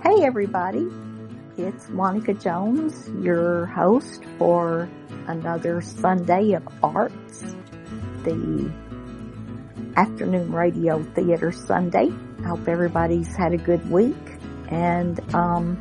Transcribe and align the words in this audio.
Hey 0.00 0.24
everybody, 0.24 0.86
it's 1.56 1.88
Monica 1.88 2.32
Jones, 2.32 3.10
your 3.20 3.66
host 3.66 4.22
for 4.38 4.88
another 5.26 5.80
Sunday 5.80 6.52
of 6.52 6.62
Arts, 6.84 7.40
the 8.22 8.72
afternoon 9.96 10.52
radio 10.52 11.02
theater 11.02 11.50
Sundae. 11.50 12.12
I 12.44 12.46
hope 12.46 12.68
everybody's 12.68 13.34
had 13.34 13.52
a 13.52 13.56
good 13.56 13.90
week. 13.90 14.14
And 14.68 15.18
um, 15.34 15.76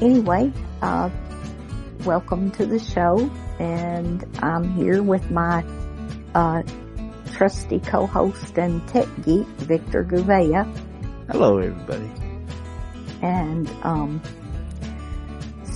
anyway, 0.00 0.52
uh, 0.82 1.10
welcome 2.04 2.50
to 2.52 2.66
the 2.66 2.80
show. 2.80 3.30
And 3.60 4.26
I'm 4.42 4.68
here 4.74 5.00
with 5.00 5.30
my 5.30 5.64
uh, 6.34 6.64
trusty 7.34 7.78
co-host 7.78 8.58
and 8.58 8.86
tech 8.88 9.06
geek, 9.24 9.46
Victor 9.46 10.02
Gouveia. 10.02 10.66
Hello, 11.30 11.58
everybody. 11.58 12.29
And 13.22 13.68
um, 13.82 14.22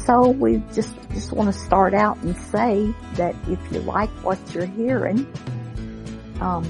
so 0.04 0.28
we 0.28 0.62
just 0.72 0.94
just 1.12 1.32
want 1.32 1.52
to 1.52 1.58
start 1.58 1.94
out 1.94 2.20
and 2.22 2.36
say 2.36 2.92
that 3.14 3.34
if 3.48 3.58
you 3.72 3.80
like 3.80 4.10
what 4.22 4.38
you're 4.52 4.66
hearing, 4.66 5.26
um, 6.40 6.64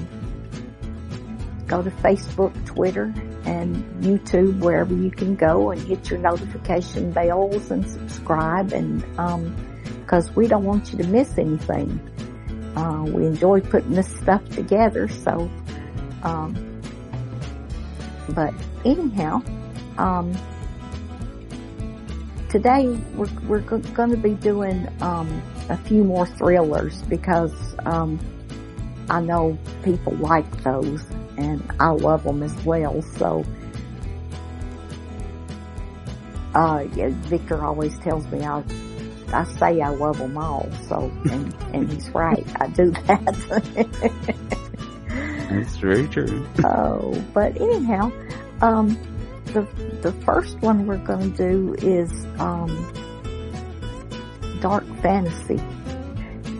go 1.67 1.81
to 1.81 1.89
Facebook, 1.89 2.53
Twitter, 2.65 3.13
and 3.45 3.75
YouTube, 4.03 4.59
wherever 4.59 4.93
you 4.93 5.11
can 5.11 5.35
go 5.35 5.71
and 5.71 5.81
hit 5.81 6.09
your 6.09 6.19
notification 6.19 7.11
bells 7.11 7.71
and 7.71 7.89
subscribe 7.89 8.71
and, 8.71 9.03
um, 9.19 9.55
cause 10.07 10.35
we 10.35 10.47
don't 10.47 10.63
want 10.63 10.91
you 10.91 10.97
to 10.99 11.07
miss 11.07 11.37
anything. 11.37 11.99
Uh, 12.75 13.03
we 13.07 13.25
enjoy 13.25 13.59
putting 13.61 13.91
this 13.91 14.07
stuff 14.17 14.47
together, 14.49 15.07
so, 15.07 15.49
um, 16.23 16.81
but 18.29 18.53
anyhow, 18.83 19.41
um, 19.97 20.35
today 22.55 22.87
we're, 23.15 23.27
we're 23.49 23.59
going 23.59 24.11
to 24.11 24.15
be 24.15 24.33
doing, 24.35 24.87
um, 25.01 25.43
a 25.67 25.75
few 25.75 26.05
more 26.05 26.25
thrillers 26.25 27.01
because, 27.01 27.53
um, 27.85 28.17
I 29.09 29.19
know 29.19 29.57
people 29.83 30.13
like 30.13 30.49
those 30.63 31.03
and 31.37 31.61
I 31.81 31.89
love 31.89 32.23
them 32.23 32.41
as 32.43 32.55
well. 32.63 33.01
So, 33.01 33.43
uh, 36.53 36.85
yeah, 36.95 37.09
Victor 37.27 37.61
always 37.61 37.99
tells 37.99 38.25
me 38.27 38.45
I, 38.45 38.63
I 39.33 39.43
say 39.43 39.81
I 39.81 39.89
love 39.89 40.17
them 40.17 40.37
all. 40.37 40.69
So, 40.87 41.11
and, 41.29 41.53
and 41.73 41.91
he's 41.91 42.09
right. 42.11 42.47
I 42.61 42.67
do 42.67 42.91
that. 42.91 43.35
That's 45.49 45.75
very 45.75 46.07
true. 46.07 46.47
oh, 46.63 47.21
but 47.33 47.59
anyhow, 47.59 48.13
um, 48.61 48.97
the, 49.45 49.61
the 50.01 50.11
first 50.23 50.59
one 50.61 50.87
we're 50.87 50.97
going 50.97 51.33
to 51.33 51.37
do 51.37 51.75
is, 51.75 52.25
um, 52.39 52.69
dark 54.61 54.85
fantasy. 55.01 55.61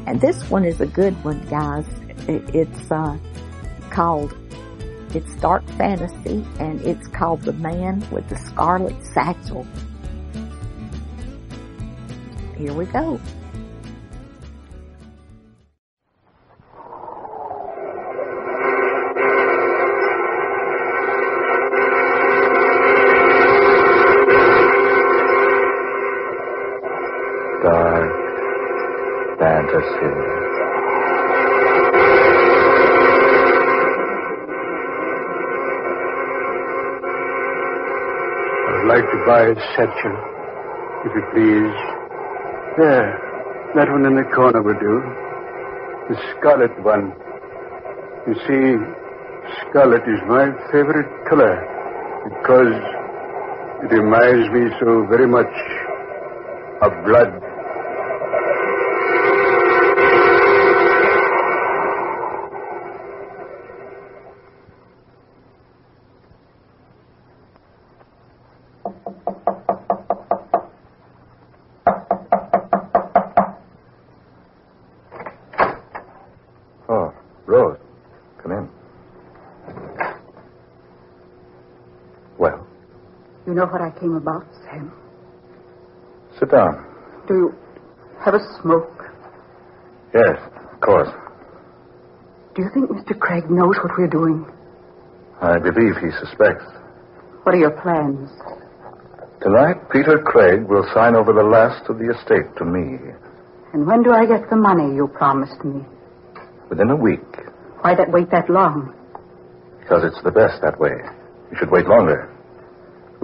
And 0.08 0.22
this 0.22 0.50
one 0.50 0.66
is 0.66 0.82
a 0.82 0.86
good 0.86 1.14
one, 1.24 1.46
guys. 1.48 1.86
It, 2.28 2.56
it's, 2.56 2.92
uh, 2.92 3.18
called 3.90 4.36
it's 5.16 5.34
dark 5.36 5.66
fantasy 5.78 6.46
and 6.60 6.82
it's 6.82 7.08
called 7.08 7.42
The 7.44 7.54
Man 7.54 8.06
with 8.12 8.28
the 8.28 8.36
Scarlet 8.36 8.96
Satchel. 9.14 9.66
Here 12.58 12.74
we 12.74 12.86
go. 12.86 13.22
Fantasy. 29.76 31.16
I'd 38.68 38.88
like 38.88 39.06
to 39.12 39.18
buy 39.26 39.42
a 39.48 39.56
satchel, 39.76 40.16
if 41.06 41.12
you 41.16 41.24
please. 41.34 41.76
There, 42.78 43.08
that 43.76 43.90
one 43.90 44.06
in 44.06 44.16
the 44.16 44.24
corner 44.36 44.62
will 44.62 44.80
do. 44.80 45.02
The 46.10 46.18
scarlet 46.38 46.72
one. 46.84 47.14
You 48.28 48.36
see, 48.48 48.78
scarlet 49.62 50.04
is 50.04 50.20
my 50.28 50.52
favorite 50.72 51.10
color 51.30 51.56
because 52.26 52.74
it 53.84 53.96
reminds 53.96 54.50
me 54.52 54.70
so 54.80 55.06
very 55.10 55.28
much 55.28 55.52
of 56.82 56.92
blood. 57.06 57.42
Oh, 76.88 77.12
Rose, 77.48 77.78
come 78.42 78.52
in. 78.52 78.70
Well, 82.38 82.66
You 83.56 83.62
know 83.62 83.68
what 83.68 83.80
I 83.80 83.90
came 84.02 84.16
about, 84.18 84.44
Sam? 84.66 84.92
sit 86.38 86.52
down. 86.52 86.76
Do 87.26 87.34
you 87.34 87.56
have 88.20 88.34
a 88.34 88.40
smoke? 88.62 88.92
Yes, 90.14 90.36
of 90.74 90.82
course. 90.82 91.08
Do 92.54 92.64
you 92.64 92.70
think 92.74 92.90
Mr. 92.90 93.18
Craig 93.18 93.50
knows 93.50 93.78
what 93.82 93.94
we're 93.98 94.10
doing? 94.12 94.46
I 95.42 95.58
believe 95.58 95.96
he 96.04 96.12
suspects. 96.20 96.66
What 97.44 97.56
are 97.56 97.58
your 97.58 97.72
plans? 97.80 98.30
Tonight, 99.42 99.88
Peter 99.90 100.20
Craig 100.20 100.68
will 100.68 100.84
sign 100.94 101.16
over 101.16 101.32
the 101.32 101.48
last 101.48 101.90
of 101.90 101.98
the 101.98 102.12
estate 102.12 102.52
to 102.58 102.66
me. 102.66 103.00
And 103.72 103.88
when 103.88 104.04
do 104.04 104.12
I 104.12 104.26
get 104.26 104.50
the 104.50 104.58
money 104.58 104.94
you 104.98 105.08
promised 105.08 105.64
me? 105.64 105.80
Within 106.70 106.90
a 106.90 106.96
week, 106.98 107.24
Why 107.80 107.96
that 107.96 108.12
wait 108.12 108.30
that 108.32 108.50
long? 108.50 108.94
because 109.80 110.04
it's 110.04 110.22
the 110.26 110.32
best 110.32 110.62
that 110.62 110.78
way. 110.78 110.98
You 111.52 111.58
should 111.58 111.72
wait 111.72 111.86
longer. 111.88 112.35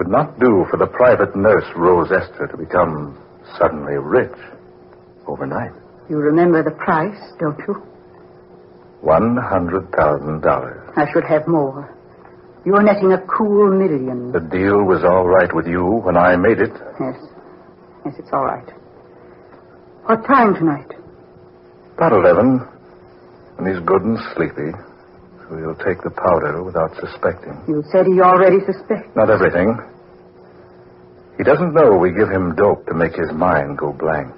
It 0.01 0.05
would 0.07 0.17
not 0.17 0.39
do 0.39 0.65
for 0.71 0.77
the 0.77 0.87
private 0.87 1.35
nurse, 1.35 1.65
Rose 1.75 2.09
Esther, 2.11 2.47
to 2.47 2.57
become 2.57 3.21
suddenly 3.59 3.93
rich 4.01 4.33
overnight. 5.27 5.73
You 6.09 6.17
remember 6.17 6.63
the 6.63 6.71
price, 6.71 7.21
don't 7.39 7.59
you? 7.67 7.75
One 9.01 9.37
hundred 9.37 9.91
thousand 9.91 10.41
dollars. 10.41 10.89
I 10.97 11.05
should 11.13 11.23
have 11.29 11.47
more. 11.47 11.95
You're 12.65 12.81
netting 12.81 13.11
a 13.13 13.21
cool 13.29 13.69
million. 13.77 14.31
The 14.31 14.39
deal 14.39 14.81
was 14.89 15.05
all 15.05 15.27
right 15.27 15.53
with 15.53 15.67
you 15.67 15.85
when 16.01 16.17
I 16.17 16.35
made 16.35 16.57
it. 16.57 16.73
Yes. 16.99 17.21
Yes, 18.03 18.15
it's 18.17 18.33
all 18.33 18.45
right. 18.45 18.73
What 20.09 20.25
time 20.25 20.55
tonight? 20.55 20.97
About 21.93 22.13
eleven. 22.13 22.65
And 23.59 23.67
he's 23.69 23.85
good 23.85 24.01
and 24.01 24.17
sleepy. 24.33 24.73
So 25.45 25.57
he'll 25.61 25.77
take 25.85 26.01
the 26.01 26.09
powder 26.09 26.63
without 26.63 26.89
suspecting. 26.97 27.53
You 27.67 27.83
said 27.91 28.07
he 28.07 28.19
already 28.19 28.65
suspects. 28.65 29.13
Not 29.15 29.29
everything. 29.29 29.77
He 31.41 31.43
doesn't 31.43 31.73
know 31.73 31.97
we 31.97 32.13
give 32.13 32.29
him 32.29 32.53
dope 32.53 32.85
to 32.85 32.93
make 32.93 33.17
his 33.17 33.33
mind 33.33 33.75
go 33.75 33.91
blank. 33.91 34.29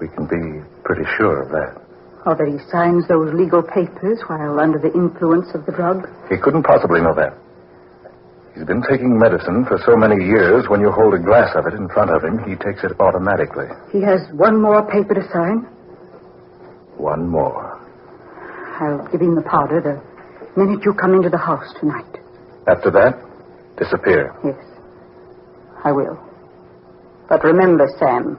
We 0.00 0.08
can 0.08 0.24
be 0.24 0.64
pretty 0.84 1.04
sure 1.18 1.44
of 1.44 1.52
that. 1.52 1.84
Or 2.24 2.32
that 2.32 2.48
he 2.48 2.56
signs 2.72 3.06
those 3.12 3.28
legal 3.36 3.60
papers 3.60 4.24
while 4.26 4.58
under 4.58 4.78
the 4.80 4.88
influence 4.96 5.52
of 5.52 5.66
the 5.66 5.72
drug? 5.72 6.08
He 6.32 6.40
couldn't 6.40 6.62
possibly 6.62 7.02
know 7.02 7.12
that. 7.20 7.36
He's 8.56 8.64
been 8.64 8.80
taking 8.88 9.18
medicine 9.18 9.66
for 9.68 9.76
so 9.84 10.00
many 10.00 10.24
years, 10.24 10.64
when 10.72 10.80
you 10.80 10.90
hold 10.90 11.12
a 11.12 11.18
glass 11.20 11.52
of 11.54 11.66
it 11.66 11.74
in 11.74 11.92
front 11.92 12.08
of 12.08 12.24
him, 12.24 12.40
he 12.48 12.56
takes 12.56 12.80
it 12.82 12.96
automatically. 12.98 13.68
He 13.92 14.00
has 14.00 14.24
one 14.32 14.56
more 14.56 14.80
paper 14.88 15.12
to 15.12 15.28
sign. 15.28 15.68
One 16.96 17.28
more. 17.28 17.84
I'll 18.80 19.06
give 19.12 19.20
him 19.20 19.34
the 19.34 19.44
powder 19.44 19.84
the 19.84 20.00
minute 20.56 20.80
you 20.86 20.94
come 20.94 21.12
into 21.12 21.28
the 21.28 21.36
house 21.36 21.68
tonight. 21.78 22.16
After 22.66 22.90
that, 22.92 23.20
disappear. 23.76 24.32
Yes, 24.42 24.56
I 25.84 25.92
will. 25.92 26.18
But 27.28 27.44
remember, 27.44 27.86
Sam, 27.98 28.38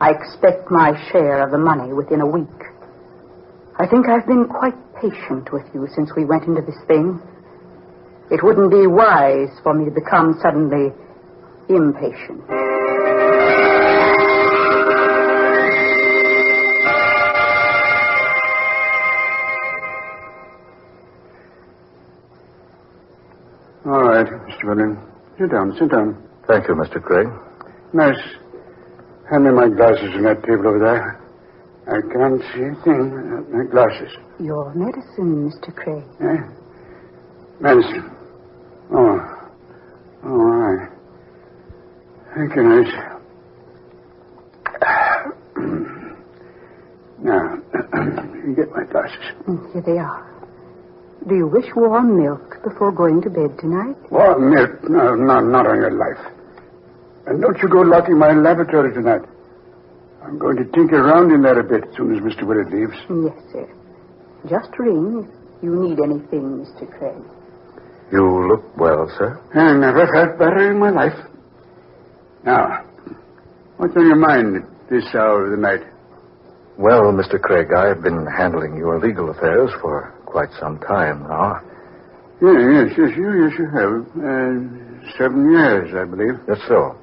I 0.00 0.10
expect 0.10 0.70
my 0.70 0.92
share 1.10 1.42
of 1.42 1.50
the 1.50 1.58
money 1.58 1.92
within 1.92 2.20
a 2.20 2.26
week. 2.26 2.46
I 3.76 3.86
think 3.88 4.08
I've 4.08 4.26
been 4.26 4.46
quite 4.46 4.74
patient 4.94 5.52
with 5.52 5.64
you 5.74 5.88
since 5.94 6.10
we 6.16 6.24
went 6.24 6.44
into 6.44 6.62
this 6.62 6.78
thing. 6.86 7.20
It 8.30 8.42
wouldn't 8.42 8.70
be 8.70 8.86
wise 8.86 9.50
for 9.62 9.74
me 9.74 9.84
to 9.84 9.90
become 9.90 10.38
suddenly 10.40 10.92
impatient. 11.68 12.42
All 23.86 24.02
right, 24.02 24.26
Mr. 24.26 24.64
William. 24.64 24.98
Sit 25.36 25.50
down, 25.50 25.76
sit 25.78 25.90
down. 25.90 26.16
Thank 26.46 26.68
you, 26.68 26.74
Mr. 26.74 27.02
Craig. 27.02 27.28
Nurse, 27.92 28.20
hand 29.30 29.44
me 29.44 29.50
my 29.50 29.68
glasses 29.68 30.10
on 30.14 30.22
that 30.24 30.42
table 30.44 30.68
over 30.68 30.78
there. 30.78 31.20
I 31.86 32.00
can't 32.12 32.40
see 32.52 32.62
a 32.64 32.74
thing 32.84 33.10
without 33.12 33.50
my 33.50 33.64
glasses. 33.70 34.10
Your 34.40 34.72
medicine, 34.74 35.50
Mr. 35.50 35.74
Craig. 35.74 36.04
Eh? 36.20 36.42
Medicine. 37.60 38.10
Oh. 38.92 39.20
All 40.24 40.36
right. 40.44 40.88
Thank 42.34 42.56
you, 42.56 42.62
nurse. 42.62 42.92
now, 47.22 47.58
you 48.46 48.54
get 48.56 48.70
my 48.72 48.84
glasses. 48.84 49.24
Mm, 49.46 49.72
Here 49.72 49.82
they 49.82 49.98
are. 49.98 50.30
Do 51.28 51.34
you 51.36 51.46
wish 51.46 51.66
warm 51.74 52.18
milk 52.22 52.62
before 52.64 52.92
going 52.92 53.22
to 53.22 53.30
bed 53.30 53.56
tonight? 53.58 53.96
Warm 54.10 54.50
milk? 54.54 54.82
No, 54.90 55.14
no, 55.14 55.40
not 55.40 55.66
on 55.66 55.76
your 55.76 55.92
life. 55.92 56.33
And 57.26 57.40
don't 57.40 57.56
you 57.62 57.68
go 57.68 57.80
locking 57.80 58.18
my 58.18 58.32
laboratory 58.32 58.92
tonight. 58.92 59.22
I'm 60.22 60.38
going 60.38 60.56
to 60.56 60.64
tinker 60.72 61.00
around 61.00 61.32
in 61.32 61.42
there 61.42 61.58
a 61.58 61.64
bit 61.64 61.88
as 61.88 61.96
soon 61.96 62.14
as 62.16 62.22
Mr. 62.22 62.46
Willard 62.46 62.70
leaves. 62.72 62.96
Yes, 63.08 63.52
sir. 63.52 63.68
Just 64.48 64.78
ring 64.78 65.28
if 65.28 65.62
you 65.62 65.74
need 65.82 65.98
anything, 66.00 66.64
Mr. 66.64 66.88
Craig. 66.98 67.22
You 68.12 68.48
look 68.48 68.76
well, 68.76 69.10
sir. 69.18 69.40
I 69.54 69.72
never 69.76 70.06
felt 70.12 70.38
better 70.38 70.70
in 70.70 70.78
my 70.78 70.90
life. 70.90 71.16
Now, 72.44 72.84
what's 73.78 73.96
on 73.96 74.06
your 74.06 74.16
mind 74.16 74.56
at 74.56 74.90
this 74.90 75.04
hour 75.14 75.46
of 75.46 75.50
the 75.50 75.56
night? 75.56 75.80
Well, 76.76 77.04
Mr. 77.12 77.40
Craig, 77.40 77.68
I've 77.72 78.02
been 78.02 78.26
handling 78.26 78.76
your 78.76 78.98
legal 79.00 79.30
affairs 79.30 79.70
for 79.80 80.12
quite 80.26 80.50
some 80.60 80.78
time 80.80 81.22
now. 81.22 81.60
Yeah, 82.42 82.52
yes, 82.52 82.92
yes, 82.98 83.10
you, 83.16 83.44
yes, 83.44 83.52
you 83.58 83.66
have. 83.70 83.94
Uh, 84.18 85.16
seven 85.16 85.50
years, 85.50 85.94
I 85.94 86.04
believe. 86.04 86.40
That's 86.46 86.60
so. 86.68 86.98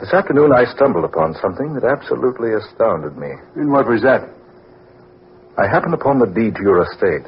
This 0.00 0.14
afternoon 0.14 0.52
I 0.52 0.64
stumbled 0.76 1.04
upon 1.04 1.34
something 1.42 1.74
that 1.74 1.82
absolutely 1.82 2.54
astounded 2.54 3.18
me. 3.18 3.34
And 3.56 3.72
what 3.72 3.88
was 3.88 4.02
that? 4.02 4.30
I 5.58 5.66
happened 5.66 5.94
upon 5.94 6.20
the 6.20 6.30
deed 6.30 6.54
to 6.54 6.62
your 6.62 6.86
estate. 6.86 7.26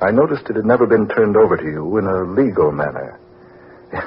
I 0.00 0.12
noticed 0.12 0.46
it 0.48 0.54
had 0.54 0.64
never 0.64 0.86
been 0.86 1.08
turned 1.08 1.36
over 1.36 1.56
to 1.56 1.64
you 1.64 1.98
in 1.98 2.06
a 2.06 2.22
legal 2.22 2.70
manner. 2.70 3.18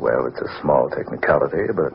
well, 0.00 0.24
it's 0.24 0.40
a 0.40 0.48
small 0.62 0.88
technicality, 0.88 1.68
but 1.76 1.92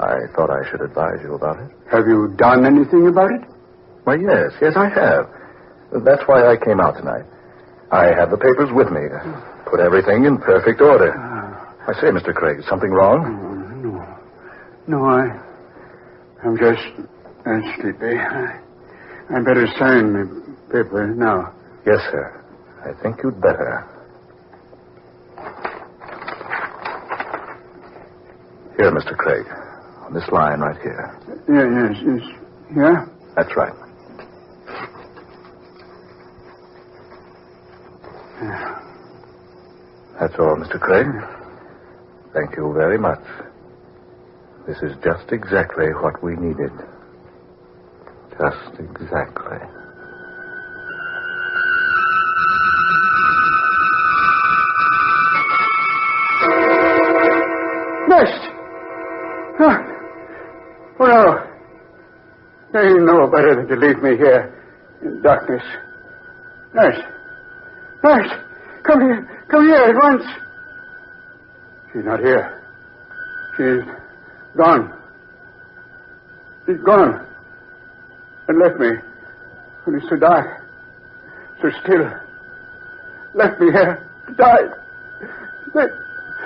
I 0.00 0.16
thought 0.32 0.48
I 0.48 0.64
should 0.70 0.80
advise 0.80 1.20
you 1.22 1.34
about 1.34 1.60
it. 1.60 1.68
Have 1.92 2.08
you 2.08 2.32
done 2.38 2.64
anything 2.64 3.06
about 3.06 3.32
it? 3.32 3.44
Why, 4.04 4.16
yes, 4.16 4.56
yes, 4.62 4.72
I 4.76 4.88
have. 4.88 5.28
That's 5.92 6.24
why 6.24 6.48
I 6.48 6.56
came 6.56 6.80
out 6.80 6.96
tonight. 6.96 7.24
I 7.92 8.16
have 8.16 8.30
the 8.30 8.40
papers 8.40 8.72
with 8.72 8.88
me. 8.88 9.12
Put 9.68 9.80
everything 9.80 10.24
in 10.24 10.38
perfect 10.38 10.80
order. 10.80 11.12
Ah. 11.12 11.74
I 11.88 11.92
say, 12.00 12.08
Mr. 12.08 12.32
Craig, 12.32 12.60
is 12.60 12.66
something 12.66 12.90
wrong? 12.90 13.24
Mm-hmm. 13.24 13.57
No. 14.88 15.04
I. 15.04 15.44
I'm 16.44 16.56
just 16.56 16.82
uh, 17.46 17.60
sleepy. 17.76 18.16
I, 18.16 18.60
I 19.30 19.40
better 19.44 19.66
sign 19.78 20.12
the 20.12 20.56
paper 20.72 21.06
now. 21.14 21.52
Yes, 21.86 21.98
sir. 22.10 22.44
I 22.84 23.02
think 23.02 23.16
you'd 23.22 23.40
better. 23.40 23.84
Here, 28.76 28.92
Mr. 28.92 29.16
Craig. 29.16 29.46
On 30.06 30.14
this 30.14 30.28
line 30.30 30.60
right 30.60 30.80
here. 30.80 31.18
Yeah, 31.48 31.66
yes, 31.90 32.02
yes. 32.06 32.38
Yeah? 32.76 33.06
That's 33.36 33.54
right. 33.56 33.74
That's 40.20 40.34
all, 40.38 40.56
Mr. 40.56 40.80
Craig. 40.80 41.06
Thank 42.32 42.56
you 42.56 42.72
very 42.74 42.98
much. 42.98 43.20
This 44.68 44.76
is 44.82 44.96
just 45.02 45.32
exactly 45.32 45.86
what 46.02 46.22
we 46.22 46.36
needed. 46.36 46.70
Just 48.32 48.78
exactly. 48.78 49.56
Nest! 58.08 58.42
Oh, 59.58 59.78
oh 61.00 61.06
no. 61.06 61.46
They 62.74 62.92
know 62.92 63.26
better 63.26 63.56
than 63.56 63.68
to 63.68 63.76
leave 63.76 64.02
me 64.02 64.18
here 64.18 64.52
in 65.00 65.22
darkness. 65.22 65.62
Nurse! 66.74 67.00
Nurse! 68.04 68.30
Come 68.82 69.00
here! 69.00 69.44
Come 69.48 69.66
here 69.66 69.82
at 69.82 69.94
once! 69.94 70.24
She's 71.90 72.04
not 72.04 72.20
here. 72.20 72.62
She's 73.56 74.07
gone. 74.56 74.92
She's 76.66 76.80
gone. 76.80 77.26
And 78.48 78.58
left 78.58 78.78
me 78.78 78.90
when 79.84 79.96
it's 79.96 80.08
so 80.08 80.16
dark, 80.16 80.64
so 81.60 81.70
still. 81.82 82.10
Left 83.34 83.60
me 83.60 83.70
here 83.70 84.02
to 84.26 84.34
die. 84.34 84.68
Let, 85.74 85.90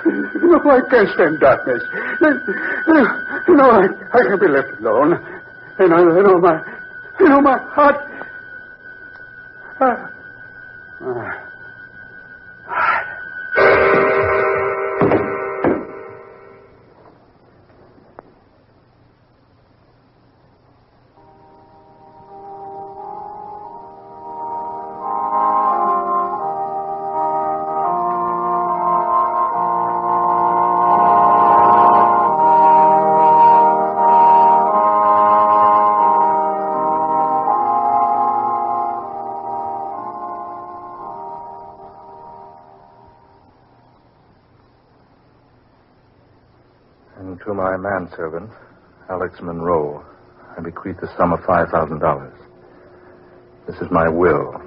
no, 0.05 0.59
I 0.69 0.81
can't 0.89 1.09
stand 1.13 1.39
darkness. 1.39 1.81
No, 2.21 2.29
no 3.49 3.69
I, 3.71 3.85
I 4.13 4.21
can't 4.27 4.41
be 4.41 4.47
left 4.47 4.79
alone. 4.79 5.13
And 5.79 5.93
I, 5.93 5.97
I 5.97 6.21
know 6.21 6.37
my, 6.37 6.61
I 7.19 7.23
know 7.23 7.41
my 7.41 7.57
heart. 7.57 7.95
Ah. 9.79 10.09
Ah. 11.01 11.42
My 48.17 48.23
manservant, 48.23 48.49
Alex 49.09 49.39
Monroe, 49.41 50.03
I 50.57 50.61
bequeath 50.61 50.99
the 51.01 51.09
sum 51.17 51.33
of 51.33 51.39
$5,000. 51.41 52.31
This 53.67 53.75
is 53.77 53.87
my 53.91 54.09
will. 54.09 54.61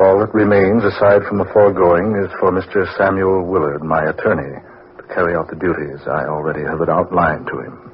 All 0.00 0.18
that 0.18 0.34
remains, 0.34 0.82
aside 0.84 1.22
from 1.28 1.38
the 1.38 1.50
foregoing, 1.52 2.16
is 2.24 2.30
for 2.40 2.50
Mr. 2.50 2.86
Samuel 2.96 3.44
Willard, 3.46 3.82
my 3.82 4.02
attorney, 4.04 4.60
to 4.98 5.14
carry 5.14 5.36
out 5.36 5.48
the 5.48 5.56
duties 5.56 6.00
I 6.06 6.26
already 6.26 6.62
have 6.62 6.80
outlined 6.88 7.46
to 7.46 7.60
him. 7.60 7.92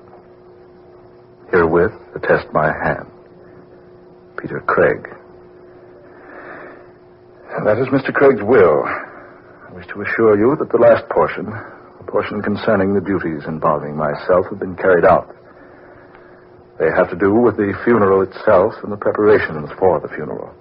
Herewith, 1.51 1.93
attest 2.15 2.47
my 2.53 2.73
hand. 2.85 3.07
Peter 4.41 4.61
Craig. 4.61 5.09
That 7.65 7.79
is 7.79 7.89
Mr. 7.89 8.13
Craig's 8.15 8.43
will. 8.43 8.85
I 8.87 9.73
wish 9.75 9.87
to 9.89 10.01
assure 10.01 10.39
you 10.39 10.57
that 10.59 10.71
the 10.71 10.79
last 10.79 11.07
portion, 11.11 11.53
portion 12.11 12.43
concerning 12.43 12.93
the 12.93 13.01
duties 13.01 13.47
involving 13.47 13.97
myself, 13.97 14.47
have 14.51 14.59
been 14.59 14.77
carried 14.77 15.05
out. 15.05 15.35
They 16.79 16.91
have 16.97 17.09
to 17.11 17.17
do 17.17 17.33
with 17.35 17.57
the 17.57 17.73
funeral 17.85 18.23
itself 18.23 18.75
and 18.83 18.91
the 18.91 18.97
preparations 18.97 19.71
for 19.79 20.01
the 20.01 20.09
funeral. 20.09 20.53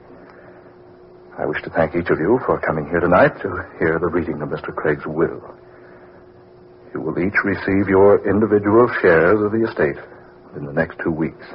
I 1.38 1.46
wish 1.46 1.62
to 1.63 1.70
thank 1.70 1.96
each 1.96 2.10
of 2.10 2.20
you 2.20 2.39
for 2.46 2.60
coming 2.60 2.86
here 2.86 3.00
tonight 3.00 3.39
to 3.41 3.65
hear 3.79 3.98
the 3.98 4.08
reading 4.08 4.41
of 4.41 4.50
Mr. 4.50 4.75
Craig's 4.75 5.06
will. 5.06 5.41
You 6.94 7.01
will 7.01 7.18
each 7.18 7.38
receive 7.46 7.88
your 7.88 8.27
individual 8.29 8.91
shares 9.01 9.39
of 9.41 9.51
the 9.51 9.63
estate 9.63 9.96
in 10.56 10.65
the 10.65 10.74
next 10.74 11.00
two 11.03 11.12
weeks. 11.12 11.46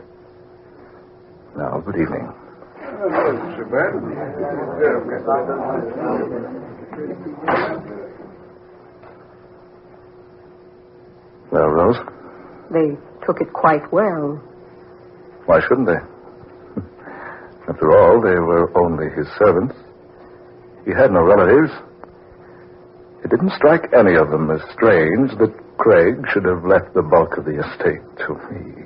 Now, 1.57 1.81
good 1.81 2.01
evening. 2.01 2.33
Well, 11.51 11.69
Rose, 11.69 11.97
They 12.71 12.97
took 13.27 13.41
it 13.41 13.53
quite 13.53 13.91
well. 13.93 14.41
why 15.47 15.61
shouldn't 15.61 15.87
they? 15.87 16.01
After 17.69 17.93
all, 17.97 18.21
they 18.21 18.39
were 18.39 18.71
only 18.77 19.09
his 19.15 19.27
servants. 19.39 19.75
He 20.85 20.91
had 20.93 21.11
no 21.13 21.23
relatives. 21.23 21.73
It 23.25 23.31
didn't 23.31 23.53
strike 23.57 23.89
any 23.97 24.17
of 24.17 24.31
them 24.31 24.51
as 24.51 24.61
strange 24.73 25.31
that 25.39 25.53
Craig 25.79 26.17
should 26.33 26.45
have 26.45 26.65
left 26.65 26.93
the 26.95 27.03
bulk 27.03 27.37
of 27.39 27.45
the 27.47 27.57
estate 27.59 28.03
to 28.27 28.35
me. 28.53 28.85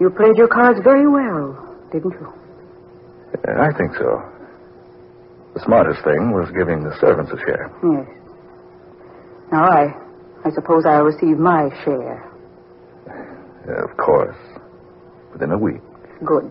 You 0.00 0.10
played 0.10 0.36
your 0.36 0.48
cards 0.48 0.80
very 0.84 1.06
well, 1.08 1.56
didn't 1.92 2.12
you? 2.12 2.28
I 3.48 3.72
think 3.78 3.94
so. 3.96 4.22
The 5.54 5.60
smartest 5.64 6.04
thing 6.04 6.32
was 6.32 6.50
giving 6.56 6.82
the 6.84 6.94
servants 7.00 7.32
a 7.32 7.38
share. 7.38 7.70
Yes. 7.82 8.06
Now 9.52 9.64
I, 9.64 9.94
I 10.44 10.50
suppose 10.50 10.84
I'll 10.86 11.04
receive 11.04 11.38
my 11.38 11.68
share. 11.84 12.30
Uh, 13.68 13.84
of 13.84 13.96
course. 13.96 14.36
Within 15.32 15.52
a 15.52 15.58
week. 15.58 15.80
Good. 16.24 16.50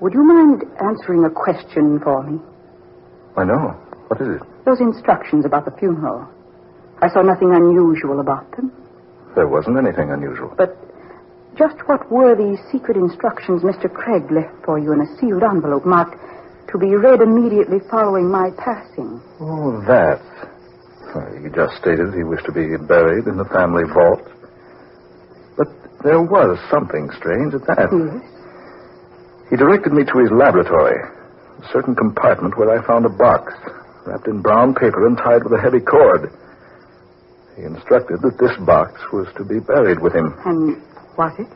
Would 0.00 0.14
you 0.14 0.24
mind 0.24 0.64
answering 0.82 1.24
a 1.24 1.30
question 1.30 2.00
for 2.02 2.22
me? 2.24 2.40
I 3.36 3.44
know. 3.44 3.76
What 4.08 4.20
is 4.20 4.40
it? 4.40 4.42
Those 4.64 4.80
instructions 4.80 5.44
about 5.44 5.64
the 5.64 5.70
funeral. 5.78 6.28
I 7.00 7.08
saw 7.08 7.22
nothing 7.22 7.54
unusual 7.54 8.20
about 8.20 8.50
them. 8.56 8.72
There 9.34 9.48
wasn't 9.48 9.78
anything 9.78 10.10
unusual. 10.10 10.54
But 10.56 10.76
just 11.56 11.76
what 11.86 12.10
were 12.10 12.34
these 12.34 12.58
secret 12.70 12.96
instructions 12.96 13.62
Mr. 13.62 13.92
Craig 13.92 14.30
left 14.30 14.64
for 14.64 14.78
you 14.78 14.92
in 14.92 15.00
a 15.00 15.18
sealed 15.18 15.42
envelope 15.42 15.84
marked 15.86 16.16
to 16.70 16.78
be 16.78 16.94
read 16.94 17.20
immediately 17.20 17.78
following 17.90 18.30
my 18.30 18.50
passing? 18.58 19.20
Oh, 19.40 19.82
that. 19.86 20.20
Well, 21.14 21.28
he 21.36 21.48
just 21.52 21.76
stated 21.76 22.14
he 22.14 22.24
wished 22.24 22.46
to 22.46 22.52
be 22.52 22.76
buried 22.88 23.26
in 23.26 23.36
the 23.36 23.48
family 23.52 23.84
vault. 23.92 24.24
But 25.56 25.68
there 26.02 26.22
was 26.22 26.56
something 26.70 27.10
strange 27.16 27.52
at 27.54 27.66
that. 27.68 27.92
Yes. 27.92 28.24
He 29.50 29.56
directed 29.56 29.92
me 29.92 30.04
to 30.04 30.16
his 30.18 30.32
laboratory, 30.32 30.96
a 30.96 31.66
certain 31.72 31.94
compartment 31.94 32.56
where 32.56 32.72
I 32.72 32.80
found 32.86 33.04
a 33.04 33.12
box, 33.12 33.52
wrapped 34.06 34.26
in 34.26 34.40
brown 34.40 34.74
paper 34.74 35.06
and 35.06 35.16
tied 35.18 35.44
with 35.44 35.52
a 35.52 35.60
heavy 35.60 35.80
cord. 35.80 36.32
He 37.56 37.62
instructed 37.62 38.22
that 38.22 38.40
this 38.40 38.56
box 38.64 38.96
was 39.12 39.28
to 39.36 39.44
be 39.44 39.60
buried 39.60 40.00
with 40.00 40.14
him. 40.14 40.32
And 40.46 40.80
was 41.18 41.36
it? 41.38 41.48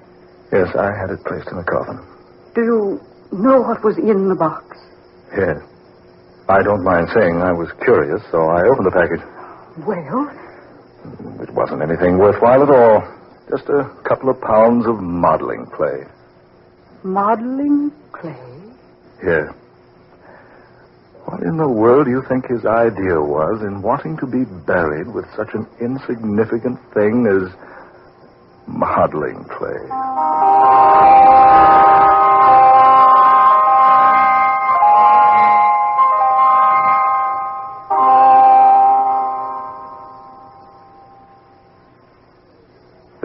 Yes, 0.53 0.69
I 0.77 0.93
had 0.93 1.09
it 1.11 1.25
placed 1.25 1.49
in 1.49 1.57
a 1.57 1.65
coffin. 1.65 2.05
Do 2.55 2.61
you 2.61 3.01
know 3.33 3.63
what 3.63 3.83
was 3.83 3.97
in 3.97 4.29
the 4.29 4.37
box? 4.37 4.77
Yes. 5.33 5.57
I 6.49 6.63
don't 6.63 6.85
mind 6.85 7.09
saying 7.17 7.41
I 7.43 7.53
was 7.53 7.73
curious, 7.83 8.21
so 8.31 8.45
I 8.47 8.63
opened 8.69 8.87
the 8.87 8.95
package. 8.95 9.25
Well, 9.79 10.31
It 11.43 11.51
wasn't 11.51 11.83
anything 11.83 12.19
worthwhile 12.19 12.63
at 12.63 12.71
all. 12.71 13.05
Just 13.51 13.69
a 13.69 13.85
couple 14.05 14.31
of 14.31 14.41
pounds 14.41 14.87
of 14.87 15.01
modeling 15.01 15.67
clay. 15.67 16.05
modeling 17.05 17.93
clay. 18.13 18.35
Yes. 19.23 19.53
What 21.27 21.43
in 21.43 21.57
the 21.57 21.69
world 21.69 22.07
do 22.07 22.11
you 22.11 22.23
think 22.29 22.47
his 22.49 22.65
idea 22.65 23.21
was 23.21 23.63
in 23.63 23.83
wanting 23.83 24.17
to 24.19 24.27
be 24.27 24.45
buried 24.45 25.07
with 25.09 25.27
such 25.37 25.55
an 25.55 25.67
insignificant 25.81 26.79
thing 26.95 27.27
as 27.27 27.53
modeling 28.67 29.45
clay? 29.45 29.79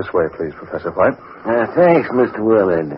This 0.01 0.13
way, 0.13 0.25
please, 0.35 0.53
Professor 0.57 0.89
White. 0.97 1.13
Uh, 1.45 1.69
thanks, 1.77 2.09
Mr. 2.09 2.39
Willard. 2.41 2.97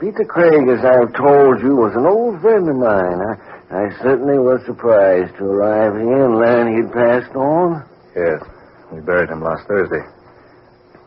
Peter 0.00 0.24
Craig, 0.24 0.64
as 0.72 0.80
I've 0.80 1.12
told 1.12 1.60
you, 1.60 1.76
was 1.76 1.92
an 1.94 2.06
old 2.08 2.40
friend 2.40 2.64
of 2.64 2.76
mine. 2.80 3.20
I, 3.20 3.36
I 3.68 3.90
certainly 4.00 4.38
was 4.40 4.64
surprised 4.64 5.36
to 5.36 5.44
arrive 5.44 6.00
here 6.00 6.24
and 6.24 6.40
learn 6.40 6.64
he'd 6.72 6.92
passed 6.96 7.36
on. 7.36 7.84
Yes, 8.16 8.40
we 8.90 9.00
buried 9.04 9.28
him 9.28 9.44
last 9.44 9.68
Thursday. 9.68 10.00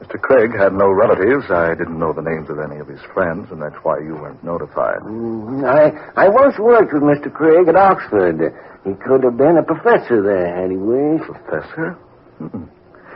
Mr. 0.06 0.22
Craig 0.22 0.52
had 0.54 0.74
no 0.74 0.92
relatives. 0.94 1.50
I 1.50 1.74
didn't 1.74 1.98
know 1.98 2.14
the 2.14 2.22
names 2.22 2.52
of 2.52 2.60
any 2.60 2.78
of 2.78 2.88
his 2.88 3.02
friends, 3.18 3.50
and 3.50 3.60
that's 3.60 3.82
why 3.82 3.98
you 4.06 4.14
weren't 4.14 4.44
notified. 4.44 5.02
Mhm. 5.02 5.66
I, 5.66 5.98
I 6.14 6.30
once 6.30 6.60
worked 6.60 6.94
with 6.94 7.02
Mr. 7.02 7.34
Craig 7.34 7.68
at 7.68 7.76
Oxford. 7.76 8.54
He 8.86 8.94
could 9.02 9.24
have 9.24 9.38
been 9.38 9.58
a 9.58 9.64
professor 9.64 10.22
there, 10.22 10.62
had 10.62 10.70
he 10.70 10.78
wished. 10.78 11.26
Professor? 11.26 11.98
Mm-mm. 12.40 12.70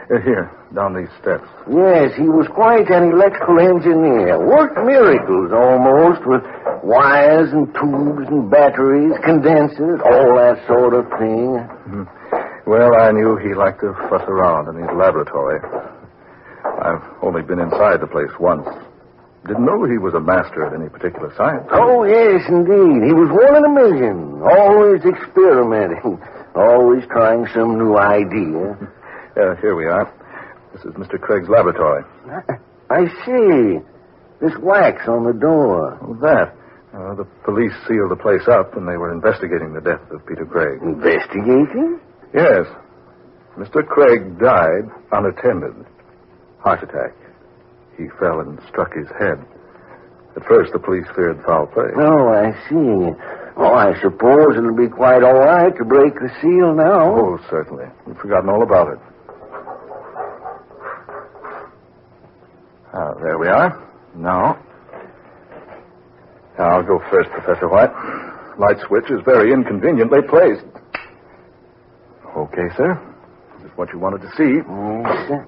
Here, 0.24 0.48
down 0.74 0.96
these 0.96 1.12
steps. 1.20 1.44
Yes, 1.68 2.16
he 2.16 2.32
was 2.32 2.48
quite 2.56 2.88
an 2.88 3.12
electrical 3.12 3.60
engineer. 3.60 4.40
Worked 4.40 4.80
miracles 4.88 5.52
almost 5.52 6.24
with 6.24 6.44
wires 6.80 7.52
and 7.52 7.68
tubes 7.76 8.24
and 8.32 8.50
batteries, 8.50 9.20
condensers, 9.24 10.00
all 10.00 10.40
that 10.40 10.64
sort 10.68 10.96
of 10.96 11.04
thing. 11.20 11.60
Hmm. 11.92 12.04
Well, 12.64 12.96
I 12.96 13.12
knew 13.12 13.36
he 13.36 13.54
liked 13.54 13.82
to 13.82 13.92
fuss 14.08 14.24
around 14.28 14.68
in 14.72 14.80
his 14.80 14.92
laboratory. 14.96 15.60
I've 16.64 17.04
only 17.22 17.42
been 17.42 17.60
inside 17.60 18.00
the 18.00 18.08
place 18.08 18.32
once. 18.40 18.68
Didn't 19.46 19.66
know 19.66 19.84
he 19.86 19.98
was 19.98 20.14
a 20.14 20.20
master 20.20 20.66
at 20.66 20.74
any 20.74 20.90
particular 20.90 21.34
science. 21.36 21.68
Oh, 21.72 22.04
yes, 22.04 22.44
indeed. 22.48 23.08
He 23.08 23.14
was 23.16 23.32
one 23.32 23.56
in 23.56 23.64
a 23.64 23.72
million. 23.72 24.42
Always 24.44 25.04
experimenting. 25.04 26.20
Always 26.56 27.04
trying 27.08 27.48
some 27.54 27.78
new 27.78 27.98
idea. 27.98 28.76
Uh, 29.38 29.56
here 29.62 29.76
we 29.76 29.86
are. 29.86 30.10
This 30.74 30.82
is 30.84 30.94
Mr. 30.98 31.20
Craig's 31.22 31.48
laboratory. 31.50 32.04
I 32.90 33.06
see. 33.26 33.78
This 34.42 34.54
wax 34.62 35.08
on 35.08 35.26
the 35.26 35.34
door. 35.34 35.98
Oh, 36.02 36.14
that. 36.22 36.54
Uh, 36.94 37.14
the 37.16 37.26
police 37.46 37.74
sealed 37.88 38.10
the 38.10 38.16
place 38.18 38.48
up, 38.50 38.76
and 38.76 38.88
they 38.88 38.98
were 38.98 39.12
investigating 39.14 39.74
the 39.74 39.82
death 39.82 40.02
of 40.10 40.26
Peter 40.26 40.46
Craig. 40.46 40.82
Investigating? 40.82 42.00
Yes. 42.34 42.66
Mr. 43.58 43.86
Craig 43.86 44.40
died 44.40 44.90
unattended. 45.12 45.86
Heart 46.60 46.84
attack. 46.84 47.14
He 47.98 48.06
fell 48.20 48.40
and 48.42 48.60
struck 48.70 48.94
his 48.94 49.08
head. 49.20 49.38
At 50.36 50.46
first, 50.46 50.72
the 50.74 50.80
police 50.80 51.06
feared 51.16 51.44
foul 51.46 51.66
play. 51.68 51.90
Oh, 51.98 52.30
I 52.30 52.54
see. 52.70 53.14
Oh, 53.58 53.74
I 53.74 53.94
suppose 54.02 54.54
it'll 54.58 54.78
be 54.78 54.88
quite 54.90 55.24
all 55.24 55.40
right 55.40 55.76
to 55.78 55.86
break 55.86 56.14
the 56.14 56.30
seal 56.42 56.74
now. 56.74 57.10
Oh, 57.18 57.40
certainly. 57.50 57.86
We've 58.06 58.18
forgotten 58.18 58.50
all 58.50 58.62
about 58.62 58.94
it. 58.94 59.00
Ah, 62.94 63.14
there 63.22 63.38
we 63.38 63.48
are. 63.48 63.84
Now. 64.16 64.58
Now, 66.58 66.78
I'll 66.78 66.84
go 66.84 67.00
first, 67.12 67.30
Professor 67.32 67.68
White. 67.70 67.92
Light 68.58 68.78
switch 68.88 69.06
is 69.12 69.20
very 69.26 69.54
inconveniently 69.54 70.22
placed. 70.28 70.66
Okay, 72.36 72.68
sir. 72.76 72.98
This 73.62 73.72
is 73.72 73.78
what 73.78 73.94
you 73.94 74.00
wanted 74.00 74.22
to 74.22 74.30
see. 74.36 74.62
Yes, 74.66 75.42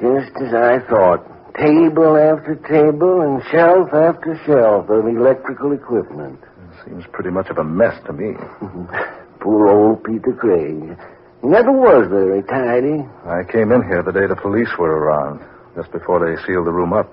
just 0.00 0.36
as 0.46 0.54
I 0.54 0.78
thought. 0.88 1.26
Table 1.56 2.16
after 2.16 2.54
table 2.68 3.20
and 3.20 3.42
shelf 3.50 3.88
after 3.92 4.38
shelf 4.46 4.88
of 4.88 5.06
electrical 5.06 5.72
equipment. 5.72 6.38
Seems 6.86 7.04
pretty 7.12 7.30
much 7.30 7.48
of 7.50 7.58
a 7.58 7.64
mess 7.64 7.94
to 8.06 8.12
me. 8.12 8.32
Poor 9.40 9.68
old 9.68 10.04
Peter 10.04 10.32
Craig. 10.32 10.96
Never 11.42 11.72
was 11.72 12.06
very 12.08 12.42
tidy. 12.44 13.04
I 13.26 13.42
came 13.50 13.72
in 13.72 13.82
here 13.82 14.02
the 14.02 14.12
day 14.12 14.26
the 14.26 14.36
police 14.36 14.68
were 14.78 14.90
around, 14.96 15.40
just 15.76 15.90
before 15.92 16.20
they 16.20 16.40
sealed 16.46 16.66
the 16.66 16.72
room 16.72 16.92
up. 16.92 17.10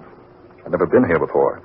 I've 0.66 0.72
never 0.72 0.88
been 0.88 1.06
here 1.06 1.20
before. 1.20 1.64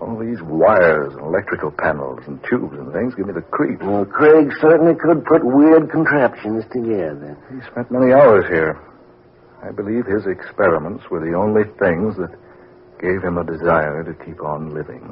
All 0.00 0.18
these 0.18 0.40
wires 0.42 1.12
and 1.12 1.22
electrical 1.22 1.70
panels 1.70 2.20
and 2.26 2.40
tubes 2.48 2.74
and 2.78 2.92
things 2.92 3.14
give 3.14 3.26
me 3.26 3.34
the 3.34 3.42
creeps. 3.42 3.82
Well, 3.84 4.04
Craig 4.06 4.50
certainly 4.60 4.94
could 4.94 5.24
put 5.24 5.44
weird 5.44 5.90
contraptions 5.90 6.64
together. 6.72 7.36
He 7.52 7.60
spent 7.70 7.90
many 7.90 8.12
hours 8.12 8.46
here. 8.48 8.80
I 9.62 9.70
believe 9.70 10.06
his 10.06 10.26
experiments 10.26 11.04
were 11.10 11.20
the 11.20 11.36
only 11.36 11.64
things 11.78 12.16
that 12.16 12.34
gave 12.98 13.22
him 13.22 13.36
a 13.36 13.44
desire 13.44 14.02
to 14.02 14.14
keep 14.24 14.40
on 14.42 14.74
living. 14.74 15.02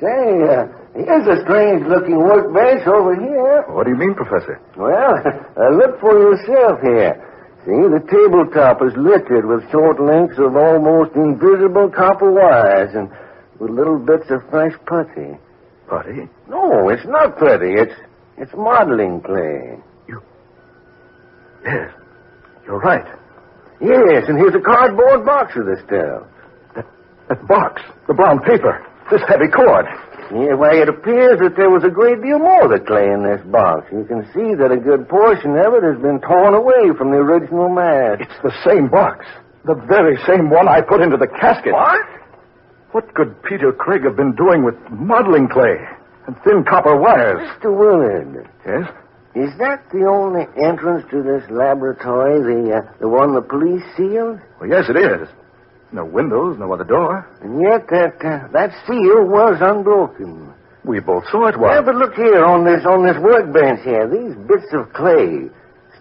Say, 0.00 0.28
uh, 0.48 0.68
here's 0.94 1.26
a 1.28 1.42
strange 1.44 1.84
looking 1.88 2.16
workbench 2.16 2.86
over 2.86 3.16
here. 3.16 3.64
What 3.68 3.84
do 3.84 3.90
you 3.90 3.96
mean, 3.96 4.14
Professor? 4.14 4.60
Well, 4.76 5.16
uh, 5.56 5.76
look 5.76 5.98
for 6.00 6.12
yourself 6.12 6.80
here. 6.80 7.16
See, 7.64 7.72
the 7.72 8.00
tabletop 8.08 8.80
is 8.82 8.96
littered 8.96 9.44
with 9.44 9.70
short 9.70 10.00
lengths 10.00 10.38
of 10.38 10.56
almost 10.56 11.14
invisible 11.14 11.90
copper 11.90 12.30
wires 12.32 12.94
and 12.94 13.10
with 13.58 13.70
little 13.70 13.98
bits 13.98 14.30
of 14.30 14.40
fresh 14.48 14.72
putty. 14.86 15.36
Putty? 15.86 16.28
No, 16.48 16.88
it's 16.88 17.04
not 17.06 17.38
putty. 17.38 17.74
It's 17.74 17.92
it's 18.38 18.52
modeling 18.56 19.20
clay. 19.20 19.78
You. 20.08 20.22
Yes. 21.64 21.92
You're 22.64 22.78
right. 22.78 23.04
Yes, 23.82 24.24
and 24.28 24.38
here's 24.38 24.54
a 24.54 24.60
cardboard 24.60 25.26
box 25.26 25.54
of 25.56 25.66
the 25.66 25.76
stuff. 25.86 26.86
That 27.28 27.46
box, 27.46 27.82
the 28.08 28.14
brown 28.14 28.40
paper. 28.40 28.86
This 29.10 29.22
heavy 29.28 29.48
cord. 29.50 29.86
Yeah, 30.30 30.54
why, 30.54 30.78
it 30.78 30.88
appears 30.88 31.42
that 31.42 31.56
there 31.58 31.70
was 31.70 31.82
a 31.82 31.90
great 31.90 32.22
deal 32.22 32.38
more 32.38 32.62
of 32.64 32.70
the 32.70 32.78
clay 32.78 33.10
in 33.10 33.26
this 33.26 33.42
box. 33.50 33.90
You 33.90 34.06
can 34.06 34.22
see 34.30 34.54
that 34.54 34.70
a 34.70 34.78
good 34.78 35.08
portion 35.10 35.58
of 35.58 35.74
it 35.74 35.82
has 35.82 35.98
been 35.98 36.20
torn 36.22 36.54
away 36.54 36.94
from 36.96 37.10
the 37.10 37.18
original 37.18 37.68
mass. 37.68 38.22
It's 38.22 38.38
the 38.46 38.54
same 38.62 38.86
box. 38.88 39.26
The 39.66 39.74
very 39.74 40.16
same 40.30 40.48
one 40.48 40.68
I 40.70 40.80
put 40.86 41.02
into 41.02 41.16
the 41.18 41.26
casket. 41.26 41.72
What? 41.74 42.06
What 42.92 43.14
could 43.14 43.42
Peter 43.42 43.72
Craig 43.72 44.02
have 44.04 44.14
been 44.16 44.34
doing 44.34 44.62
with 44.64 44.74
modeling 44.90 45.48
clay 45.48 45.76
and 46.26 46.36
thin 46.46 46.62
copper 46.62 46.94
wires? 46.96 47.42
Mr. 47.58 47.74
Willard, 47.76 48.48
Yes? 48.66 48.86
is 49.34 49.50
that 49.58 49.82
the 49.92 50.06
only 50.06 50.46
entrance 50.58 51.02
to 51.10 51.22
this 51.22 51.42
laboratory, 51.50 52.38
the, 52.42 52.78
uh, 52.78 52.92
the 53.00 53.08
one 53.08 53.34
the 53.34 53.42
police 53.42 53.82
sealed? 53.96 54.38
Well, 54.60 54.70
yes, 54.70 54.86
it 54.88 54.96
is. 54.96 55.28
No 55.92 56.04
windows, 56.04 56.56
no 56.58 56.72
other 56.72 56.84
door. 56.84 57.26
And 57.42 57.60
yet 57.60 57.88
that, 57.88 58.14
uh, 58.22 58.48
that 58.52 58.70
seal 58.86 59.26
was 59.26 59.58
unbroken. 59.60 60.54
We 60.84 61.00
both 61.00 61.24
saw 61.30 61.46
it 61.48 61.58
was. 61.58 61.70
Yeah, 61.74 61.82
but 61.82 61.96
look 61.96 62.14
here 62.14 62.44
on 62.44 62.64
this 62.64 62.86
on 62.86 63.04
this 63.04 63.18
workbench 63.20 63.80
here. 63.84 64.08
These 64.08 64.34
bits 64.48 64.70
of 64.72 64.92
clay, 64.94 65.50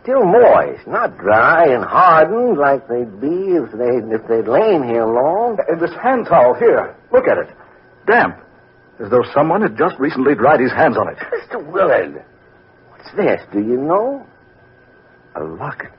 still 0.02 0.24
moist, 0.24 0.88
not 0.88 1.18
dry 1.18 1.74
and 1.74 1.84
hardened 1.84 2.58
like 2.58 2.88
they'd 2.88 3.20
be 3.20 3.60
if 3.60 3.72
they 3.74 4.00
if 4.14 4.24
they'd 4.30 4.48
lain 4.48 4.88
here 4.88 5.06
long. 5.06 5.58
And 5.68 5.82
this 5.82 5.92
hand 6.02 6.28
towel 6.30 6.54
here. 6.54 6.96
Look 7.12 7.28
at 7.28 7.38
it. 7.38 7.50
Damp. 8.08 8.38
As 9.04 9.10
though 9.10 9.24
someone 9.34 9.62
had 9.62 9.78
just 9.78 9.96
recently 10.00 10.36
dried 10.36 10.60
his 10.60 10.72
hands 10.72 10.98
on 10.98 11.10
it. 11.10 11.18
Mr. 11.18 11.66
Willard, 11.66 12.24
what's 12.90 13.12
this? 13.16 13.42
Do 13.52 13.60
you 13.60 13.78
know? 13.78 14.26
A 15.36 15.44
locket 15.44 15.92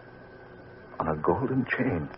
on 0.99 1.09
a 1.09 1.17
golden 1.17 1.67
chain. 1.67 2.09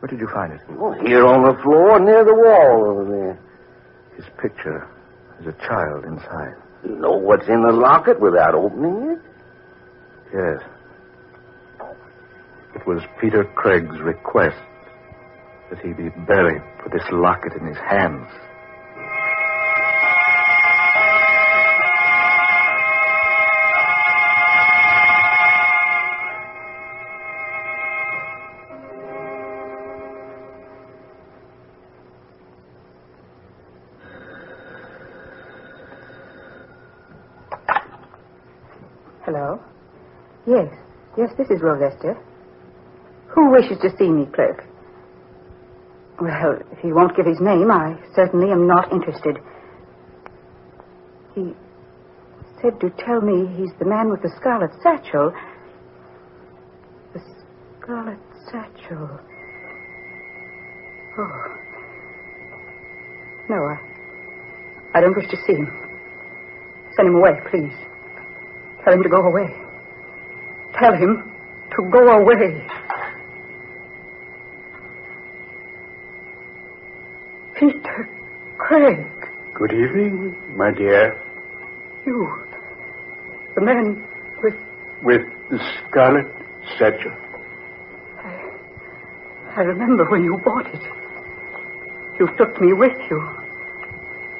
Where 0.00 0.08
did 0.08 0.20
you 0.20 0.28
find 0.32 0.52
it? 0.52 0.60
Oh, 0.78 0.92
here 1.04 1.26
on 1.26 1.42
the 1.44 1.60
floor 1.62 1.98
near 1.98 2.24
the 2.24 2.34
wall 2.34 2.90
over 2.90 3.04
there. 3.04 3.38
His 4.16 4.24
picture. 4.40 4.88
There's 5.40 5.54
a 5.54 5.58
child 5.66 6.04
inside. 6.04 6.54
You 6.84 6.96
know 6.96 7.12
what's 7.16 7.48
in 7.48 7.62
the 7.62 7.72
locket 7.72 8.20
without 8.20 8.54
opening 8.54 9.16
it? 9.16 9.20
Yes. 10.32 10.62
It 12.74 12.86
was 12.86 13.02
Peter 13.20 13.44
Craig's 13.56 13.98
request 14.00 14.56
that 15.70 15.80
he 15.80 15.92
be 15.92 16.10
buried 16.26 16.62
with 16.84 16.92
this 16.92 17.02
locket 17.10 17.52
in 17.54 17.66
his 17.66 17.76
hands. 17.78 18.28
Yes. 40.48 40.72
Yes, 41.18 41.30
this 41.36 41.50
is 41.50 41.60
Rose 41.60 41.82
Esther. 41.82 42.16
Who 43.34 43.50
wishes 43.50 43.76
to 43.82 43.90
see 43.98 44.08
me, 44.08 44.24
clerk? 44.34 44.64
Well, 46.18 46.58
if 46.72 46.78
he 46.78 46.90
won't 46.90 47.14
give 47.14 47.26
his 47.26 47.38
name, 47.38 47.70
I 47.70 48.00
certainly 48.14 48.50
am 48.50 48.66
not 48.66 48.90
interested. 48.90 49.38
He 51.34 51.52
said 52.62 52.80
to 52.80 52.88
tell 53.04 53.20
me 53.20 53.46
he's 53.58 53.72
the 53.78 53.84
man 53.84 54.08
with 54.10 54.22
the 54.22 54.30
scarlet 54.40 54.70
satchel. 54.82 55.34
The 57.12 57.20
scarlet 57.82 58.18
satchel. 58.50 59.20
Oh. 61.18 61.56
No, 63.50 63.56
I, 63.56 63.78
I 64.94 65.00
don't 65.02 65.14
wish 65.14 65.28
to 65.28 65.36
see 65.46 65.52
him. 65.52 65.68
Send 66.96 67.08
him 67.08 67.16
away, 67.16 67.32
please. 67.50 67.74
Tell 68.82 68.94
him 68.94 69.02
to 69.02 69.08
go 69.10 69.18
away. 69.18 69.67
Tell 70.80 70.94
him 70.94 71.32
to 71.76 71.90
go 71.90 72.08
away. 72.08 72.66
Peter 77.58 78.08
Craig, 78.58 79.06
Good 79.54 79.72
evening, 79.72 80.36
my 80.56 80.70
dear. 80.70 81.20
you. 82.06 82.44
The 83.56 83.60
man 83.62 84.06
with. 84.42 84.54
With 85.02 85.22
the 85.50 85.58
scarlet 85.88 86.26
satchel. 86.78 87.12
I 89.56 89.60
remember 89.62 90.04
when 90.08 90.22
you 90.22 90.38
bought 90.44 90.66
it. 90.72 90.82
You 92.20 92.28
took 92.36 92.60
me 92.60 92.72
with 92.72 92.96
you. 93.10 93.20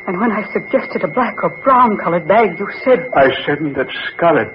And 0.06 0.20
when 0.20 0.30
I 0.30 0.44
suggested 0.52 1.02
a 1.02 1.08
black 1.08 1.42
or 1.42 1.50
brown 1.64 1.96
colored 1.98 2.28
bag, 2.28 2.58
you 2.58 2.68
said. 2.84 3.08
I 3.14 3.28
said 3.44 3.58
that 3.74 3.88
scarlet 4.14 4.54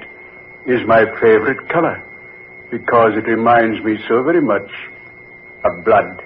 is 0.67 0.79
my 0.87 1.03
favorite 1.21 1.67
color 1.69 2.01
because 2.71 3.11
it 3.17 3.27
reminds 3.29 3.83
me 3.83 3.97
so 4.07 4.23
very 4.23 4.41
much 4.41 4.69
of 5.65 5.85
blood. 5.85 6.21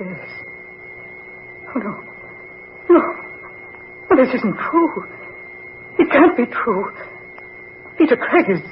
Yes. 0.00 0.28
Oh, 1.74 1.78
no. 1.78 2.04
No. 2.90 3.00
No, 4.10 4.16
this 4.24 4.34
isn't 4.34 4.56
true. 4.70 5.04
It 5.98 6.10
can't 6.10 6.36
be 6.36 6.46
true. 6.46 6.92
Peter 7.98 8.16
Craig 8.16 8.46
is 8.50 8.62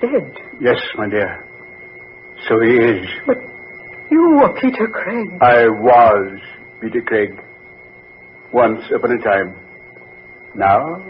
dead. 0.00 0.34
Yes, 0.60 0.78
my 0.96 1.08
dear. 1.08 1.44
So 2.48 2.60
he 2.60 2.74
is. 2.74 3.06
But 3.26 3.36
you 4.10 4.38
were 4.40 4.52
Peter 4.60 4.88
Craig. 4.88 5.28
I 5.42 5.68
was 5.68 6.40
Peter 6.80 7.02
Craig 7.02 7.38
once 8.52 8.82
upon 8.94 9.12
a 9.12 9.18
time. 9.22 9.54
Now 10.54 11.02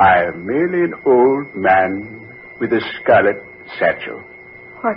I 0.00 0.24
am 0.28 0.46
merely 0.46 0.84
an 0.84 0.94
old 1.04 1.54
man 1.54 2.27
with 2.60 2.72
a 2.72 2.80
scarlet 3.00 3.42
satchel. 3.78 4.20
What 4.80 4.96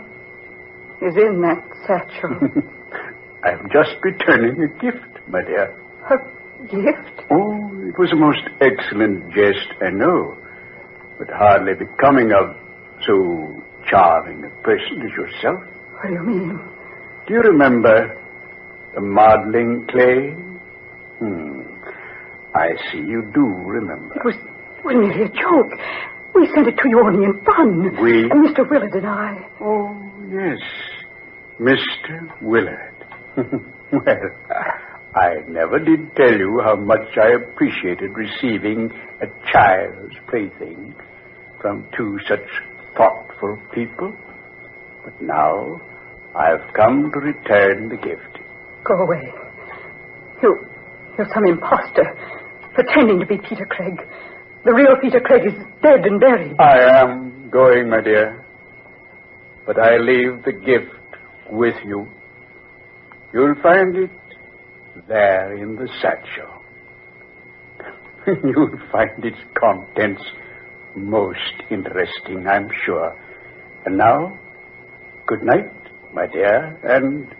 is 1.01 1.15
in 1.15 1.41
that 1.41 1.63
satchel? 1.87 2.37
I 3.43 3.49
am 3.51 3.69
just 3.71 3.95
returning 4.03 4.61
a 4.63 4.67
gift, 4.81 5.27
my 5.27 5.41
dear. 5.43 5.75
a 6.09 6.17
gift? 6.67 7.25
Oh, 7.31 7.69
it 7.87 7.97
was 7.97 8.11
a 8.11 8.15
most 8.15 8.41
excellent 8.61 9.33
jest, 9.33 9.67
I 9.81 9.89
know, 9.89 10.37
but 11.17 11.27
hardly 11.29 11.73
becoming 11.73 12.31
of 12.33 12.55
so 13.05 13.61
charming 13.89 14.43
a 14.45 14.49
person 14.63 15.01
as 15.01 15.11
yourself. 15.17 15.59
What 15.93 16.07
do 16.07 16.13
you 16.13 16.23
mean? 16.23 16.59
Do 17.27 17.33
you 17.33 17.41
remember 17.41 18.15
the 18.93 19.01
modeling 19.01 19.87
clay? 19.89 20.31
Hmm. 21.19 21.61
I 22.53 22.69
see 22.91 22.99
you 22.99 23.23
do 23.33 23.45
remember. 23.45 24.13
It 24.15 24.25
was, 24.25 24.35
it 24.35 24.85
was 24.85 24.95
merely 24.95 25.23
a 25.23 25.29
joke. 25.29 25.71
We 26.33 26.47
sent 26.55 26.67
it 26.67 26.77
to 26.77 26.89
you 26.89 26.99
only 27.05 27.25
in 27.25 27.33
fun. 27.43 28.01
We? 28.01 28.23
And 28.29 28.45
Mr. 28.47 28.69
Willard 28.69 28.93
and 28.93 29.05
I. 29.05 29.37
Oh, 29.59 29.95
yes. 30.29 30.59
Mr. 31.59 32.41
Willard. 32.41 32.95
well, 33.91 34.61
I 35.15 35.35
never 35.47 35.79
did 35.79 36.15
tell 36.15 36.31
you 36.31 36.61
how 36.63 36.75
much 36.75 37.17
I 37.21 37.33
appreciated 37.33 38.11
receiving 38.15 38.91
a 39.21 39.27
child's 39.51 40.15
plaything 40.29 40.95
from 41.59 41.85
two 41.95 42.17
such 42.27 42.47
thoughtful 42.97 43.57
people. 43.73 44.13
But 45.03 45.21
now 45.21 45.81
I've 46.35 46.73
come 46.73 47.11
to 47.11 47.19
return 47.19 47.89
the 47.89 47.97
gift. 47.97 48.39
Go 48.83 48.95
away. 48.95 49.33
You, 50.41 50.65
you're 51.17 51.27
some 51.33 51.45
impostor, 51.45 52.05
pretending 52.73 53.19
to 53.19 53.25
be 53.25 53.37
Peter 53.37 53.65
Craig. 53.65 53.99
The 54.63 54.73
real 54.73 54.95
Peter 55.01 55.19
Craig 55.19 55.47
is 55.47 55.53
dead 55.81 56.05
and 56.05 56.19
buried. 56.19 56.55
I 56.59 57.01
am 57.01 57.49
going, 57.49 57.89
my 57.89 58.01
dear. 58.01 58.45
But 59.65 59.79
I 59.79 59.97
leave 59.97 60.43
the 60.43 60.51
gift 60.51 60.93
with 61.49 61.75
you. 61.83 62.07
You'll 63.33 63.55
find 63.63 63.95
it 63.95 64.11
there 65.07 65.55
in 65.55 65.75
the 65.75 65.87
satchel. 66.01 66.61
You'll 68.43 68.77
find 68.91 69.25
its 69.25 69.37
contents 69.59 70.21
most 70.95 71.63
interesting, 71.71 72.45
I'm 72.47 72.69
sure. 72.85 73.17
And 73.85 73.97
now, 73.97 74.37
good 75.25 75.41
night, 75.41 75.71
my 76.13 76.27
dear, 76.27 76.77
and 76.83 77.33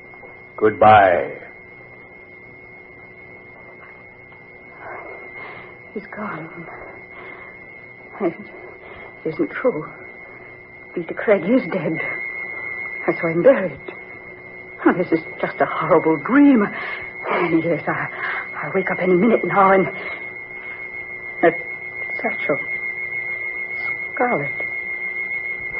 goodbye. 0.58 1.38
He's 5.94 6.08
gone. 6.16 6.68
It 8.24 9.34
isn't 9.34 9.50
true. 9.52 9.86
Peter 10.94 11.14
Craig 11.14 11.44
is 11.44 11.64
dead. 11.72 11.94
That's 13.08 13.22
why 13.24 13.32
I'm 13.32 13.42
buried. 13.42 13.80
Oh, 14.86 14.94
this 14.98 15.12
is 15.12 15.20
just 15.40 15.60
a 15.62 15.66
horrible 15.66 16.18
dream. 16.18 16.64
Yes, 17.64 17.84
I, 17.88 18.08
I'll 18.64 18.72
wake 18.74 18.90
up 18.92 18.98
any 19.00 19.14
minute 19.14 19.42
now 19.46 19.72
and. 19.72 19.86
That 21.42 21.54
satchel. 22.22 22.58
Scarlet. 24.14 24.68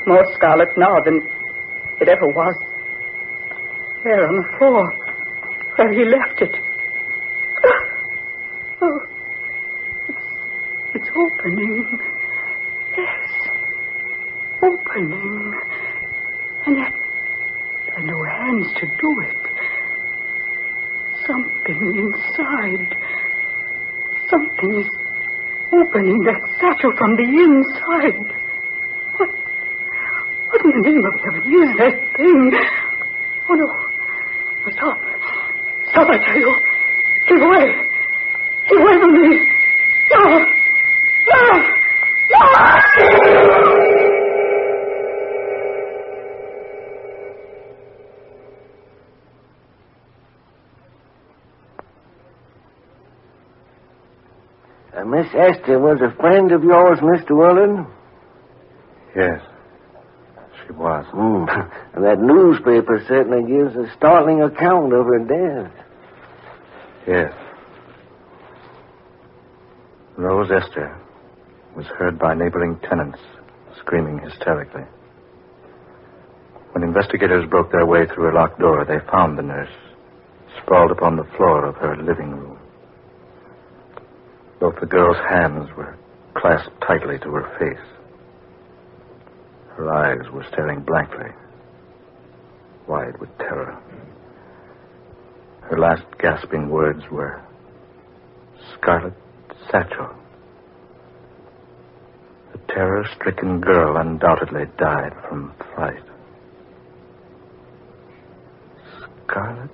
More 0.08 0.26
scarlet 0.34 0.70
now 0.78 1.00
than 1.02 1.22
it 2.00 2.08
ever 2.08 2.28
was. 2.28 2.56
There 4.04 4.28
on 4.28 4.36
the 4.38 4.58
floor, 4.58 4.92
where 5.76 5.94
he 5.94 6.06
left 6.06 6.42
it. 6.42 6.56
Oh, 8.82 9.00
it's, 10.10 10.26
it's 10.96 11.10
opening. 11.16 12.00
Opening. 14.92 15.54
And 16.66 16.76
yet, 16.76 16.94
there 17.86 17.98
are 17.98 18.04
no 18.04 18.24
hands 18.24 18.68
to 18.76 18.86
do 18.88 19.22
it. 19.22 19.38
Something 21.26 21.96
inside. 21.96 22.98
Something 24.30 24.80
is 24.82 24.88
opening 25.72 26.20
that 26.26 26.42
satchel 26.60 26.92
from 26.98 27.16
the 27.16 27.24
inside. 27.24 28.34
What? 29.16 29.30
What 30.50 30.66
in 30.66 30.82
the 30.82 30.90
name 30.90 31.06
of 31.06 31.14
heaven 31.24 31.44
is 31.54 31.78
that 31.78 32.18
thing? 32.18 32.52
Oh 33.48 33.54
no. 33.54 34.72
Stop. 34.74 35.00
Stop, 35.92 36.10
I 36.10 36.18
tell 36.18 36.38
you. 36.38 36.56
Give 37.28 37.42
away. 37.42 37.88
Give 38.68 38.82
away 38.82 39.00
from 39.00 39.14
me. 39.14 39.61
Esther 55.42 55.80
was 55.80 56.00
a 56.02 56.16
friend 56.18 56.52
of 56.52 56.64
yours, 56.64 57.00
Mr. 57.00 57.32
Willard? 57.32 57.88
Yes, 59.16 59.42
she 60.66 60.74
was. 60.74 61.06
Hmm. 61.12 61.46
that 62.02 62.20
newspaper 62.20 63.04
certainly 63.08 63.44
gives 63.50 63.76
a 63.76 63.92
startling 63.98 64.42
account 64.42 64.94
of 64.94 65.06
her 65.06 65.20
death. 65.20 65.74
Yes. 67.08 67.34
Rose 70.18 70.52
Esther 70.52 70.96
was 71.76 71.86
heard 71.98 72.20
by 72.20 72.36
neighboring 72.36 72.80
tenants 72.88 73.20
screaming 73.80 74.20
hysterically. 74.20 74.84
When 76.74 76.84
investigators 76.84 77.50
broke 77.50 77.72
their 77.72 77.86
way 77.86 78.06
through 78.06 78.32
a 78.32 78.36
locked 78.36 78.60
door, 78.60 78.86
they 78.86 79.00
found 79.12 79.38
the 79.38 79.42
nurse 79.42 79.74
sprawled 80.62 80.92
upon 80.92 81.18
the 81.18 81.28
floor 81.36 81.66
of 81.66 81.76
her 81.76 81.98
living 81.98 82.32
room. 82.32 82.51
Both 84.62 84.80
the 84.80 84.86
girl's 84.86 85.18
hands 85.28 85.70
were 85.76 85.98
clasped 86.36 86.80
tightly 86.88 87.18
to 87.24 87.32
her 87.32 87.58
face. 87.58 87.84
Her 89.76 89.92
eyes 89.92 90.32
were 90.32 90.46
staring 90.52 90.82
blankly, 90.82 91.32
wide 92.88 93.20
with 93.20 93.36
terror. 93.40 93.82
Her 95.64 95.80
last 95.80 96.04
gasping 96.20 96.70
words 96.70 97.02
were, 97.12 97.42
Scarlet 98.76 99.16
Satchel. 99.72 100.16
The 102.52 102.60
terror 102.72 103.04
stricken 103.16 103.62
girl 103.62 103.98
undoubtedly 103.98 104.66
died 104.78 105.14
from 105.28 105.56
fright. 105.74 106.04
Scarlet 109.26 109.72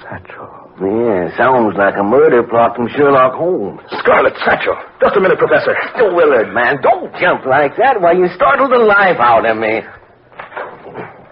Satchel. 0.00 0.69
Yeah, 0.80 1.28
sounds 1.36 1.76
like 1.76 2.00
a 2.00 2.02
murder 2.02 2.40
plot 2.42 2.72
from 2.74 2.88
Sherlock 2.96 3.36
Holmes. 3.36 3.84
Scarlet 4.00 4.32
Satchel! 4.48 4.80
Just 4.96 5.12
a 5.12 5.20
minute, 5.20 5.36
Professor. 5.36 5.76
Mr. 5.76 6.08
Willard, 6.08 6.56
man, 6.56 6.80
don't 6.80 7.12
jump 7.20 7.44
like 7.44 7.76
that. 7.76 8.00
Why, 8.00 8.16
you 8.16 8.32
startled 8.32 8.72
the 8.72 8.80
life 8.80 9.20
out 9.20 9.44
of 9.44 9.60
me. 9.60 9.84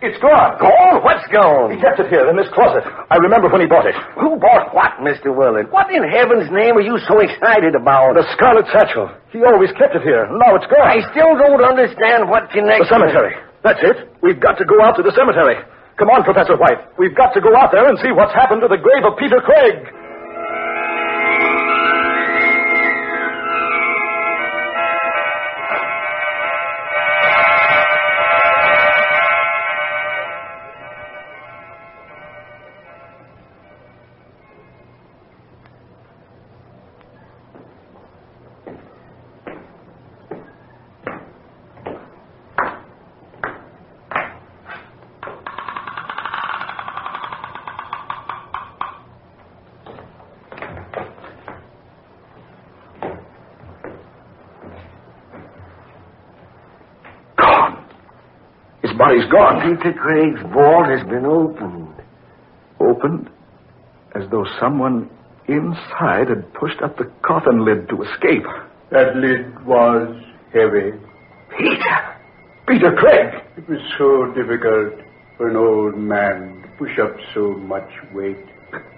It's 0.04 0.20
gone. 0.20 0.60
Gone? 0.60 1.00
What's 1.02 1.26
gone? 1.32 1.74
He 1.74 1.80
kept 1.80 1.98
it 1.98 2.12
here 2.12 2.28
in 2.28 2.36
this 2.36 2.46
closet. 2.54 2.84
I 2.86 3.16
remember 3.16 3.48
when 3.48 3.64
he 3.64 3.66
bought 3.66 3.88
it. 3.88 3.96
Who 4.20 4.36
bought 4.36 4.70
what, 4.76 5.00
Mr. 5.00 5.34
Willard? 5.34 5.72
What 5.72 5.90
in 5.90 6.04
heaven's 6.04 6.52
name 6.52 6.76
are 6.76 6.84
you 6.84 7.00
so 7.08 7.18
excited 7.18 7.74
about? 7.74 8.20
The 8.20 8.28
Scarlet 8.36 8.68
Satchel. 8.68 9.10
He 9.32 9.42
always 9.42 9.72
kept 9.80 9.96
it 9.96 10.04
here. 10.04 10.28
Now 10.28 10.54
it's 10.60 10.68
gone. 10.70 10.86
I 10.86 11.00
still 11.10 11.34
don't 11.34 11.64
understand 11.64 12.28
what 12.28 12.52
connection... 12.52 12.84
The 12.84 12.94
cemetery. 12.94 13.34
That's 13.64 13.80
it. 13.80 14.12
We've 14.22 14.38
got 14.38 14.60
to 14.60 14.64
go 14.68 14.78
out 14.84 14.94
to 15.00 15.02
the 15.02 15.10
cemetery. 15.16 15.56
Come 15.98 16.10
on, 16.14 16.22
Professor 16.22 16.54
White. 16.56 16.78
We've 16.96 17.14
got 17.14 17.34
to 17.34 17.40
go 17.42 17.50
out 17.58 17.74
there 17.74 17.82
and 17.88 17.98
see 17.98 18.14
what's 18.14 18.32
happened 18.32 18.62
to 18.62 18.68
the 18.70 18.78
grave 18.78 19.02
of 19.02 19.18
Peter 19.18 19.42
Craig. 19.42 19.82
His 59.18 59.30
body's 59.30 59.32
gone. 59.32 59.76
Peter 59.76 59.92
Craig's 59.98 60.40
vault 60.52 60.86
has 60.88 61.02
been 61.08 61.26
opened. 61.26 61.94
Opened 62.80 63.30
as 64.14 64.22
though 64.30 64.46
someone 64.60 65.10
inside 65.48 66.28
had 66.28 66.52
pushed 66.54 66.80
up 66.82 66.96
the 66.96 67.10
coffin 67.22 67.64
lid 67.64 67.88
to 67.88 68.02
escape. 68.02 68.46
That 68.90 69.16
lid 69.16 69.66
was 69.66 70.14
heavy. 70.52 70.92
Peter! 71.58 71.98
Peter 72.68 72.92
Craig! 72.96 73.42
It 73.56 73.68
was 73.68 73.80
so 73.98 74.32
difficult 74.34 75.02
for 75.36 75.50
an 75.50 75.56
old 75.56 75.98
man 75.98 76.62
to 76.62 76.68
push 76.78 76.98
up 77.02 77.16
so 77.34 77.54
much 77.54 77.88
weight. 78.14 78.38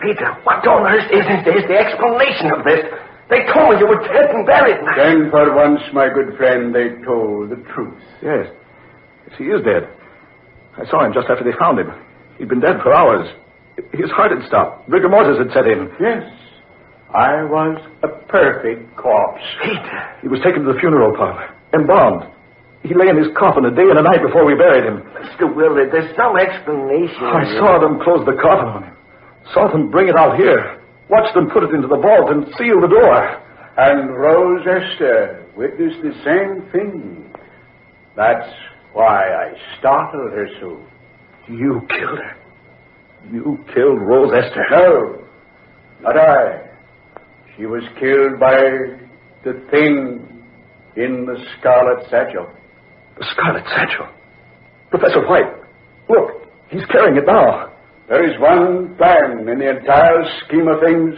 Peter, 0.00 0.34
what 0.44 0.66
on 0.66 0.86
earth 0.86 1.10
isn't 1.10 1.44
this 1.44 1.64
the 1.68 1.78
explanation 1.78 2.50
of 2.52 2.64
this? 2.64 2.84
They 3.30 3.46
told 3.54 3.70
me 3.70 3.78
you 3.78 3.86
were 3.86 4.02
dead 4.02 4.34
and 4.34 4.44
buried. 4.44 4.82
Then 4.98 5.30
for 5.30 5.54
once, 5.54 5.80
my 5.94 6.08
good 6.12 6.36
friend, 6.36 6.74
they 6.74 7.00
told 7.06 7.50
the 7.50 7.62
truth. 7.72 8.02
Yes. 8.22 8.50
Yes, 9.28 9.38
he 9.38 9.44
is 9.44 9.62
dead. 9.64 9.88
I 10.80 10.88
saw 10.90 11.04
him 11.04 11.12
just 11.12 11.28
after 11.28 11.44
they 11.44 11.56
found 11.58 11.78
him. 11.78 11.92
He'd 12.38 12.48
been 12.48 12.60
dead 12.60 12.80
for 12.82 12.92
hours. 12.94 13.28
His 13.92 14.10
heart 14.10 14.32
had 14.32 14.46
stopped. 14.48 14.88
Rigor 14.88 15.08
mortis 15.08 15.38
had 15.38 15.52
set 15.52 15.66
in. 15.68 15.92
Yes, 16.00 16.24
I 17.12 17.44
was 17.44 17.80
a 18.02 18.08
perfect 18.28 18.96
corpse. 18.96 19.42
Peter. 19.62 20.00
He 20.22 20.28
was 20.28 20.40
taken 20.40 20.64
to 20.64 20.72
the 20.72 20.78
funeral 20.78 21.16
parlor, 21.16 21.52
embalmed. 21.74 22.24
He 22.82 22.94
lay 22.94 23.08
in 23.12 23.16
his 23.16 23.28
coffin 23.36 23.64
a 23.66 23.74
day 23.74 23.84
and 23.84 23.98
a 23.98 24.02
night 24.02 24.24
before 24.24 24.46
we 24.48 24.56
buried 24.56 24.84
him. 24.88 25.04
Mr. 25.20 25.52
Willard, 25.52 25.92
there's 25.92 26.16
some 26.16 26.38
explanation. 26.40 27.20
I 27.20 27.44
saw 27.60 27.76
them 27.76 28.00
close 28.00 28.24
the 28.24 28.40
coffin 28.40 28.68
on 28.72 28.82
him. 28.84 28.96
Saw 29.52 29.68
them 29.68 29.90
bring 29.90 30.08
it 30.08 30.16
out 30.16 30.36
here. 30.36 30.80
Watched 31.10 31.34
them 31.34 31.50
put 31.50 31.64
it 31.64 31.74
into 31.74 31.88
the 31.88 32.00
vault 32.00 32.30
and 32.30 32.46
seal 32.56 32.80
the 32.80 32.88
door. 32.88 33.20
And 33.76 34.16
Rose 34.16 34.64
Esther 34.64 35.44
witnessed 35.56 36.00
the 36.00 36.14
same 36.24 36.64
thing. 36.72 37.28
That's 38.16 38.48
why 38.92 39.22
I 39.22 39.52
startled 39.78 40.32
her 40.32 40.46
so. 40.60 40.80
You 41.48 41.80
killed 41.88 42.18
her. 42.18 42.36
You 43.32 43.58
killed 43.74 44.00
Rose 44.00 44.32
Esther. 44.32 44.64
No, 44.70 45.24
not 46.02 46.16
I. 46.16 46.70
She 47.56 47.66
was 47.66 47.82
killed 47.98 48.40
by 48.40 48.56
the 49.44 49.60
thing 49.70 50.44
in 50.96 51.26
the 51.26 51.36
scarlet 51.58 52.04
satchel. 52.10 52.48
The 53.18 53.26
Scarlet 53.32 53.64
Satchel. 53.66 54.08
Professor 54.88 55.26
White, 55.28 55.52
look, 56.08 56.48
he's 56.70 56.84
carrying 56.86 57.16
it 57.16 57.26
now. 57.26 57.70
There 58.08 58.24
is 58.24 58.40
one 58.40 58.96
plan 58.96 59.46
in 59.46 59.58
the 59.58 59.70
entire 59.78 60.24
scheme 60.44 60.66
of 60.66 60.80
things 60.80 61.14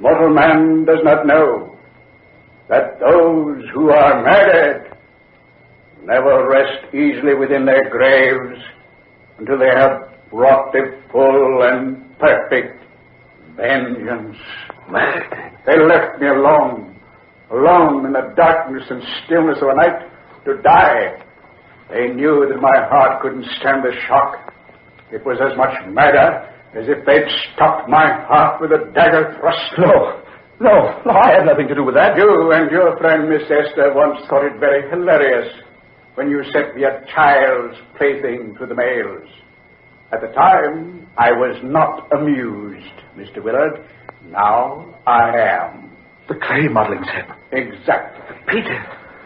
mortal 0.00 0.34
man 0.34 0.84
does 0.84 1.00
not 1.04 1.26
know. 1.26 1.76
That 2.68 2.98
those 2.98 3.62
who 3.72 3.90
are 3.90 4.22
murdered 4.22 4.85
never 6.06 6.48
rest 6.48 6.94
easily 6.94 7.34
within 7.34 7.66
their 7.66 7.90
graves 7.90 8.62
until 9.38 9.58
they 9.58 9.74
have 9.74 10.14
wrought 10.32 10.72
the 10.72 11.02
full 11.10 11.62
and 11.62 12.16
perfect 12.18 12.82
vengeance. 13.56 14.36
They 15.66 15.78
left 15.82 16.20
me 16.20 16.28
alone, 16.28 16.94
alone 17.50 18.06
in 18.06 18.12
the 18.12 18.32
darkness 18.36 18.84
and 18.88 19.02
stillness 19.24 19.58
of 19.60 19.68
a 19.68 19.74
night 19.74 20.06
to 20.44 20.62
die. 20.62 21.22
They 21.90 22.14
knew 22.14 22.46
that 22.48 22.60
my 22.62 22.86
heart 22.88 23.20
couldn't 23.20 23.44
stand 23.58 23.82
the 23.82 23.94
shock. 24.06 24.54
It 25.10 25.26
was 25.26 25.38
as 25.42 25.56
much 25.58 25.74
murder 25.90 26.46
as 26.74 26.86
if 26.86 27.04
they'd 27.04 27.26
stopped 27.54 27.88
my 27.88 28.06
heart 28.26 28.60
with 28.60 28.70
a 28.70 28.92
dagger 28.94 29.34
thrust. 29.40 29.74
No, 30.58 30.70
no, 30.70 31.02
no, 31.04 31.12
I 31.12 31.36
had 31.36 31.44
nothing 31.44 31.68
to 31.68 31.74
do 31.74 31.84
with 31.84 31.96
that. 31.96 32.16
You 32.16 32.50
and 32.52 32.70
your 32.70 32.96
friend 32.96 33.28
Miss 33.28 33.42
Esther 33.44 33.92
once 33.92 34.24
thought 34.28 34.46
it 34.46 34.58
very 34.58 34.88
hilarious 34.88 35.65
when 36.16 36.30
you 36.30 36.42
sent 36.52 36.74
me 36.74 36.82
a 36.84 37.04
child's 37.14 37.76
plaything 37.96 38.54
through 38.56 38.66
the 38.66 38.74
mails. 38.74 39.28
At 40.12 40.20
the 40.20 40.28
time, 40.28 41.06
I 41.18 41.30
was 41.32 41.60
not 41.62 42.08
amused, 42.12 42.96
Mr. 43.16 43.42
Willard. 43.44 43.84
Now 44.30 44.94
I 45.06 45.30
am. 45.36 45.90
The 46.28 46.34
clay 46.34 46.68
modeling 46.68 47.04
set. 47.04 47.36
Exactly. 47.52 48.36
Peter. 48.48 48.80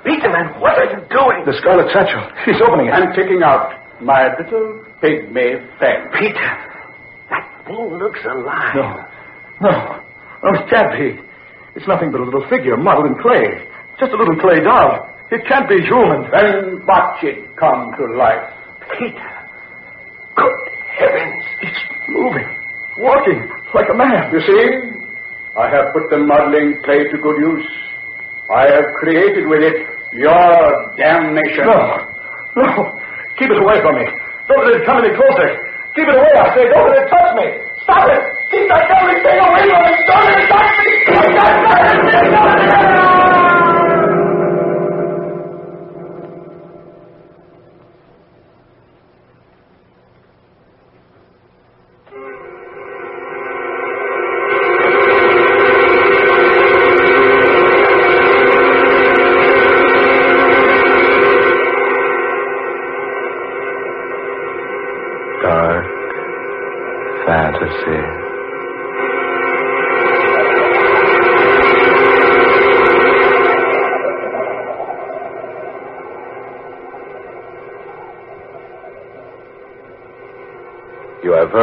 Peter, 0.05 0.29
man, 0.33 0.61
what 0.61 0.79
are 0.79 0.91
you 0.91 1.01
doing? 1.09 1.45
The 1.47 1.55
Scarlet 1.61 1.93
Satchel. 1.93 2.27
He's 2.45 2.61
opening 2.61 2.89
it. 2.89 2.93
I'm 2.93 3.15
taking 3.15 3.43
out 3.45 3.71
my 4.03 4.35
little 4.37 4.85
pygmy 5.03 5.61
friend. 5.79 6.11
Peter, 6.19 6.51
that 7.31 7.65
thing 7.67 7.99
looks 7.99 8.21
alive. 8.25 8.75
No. 8.75 9.05
No. 9.61 10.03
No, 10.43 10.59
it 10.59 10.69
can't 10.71 10.93
be. 10.93 11.21
It's 11.77 11.87
nothing 11.87 12.11
but 12.11 12.21
a 12.21 12.25
little 12.25 12.49
figure 12.49 12.77
modeled 12.77 13.07
in 13.07 13.23
clay. 13.23 13.69
Just 14.01 14.13
a 14.13 14.17
little 14.17 14.37
clay 14.41 14.61
doll. 14.65 15.07
It 15.31 15.47
can't 15.47 15.69
be 15.69 15.79
human. 15.87 16.27
Then 16.35 16.85
watch 16.87 17.23
it 17.23 17.55
come 17.57 17.93
to 17.99 18.05
life. 18.19 18.51
Peter. 18.99 19.31
Good 20.35 20.59
heavens. 20.99 21.45
It's 21.63 21.79
moving. 22.09 22.49
Walking 22.99 23.47
like 23.73 23.87
a 23.91 23.95
man. 23.95 24.33
You 24.35 24.41
see? 24.43 24.91
I 25.57 25.71
have 25.71 25.95
put 25.95 26.11
the 26.11 26.19
modeling 26.19 26.83
clay 26.85 27.07
to 27.11 27.19
good 27.23 27.39
use. 27.39 27.67
I 28.51 28.67
have 28.75 28.85
created 28.99 29.47
with 29.47 29.63
it 29.63 29.87
your 30.13 30.91
damnation. 30.99 31.67
No. 31.67 32.11
No. 32.57 32.99
Keep 33.39 33.51
it 33.55 33.63
away 33.63 33.81
from 33.83 33.95
me. 33.95 34.07
Don't 34.49 34.67
let 34.67 34.83
it 34.83 34.87
come 34.87 34.99
any 34.99 35.15
closer. 35.15 35.49
Keep 35.95 36.11
it 36.11 36.15
away, 36.19 36.33
I 36.35 36.55
say. 36.59 36.67
Don't 36.75 36.91
let 36.91 37.07
it 37.07 37.09
touch 37.09 37.35
me. 37.39 37.47
Stop 37.87 38.11
it. 38.11 38.19
Keep 38.51 38.67
that 38.67 38.83
thing 39.23 39.39
away 39.39 39.63
from 39.71 39.83
me. 39.87 39.95
Don't 40.11 40.27
let 40.27 40.43
it 40.43 40.51
touch 40.51 40.75
me. 43.15 43.20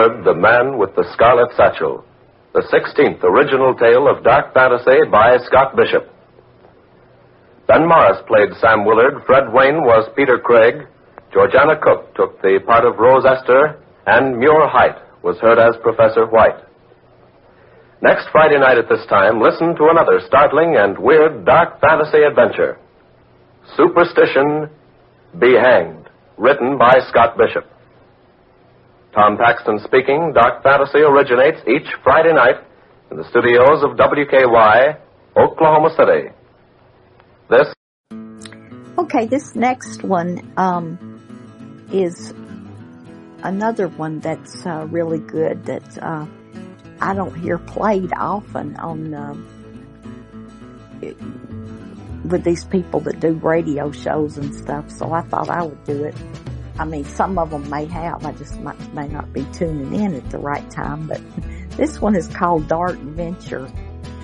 Heard 0.08 0.24
The 0.24 0.34
Man 0.34 0.78
with 0.78 0.96
the 0.96 1.06
Scarlet 1.14 1.50
Satchel, 1.56 2.04
the 2.54 2.64
16th 2.72 3.24
original 3.24 3.76
tale 3.76 4.08
of 4.08 4.24
dark 4.24 4.54
fantasy 4.54 5.04
by 5.12 5.38
Scott 5.46 5.76
Bishop. 5.76 6.08
Ben 7.68 7.88
Morris 7.88 8.20
played 8.28 8.50
Sam 8.62 8.86
Willard, 8.86 9.24
Fred 9.26 9.52
Wayne 9.52 9.84
was 9.84 10.10
Peter 10.16 10.40
Craig, 10.40 10.88
Georgiana 11.34 11.76
Cook 11.82 12.16
took 12.16 12.42
the 12.42 12.60
part 12.66 12.86
of 12.86 12.98
Rose 12.98 13.26
Esther, 13.26 13.82
and 14.06 14.38
Muir 14.38 14.68
Height 14.70 14.96
was 15.24 15.38
heard 15.40 15.60
as 15.60 15.76
Professor 15.82 16.26
White. 16.26 16.64
Next 18.02 18.28
Friday 18.32 18.60
night 18.60 18.78
at 18.78 18.88
this 18.88 19.06
time, 19.10 19.42
listen 19.42 19.76
to 19.76 19.90
another 19.92 20.22
startling 20.26 20.78
and 20.78 20.98
weird 20.98 21.44
dark 21.46 21.82
fantasy 21.82 22.24
adventure. 22.24 22.78
Superstition, 23.76 24.70
Be 25.38 25.56
Hanged, 25.56 26.08
written 26.38 26.78
by 26.78 27.00
Scott 27.10 27.38
Bishop. 27.38 27.66
Tom 29.14 29.38
Paxton 29.38 29.80
speaking. 29.84 30.34
Dark 30.34 30.64
Fantasy 30.64 31.00
originates 31.00 31.60
each 31.68 31.88
Friday 32.04 32.34
night 32.34 32.58
in 33.12 33.18
the 33.18 33.28
studios 33.30 33.84
of 33.84 33.98
WKY, 33.98 35.00
Oklahoma 35.36 35.90
City. 35.96 36.30
This 37.50 37.74
Okay, 39.00 39.28
this 39.28 39.56
next 39.56 40.04
one 40.04 40.52
um, 40.58 40.98
is 41.94 42.34
another 43.44 43.88
one 43.88 44.20
that's 44.20 44.66
uh, 44.66 44.88
really 44.90 45.20
good 45.20 45.64
that 45.66 45.98
uh, 46.00 46.26
I 47.00 47.14
don't 47.14 47.34
hear 47.40 47.60
played 47.60 48.12
often 48.14 48.76
on 48.78 49.14
uh, 49.14 49.36
with 52.26 52.44
these 52.44 52.66
people 52.66 53.00
that 53.02 53.20
do 53.20 53.34
radio 53.34 53.92
shows 53.92 54.38
and 54.38 54.54
stuff. 54.54 54.90
So 54.90 55.14
I 55.14 55.22
thought 55.22 55.50
I 55.50 55.64
would 55.64 55.84
do 55.84 56.04
it. 56.04 56.16
I 56.80 56.86
mean, 56.86 57.06
some 57.06 57.38
of 57.40 57.50
them 57.50 57.70
may 57.70 57.86
have. 57.86 58.26
I 58.26 58.32
just 58.34 58.60
might, 58.60 58.94
may 58.94 59.08
not 59.08 59.34
be 59.34 59.46
tuning 59.54 60.00
in 60.00 60.14
at 60.14 60.30
the 60.30 60.38
right 60.38 60.70
time. 60.70 61.08
But 61.08 61.22
this 61.72 62.00
one 62.02 62.16
is 62.16 62.28
called 62.28 62.68
Dark 62.68 62.98
Venture, 62.98 63.72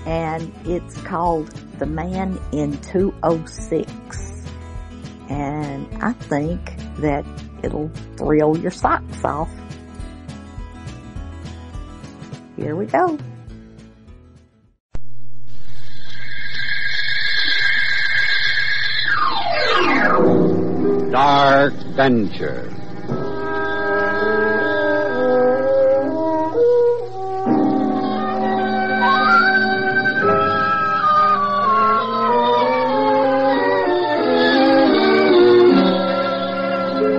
and 0.06 0.54
it's 0.66 1.02
called 1.02 1.50
The 1.80 1.86
Man 1.86 2.40
in 2.52 2.80
206 2.82 4.34
and 5.30 5.88
I 6.04 6.14
think 6.14 6.78
that 6.98 7.26
it'll 7.64 7.90
thrill 8.18 8.58
your 8.58 8.72
socks 8.72 9.24
off. 9.24 9.50
Here 12.56 12.76
we 12.76 12.86
go. 12.86 13.18
Dark 21.14 21.74
Venture. 21.96 22.74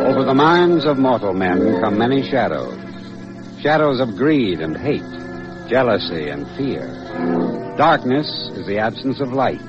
Over 0.03 0.25
the 0.25 0.35
minds 0.35 0.85
of 0.87 0.99
mortal 0.99 1.33
men 1.33 1.81
come 1.81 1.97
many 1.97 2.29
shadows. 2.29 2.77
Shadows 3.61 4.01
of 4.01 4.17
greed 4.17 4.59
and 4.59 4.77
hate, 4.77 5.03
jealousy 5.71 6.31
and 6.31 6.49
fear. 6.57 6.89
Darkness 7.79 8.27
is 8.55 8.67
the 8.67 8.79
absence 8.81 9.21
of 9.21 9.33
light. 9.33 9.61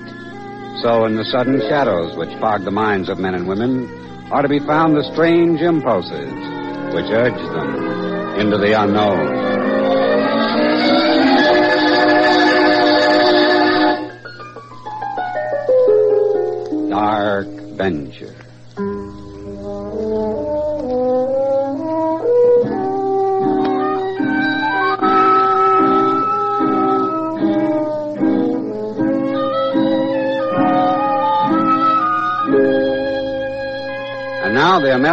So, 0.82 1.06
in 1.06 1.16
the 1.16 1.26
sudden 1.26 1.60
shadows 1.70 2.18
which 2.18 2.36
fog 2.40 2.64
the 2.64 2.72
minds 2.72 3.08
of 3.08 3.20
men 3.20 3.36
and 3.36 3.48
women, 3.48 4.02
are 4.32 4.42
to 4.42 4.50
be 4.50 4.60
found 4.60 4.96
the 4.96 5.04
strange 5.14 5.62
impulses 5.62 6.32
which 6.94 7.06
urge 7.12 7.34
them 7.34 8.40
into 8.40 8.58
the 8.58 8.74
unknown. 8.74 9.46
Dark 16.90 17.48
Venture. 17.78 18.45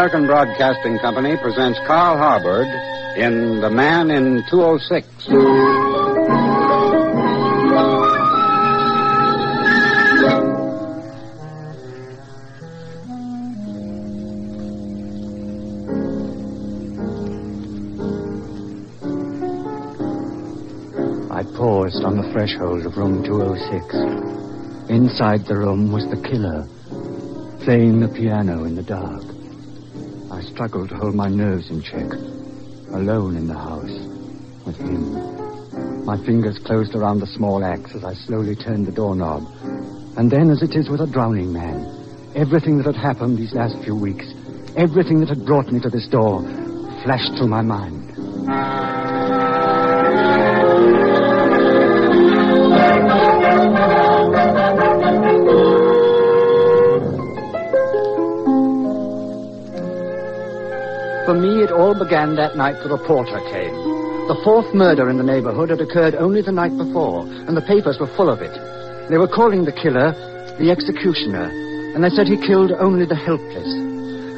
American 0.03 0.27
Broadcasting 0.27 0.99
Company 0.99 1.37
presents 1.37 1.79
Carl 1.87 2.17
Harbord 2.17 2.67
in 3.17 3.61
The 3.61 3.71
Man 3.71 4.11
in 4.11 4.43
206. 4.51 5.07
I 21.31 21.45
paused 21.57 22.03
on 22.03 22.17
the 22.17 22.29
threshold 22.33 22.87
of 22.87 22.97
room 22.97 23.23
206. 23.23 24.91
Inside 24.91 25.47
the 25.47 25.57
room 25.57 25.93
was 25.93 26.05
the 26.11 26.21
killer, 26.29 26.67
playing 27.65 28.01
the 28.01 28.09
piano 28.09 28.65
in 28.65 28.75
the 28.75 28.83
dark. 28.83 29.23
I 30.62 30.66
struggled 30.68 30.90
to 30.90 30.96
hold 30.96 31.16
my 31.16 31.29
nerves 31.29 31.70
in 31.70 31.83
check, 31.83 32.07
alone 32.94 33.35
in 33.35 33.48
the 33.48 33.59
house, 33.59 33.90
with 34.64 34.77
him. 34.77 36.07
My 36.07 36.16
fingers 36.25 36.61
closed 36.64 36.94
around 36.94 37.18
the 37.18 37.27
small 37.27 37.64
axe 37.64 37.90
as 37.96 38.05
I 38.05 38.14
slowly 38.14 38.55
turned 38.55 38.87
the 38.87 38.92
doorknob. 38.92 39.42
And 40.16 40.31
then, 40.31 40.51
as 40.51 40.62
it 40.62 40.77
is 40.77 40.88
with 40.88 41.01
a 41.01 41.11
drowning 41.11 41.53
man, 41.53 41.83
everything 42.37 42.77
that 42.79 42.87
had 42.87 42.94
happened 42.94 43.38
these 43.38 43.53
last 43.55 43.75
few 43.83 43.96
weeks, 43.96 44.25
everything 44.77 45.18
that 45.18 45.31
had 45.31 45.44
brought 45.44 45.66
me 45.72 45.81
to 45.81 45.90
this 45.90 46.07
door, 46.07 46.42
flashed 47.03 47.35
through 47.37 47.48
my 47.48 47.62
mind. 47.62 48.02
For 61.33 61.40
me, 61.40 61.64
it 61.64 61.73
all 61.73 61.97
began 61.97 62.37
that 62.37 62.61
night 62.61 62.77
the 62.85 62.92
reporter 62.92 63.40
came. 63.49 63.73
The 64.29 64.37
fourth 64.45 64.68
murder 64.75 65.09
in 65.09 65.16
the 65.16 65.25
neighborhood 65.25 65.71
had 65.71 65.81
occurred 65.81 66.14
only 66.14 66.42
the 66.42 66.53
night 66.53 66.77
before, 66.77 67.25
and 67.25 67.57
the 67.57 67.64
papers 67.64 67.97
were 67.99 68.14
full 68.21 68.29
of 68.29 68.42
it. 68.42 68.53
They 69.09 69.16
were 69.16 69.33
calling 69.33 69.64
the 69.64 69.73
killer 69.73 70.12
the 70.61 70.68
executioner, 70.68 71.49
and 71.97 72.05
they 72.05 72.11
said 72.11 72.29
he 72.29 72.37
killed 72.37 72.73
only 72.73 73.07
the 73.07 73.16
helpless. 73.16 73.64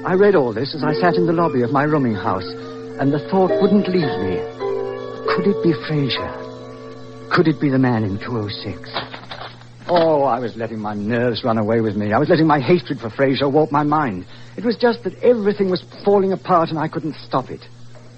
I 0.06 0.14
read 0.14 0.36
all 0.36 0.52
this 0.54 0.72
as 0.72 0.84
I 0.84 0.94
sat 0.94 1.18
in 1.18 1.26
the 1.26 1.34
lobby 1.34 1.62
of 1.62 1.74
my 1.74 1.82
rooming 1.82 2.14
house, 2.14 2.46
and 3.02 3.10
the 3.10 3.26
thought 3.26 3.50
wouldn't 3.58 3.90
leave 3.90 4.14
me. 4.22 4.38
Could 5.34 5.50
it 5.50 5.58
be 5.66 5.74
Fraser? 5.90 6.30
Could 7.34 7.50
it 7.50 7.58
be 7.58 7.70
the 7.74 7.82
man 7.82 8.04
in 8.04 8.22
206? 8.22 8.70
Oh, 9.90 10.22
I 10.22 10.38
was 10.38 10.54
letting 10.54 10.78
my 10.78 10.94
nerves 10.94 11.42
run 11.42 11.58
away 11.58 11.80
with 11.80 11.96
me. 11.96 12.12
I 12.12 12.22
was 12.22 12.28
letting 12.28 12.46
my 12.46 12.60
hatred 12.60 13.00
for 13.00 13.10
Fraser 13.10 13.48
warp 13.48 13.72
my 13.72 13.82
mind. 13.82 14.26
It 14.56 14.64
was 14.64 14.76
just 14.76 15.02
that 15.04 15.20
everything 15.22 15.70
was 15.70 15.84
falling 16.04 16.32
apart 16.32 16.70
and 16.70 16.78
I 16.78 16.88
couldn't 16.88 17.16
stop 17.16 17.50
it. 17.50 17.60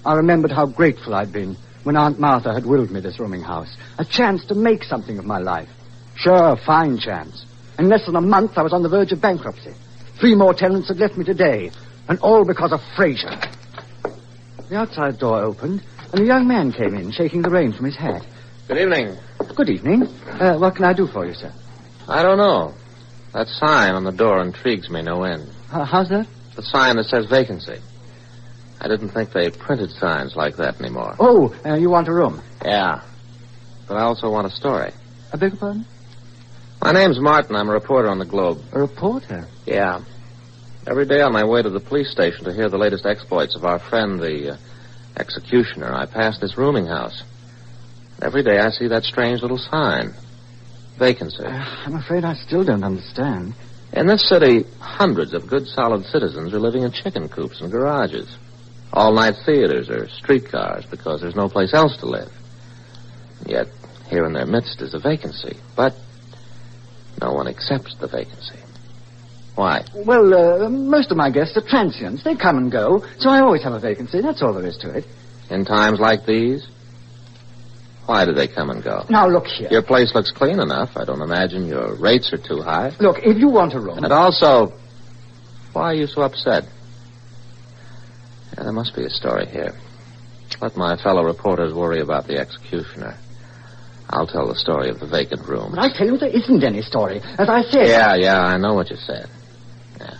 I 0.05 0.13
remembered 0.13 0.51
how 0.51 0.67
grateful 0.67 1.15
I'd 1.15 1.33
been 1.33 1.57
when 1.83 1.97
Aunt 1.97 2.19
Martha 2.19 2.53
had 2.53 2.65
willed 2.65 2.91
me 2.91 2.99
this 2.99 3.19
rooming 3.19 3.41
house. 3.41 3.75
A 3.97 4.05
chance 4.05 4.45
to 4.45 4.55
make 4.55 4.83
something 4.83 5.17
of 5.17 5.25
my 5.25 5.39
life. 5.39 5.69
Sure, 6.15 6.49
a 6.49 6.57
fine 6.57 6.97
chance. 6.99 7.45
In 7.79 7.89
less 7.89 8.05
than 8.05 8.15
a 8.15 8.21
month, 8.21 8.57
I 8.57 8.63
was 8.63 8.73
on 8.73 8.83
the 8.83 8.89
verge 8.89 9.11
of 9.11 9.21
bankruptcy. 9.21 9.73
Three 10.19 10.35
more 10.35 10.53
tenants 10.53 10.87
had 10.87 10.97
left 10.97 11.15
me 11.15 11.23
today, 11.25 11.71
and 12.09 12.19
all 12.19 12.43
because 12.43 12.73
of 12.73 12.81
Fraser. 12.95 13.39
The 14.69 14.75
outside 14.75 15.19
door 15.19 15.43
opened, 15.43 15.83
and 16.11 16.21
a 16.21 16.25
young 16.25 16.47
man 16.47 16.71
came 16.71 16.95
in, 16.95 17.11
shaking 17.11 17.41
the 17.41 17.49
rain 17.49 17.71
from 17.71 17.85
his 17.85 17.95
hat. 17.95 18.25
Good 18.67 18.79
evening. 18.79 19.15
Good 19.55 19.69
evening. 19.69 20.03
Uh, 20.25 20.57
what 20.57 20.75
can 20.75 20.85
I 20.85 20.93
do 20.93 21.07
for 21.07 21.25
you, 21.25 21.33
sir? 21.33 21.53
I 22.07 22.23
don't 22.23 22.37
know. 22.37 22.73
That 23.33 23.47
sign 23.47 23.93
on 23.93 24.03
the 24.03 24.11
door 24.11 24.41
intrigues 24.41 24.89
me 24.89 25.01
no 25.03 25.23
end. 25.23 25.49
How's 25.69 26.09
that? 26.09 26.27
The 26.55 26.63
sign 26.63 26.95
that 26.97 27.05
says 27.05 27.25
vacancy. 27.25 27.79
I 28.79 28.87
didn't 28.87 29.09
think 29.09 29.31
they 29.31 29.49
printed 29.49 29.91
signs 29.91 30.35
like 30.35 30.57
that 30.57 30.79
anymore. 30.79 31.15
Oh, 31.19 31.55
uh, 31.65 31.75
you 31.75 31.89
want 31.89 32.07
a 32.07 32.13
room? 32.13 32.41
Yeah. 32.63 33.01
But 33.87 33.97
I 33.97 34.01
also 34.01 34.29
want 34.29 34.47
a 34.47 34.51
story. 34.51 34.91
I 35.33 35.37
beg 35.37 35.51
your 35.51 35.59
pardon? 35.59 35.85
My 36.81 36.91
name's 36.91 37.19
Martin. 37.19 37.55
I'm 37.55 37.69
a 37.69 37.73
reporter 37.73 38.07
on 38.07 38.19
the 38.19 38.25
Globe. 38.25 38.59
A 38.71 38.79
reporter? 38.79 39.47
Yeah. 39.65 40.03
Every 40.85 41.05
day 41.05 41.21
on 41.21 41.33
my 41.33 41.43
way 41.43 41.61
to 41.61 41.69
the 41.69 41.79
police 41.79 42.11
station 42.11 42.45
to 42.45 42.53
hear 42.53 42.69
the 42.69 42.77
latest 42.77 43.05
exploits 43.05 43.55
of 43.55 43.65
our 43.65 43.79
friend, 43.79 44.19
the 44.19 44.53
uh, 44.53 44.57
executioner, 45.19 45.91
I 45.91 46.05
pass 46.05 46.39
this 46.39 46.57
rooming 46.57 46.85
house. 46.85 47.23
Every 48.21 48.43
day 48.43 48.59
I 48.59 48.69
see 48.69 48.87
that 48.87 49.03
strange 49.03 49.41
little 49.41 49.57
sign. 49.57 50.13
Vacancy. 50.97 51.43
Uh, 51.43 51.49
I'm 51.85 51.95
afraid 51.95 52.23
I 52.23 52.35
still 52.35 52.63
don't 52.63 52.83
understand. 52.83 53.53
In 53.93 54.07
this 54.07 54.27
city, 54.27 54.65
hundreds 54.79 55.33
of 55.33 55.47
good, 55.47 55.67
solid 55.67 56.05
citizens 56.05 56.53
are 56.53 56.59
living 56.59 56.83
in 56.83 56.91
chicken 56.91 57.29
coops 57.29 57.61
and 57.61 57.71
garages. 57.71 58.35
All 58.93 59.13
night 59.13 59.35
theaters 59.45 59.89
or 59.89 60.07
streetcars 60.09 60.85
because 60.85 61.21
there's 61.21 61.35
no 61.35 61.49
place 61.49 61.73
else 61.73 61.95
to 61.97 62.05
live. 62.05 62.31
Yet, 63.45 63.67
here 64.09 64.25
in 64.25 64.33
their 64.33 64.45
midst 64.45 64.81
is 64.81 64.93
a 64.93 64.99
vacancy. 64.99 65.57
But 65.75 65.93
no 67.21 67.33
one 67.33 67.47
accepts 67.47 67.95
the 67.99 68.07
vacancy. 68.07 68.59
Why? 69.55 69.83
Well, 69.95 70.33
uh, 70.33 70.69
most 70.69 71.09
of 71.09 71.17
my 71.17 71.31
guests 71.31 71.57
are 71.57 71.67
transients. 71.67 72.23
They 72.23 72.35
come 72.35 72.57
and 72.57 72.71
go, 72.71 73.03
so 73.17 73.29
I 73.29 73.39
always 73.39 73.63
have 73.63 73.73
a 73.73 73.79
vacancy. 73.79 74.21
That's 74.21 74.41
all 74.41 74.53
there 74.53 74.67
is 74.67 74.77
to 74.77 74.95
it. 74.95 75.05
In 75.49 75.65
times 75.65 75.99
like 75.99 76.25
these? 76.25 76.67
Why 78.07 78.23
do 78.23 78.31
they 78.31 78.47
come 78.47 78.69
and 78.69 78.81
go? 78.81 79.05
Now, 79.09 79.27
look 79.27 79.45
here. 79.47 79.67
Your 79.69 79.83
place 79.83 80.15
looks 80.15 80.31
clean 80.31 80.61
enough. 80.61 80.95
I 80.95 81.03
don't 81.03 81.21
imagine 81.21 81.67
your 81.67 81.93
rates 81.95 82.31
are 82.31 82.37
too 82.37 82.61
high. 82.61 82.93
Look, 83.01 83.17
if 83.21 83.37
you 83.37 83.49
want 83.49 83.73
a 83.73 83.81
room. 83.81 83.97
And 84.01 84.13
also, 84.13 84.71
why 85.73 85.91
are 85.91 85.93
you 85.93 86.07
so 86.07 86.21
upset? 86.21 86.63
Yeah, 88.55 88.63
there 88.63 88.71
must 88.71 88.95
be 88.95 89.03
a 89.03 89.09
story 89.09 89.45
here. 89.47 89.73
Let 90.61 90.77
my 90.77 90.95
fellow 90.95 91.23
reporters 91.23 91.73
worry 91.73 91.99
about 91.99 92.27
the 92.27 92.37
executioner. 92.37 93.17
I'll 94.09 94.25
tell 94.25 94.47
the 94.47 94.55
story 94.55 94.89
of 94.89 95.01
the 95.01 95.07
vacant 95.07 95.45
room. 95.45 95.71
But 95.75 95.79
I 95.79 95.89
tell 95.95 96.07
you, 96.07 96.17
there 96.17 96.29
isn't 96.29 96.63
any 96.63 96.81
story. 96.81 97.19
As 97.37 97.49
I 97.49 97.61
said. 97.63 97.87
Yeah, 97.87 98.15
yeah, 98.15 98.39
I 98.39 98.55
know 98.55 98.73
what 98.73 98.89
you 98.89 98.95
said. 98.95 99.27
Yeah. 99.99 100.17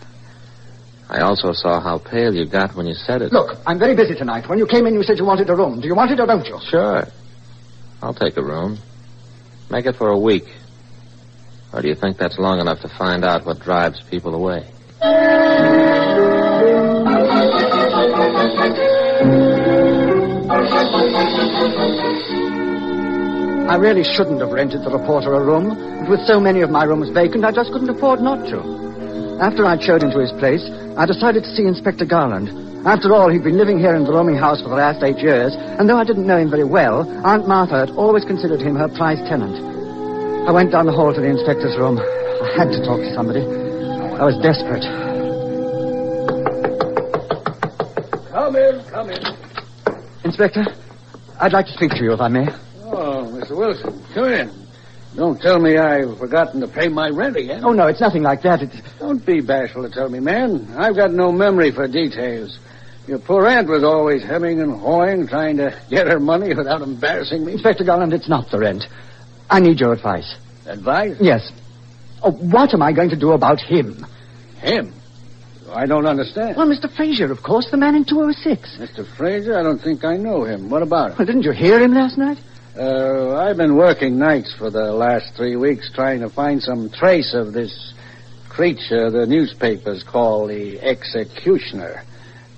I 1.10 1.21
also 1.21 1.54
saw 1.54 1.80
how 1.80 2.00
pale 2.00 2.36
you 2.36 2.45
got 2.45 2.76
when 2.76 2.86
you 2.86 2.95
said 2.95 3.21
it. 3.21 3.32
Look, 3.32 3.58
I'm 3.65 3.80
very 3.80 3.95
busy 3.95 4.13
tonight. 4.13 4.50
When 4.50 4.60
you 4.60 4.67
came 4.67 4.86
in, 4.88 4.93
you 4.93 5.04
said 5.04 5.17
you 5.17 5.23
wanted 5.23 5.50
a 5.50 5.56
room. 5.56 5.80
Do 5.80 5.88
you 5.88 5.95
want 5.95 6.12
it 6.12 6.19
or 6.19 6.26
don't 6.26 6.45
you? 6.45 6.60
Sure. 6.69 7.06
I'll 8.02 8.14
take 8.14 8.38
a 8.38 8.44
room. 8.44 8.78
Make 9.70 9.86
it 9.86 9.96
for 9.96 10.10
a 10.10 10.18
week. 10.18 10.46
Or 11.74 11.82
do 11.82 11.88
you 11.88 11.96
think 11.96 12.18
that's 12.18 12.38
long 12.38 12.60
enough 12.60 12.82
to 12.82 12.88
find 12.88 13.26
out 13.26 13.46
what 13.46 13.60
drives 13.60 14.02
people 14.10 14.34
away? 14.34 14.72
I 23.70 23.76
really 23.76 24.04
shouldn't 24.04 24.40
have 24.40 24.52
rented 24.52 24.84
the 24.84 24.90
reporter 24.90 25.34
a 25.34 25.44
room, 25.44 25.70
but 26.02 26.10
with 26.10 26.22
so 26.22 26.40
many 26.40 26.62
of 26.62 26.70
my 26.70 26.84
rooms 26.86 27.10
vacant, 27.10 27.44
I 27.44 27.52
just 27.52 27.72
couldn't 27.72 27.90
afford 27.90 28.22
not 28.22 28.48
to. 28.48 29.38
After 29.42 29.66
I'd 29.66 29.84
showed 29.84 30.04
him 30.04 30.12
to 30.12 30.20
his 30.20 30.32
place, 30.34 30.64
I 30.98 31.06
decided 31.06 31.44
to 31.44 31.50
see 31.56 31.64
Inspector 31.64 32.06
Garland. 32.06 32.67
After 32.88 33.13
all, 33.13 33.28
he'd 33.30 33.43
been 33.43 33.58
living 33.58 33.80
here 33.80 33.95
in 33.95 34.06
the 34.06 34.13
rooming 34.13 34.38
house 34.38 34.62
for 34.62 34.69
the 34.69 34.80
last 34.80 35.04
eight 35.04 35.17
years, 35.17 35.54
and 35.60 35.89
though 35.89 35.97
I 35.97 36.06
didn't 36.06 36.26
know 36.26 36.38
him 36.38 36.50
very 36.50 36.63
well, 36.63 37.04
Aunt 37.28 37.45
Martha 37.45 37.80
had 37.84 37.89
always 37.89 38.23
considered 38.23 38.62
him 38.62 38.78
her 38.78 38.88
prized 38.88 39.28
tenant. 39.28 39.60
I 40.47 40.52
went 40.52 40.71
down 40.71 40.86
the 40.86 40.93
hall 40.93 41.13
to 41.13 41.19
the 41.19 41.28
inspector's 41.28 41.76
room. 41.76 42.00
I 42.00 42.47
had 42.56 42.71
to 42.71 42.80
talk 42.88 43.04
to 43.04 43.13
somebody. 43.13 43.43
I 43.43 44.23
was 44.23 44.39
desperate. 44.39 44.88
Come 48.32 48.56
in, 48.56 48.80
come 48.88 49.10
in. 49.12 49.19
Inspector, 50.23 50.63
I'd 51.41 51.52
like 51.52 51.65
to 51.65 51.73
speak 51.73 51.91
to 51.91 52.02
you, 52.02 52.13
if 52.13 52.21
I 52.21 52.30
may. 52.30 52.47
Oh, 52.88 53.28
Mr. 53.36 53.52
Wilson, 53.58 54.02
come 54.13 54.32
in. 54.32 54.67
Don't 55.17 55.41
tell 55.41 55.60
me 55.60 55.76
I've 55.76 56.17
forgotten 56.19 56.62
to 56.62 56.69
pay 56.69 56.88
my 56.88 57.10
rent 57.10 57.36
again. 57.36 57.65
Oh, 57.65 57.73
no, 57.73 57.88
it's 57.88 58.00
nothing 58.00 58.23
like 58.23 58.43
that. 58.43 58.62
It's... 58.62 58.80
Don't 58.97 59.26
be 59.26 59.41
bashful 59.41 59.84
to 59.84 59.89
tell 59.89 60.08
me, 60.08 60.21
man. 60.21 60.73
I've 60.78 60.95
got 60.95 61.12
no 61.12 61.34
memory 61.34 61.71
for 61.71 61.86
details. 61.89 62.58
Your 63.08 63.20
poor 63.20 63.48
aunt 63.48 63.70
was 63.70 63.84
always 63.84 64.22
hemming 64.22 64.60
and 64.60 64.78
hawing, 64.78 65.28
trying 65.28 65.58
to 65.58 65.80
get 65.89 66.08
her 66.08 66.20
money 66.20 66.54
without 66.54 66.82
embarrassing 66.82 67.46
me. 67.46 67.54
Inspector 67.54 67.84
Garland, 67.84 68.13
it's 68.13 68.28
not 68.28 68.52
the 68.52 68.60
rent. 68.60 68.84
I 69.50 69.62
need 69.62 69.80
your 69.80 69.93
advice. 69.93 70.36
Advice? 70.65 71.15
Yes. 71.22 71.50
Oh, 72.22 72.32
what 72.32 72.74
am 72.74 72.82
I 72.82 72.91
going 72.91 73.10
to 73.12 73.15
do 73.15 73.32
about 73.32 73.62
him? 73.62 74.06
Him? 74.60 74.93
I 75.72 75.86
don't 75.86 76.06
understand. 76.06 76.58
Well, 76.58 76.67
Mr. 76.67 76.93
Fraser, 76.93 77.32
of 77.32 77.43
course, 77.43 77.70
the 77.72 77.78
man 77.78 77.96
in 77.96 78.04
206. 78.04 78.78
Mr. 78.78 79.08
Fraser? 79.15 79.58
I 79.58 79.63
don't 79.63 79.80
think 79.80 80.04
I 80.04 80.17
know 80.17 80.43
him. 80.43 80.70
What 80.70 80.82
about 80.82 81.12
him? 81.12 81.17
Well, 81.17 81.26
didn't 81.26 81.43
you 81.43 81.52
hear 81.52 81.82
him 81.82 81.93
last 81.93 82.17
night? 82.17 82.39
Uh, 82.78 83.38
I've 83.38 83.58
been 83.58 83.76
working 83.76 84.20
nights 84.20 84.54
for 84.58 84.70
the 84.70 84.91
last 84.91 85.34
three 85.36 85.56
weeks 85.56 85.89
trying 85.93 86.20
to 86.22 86.30
find 86.30 86.62
some 86.62 86.89
trace 86.89 87.34
of 87.34 87.54
this 87.54 87.93
creature 88.50 89.10
the 89.10 89.26
newspapers 89.26 90.04
call 90.04 90.48
the 90.48 90.80
executioner. 90.82 92.04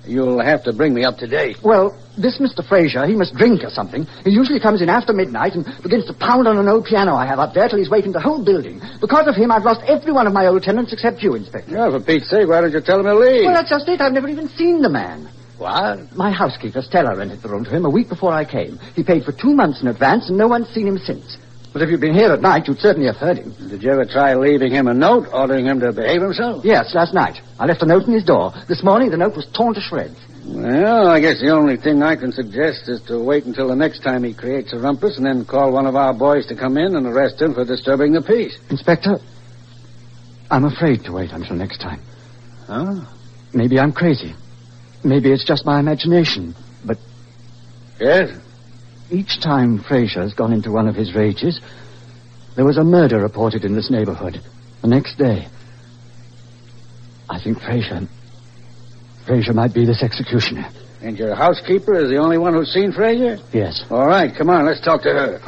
You'll 0.04 0.40
have 0.40 0.64
to 0.64 0.72
bring 0.72 0.94
me 0.94 1.04
up 1.04 1.18
to 1.18 1.26
date. 1.26 1.58
Well, 1.62 1.96
this 2.16 2.38
Mr. 2.38 2.66
Fraser, 2.66 3.06
he 3.06 3.14
must 3.14 3.34
drink 3.34 3.62
or 3.62 3.70
something. 3.70 4.06
He 4.24 4.30
usually 4.30 4.60
comes 4.60 4.82
in 4.82 4.88
after 4.88 5.12
midnight 5.12 5.54
and 5.54 5.64
begins 5.82 6.06
to 6.06 6.14
pound 6.14 6.48
on 6.48 6.58
an 6.58 6.68
old 6.68 6.86
piano 6.86 7.14
I 7.14 7.26
have 7.26 7.38
up 7.38 7.54
there 7.54 7.68
till 7.68 7.78
he's 7.78 7.90
wakened 7.90 8.14
the 8.14 8.20
whole 8.20 8.44
building. 8.44 8.80
Because 9.00 9.26
of 9.26 9.36
him, 9.36 9.50
I've 9.52 9.64
lost 9.64 9.82
every 9.86 10.12
one 10.12 10.26
of 10.26 10.32
my 10.32 10.46
old 10.46 10.62
tenants 10.62 10.92
except 10.92 11.22
you, 11.22 11.34
Inspector. 11.34 11.70
Yeah, 11.70 11.90
for 11.90 12.00
Pete's 12.00 12.28
sake, 12.30 12.48
why 12.48 12.60
don't 12.60 12.72
you 12.72 12.80
tell 12.80 13.00
him 13.00 13.06
to 13.06 13.14
leave? 13.14 13.44
Well, 13.44 13.54
that's 13.54 13.70
just 13.70 13.88
it. 13.88 14.00
I've 14.00 14.12
never 14.12 14.28
even 14.28 14.48
seen 14.48 14.82
the 14.82 14.88
man. 14.90 15.28
What? 15.58 16.16
My 16.16 16.30
housekeeper, 16.30 16.80
Stella, 16.80 17.14
rented 17.14 17.42
the 17.42 17.48
room 17.50 17.64
to 17.64 17.70
him 17.70 17.84
a 17.84 17.90
week 17.90 18.08
before 18.08 18.32
I 18.32 18.46
came. 18.46 18.78
He 18.96 19.04
paid 19.04 19.24
for 19.24 19.32
two 19.32 19.54
months 19.54 19.82
in 19.82 19.88
advance, 19.88 20.28
and 20.30 20.38
no 20.38 20.48
one's 20.48 20.68
seen 20.70 20.86
him 20.86 20.96
since. 20.96 21.36
But 21.72 21.82
if 21.82 21.90
you'd 21.90 22.00
been 22.00 22.14
here 22.14 22.32
at 22.32 22.40
night, 22.40 22.66
you'd 22.66 22.80
certainly 22.80 23.06
have 23.06 23.16
heard 23.16 23.38
him. 23.38 23.54
Did 23.68 23.82
you 23.82 23.92
ever 23.92 24.04
try 24.04 24.34
leaving 24.34 24.72
him 24.72 24.88
a 24.88 24.94
note, 24.94 25.28
ordering 25.32 25.66
him 25.66 25.78
to 25.80 25.92
behave 25.92 26.20
himself? 26.20 26.64
Yes, 26.64 26.92
last 26.94 27.14
night. 27.14 27.40
I 27.60 27.66
left 27.66 27.82
a 27.82 27.86
note 27.86 28.04
in 28.08 28.12
his 28.12 28.24
door. 28.24 28.52
This 28.68 28.82
morning, 28.82 29.10
the 29.10 29.16
note 29.16 29.36
was 29.36 29.46
torn 29.54 29.74
to 29.74 29.80
shreds. 29.80 30.16
Well, 30.46 31.08
I 31.08 31.20
guess 31.20 31.40
the 31.40 31.50
only 31.50 31.76
thing 31.76 32.02
I 32.02 32.16
can 32.16 32.32
suggest 32.32 32.88
is 32.88 33.00
to 33.02 33.22
wait 33.22 33.44
until 33.44 33.68
the 33.68 33.76
next 33.76 34.00
time 34.00 34.24
he 34.24 34.34
creates 34.34 34.72
a 34.72 34.78
rumpus 34.78 35.16
and 35.16 35.24
then 35.24 35.44
call 35.44 35.70
one 35.70 35.86
of 35.86 35.94
our 35.94 36.12
boys 36.12 36.46
to 36.46 36.56
come 36.56 36.76
in 36.76 36.96
and 36.96 37.06
arrest 37.06 37.40
him 37.40 37.54
for 37.54 37.64
disturbing 37.64 38.12
the 38.14 38.22
peace. 38.22 38.58
Inspector, 38.68 39.18
I'm 40.50 40.64
afraid 40.64 41.04
to 41.04 41.12
wait 41.12 41.30
until 41.30 41.54
next 41.54 41.78
time. 41.80 42.00
Huh? 42.66 43.04
Maybe 43.52 43.78
I'm 43.78 43.92
crazy. 43.92 44.34
Maybe 45.04 45.30
it's 45.30 45.44
just 45.44 45.64
my 45.64 45.78
imagination. 45.78 46.54
But 46.84 46.98
Yes? 48.00 48.30
Each 49.10 49.40
time 49.40 49.82
Fraser's 49.82 50.34
gone 50.34 50.52
into 50.52 50.70
one 50.70 50.88
of 50.88 50.94
his 50.94 51.14
rages, 51.14 51.60
there 52.56 52.64
was 52.64 52.78
a 52.78 52.84
murder 52.84 53.18
reported 53.18 53.64
in 53.64 53.74
this 53.74 53.90
neighborhood. 53.90 54.40
The 54.82 54.88
next 54.88 55.16
day. 55.16 55.46
I 57.28 57.40
think 57.42 57.60
Fraser. 57.60 58.08
Fraser 59.26 59.52
might 59.52 59.74
be 59.74 59.84
this 59.84 60.02
executioner. 60.02 60.68
And 61.02 61.18
your 61.18 61.34
housekeeper 61.34 61.94
is 61.98 62.10
the 62.10 62.16
only 62.18 62.38
one 62.38 62.52
who's 62.54 62.72
seen 62.72 62.92
Fraser? 62.92 63.38
Yes. 63.52 63.84
All 63.90 64.06
right, 64.06 64.34
come 64.36 64.50
on, 64.50 64.66
let's 64.66 64.80
talk 64.80 65.02
to 65.02 65.08
her. 65.10 65.40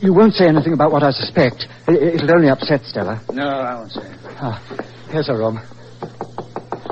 You 0.00 0.14
won't 0.14 0.34
say 0.34 0.46
anything 0.46 0.72
about 0.72 0.92
what 0.92 1.02
I 1.02 1.10
suspect. 1.10 1.68
It- 1.86 2.14
It'll 2.22 2.34
only 2.34 2.48
upset 2.48 2.84
Stella. 2.86 3.20
No, 3.32 3.46
I 3.46 3.74
won't 3.74 3.92
say 3.92 4.00
it. 4.00 4.12
Ah, 4.40 4.60
here's 5.10 5.26
her 5.26 5.36
room. 5.36 5.60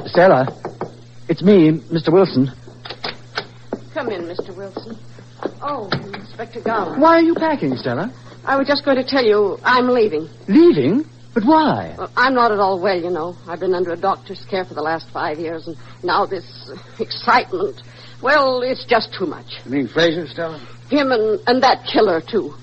Stella. 0.07 0.47
It's 1.29 1.43
me, 1.43 1.73
Mr. 1.93 2.13
Wilson. 2.13 2.51
Come 3.95 4.11
in, 4.11 4.23
Mr. 4.23 4.55
Wilson. 4.55 4.97
Oh, 5.63 5.89
Inspector 6.15 6.61
Garland. 6.61 7.01
Why 7.01 7.17
are 7.19 7.23
you 7.23 7.35
packing, 7.35 7.77
Stella? 7.77 8.13
I 8.45 8.57
was 8.57 8.67
just 8.67 8.85
going 8.85 8.97
to 8.97 9.05
tell 9.05 9.25
you 9.25 9.59
I'm 9.65 9.89
leaving. 9.89 10.29
Leaving? 10.47 11.05
But 11.35 11.45
why? 11.45 11.95
Well, 11.99 12.11
I'm 12.17 12.35
not 12.35 12.51
at 12.53 12.59
all 12.59 12.79
well, 12.81 12.99
you 12.99 13.11
know. 13.11 13.37
I've 13.47 13.61
been 13.61 13.75
under 13.75 13.93
a 13.93 13.97
doctor's 13.97 14.45
care 14.51 14.65
for 14.65 14.75
the 14.75 14.83
last 14.83 15.09
five 15.11 15.39
years, 15.39 15.67
and 15.67 15.77
now 16.03 16.27
this 16.27 16.71
excitement. 16.99 17.83
Well, 18.23 18.63
it's 18.63 18.85
just 18.85 19.15
too 19.15 19.27
much. 19.27 19.47
You 19.65 19.71
mean 19.71 19.89
Fraser, 19.89 20.27
Stella? 20.27 20.59
Him 20.91 21.13
and, 21.13 21.41
and 21.47 21.63
that 21.63 21.87
killer, 21.93 22.21
too. 22.21 22.55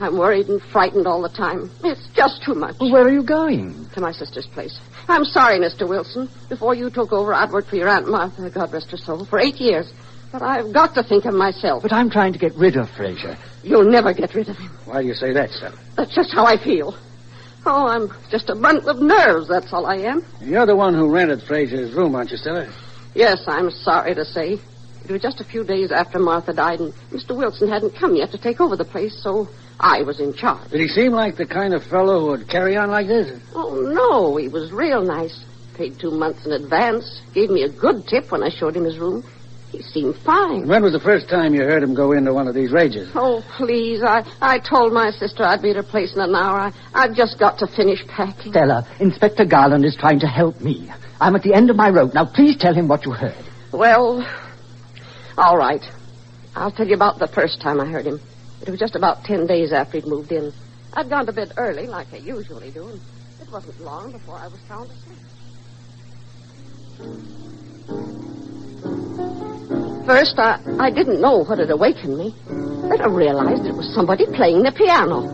I'm 0.00 0.16
worried 0.16 0.48
and 0.48 0.62
frightened 0.62 1.06
all 1.06 1.22
the 1.22 1.28
time. 1.28 1.70
It's 1.82 2.08
just 2.14 2.42
too 2.44 2.54
much. 2.54 2.76
Well, 2.80 2.92
where 2.92 3.04
are 3.04 3.12
you 3.12 3.24
going? 3.24 3.88
To 3.94 4.00
my 4.00 4.12
sister's 4.12 4.46
place. 4.46 4.78
I'm 5.08 5.24
sorry, 5.24 5.58
Mr. 5.58 5.88
Wilson. 5.88 6.28
Before 6.48 6.74
you 6.74 6.88
took 6.90 7.12
over, 7.12 7.34
I'd 7.34 7.50
worked 7.50 7.68
for 7.68 7.76
your 7.76 7.88
Aunt 7.88 8.08
Martha, 8.08 8.46
uh, 8.46 8.48
God 8.48 8.72
rest 8.72 8.90
her 8.92 8.96
soul, 8.96 9.24
for 9.24 9.38
eight 9.40 9.56
years. 9.56 9.92
But 10.30 10.42
I've 10.42 10.72
got 10.72 10.94
to 10.94 11.02
think 11.02 11.24
of 11.24 11.34
myself. 11.34 11.82
But 11.82 11.92
I'm 11.92 12.10
trying 12.10 12.32
to 12.34 12.38
get 12.38 12.54
rid 12.54 12.76
of 12.76 12.88
Fraser. 12.90 13.36
You'll 13.64 13.90
never 13.90 14.12
get 14.12 14.34
rid 14.34 14.48
of 14.48 14.56
him. 14.56 14.70
Why 14.84 15.02
do 15.02 15.08
you 15.08 15.14
say 15.14 15.32
that, 15.32 15.50
Stella? 15.50 15.78
That's 15.96 16.14
just 16.14 16.32
how 16.32 16.44
I 16.44 16.62
feel. 16.62 16.96
Oh, 17.66 17.88
I'm 17.88 18.10
just 18.30 18.48
a 18.50 18.54
bundle 18.54 18.88
of 18.88 19.00
nerves, 19.00 19.48
that's 19.48 19.72
all 19.72 19.86
I 19.86 19.96
am. 19.96 20.24
You're 20.40 20.66
the 20.66 20.76
one 20.76 20.94
who 20.94 21.10
rented 21.10 21.42
Fraser's 21.42 21.92
room, 21.92 22.14
aren't 22.14 22.30
you, 22.30 22.36
Stella? 22.36 22.72
Yes, 23.14 23.42
I'm 23.46 23.70
sorry 23.70 24.14
to 24.14 24.24
say. 24.24 24.58
It 25.04 25.12
was 25.12 25.22
just 25.22 25.40
a 25.40 25.44
few 25.44 25.64
days 25.64 25.90
after 25.90 26.18
Martha 26.18 26.52
died, 26.52 26.80
and 26.80 26.92
Mr. 27.10 27.36
Wilson 27.36 27.68
hadn't 27.68 27.96
come 27.96 28.14
yet 28.14 28.30
to 28.32 28.38
take 28.38 28.60
over 28.60 28.76
the 28.76 28.84
place, 28.84 29.20
so 29.22 29.48
I 29.80 30.02
was 30.02 30.20
in 30.20 30.34
charge. 30.34 30.70
Did 30.70 30.80
he 30.80 30.88
seem 30.88 31.12
like 31.12 31.36
the 31.36 31.46
kind 31.46 31.72
of 31.72 31.84
fellow 31.84 32.20
who 32.20 32.26
would 32.28 32.48
carry 32.48 32.76
on 32.76 32.90
like 32.90 33.06
this? 33.06 33.40
Oh, 33.54 33.74
no, 33.80 34.36
he 34.36 34.48
was 34.48 34.72
real 34.72 35.02
nice. 35.02 35.44
Paid 35.76 36.00
two 36.00 36.10
months 36.10 36.44
in 36.44 36.52
advance. 36.52 37.20
Gave 37.32 37.50
me 37.50 37.62
a 37.62 37.68
good 37.68 38.06
tip 38.08 38.32
when 38.32 38.42
I 38.42 38.48
showed 38.50 38.76
him 38.76 38.84
his 38.84 38.98
room. 38.98 39.24
He 39.70 39.82
seemed 39.82 40.16
fine. 40.24 40.66
When 40.66 40.82
was 40.82 40.94
the 40.94 41.00
first 41.00 41.28
time 41.28 41.54
you 41.54 41.60
heard 41.60 41.82
him 41.82 41.94
go 41.94 42.12
into 42.12 42.32
one 42.32 42.48
of 42.48 42.54
these 42.54 42.72
rages? 42.72 43.10
Oh, 43.14 43.44
please. 43.56 44.02
I, 44.02 44.24
I 44.40 44.58
told 44.58 44.92
my 44.92 45.10
sister 45.10 45.44
I'd 45.44 45.62
be 45.62 45.70
at 45.70 45.76
her 45.76 45.82
place 45.82 46.14
in 46.14 46.20
an 46.22 46.34
hour. 46.34 46.58
I, 46.58 46.72
I've 46.94 47.14
just 47.14 47.38
got 47.38 47.58
to 47.58 47.66
finish 47.66 48.04
packing. 48.08 48.50
Stella, 48.50 48.88
Inspector 48.98 49.44
Garland 49.44 49.84
is 49.84 49.94
trying 49.94 50.20
to 50.20 50.26
help 50.26 50.60
me. 50.60 50.90
I'm 51.20 51.36
at 51.36 51.42
the 51.42 51.52
end 51.54 51.68
of 51.70 51.76
my 51.76 51.90
rope. 51.90 52.14
Now, 52.14 52.24
please 52.24 52.56
tell 52.56 52.74
him 52.74 52.88
what 52.88 53.04
you 53.04 53.12
heard. 53.12 53.44
Well, 53.72 54.26
all 55.36 55.58
right. 55.58 55.84
I'll 56.56 56.72
tell 56.72 56.88
you 56.88 56.94
about 56.94 57.18
the 57.18 57.28
first 57.28 57.60
time 57.60 57.78
I 57.80 57.86
heard 57.86 58.06
him. 58.06 58.20
It 58.68 58.70
was 58.70 58.80
just 58.80 58.96
about 58.96 59.24
ten 59.24 59.46
days 59.46 59.72
after 59.72 59.96
he'd 59.96 60.06
moved 60.06 60.30
in. 60.30 60.52
I'd 60.92 61.08
gone 61.08 61.24
to 61.24 61.32
bed 61.32 61.54
early, 61.56 61.86
like 61.86 62.12
I 62.12 62.18
usually 62.18 62.70
do, 62.70 62.86
and 62.86 63.00
it 63.40 63.50
wasn't 63.50 63.80
long 63.80 64.12
before 64.12 64.36
I 64.36 64.48
was 64.48 64.60
sound 64.68 64.90
asleep. 64.90 65.16
First, 70.04 70.38
I, 70.38 70.60
I 70.78 70.90
didn't 70.90 71.18
know 71.18 71.44
what 71.44 71.60
had 71.60 71.70
awakened 71.70 72.18
me. 72.18 72.34
Then 72.46 73.00
I 73.00 73.06
realized 73.06 73.64
it 73.64 73.72
was 73.72 73.90
somebody 73.94 74.26
playing 74.26 74.64
the 74.64 74.72
piano. 74.72 75.32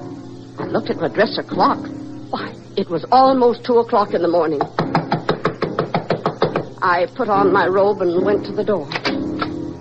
I 0.61 0.67
looked 0.67 0.91
at 0.91 0.99
my 0.99 1.09
dresser 1.09 1.43
clock. 1.43 1.85
Why, 2.31 2.55
it 2.77 2.89
was 2.89 3.05
almost 3.11 3.65
two 3.65 3.79
o'clock 3.79 4.15
in 4.15 4.23
the 4.23 4.29
morning. 4.29 4.61
I 6.81 7.09
put 7.17 7.29
on 7.29 7.53
my 7.53 7.67
robe 7.67 8.01
and 8.01 8.25
went 8.25 8.47
to 8.47 8.53
the 8.53 8.63
door. 8.63 8.89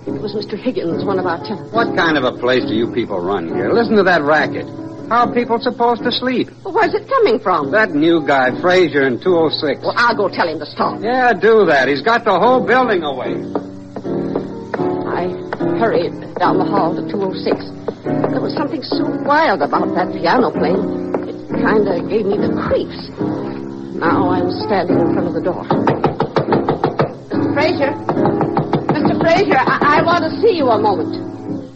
It 0.06 0.20
was 0.20 0.34
Mr. 0.36 0.60
Higgins, 0.60 1.04
one 1.04 1.18
of 1.18 1.24
our 1.24 1.38
tenants. 1.44 1.72
What 1.72 1.96
kind 1.96 2.18
of 2.18 2.24
a 2.24 2.32
place 2.36 2.64
do 2.68 2.74
you 2.74 2.92
people 2.92 3.20
run 3.20 3.48
here? 3.48 3.72
Listen 3.72 3.96
to 3.96 4.02
that 4.04 4.20
racket. 4.22 4.66
How 5.08 5.28
are 5.28 5.32
people 5.32 5.58
supposed 5.58 6.02
to 6.04 6.12
sleep? 6.12 6.48
Well, 6.64 6.74
where's 6.74 6.92
it 6.92 7.08
coming 7.08 7.38
from? 7.38 7.70
That 7.72 7.92
new 7.92 8.20
guy, 8.26 8.52
Fraser, 8.60 9.06
in 9.06 9.20
206. 9.20 9.80
Well, 9.80 9.94
I'll 9.96 10.16
go 10.16 10.28
tell 10.28 10.48
him 10.48 10.58
to 10.60 10.66
stop. 10.66 11.00
Yeah, 11.00 11.32
do 11.32 11.64
that. 11.66 11.88
He's 11.88 12.02
got 12.02 12.24
the 12.24 12.38
whole 12.38 12.60
building 12.60 13.02
awake. 13.02 13.40
I 15.08 15.28
hurried 15.80 16.12
down 16.36 16.58
the 16.58 16.68
hall 16.68 16.92
to 16.96 17.02
206. 17.08 17.64
There 18.04 18.40
was 18.40 18.52
something 18.56 18.82
so 18.82 19.08
wild 19.24 19.62
about 19.62 19.94
that 19.94 20.12
piano 20.12 20.52
playing. 20.52 20.84
It 21.28 21.64
kind 21.64 21.88
of 21.88 22.08
gave 22.08 22.24
me 22.28 22.36
the 22.36 22.52
creeps. 22.68 23.08
Now 23.96 24.28
I'm 24.28 24.52
standing 24.68 25.00
in 25.00 25.12
front 25.16 25.28
of 25.28 25.34
the 25.34 25.40
door. 25.40 25.64
Mr. 27.32 27.54
Fraser? 27.56 28.33
Mr. 29.24 29.38
Fraser, 29.38 29.56
I, 29.58 29.98
I 29.98 30.02
want 30.02 30.24
to 30.24 30.40
see 30.40 30.56
you 30.56 30.68
a 30.68 30.78
moment. 30.78 31.72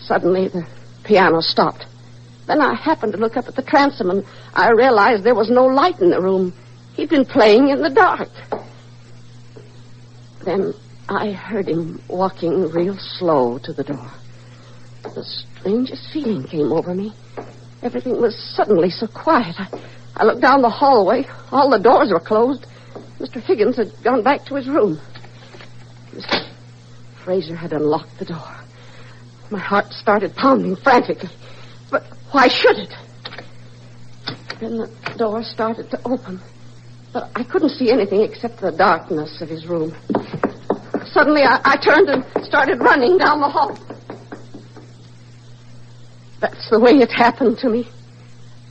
Suddenly, 0.00 0.48
the 0.48 0.66
piano 1.04 1.40
stopped. 1.40 1.86
Then 2.46 2.60
I 2.60 2.74
happened 2.74 3.12
to 3.12 3.18
look 3.18 3.36
up 3.36 3.46
at 3.46 3.54
the 3.54 3.62
transom 3.62 4.10
and 4.10 4.24
I 4.52 4.70
realized 4.72 5.24
there 5.24 5.34
was 5.34 5.48
no 5.48 5.64
light 5.64 6.00
in 6.00 6.10
the 6.10 6.20
room. 6.20 6.52
He'd 6.94 7.08
been 7.08 7.24
playing 7.24 7.68
in 7.68 7.82
the 7.82 7.88
dark. 7.88 8.28
Then 10.44 10.74
I 11.08 11.32
heard 11.32 11.68
him 11.68 12.02
walking 12.08 12.70
real 12.70 12.96
slow 12.98 13.58
to 13.62 13.72
the 13.72 13.84
door. 13.84 14.10
The 15.04 15.24
strangest 15.24 16.12
feeling 16.12 16.44
came 16.44 16.72
over 16.72 16.94
me. 16.94 17.14
Everything 17.82 18.20
was 18.20 18.36
suddenly 18.54 18.90
so 18.90 19.06
quiet. 19.06 19.54
I, 19.58 19.68
I 20.16 20.24
looked 20.24 20.42
down 20.42 20.62
the 20.62 20.70
hallway. 20.70 21.24
All 21.50 21.70
the 21.70 21.78
doors 21.78 22.10
were 22.10 22.20
closed. 22.20 22.66
Mr. 23.18 23.40
Higgins 23.40 23.76
had 23.76 23.92
gone 24.04 24.22
back 24.22 24.44
to 24.46 24.56
his 24.56 24.68
room. 24.68 25.00
Fraser 27.24 27.56
had 27.56 27.72
unlocked 27.72 28.18
the 28.18 28.24
door. 28.24 28.56
My 29.50 29.58
heart 29.58 29.92
started 29.92 30.34
pounding 30.34 30.76
frantically. 30.76 31.30
But 31.90 32.04
why 32.30 32.48
should 32.48 32.76
it? 32.78 32.92
Then 34.60 34.78
the 34.78 35.14
door 35.18 35.42
started 35.42 35.90
to 35.90 36.00
open. 36.04 36.40
But 37.12 37.30
I 37.36 37.44
couldn't 37.44 37.70
see 37.70 37.90
anything 37.90 38.22
except 38.22 38.60
the 38.60 38.72
darkness 38.72 39.42
of 39.42 39.48
his 39.48 39.66
room. 39.66 39.94
Suddenly, 41.06 41.42
I, 41.42 41.60
I 41.64 41.76
turned 41.76 42.08
and 42.08 42.24
started 42.44 42.80
running 42.80 43.18
down 43.18 43.40
the 43.40 43.48
hall. 43.48 43.78
That's 46.40 46.70
the 46.70 46.80
way 46.80 46.92
it 46.92 47.12
happened 47.12 47.58
to 47.58 47.68
me. 47.68 47.88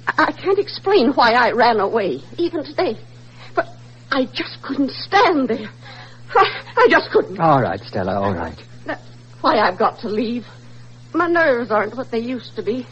I, 0.07 0.25
I 0.25 0.31
can't 0.31 0.57
explain 0.57 1.11
why 1.13 1.33
I 1.33 1.51
ran 1.51 1.79
away, 1.79 2.21
even 2.37 2.63
today. 2.63 2.97
But 3.55 3.67
I 4.11 4.25
just 4.25 4.61
couldn't 4.63 4.91
stand 4.91 5.49
there. 5.49 5.69
I, 6.35 6.73
I 6.77 6.87
just 6.89 7.11
couldn't. 7.11 7.39
All 7.39 7.61
right, 7.61 7.79
Stella, 7.81 8.19
all 8.19 8.33
right. 8.33 8.57
That's 8.85 9.03
why 9.41 9.59
I've 9.59 9.77
got 9.77 9.99
to 9.99 10.07
leave. 10.07 10.45
My 11.13 11.27
nerves 11.27 11.71
aren't 11.71 11.95
what 11.95 12.11
they 12.11 12.19
used 12.19 12.55
to 12.55 12.63
be. 12.63 12.85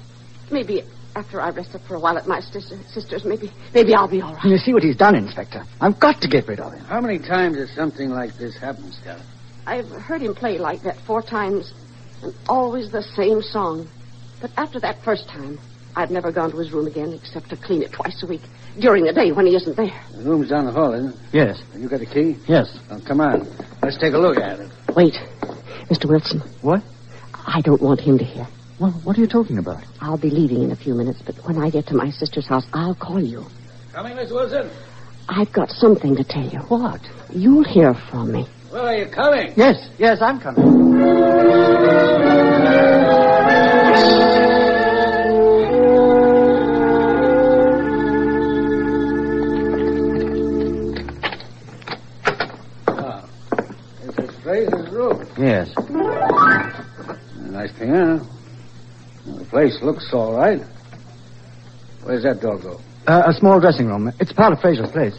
Maybe 0.52 0.84
after 1.16 1.42
I 1.42 1.50
rest 1.50 1.76
up 1.76 1.82
for 1.88 1.96
a 1.96 2.00
while 2.00 2.18
at 2.18 2.28
my 2.28 2.40
sister, 2.40 2.78
sister's, 2.88 3.26
maybe 3.26 3.52
maybe 3.74 3.94
I'll 3.94 4.08
be 4.08 4.22
all 4.22 4.34
right. 4.36 4.46
You 4.46 4.58
see 4.58 4.74
what 4.74 4.84
he's 4.84 4.96
done, 4.98 5.16
Inspector. 5.16 5.64
I've 5.82 6.00
got 6.00 6.22
to 6.22 6.28
get 6.28 6.48
rid 6.48 6.60
of 6.60 6.74
him. 6.74 6.84
How 6.86 7.02
many 7.02 7.20
times 7.20 7.58
has 7.58 7.72
something 7.72 8.10
like 8.10 8.36
this 8.36 8.58
happened, 8.58 8.94
Stella? 8.94 9.24
I've 9.66 9.90
heard 9.90 10.22
him 10.22 10.34
play 10.34 10.58
like 10.58 10.82
that 10.84 10.98
four 11.06 11.22
times, 11.22 11.74
and 12.24 12.34
always 12.48 12.92
the 12.92 13.04
same 13.04 13.42
song. 13.42 13.88
But 14.42 14.52
after 14.58 14.80
that 14.80 15.04
first 15.04 15.28
time, 15.28 15.60
I've 15.96 16.12
never 16.12 16.32
gone 16.32 16.52
to 16.52 16.58
his 16.58 16.72
room 16.72 16.88
again 16.88 17.14
except 17.14 17.50
to 17.50 17.58
clean 17.58 17.82
it 17.84 17.92
twice 17.92 18.24
a 18.24 18.28
week 18.28 18.42
during 18.80 19.04
the 19.06 19.14
day 19.14 19.32
when 19.32 19.46
he 19.46 19.56
isn't 19.56 19.76
there. 19.76 19.94
The 20.16 20.24
room's 20.24 20.50
down 20.50 20.66
the 20.66 20.72
hall, 20.72 20.94
isn't 20.94 21.10
it? 21.14 21.16
Yes. 21.32 21.62
You 21.76 21.90
got 21.90 22.00
the 22.00 22.06
key? 22.06 22.38
Yes. 22.48 22.80
Well, 22.90 23.02
come 23.08 23.22
on. 23.22 23.48
Let's 23.84 23.98
take 23.98 24.14
a 24.14 24.18
look 24.18 24.38
at 24.38 24.60
it. 24.60 24.72
Wait, 24.96 25.14
Mr. 25.90 26.08
Wilson. 26.08 26.42
What? 26.62 26.82
I 27.34 27.62
don't 27.62 27.82
want 27.82 28.00
him 28.00 28.18
to 28.18 28.24
hear. 28.24 28.48
Well, 28.80 28.92
what 29.04 29.18
are 29.18 29.22
you 29.22 29.28
talking 29.28 29.58
about? 29.58 29.84
I'll 30.00 30.18
be 30.18 30.30
leaving 30.30 30.64
in 30.64 30.72
a 30.72 30.76
few 30.76 30.94
minutes, 30.94 31.22
but 31.26 31.36
when 31.46 31.58
I 31.58 31.70
get 31.70 31.88
to 31.88 31.96
my 31.96 32.10
sister's 32.12 32.48
house, 32.48 32.66
I'll 32.74 32.96
call 32.96 33.22
you. 33.22 33.46
Coming, 33.94 34.16
Miss 34.16 34.32
Wilson? 34.32 34.70
I've 35.28 35.52
got 35.52 35.70
something 35.70 36.16
to 36.16 36.24
tell 36.24 36.48
you. 36.48 36.60
What? 36.70 37.02
You'll 37.30 37.64
hear 37.66 37.94
from 38.10 38.32
me. 38.32 38.48
Well, 38.72 38.88
are 38.88 38.96
you 38.96 39.08
coming? 39.14 39.54
Yes, 39.58 39.90
yes, 39.98 40.22
I'm 40.22 40.40
coming. 40.40 40.90
Yes. 55.40 55.74
Nice 57.38 57.72
piano. 57.80 58.28
Well, 59.26 59.38
the 59.38 59.46
place 59.50 59.80
looks 59.82 60.10
all 60.12 60.36
right. 60.36 60.60
Where's 62.04 62.24
that 62.24 62.42
door 62.42 62.60
go? 62.60 62.82
Uh, 63.08 63.24
a 63.26 63.34
small 63.34 63.58
dressing 63.62 63.88
room. 63.88 64.12
It's 64.20 64.34
part 64.34 64.52
of 64.52 64.60
Fraser's 64.60 64.92
place. 64.92 65.18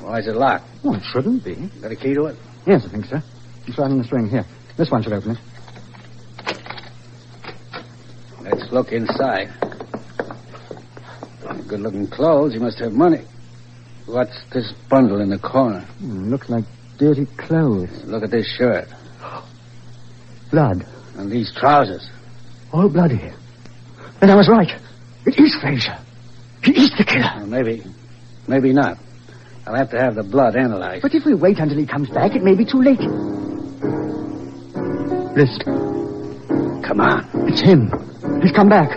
Why 0.00 0.20
is 0.20 0.28
it 0.28 0.34
locked? 0.34 0.64
Oh, 0.82 0.94
it 0.94 1.02
shouldn't 1.12 1.44
be. 1.44 1.70
Got 1.82 1.92
a 1.92 1.96
key 1.96 2.14
to 2.14 2.24
it? 2.24 2.36
Yes, 2.66 2.86
I 2.86 2.88
think 2.88 3.04
so. 3.04 3.18
It's 3.66 3.76
right 3.76 3.90
on 3.90 3.98
the 3.98 4.04
string 4.04 4.26
here. 4.30 4.46
This 4.78 4.90
one 4.90 5.02
should 5.02 5.12
open 5.12 5.32
it. 5.32 5.38
Let's 8.40 8.72
look 8.72 8.92
inside. 8.92 9.52
Good 11.68 11.80
looking 11.80 12.06
clothes. 12.08 12.54
You 12.54 12.60
must 12.60 12.78
have 12.78 12.92
money. 12.92 13.26
What's 14.06 14.42
this 14.54 14.72
bundle 14.88 15.20
in 15.20 15.28
the 15.28 15.38
corner? 15.38 15.82
Hmm, 15.98 16.30
looks 16.30 16.48
like 16.48 16.64
dirty 17.00 17.24
clothes. 17.38 18.04
Look 18.04 18.22
at 18.22 18.30
this 18.30 18.46
shirt. 18.58 18.86
Blood. 20.50 20.84
And 21.16 21.32
these 21.32 21.50
trousers. 21.56 22.08
All 22.72 22.90
bloody. 22.90 23.32
And 24.20 24.30
I 24.30 24.36
was 24.36 24.48
right. 24.48 24.70
It 25.24 25.40
is 25.40 25.56
Fraser. 25.62 25.98
He 26.62 26.72
is 26.72 26.92
the 26.98 27.04
killer. 27.04 27.32
Well, 27.36 27.46
maybe, 27.46 27.82
maybe 28.46 28.74
not. 28.74 28.98
I'll 29.66 29.74
have 29.74 29.90
to 29.90 29.98
have 29.98 30.14
the 30.14 30.22
blood 30.22 30.56
analyzed. 30.56 31.00
But 31.02 31.14
if 31.14 31.24
we 31.24 31.34
wait 31.34 31.58
until 31.58 31.78
he 31.78 31.86
comes 31.86 32.10
back, 32.10 32.34
it 32.34 32.42
may 32.42 32.54
be 32.54 32.66
too 32.66 32.82
late. 32.82 33.00
List. 35.34 35.64
Come 35.64 37.00
on. 37.00 37.26
It's 37.48 37.62
him. 37.62 37.90
He's 38.42 38.52
come 38.52 38.68
back. 38.68 38.90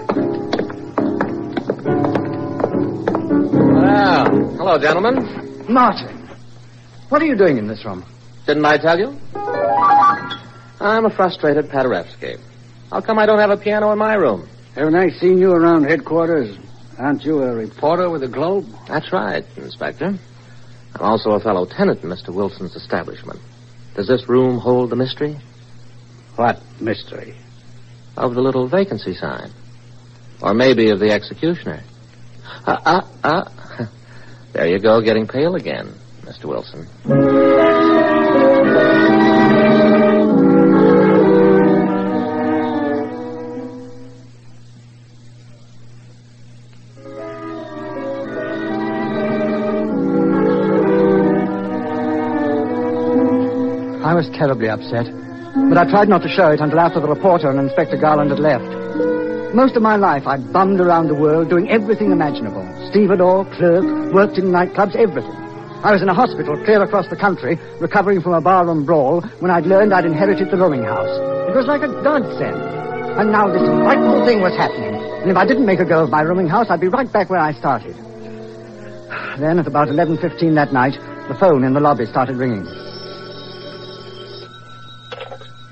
Well, 3.79 4.25
hello, 4.57 4.77
gentlemen. 4.77 5.65
Martin. 5.69 6.12
What 7.09 7.21
are 7.21 7.25
you 7.25 7.35
doing 7.35 7.57
in 7.57 7.67
this 7.67 7.85
room? 7.85 8.05
Didn't 8.45 8.65
I 8.65 8.77
tell 8.77 8.97
you? 8.97 9.17
I'm 10.79 11.05
a 11.05 11.09
frustrated 11.09 11.65
Paderewski. 11.69 12.39
How 12.91 13.01
come 13.01 13.19
I 13.19 13.25
don't 13.25 13.39
have 13.39 13.49
a 13.51 13.57
piano 13.57 13.91
in 13.91 13.97
my 13.97 14.15
room? 14.15 14.47
Haven't 14.75 14.95
I 14.95 15.09
seen 15.09 15.37
you 15.37 15.51
around 15.51 15.83
headquarters? 15.85 16.57
Aren't 16.97 17.23
you 17.23 17.41
a 17.41 17.53
reporter 17.53 18.09
with 18.09 18.21
the 18.21 18.27
Globe? 18.27 18.65
That's 18.87 19.11
right, 19.11 19.43
Inspector. 19.57 20.05
I'm 20.95 21.01
also 21.01 21.31
a 21.31 21.39
fellow 21.39 21.65
tenant 21.65 22.03
in 22.03 22.09
Mr. 22.09 22.29
Wilson's 22.33 22.75
establishment. 22.75 23.39
Does 23.95 24.07
this 24.07 24.27
room 24.27 24.59
hold 24.59 24.89
the 24.89 24.95
mystery? 24.95 25.37
What 26.35 26.61
mystery? 26.79 27.35
Of 28.17 28.35
the 28.35 28.41
little 28.41 28.67
vacancy 28.67 29.13
sign. 29.15 29.51
Or 30.41 30.53
maybe 30.53 30.89
of 30.89 30.99
the 30.99 31.11
executioner. 31.11 31.81
Ah, 32.67 32.81
ah, 32.85 33.09
ah. 33.23 33.89
There 34.53 34.67
you 34.67 34.79
go, 34.79 35.01
getting 35.01 35.27
pale 35.27 35.55
again, 35.55 35.95
Mr. 36.43 36.49
Wilson. 36.49 36.87
I 54.03 54.13
was 54.13 54.29
terribly 54.29 54.69
upset. 54.69 55.07
But 55.69 55.77
I 55.77 55.89
tried 55.89 56.09
not 56.09 56.23
to 56.23 56.29
show 56.29 56.49
it 56.49 56.59
until 56.59 56.79
after 56.79 56.99
the 56.99 57.07
reporter 57.07 57.49
and 57.49 57.59
Inspector 57.59 57.95
Garland 57.97 58.31
had 58.31 58.39
left. 58.39 58.65
Most 59.55 59.75
of 59.75 59.83
my 59.83 59.95
life 59.95 60.25
I 60.25 60.37
bummed 60.37 60.79
around 60.79 61.07
the 61.07 61.15
world 61.15 61.49
doing 61.49 61.69
everything 61.69 62.11
imaginable. 62.11 62.63
Stevedore, 62.89 63.45
clerk, 63.55 64.13
worked 64.13 64.37
in 64.39 64.45
nightclubs, 64.45 64.95
everything. 64.95 65.42
I 65.83 65.91
was 65.91 66.01
in 66.01 66.07
a 66.07 66.13
hospital 66.13 66.55
clear 66.63 66.81
across 66.81 67.09
the 67.09 67.17
country, 67.17 67.59
recovering 67.81 68.21
from 68.21 68.33
a 68.33 68.39
barroom 68.39 68.85
brawl, 68.85 69.19
when 69.39 69.51
I'd 69.51 69.65
learned 69.65 69.93
I'd 69.93 70.05
inherited 70.05 70.49
the 70.49 70.55
rooming 70.55 70.83
house. 70.83 71.11
It 71.49 71.55
was 71.55 71.67
like 71.67 71.81
a 71.81 71.91
godsend. 72.01 72.55
And 73.19 73.33
now 73.33 73.51
this 73.51 73.67
frightful 73.83 74.25
thing 74.25 74.39
was 74.39 74.55
happening. 74.55 74.95
And 74.95 75.29
if 75.29 75.35
I 75.35 75.45
didn't 75.45 75.65
make 75.65 75.79
a 75.79 75.85
go 75.85 76.05
of 76.05 76.09
my 76.09 76.21
rooming 76.21 76.47
house, 76.47 76.67
I'd 76.69 76.79
be 76.79 76.87
right 76.87 77.11
back 77.11 77.29
where 77.29 77.41
I 77.41 77.51
started. 77.51 77.97
Then, 79.37 79.59
at 79.59 79.67
about 79.67 79.89
11.15 79.89 80.55
that 80.55 80.71
night, 80.71 80.93
the 81.27 81.35
phone 81.35 81.65
in 81.65 81.73
the 81.73 81.81
lobby 81.81 82.05
started 82.05 82.37
ringing. 82.37 82.63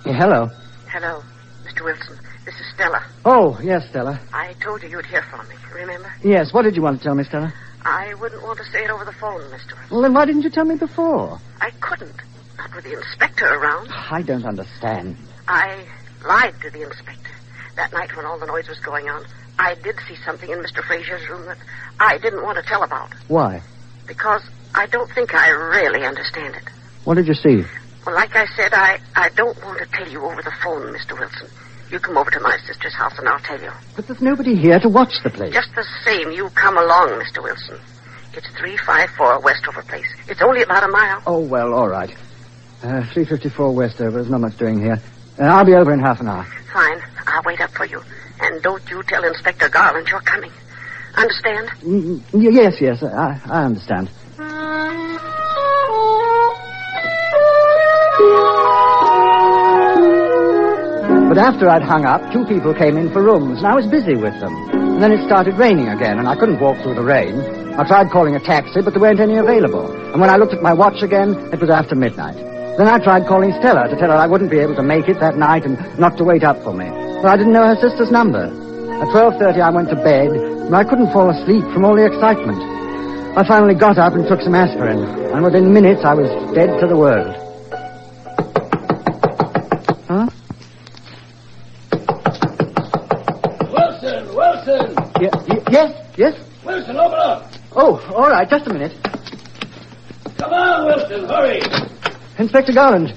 Yeah, 0.05 0.19
hello. 0.19 0.49
Hello, 0.91 1.23
Mr. 1.63 1.85
Wilson. 1.85 2.19
This 2.43 2.55
is 2.55 2.67
Stella. 2.75 3.01
Oh, 3.23 3.57
yes, 3.63 3.87
Stella. 3.89 4.19
I 4.33 4.55
told 4.61 4.83
you 4.83 4.89
you'd 4.89 5.05
hear 5.05 5.23
from 5.31 5.47
me, 5.47 5.55
remember? 5.73 6.11
Yes, 6.21 6.53
what 6.53 6.63
did 6.63 6.75
you 6.75 6.81
want 6.81 6.97
to 6.99 7.03
tell 7.03 7.15
me, 7.15 7.23
Stella? 7.23 7.53
I 7.83 8.13
wouldn't 8.15 8.43
want 8.43 8.59
to 8.59 8.65
say 8.65 8.83
it 8.83 8.89
over 8.91 9.05
the 9.05 9.13
phone, 9.13 9.41
Mr. 9.51 9.73
Well, 9.89 10.01
then 10.01 10.13
why 10.13 10.25
didn't 10.25 10.43
you 10.43 10.49
tell 10.49 10.65
me 10.65 10.75
before? 10.75 11.39
I 11.59 11.71
couldn't. 11.79 12.15
Not 12.57 12.75
with 12.75 12.83
the 12.85 12.93
inspector 12.93 13.45
around. 13.45 13.89
I 13.91 14.21
don't 14.21 14.45
understand. 14.45 15.17
I 15.47 15.83
lied 16.25 16.53
to 16.61 16.69
the 16.69 16.83
inspector. 16.83 17.31
That 17.75 17.91
night 17.93 18.15
when 18.15 18.25
all 18.25 18.37
the 18.37 18.45
noise 18.45 18.67
was 18.67 18.79
going 18.79 19.09
on, 19.09 19.25
I 19.57 19.75
did 19.75 19.95
see 20.07 20.15
something 20.25 20.49
in 20.49 20.59
Mr. 20.59 20.83
Fraser's 20.83 21.27
room 21.29 21.45
that 21.45 21.57
I 21.99 22.17
didn't 22.17 22.43
want 22.43 22.57
to 22.57 22.63
tell 22.63 22.83
about. 22.83 23.13
Why? 23.27 23.61
Because 24.07 24.43
I 24.75 24.85
don't 24.87 25.09
think 25.11 25.33
I 25.33 25.49
really 25.49 26.05
understand 26.05 26.55
it. 26.55 26.63
What 27.03 27.15
did 27.15 27.27
you 27.27 27.33
see? 27.33 27.63
Well, 28.05 28.15
like 28.15 28.35
I 28.35 28.45
said, 28.55 28.73
I, 28.73 28.99
I 29.15 29.29
don't 29.29 29.59
want 29.63 29.79
to 29.79 29.85
tell 29.85 30.07
you 30.07 30.23
over 30.23 30.41
the 30.41 30.51
phone, 30.63 30.93
Mr. 30.93 31.17
Wilson. 31.19 31.47
You 31.91 31.99
come 31.99 32.17
over 32.17 32.31
to 32.31 32.39
my 32.39 32.57
sister's 32.65 32.93
house 32.93 33.17
and 33.19 33.27
I'll 33.27 33.39
tell 33.39 33.61
you. 33.61 33.71
But 33.97 34.07
there's 34.07 34.21
nobody 34.21 34.55
here 34.55 34.79
to 34.79 34.87
watch 34.87 35.13
the 35.23 35.29
place. 35.29 35.53
Just 35.53 35.75
the 35.75 35.85
same, 36.05 36.31
you 36.31 36.49
come 36.51 36.77
along, 36.77 37.09
Mr. 37.19 37.43
Wilson. 37.43 37.79
It's 38.33 38.47
354 38.57 39.41
Westover 39.41 39.81
Place. 39.83 40.07
It's 40.29 40.41
only 40.41 40.61
about 40.61 40.85
a 40.85 40.87
mile. 40.87 41.21
Oh, 41.27 41.39
well, 41.41 41.73
all 41.73 41.89
right. 41.89 42.09
Uh, 42.81 43.03
354 43.11 43.75
Westover. 43.75 44.11
There's 44.11 44.29
not 44.29 44.39
much 44.39 44.57
doing 44.57 44.79
here. 44.79 44.97
Uh, 45.37 45.43
I'll 45.43 45.65
be 45.65 45.73
over 45.73 45.91
in 45.93 45.99
half 45.99 46.21
an 46.21 46.29
hour. 46.29 46.45
Fine. 46.71 47.01
I'll 47.27 47.43
wait 47.43 47.59
up 47.59 47.71
for 47.71 47.85
you. 47.85 48.01
And 48.39 48.63
don't 48.63 48.89
you 48.89 49.03
tell 49.03 49.25
Inspector 49.25 49.67
Garland 49.69 50.07
you're 50.07 50.21
coming. 50.21 50.51
Understand? 51.15 51.67
Mm, 51.83 52.23
yes, 52.33 52.75
yes, 52.79 53.03
I, 53.03 53.41
I 53.49 53.65
understand. 53.65 54.09
But 61.31 61.39
after 61.39 61.69
I'd 61.69 61.81
hung 61.81 62.03
up, 62.03 62.19
two 62.35 62.43
people 62.43 62.75
came 62.75 62.97
in 62.97 63.07
for 63.07 63.23
rooms, 63.23 63.63
and 63.63 63.67
I 63.67 63.73
was 63.73 63.87
busy 63.87 64.19
with 64.19 64.35
them. 64.43 64.51
And 64.75 64.99
then 64.99 65.15
it 65.15 65.23
started 65.23 65.55
raining 65.55 65.87
again, 65.87 66.19
and 66.19 66.27
I 66.27 66.35
couldn't 66.35 66.59
walk 66.59 66.75
through 66.83 66.95
the 66.95 67.07
rain. 67.07 67.39
I 67.79 67.87
tried 67.87 68.11
calling 68.11 68.35
a 68.35 68.43
taxi, 68.43 68.83
but 68.83 68.91
there 68.91 68.99
weren't 68.99 69.23
any 69.23 69.37
available. 69.37 69.87
And 70.11 70.19
when 70.19 70.29
I 70.29 70.35
looked 70.35 70.51
at 70.51 70.61
my 70.61 70.73
watch 70.73 70.99
again, 70.99 71.39
it 71.55 71.61
was 71.61 71.69
after 71.69 71.95
midnight. 71.95 72.35
Then 72.75 72.83
I 72.91 72.99
tried 72.99 73.31
calling 73.31 73.55
Stella 73.63 73.87
to 73.87 73.95
tell 73.95 74.11
her 74.11 74.19
I 74.19 74.27
wouldn't 74.27 74.51
be 74.51 74.59
able 74.59 74.75
to 74.75 74.83
make 74.83 75.07
it 75.07 75.21
that 75.21 75.37
night 75.37 75.63
and 75.63 75.79
not 75.97 76.17
to 76.17 76.25
wait 76.25 76.43
up 76.43 76.61
for 76.67 76.73
me. 76.73 76.91
But 77.23 77.31
I 77.31 77.37
didn't 77.37 77.53
know 77.53 77.63
her 77.63 77.79
sister's 77.79 78.11
number. 78.11 78.51
At 78.99 79.07
12.30 79.15 79.61
I 79.63 79.69
went 79.69 79.87
to 79.87 80.03
bed, 80.03 80.35
and 80.35 80.75
I 80.75 80.83
couldn't 80.83 81.15
fall 81.15 81.29
asleep 81.29 81.63
from 81.71 81.85
all 81.85 81.95
the 81.95 82.11
excitement. 82.11 82.59
I 83.39 83.47
finally 83.47 83.75
got 83.75 83.97
up 83.97 84.19
and 84.19 84.27
took 84.27 84.41
some 84.41 84.53
aspirin, 84.53 84.99
and 85.31 85.45
within 85.45 85.71
minutes 85.71 86.03
I 86.03 86.13
was 86.13 86.27
dead 86.53 86.77
to 86.81 86.87
the 86.87 86.97
world. 86.97 87.50
Yes, 95.71 96.17
yes? 96.17 96.35
Wilson, 96.65 96.97
open 96.97 97.19
up! 97.19 97.51
Oh, 97.73 97.97
all 98.13 98.29
right, 98.29 98.47
just 98.49 98.67
a 98.67 98.73
minute. 98.73 98.93
Come 100.37 100.53
on, 100.53 100.85
Wilson, 100.85 101.27
hurry! 101.27 101.61
Inspector 102.37 102.73
Garland, 102.73 103.13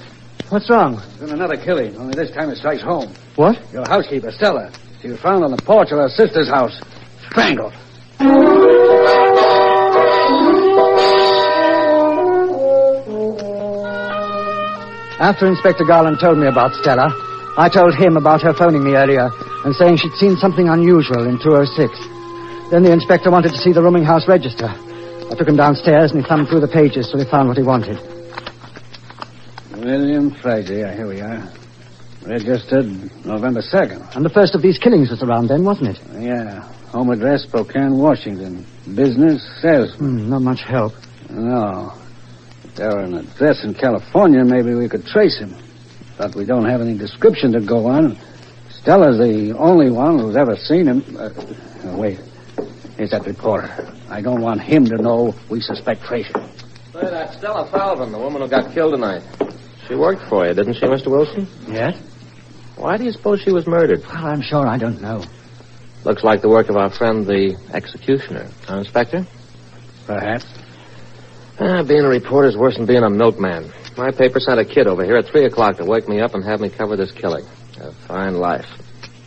what's 0.49 0.69
wrong? 0.69 0.95
There's 0.95 1.31
been 1.31 1.31
another 1.31 1.57
killing, 1.57 1.95
only 1.97 2.15
this 2.15 2.31
time 2.31 2.49
it 2.49 2.57
strikes 2.57 2.81
home. 2.81 3.13
What? 3.35 3.57
Your 3.73 3.85
housekeeper, 3.87 4.31
Stella. 4.31 4.71
She 5.01 5.09
was 5.09 5.19
found 5.19 5.43
on 5.43 5.51
the 5.51 5.61
porch 5.61 5.91
of 5.91 5.99
her 5.99 6.09
sister's 6.09 6.49
house, 6.49 6.81
strangled. 7.29 7.73
After 15.19 15.47
Inspector 15.47 15.83
Garland 15.85 16.19
told 16.19 16.37
me 16.37 16.47
about 16.47 16.73
Stella, 16.81 17.07
I 17.57 17.69
told 17.69 17.95
him 17.95 18.17
about 18.17 18.41
her 18.41 18.53
phoning 18.53 18.83
me 18.83 18.95
earlier 18.95 19.29
and 19.63 19.73
saying 19.75 19.97
she'd 19.97 20.13
seen 20.13 20.35
something 20.37 20.67
unusual 20.67 21.27
in 21.27 21.39
206. 21.39 22.14
Then 22.71 22.81
the 22.83 22.91
inspector 22.91 23.29
wanted 23.29 23.51
to 23.51 23.57
see 23.57 23.71
the 23.73 23.81
rooming 23.81 24.03
house 24.03 24.27
register. 24.27 24.65
I 24.67 25.35
took 25.37 25.47
him 25.47 25.55
downstairs 25.55 26.11
and 26.11 26.21
he 26.21 26.27
thumbed 26.27 26.49
through 26.49 26.61
the 26.61 26.67
pages 26.67 27.07
till 27.09 27.19
he 27.19 27.29
found 27.29 27.47
what 27.47 27.57
he 27.57 27.63
wanted. 27.63 27.97
William 29.77 30.31
Fraser, 30.31 30.91
here 30.93 31.07
we 31.07 31.21
are. 31.21 31.47
Registered 32.25 32.85
November 33.23 33.61
2nd. 33.61 34.15
And 34.15 34.25
the 34.25 34.29
first 34.29 34.55
of 34.55 34.63
these 34.63 34.79
killings 34.79 35.11
was 35.11 35.21
around 35.21 35.47
then, 35.49 35.63
wasn't 35.63 35.95
it? 35.95 36.01
Yeah. 36.19 36.63
Home 36.89 37.11
address, 37.11 37.43
Spokane, 37.43 37.99
Washington. 37.99 38.65
Business, 38.95 39.45
salesman. 39.61 40.25
Hmm, 40.25 40.29
not 40.29 40.41
much 40.41 40.61
help. 40.61 40.93
No. 41.29 41.93
If 42.63 42.75
there 42.75 42.89
were 42.89 43.01
an 43.01 43.13
address 43.13 43.63
in 43.63 43.75
California, 43.75 44.43
maybe 44.43 44.73
we 44.73 44.89
could 44.89 45.05
trace 45.05 45.37
him. 45.37 45.55
But 46.17 46.33
we 46.35 46.45
don't 46.45 46.65
have 46.65 46.81
any 46.81 46.97
description 46.97 47.51
to 47.51 47.61
go 47.61 47.85
on. 47.85 48.17
Stella's 48.69 49.17
the 49.19 49.55
only 49.57 49.91
one 49.91 50.17
who's 50.17 50.35
ever 50.35 50.55
seen 50.55 50.87
him. 50.87 51.03
Uh, 51.15 51.29
wait. 51.95 52.19
Here's 52.97 53.11
that 53.11 53.25
reporter. 53.25 53.69
I 54.09 54.21
don't 54.21 54.41
want 54.41 54.61
him 54.61 54.85
to 54.85 54.95
know 54.95 55.33
we 55.49 55.59
suspect 55.59 56.03
Fraser. 56.03 56.31
Say, 56.93 57.01
that 57.01 57.33
Stella 57.33 57.69
Falvin, 57.69 58.11
the 58.11 58.17
woman 58.17 58.41
who 58.41 58.47
got 58.49 58.73
killed 58.73 58.93
tonight. 58.93 59.21
She 59.87 59.95
worked 59.95 60.21
for 60.29 60.47
you, 60.47 60.53
didn't 60.53 60.75
she, 60.75 60.85
Mr. 60.85 61.07
Wilson? 61.07 61.47
Yes? 61.67 61.95
Why 62.77 62.97
do 62.97 63.03
you 63.03 63.11
suppose 63.11 63.41
she 63.41 63.51
was 63.51 63.67
murdered? 63.67 64.01
Well, 64.01 64.25
I'm 64.25 64.41
sure 64.41 64.65
I 64.65 64.77
don't 64.77 65.01
know. 65.01 65.23
Looks 66.05 66.23
like 66.23 66.41
the 66.41 66.49
work 66.49 66.69
of 66.69 66.77
our 66.77 66.89
friend, 66.89 67.25
the 67.25 67.57
executioner. 67.73 68.49
Huh, 68.67 68.77
Inspector? 68.77 69.25
Perhaps. 70.05 70.45
Ah, 71.59 71.83
being 71.83 72.05
a 72.05 72.09
reporter's 72.09 72.55
worse 72.57 72.77
than 72.77 72.85
being 72.85 73.03
a 73.03 73.09
milkman. 73.09 73.71
My 73.97 74.11
paper 74.11 74.39
sent 74.39 74.59
a 74.59 74.65
kid 74.65 74.87
over 74.87 75.03
here 75.03 75.15
at 75.17 75.25
3 75.27 75.45
o'clock 75.45 75.77
to 75.77 75.85
wake 75.85 76.07
me 76.07 76.19
up 76.19 76.33
and 76.33 76.43
have 76.43 76.59
me 76.59 76.69
cover 76.69 76.95
this 76.95 77.11
killing. 77.11 77.45
A 77.81 77.91
fine 78.07 78.35
life. 78.35 78.67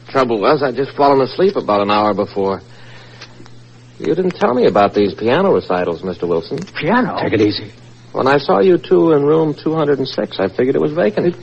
Trouble 0.08 0.40
was, 0.40 0.62
I'd 0.62 0.76
just 0.76 0.96
fallen 0.96 1.20
asleep 1.20 1.56
about 1.56 1.80
an 1.82 1.90
hour 1.90 2.14
before. 2.14 2.60
You 3.98 4.14
didn't 4.14 4.36
tell 4.36 4.54
me 4.54 4.66
about 4.66 4.94
these 4.94 5.14
piano 5.14 5.52
recitals, 5.52 6.02
Mr. 6.02 6.28
Wilson. 6.28 6.58
Piano? 6.78 7.18
Take 7.20 7.32
it 7.32 7.40
easy. 7.40 7.72
When 8.12 8.26
I 8.26 8.38
saw 8.38 8.60
you 8.60 8.78
two 8.78 9.12
in 9.12 9.24
room 9.24 9.54
206, 9.54 10.38
I 10.38 10.48
figured 10.48 10.76
it 10.76 10.80
was 10.80 10.92
vacant. 10.92 11.36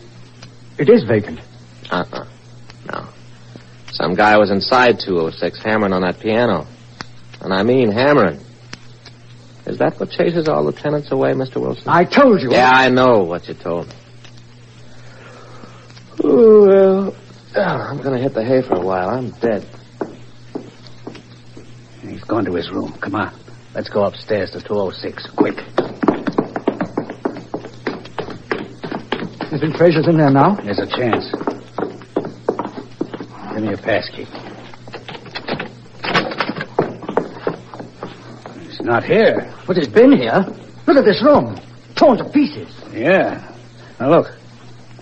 It 0.78 0.90
is 0.90 1.04
vacant. 1.04 1.40
Uh-uh. 1.92 2.26
No. 2.92 3.08
Some 3.92 4.16
guy 4.16 4.38
was 4.38 4.52
inside 4.52 5.00
206 5.00 5.62
hammering 5.64 5.94
on 5.94 6.02
that 6.02 6.20
piano. 6.20 6.66
And 7.42 7.54
I 7.54 7.64
mean 7.64 7.92
hammering. 7.92 8.40
Is 9.66 9.78
that 9.80 10.00
what 10.00 10.12
chases 10.12 10.48
all 10.48 10.64
the 10.64 10.72
tenants 10.72 11.12
away, 11.12 11.34
Mr. 11.34 11.60
Wilson? 11.60 11.84
I 11.88 12.06
told 12.06 12.42
you. 12.42 12.52
Yeah, 12.52 12.72
I 12.72 12.90
know 12.90 13.24
what 13.24 13.48
you 13.48 13.54
told 13.54 13.88
me. 13.88 13.94
Oh, 16.24 17.16
well, 17.56 17.82
I'm 17.82 17.98
going 18.02 18.16
to 18.16 18.22
hit 18.22 18.34
the 18.34 18.44
hay 18.44 18.62
for 18.62 18.76
a 18.76 18.82
while. 18.82 19.10
I'm 19.10 19.32
dead. 19.32 19.68
He's 22.16 22.24
gone 22.24 22.46
to 22.46 22.54
his 22.54 22.72
room. 22.72 22.94
Come 23.02 23.16
on. 23.16 23.38
Let's 23.74 23.90
go 23.90 24.06
upstairs 24.06 24.50
to 24.52 24.62
206. 24.62 25.28
Quick. 25.36 25.58
You 29.52 29.60
think 29.60 29.76
Fraser's 29.76 30.08
in 30.08 30.16
there 30.16 30.30
now? 30.30 30.56
There's 30.56 30.80
a 30.80 30.88
chance. 30.88 31.30
Give 33.52 33.64
me 33.64 33.68
your 33.68 33.78
pass 33.80 34.08
key. 34.12 34.24
He's 38.62 38.80
not 38.80 39.04
here. 39.04 39.54
But 39.68 39.76
he's 39.76 39.90
been 39.90 40.14
here. 40.14 40.46
Look 40.88 40.96
at 40.96 41.04
this 41.04 41.22
room. 41.22 41.60
Torn 41.98 42.18
to 42.20 42.30
pieces. 42.30 42.74
Yeah. 42.94 43.54
Now 44.00 44.10
look, 44.10 44.28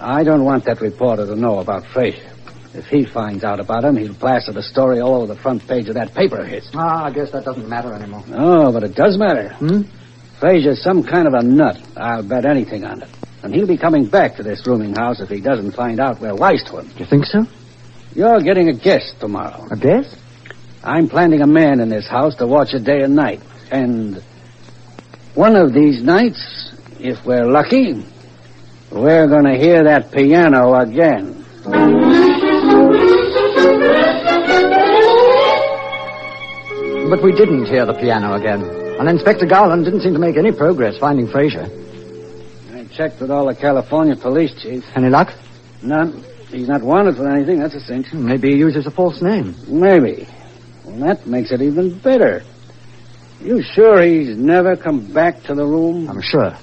I 0.01 0.23
don't 0.23 0.43
want 0.43 0.65
that 0.65 0.81
reporter 0.81 1.27
to 1.27 1.35
know 1.35 1.59
about 1.59 1.85
Fraser. 1.93 2.32
If 2.73 2.87
he 2.87 3.05
finds 3.05 3.43
out 3.43 3.59
about 3.59 3.83
him, 3.83 3.97
he'll 3.97 4.15
plaster 4.15 4.51
the 4.51 4.63
story 4.63 4.99
all 4.99 5.15
over 5.15 5.27
the 5.27 5.39
front 5.39 5.67
page 5.67 5.89
of 5.89 5.95
that 5.95 6.13
paper 6.15 6.37
of 6.37 6.47
his. 6.47 6.67
Ah, 6.73 7.05
I 7.05 7.11
guess 7.11 7.31
that 7.31 7.45
doesn't 7.45 7.69
matter 7.69 7.93
anymore. 7.93 8.23
Oh, 8.33 8.71
but 8.71 8.83
it 8.83 8.95
does 8.95 9.17
matter. 9.17 9.49
Hmm? 9.55 9.81
Fraser's 10.39 10.81
some 10.81 11.03
kind 11.03 11.27
of 11.27 11.33
a 11.35 11.43
nut. 11.43 11.77
I'll 11.95 12.27
bet 12.27 12.45
anything 12.45 12.83
on 12.83 13.03
it. 13.03 13.09
And 13.43 13.53
he'll 13.53 13.67
be 13.67 13.77
coming 13.77 14.07
back 14.07 14.35
to 14.37 14.43
this 14.43 14.65
rooming 14.65 14.95
house 14.95 15.19
if 15.19 15.29
he 15.29 15.39
doesn't 15.39 15.73
find 15.73 15.99
out 15.99 16.19
we're 16.19 16.35
wise 16.35 16.63
to 16.65 16.79
him. 16.79 16.91
You 16.97 17.05
think 17.05 17.25
so? 17.25 17.45
You're 18.15 18.41
getting 18.41 18.69
a 18.69 18.73
guest 18.73 19.15
tomorrow. 19.19 19.67
A 19.69 19.77
guest? 19.77 20.17
I'm 20.83 21.07
planting 21.07 21.41
a 21.41 21.47
man 21.47 21.79
in 21.79 21.89
this 21.89 22.07
house 22.07 22.35
to 22.37 22.47
watch 22.47 22.73
it 22.73 22.83
day 22.83 23.01
and 23.01 23.15
night. 23.15 23.41
And 23.71 24.21
one 25.35 25.55
of 25.55 25.73
these 25.73 26.01
nights, 26.01 26.73
if 26.99 27.25
we're 27.25 27.45
lucky, 27.45 28.03
we're 28.91 29.27
going 29.27 29.45
to 29.45 29.57
hear 29.57 29.83
that 29.83 30.11
piano 30.11 30.73
again. 30.75 32.22
But 37.13 37.21
we 37.21 37.31
didn't 37.31 37.65
hear 37.65 37.85
the 37.85 37.93
piano 37.93 38.33
again. 38.33 38.63
And 38.99 39.07
Inspector 39.07 39.45
Garland 39.45 39.85
didn't 39.85 40.01
seem 40.01 40.13
to 40.13 40.19
make 40.19 40.35
any 40.35 40.51
progress 40.51 40.97
finding 40.97 41.27
Fraser. 41.27 41.69
I 42.73 42.85
checked 42.85 43.21
with 43.21 43.29
all 43.29 43.45
the 43.45 43.53
California 43.53 44.15
police 44.15 44.51
chiefs. 44.59 44.87
Any 44.95 45.09
luck? 45.09 45.31
None. 45.83 46.23
He's 46.47 46.67
not 46.67 46.81
wanted 46.81 47.17
for 47.17 47.29
anything, 47.29 47.59
that's 47.59 47.75
a 47.75 47.81
cinch. 47.81 48.11
Maybe 48.13 48.53
he 48.53 48.57
uses 48.57 48.87
a 48.87 48.89
false 48.89 49.21
name. 49.21 49.53
Maybe. 49.67 50.27
Well, 50.83 50.97
that 51.01 51.27
makes 51.27 51.51
it 51.51 51.61
even 51.61 51.99
better. 51.99 52.41
You 53.39 53.61
sure 53.61 54.01
he's 54.01 54.35
never 54.35 54.75
come 54.75 55.13
back 55.13 55.43
to 55.43 55.53
the 55.53 55.67
room? 55.67 56.09
I'm 56.09 56.19
sure. 56.19 56.57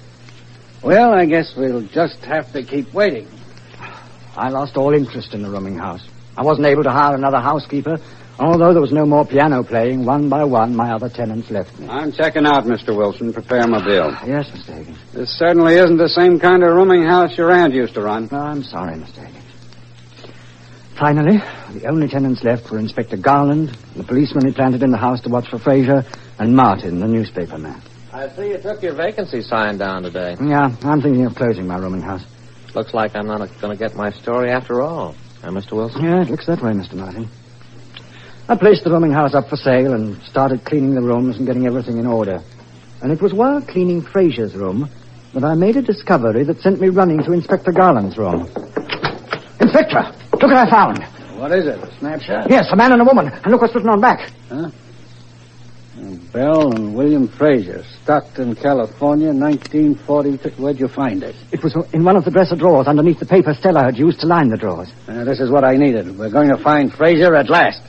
Well, 0.83 1.15
I 1.15 1.27
guess 1.27 1.55
we'll 1.57 1.87
just 1.87 2.25
have 2.25 2.53
to 2.55 2.65
keep 2.65 2.93
waiting. 2.93 3.29
I 4.37 4.49
lost 4.49 4.77
all 4.77 4.95
interest 4.95 5.33
in 5.33 5.43
the 5.43 5.49
rooming 5.49 5.79
house. 5.79 6.05
I 6.37 6.43
wasn't 6.43 6.67
able 6.67 6.83
to 6.83 6.91
hire 6.91 7.15
another 7.15 7.39
housekeeper. 7.39 8.01
Although 8.41 8.73
there 8.73 8.81
was 8.81 8.91
no 8.91 9.05
more 9.05 9.27
piano 9.27 9.63
playing, 9.63 10.07
one 10.07 10.31
by 10.31 10.45
one 10.45 10.75
my 10.75 10.93
other 10.93 11.11
tenants 11.11 11.51
left 11.51 11.79
me. 11.79 11.87
I'm 11.87 12.11
checking 12.11 12.47
out, 12.47 12.65
Mr. 12.65 12.97
Wilson. 12.97 13.35
Prepare 13.35 13.67
my 13.67 13.85
bill. 13.85 14.17
Yes, 14.27 14.49
Mr. 14.49 14.79
Higgins. 14.79 14.99
This 15.13 15.29
certainly 15.39 15.75
isn't 15.75 15.99
the 15.99 16.09
same 16.09 16.41
kind 16.41 16.63
of 16.65 16.75
rooming 16.75 17.05
house 17.05 17.37
your 17.37 17.53
aunt 17.53 17.75
used 17.75 17.93
to 17.95 18.01
run. 18.01 18.31
No, 18.33 18.39
I'm 18.39 18.63
sorry, 18.63 18.97
Mr. 18.97 19.27
Higgins. 19.27 19.45
Finally, 20.99 21.37
the 21.79 21.87
only 21.87 22.09
tenants 22.09 22.43
left 22.43 22.71
were 22.71 22.79
Inspector 22.79 23.17
Garland, 23.19 23.77
the 23.95 24.05
policeman 24.05 24.47
he 24.47 24.53
planted 24.55 24.83
in 24.83 24.91
the 24.91 24.97
house 24.97 25.21
to 25.23 25.29
watch 25.29 25.49
for 25.49 25.59
Fraser, 25.59 26.03
and 26.39 26.57
Martin, 26.57 26.99
the 27.01 27.09
newspaper 27.09 27.59
man. 27.59 27.83
I 28.11 28.29
see 28.31 28.49
you 28.49 28.59
took 28.59 28.83
your 28.83 28.95
vacancy 28.95 29.43
sign 29.43 29.77
down 29.77 30.03
today. 30.03 30.37
Yeah, 30.43 30.75
I'm 30.83 31.03
thinking 31.03 31.27
of 31.27 31.35
closing 31.35 31.67
my 31.67 31.77
rooming 31.77 32.01
house. 32.01 32.25
Looks 32.75 32.95
like 32.95 33.15
I'm 33.15 33.27
not 33.27 33.39
going 33.61 33.77
to 33.77 33.79
get 33.79 33.97
my 33.97 34.11
story 34.13 34.51
after 34.51 34.81
all. 34.81 35.15
Huh, 35.43 35.51
Mr. 35.51 35.73
Wilson? 35.73 36.05
Yeah, 36.05 36.23
it 36.23 36.31
looks 36.31 36.47
that 36.47 36.63
way, 36.63 36.73
Mr. 36.73 36.95
Martin. 36.95 37.29
I 38.51 38.57
placed 38.57 38.83
the 38.83 38.91
rooming 38.91 39.13
house 39.13 39.33
up 39.33 39.49
for 39.49 39.55
sale 39.55 39.95
and 39.95 40.21
started 40.25 40.65
cleaning 40.65 40.97
the 40.97 41.01
rooms 41.01 41.37
and 41.37 41.47
getting 41.47 41.69
everything 41.69 41.99
in 41.99 42.07
order. 42.07 42.43
And 43.01 43.13
it 43.13 43.23
was 43.23 43.33
while 43.33 43.63
cleaning 43.63 44.03
Fraser's 44.03 44.57
room 44.57 44.91
that 45.35 45.45
I 45.45 45.55
made 45.55 45.77
a 45.77 45.83
discovery 45.83 46.43
that 46.43 46.59
sent 46.59 46.81
me 46.81 46.89
running 46.89 47.23
to 47.23 47.33
Inspector 47.33 47.71
Garland's 47.71 48.19
room. 48.19 48.51
Inspector, 49.61 50.03
look 50.33 50.43
what 50.43 50.57
I 50.57 50.69
found. 50.69 50.99
What 51.39 51.53
is 51.53 51.69
it, 51.69 51.79
a 51.79 51.97
snapshot? 52.01 52.51
Yes, 52.51 52.67
a 52.73 52.77
man 52.77 52.91
and 52.91 53.01
a 53.01 53.05
woman. 53.05 53.29
And 53.29 53.53
look 53.53 53.61
what's 53.61 53.73
written 53.73 53.89
on 53.89 54.01
back. 54.01 54.33
Huh? 54.49 54.71
Bell 56.33 56.73
and 56.73 56.95
William 56.95 57.29
Fraser, 57.29 57.85
Stockton, 58.03 58.55
California, 58.55 59.33
1942. 59.33 60.63
Where'd 60.63 60.79
you 60.79 60.89
find 60.89 61.23
it? 61.23 61.35
It 61.53 61.63
was 61.63 61.77
in 61.93 62.05
one 62.05 62.17
of 62.17 62.25
the 62.25 62.31
dresser 62.31 62.57
drawers 62.57 62.87
underneath 62.87 63.19
the 63.19 63.27
paper 63.27 63.53
Stella 63.53 63.85
had 63.85 63.99
used 63.99 64.21
to 64.21 64.27
line 64.27 64.49
the 64.49 64.57
drawers. 64.57 64.89
Uh, 65.07 65.25
this 65.25 65.41
is 65.41 65.51
what 65.51 65.65
I 65.65 65.77
needed. 65.77 66.17
We're 66.19 66.31
going 66.31 66.49
to 66.49 66.57
find 66.63 66.93
Fraser 66.93 67.35
at 67.35 67.51
last. 67.51 67.83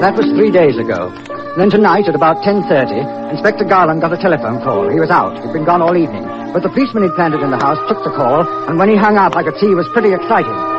That 0.00 0.14
was 0.16 0.26
three 0.38 0.50
days 0.50 0.78
ago. 0.78 1.14
Then 1.56 1.70
tonight 1.70 2.08
at 2.08 2.14
about 2.14 2.42
10.30, 2.46 3.30
Inspector 3.32 3.64
Garland 3.64 4.00
got 4.00 4.12
a 4.12 4.16
telephone 4.16 4.62
call. 4.62 4.88
He 4.90 4.98
was 4.98 5.10
out. 5.10 5.42
He'd 5.44 5.52
been 5.52 5.64
gone 5.64 5.82
all 5.82 5.96
evening. 5.96 6.22
But 6.52 6.62
the 6.62 6.70
policeman 6.70 7.02
he'd 7.02 7.14
planted 7.14 7.42
in 7.42 7.50
the 7.50 7.58
house 7.58 7.78
took 7.88 8.02
the 8.02 8.10
call, 8.10 8.46
and 8.68 8.78
when 8.78 8.88
he 8.88 8.96
hung 8.96 9.18
up, 9.18 9.36
I 9.36 9.42
could 9.42 9.58
see 9.58 9.68
he 9.68 9.74
was 9.74 9.86
pretty 9.92 10.14
excited. 10.14 10.77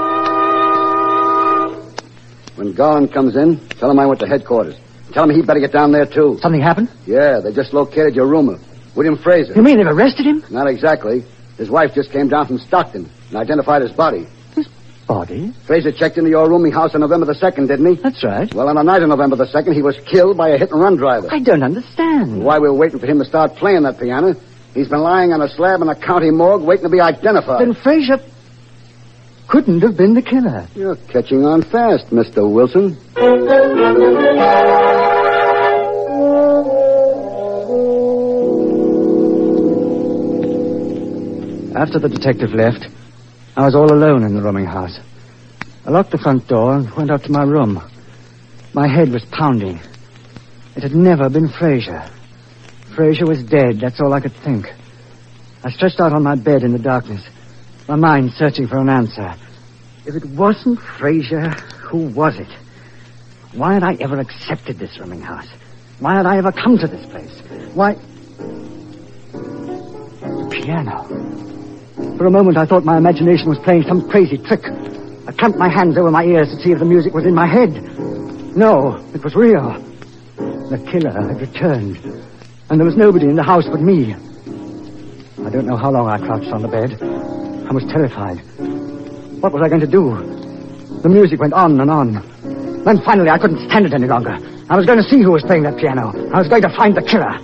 When 2.60 2.74
Garland 2.74 3.14
comes 3.14 3.38
in, 3.38 3.58
tell 3.80 3.90
him 3.90 3.98
I 4.00 4.06
went 4.06 4.20
to 4.20 4.28
headquarters. 4.28 4.76
Tell 5.14 5.24
him 5.24 5.34
he'd 5.34 5.48
better 5.48 5.62
get 5.62 5.72
down 5.72 5.94
there, 5.94 6.06
too. 6.06 6.38
Something 6.42 6.60
happened? 6.60 6.90
Yeah, 7.06 7.40
they 7.40 7.54
just 7.54 7.74
located 7.74 8.16
your 8.16 8.28
roomer, 8.28 8.60
William 8.96 9.18
Fraser. 9.18 9.54
You 9.54 9.62
mean 9.62 9.78
they've 9.78 9.88
arrested 9.88 10.26
him? 10.26 10.44
Not 10.52 10.68
exactly. 10.68 11.24
His 11.58 11.70
wife 11.70 11.96
just 11.96 12.12
came 12.12 12.28
down 12.28 12.48
from 12.48 12.58
Stockton 12.60 13.10
and 13.30 13.38
identified 13.38 13.82
his 13.82 13.94
body. 13.94 14.28
His 14.56 14.68
Body? 15.08 15.54
Fraser 15.66 15.94
checked 15.94 16.18
into 16.18 16.30
your 16.30 16.50
rooming 16.50 16.74
house 16.74 16.94
on 16.94 17.00
November 17.00 17.26
the 17.28 17.34
2nd, 17.34 17.70
didn't 17.70 17.96
he? 17.96 18.02
That's 18.02 18.22
right. 18.26 18.54
Well, 18.54 18.68
on 18.68 18.76
the 18.76 18.84
night 18.84 19.04
of 19.04 19.08
November 19.08 19.38
the 19.38 19.46
2nd, 19.46 19.74
he 19.74 19.82
was 19.82 19.98
killed 20.06 20.36
by 20.36 20.50
a 20.50 20.58
hit-and-run 20.58 20.98
driver. 20.98 21.30
I 21.32 21.40
don't 21.40 21.64
understand. 21.64 22.44
Why 22.44 22.60
we're 22.60 22.74
waiting 22.74 23.00
for 23.00 23.08
him 23.08 23.20
to 23.20 23.26
start 23.26 23.56
playing 23.56 23.84
that 23.84 23.98
piano. 23.98 24.36
He's 24.74 24.90
been 24.90 25.00
lying 25.00 25.32
on 25.32 25.42
a 25.42 25.48
slab 25.48 25.80
in 25.80 25.88
the 25.88 25.96
county 25.96 26.30
morgue 26.30 26.62
waiting 26.62 26.84
to 26.84 26.90
be 26.90 27.00
identified. 27.00 27.62
Then 27.62 27.74
Fraser 27.74 28.18
couldn't 29.50 29.82
have 29.82 29.98
been 29.98 30.14
the 30.14 30.22
killer. 30.22 30.68
You're 30.76 30.96
catching 30.96 31.44
on 31.44 31.64
fast, 31.64 32.08
Mr. 32.12 32.48
Wilson. 32.50 32.96
After 41.76 41.98
the 41.98 42.10
detective 42.10 42.54
left, 42.54 42.88
I 43.58 43.66
was 43.66 43.74
all 43.74 43.92
alone 43.92 44.24
in 44.24 44.36
the 44.36 44.42
rooming 44.42 44.66
house. 44.66 45.00
I 45.84 45.90
locked 45.90 46.12
the 46.12 46.20
front 46.20 46.48
door 46.48 46.76
and 46.76 46.92
went 46.92 47.10
up 47.10 47.24
to 47.24 47.32
my 47.32 47.44
room. 47.44 47.82
My 48.74 48.88
head 48.88 49.10
was 49.10 49.26
pounding. 49.32 49.80
It 50.76 50.84
had 50.84 50.94
never 50.94 51.28
been 51.28 51.50
Fraser. 51.50 52.08
Fraser 52.96 53.26
was 53.26 53.44
dead, 53.44 53.80
that's 53.80 54.00
all 54.00 54.14
I 54.14 54.20
could 54.20 54.36
think. 54.44 54.68
I 55.64 55.72
stretched 55.72 56.00
out 56.00 56.14
on 56.14 56.22
my 56.22 56.36
bed 56.36 56.64
in 56.64 56.72
the 56.72 56.80
darkness, 56.80 57.24
my 57.90 57.96
mind 57.96 58.32
searching 58.34 58.68
for 58.68 58.78
an 58.78 58.88
answer. 58.88 59.34
If 60.06 60.14
it 60.14 60.24
wasn't 60.26 60.80
Fraser, 60.80 61.50
who 61.90 62.06
was 62.10 62.38
it? 62.38 62.48
Why 63.56 63.74
had 63.74 63.82
I 63.82 63.96
ever 63.96 64.20
accepted 64.20 64.78
this 64.78 65.00
rooming 65.00 65.22
house? 65.22 65.48
Why 65.98 66.18
had 66.18 66.28
I 66.28 66.38
ever 66.38 66.52
come 66.52 66.78
to 66.78 66.88
this 66.88 67.04
place? 67.08 67.42
Why... 67.74 67.96
The 69.34 70.50
piano. 70.52 71.04
For 72.18 72.28
a 72.28 72.32
moment, 72.32 72.58
I 72.58 72.68
thought 72.68 72.86
my 72.86 72.96
imagination 72.96 73.50
was 73.50 73.58
playing 73.58 73.84
some 73.84 74.08
crazy 74.08 74.38
trick. 74.38 74.66
I 75.28 75.32
clamped 75.32 75.58
my 75.58 75.68
hands 75.68 75.98
over 75.98 76.12
my 76.12 76.26
ears 76.26 76.50
to 76.50 76.62
see 76.62 76.72
if 76.72 76.78
the 76.78 76.86
music 76.86 77.16
was 77.16 77.26
in 77.26 77.34
my 77.34 77.48
head. 77.48 77.74
No, 78.56 79.04
it 79.16 79.24
was 79.24 79.36
real. 79.36 79.74
The 80.38 80.78
killer 80.92 81.10
had 81.10 81.42
returned, 81.42 81.98
and 82.70 82.80
there 82.80 82.86
was 82.86 82.96
nobody 82.96 83.26
in 83.26 83.36
the 83.36 83.42
house 83.42 83.66
but 83.68 83.82
me. 83.82 84.14
I 84.14 85.50
don't 85.50 85.66
know 85.66 85.78
how 85.78 85.90
long 85.90 86.08
I 86.08 86.20
crouched 86.20 86.54
on 86.54 86.62
the 86.62 86.68
bed. 86.68 87.39
I 87.70 87.72
was 87.72 87.86
terrified. 87.86 88.42
What 89.46 89.54
was 89.54 89.62
I 89.62 89.70
going 89.70 89.82
to 89.82 89.88
do? 89.88 90.18
The 91.04 91.10
music 91.10 91.40
went 91.40 91.54
on 91.54 91.80
and 91.80 91.92
on. 91.92 92.14
Then 92.84 92.98
finally, 93.06 93.30
I 93.30 93.38
couldn't 93.38 93.70
stand 93.70 93.86
it 93.86 93.94
any 93.94 94.08
longer. 94.08 94.34
I 94.70 94.76
was 94.76 94.88
going 94.88 94.98
to 94.98 95.04
see 95.04 95.22
who 95.22 95.30
was 95.30 95.44
playing 95.44 95.64
that 95.64 95.78
piano. 95.78 96.10
I 96.34 96.40
was 96.40 96.48
going 96.48 96.64
to 96.64 96.76
find 96.76 96.98
the 96.98 97.04
killer. 97.06 97.38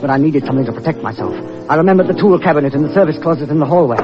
But 0.00 0.08
I 0.08 0.16
needed 0.16 0.46
something 0.46 0.64
to 0.64 0.72
protect 0.72 1.02
myself. 1.02 1.36
I 1.68 1.76
remembered 1.76 2.08
the 2.08 2.14
tool 2.14 2.38
cabinet 2.38 2.72
in 2.72 2.88
the 2.88 2.94
service 2.94 3.18
closet 3.20 3.50
in 3.50 3.60
the 3.60 3.66
hallway. 3.66 4.00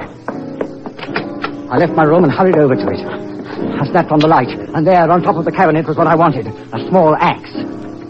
I 1.73 1.79
left 1.79 1.95
my 1.95 2.05
room 2.05 2.25
and 2.25 2.33
hurried 2.33 2.59
over 2.59 2.77
to 2.77 2.87
it. 2.93 3.01
I 3.81 3.87
snapped 3.89 4.13
on 4.13 4.19
the 4.19 4.29
light, 4.29 4.53
and 4.53 4.87
there, 4.87 5.11
on 5.11 5.23
top 5.23 5.37
of 5.37 5.47
the 5.47 5.53
cabinet, 5.53 5.89
was 5.89 5.97
what 5.97 6.07
I 6.07 6.15
wanted 6.15 6.49
a 6.49 6.89
small 6.89 7.17
axe. 7.17 7.53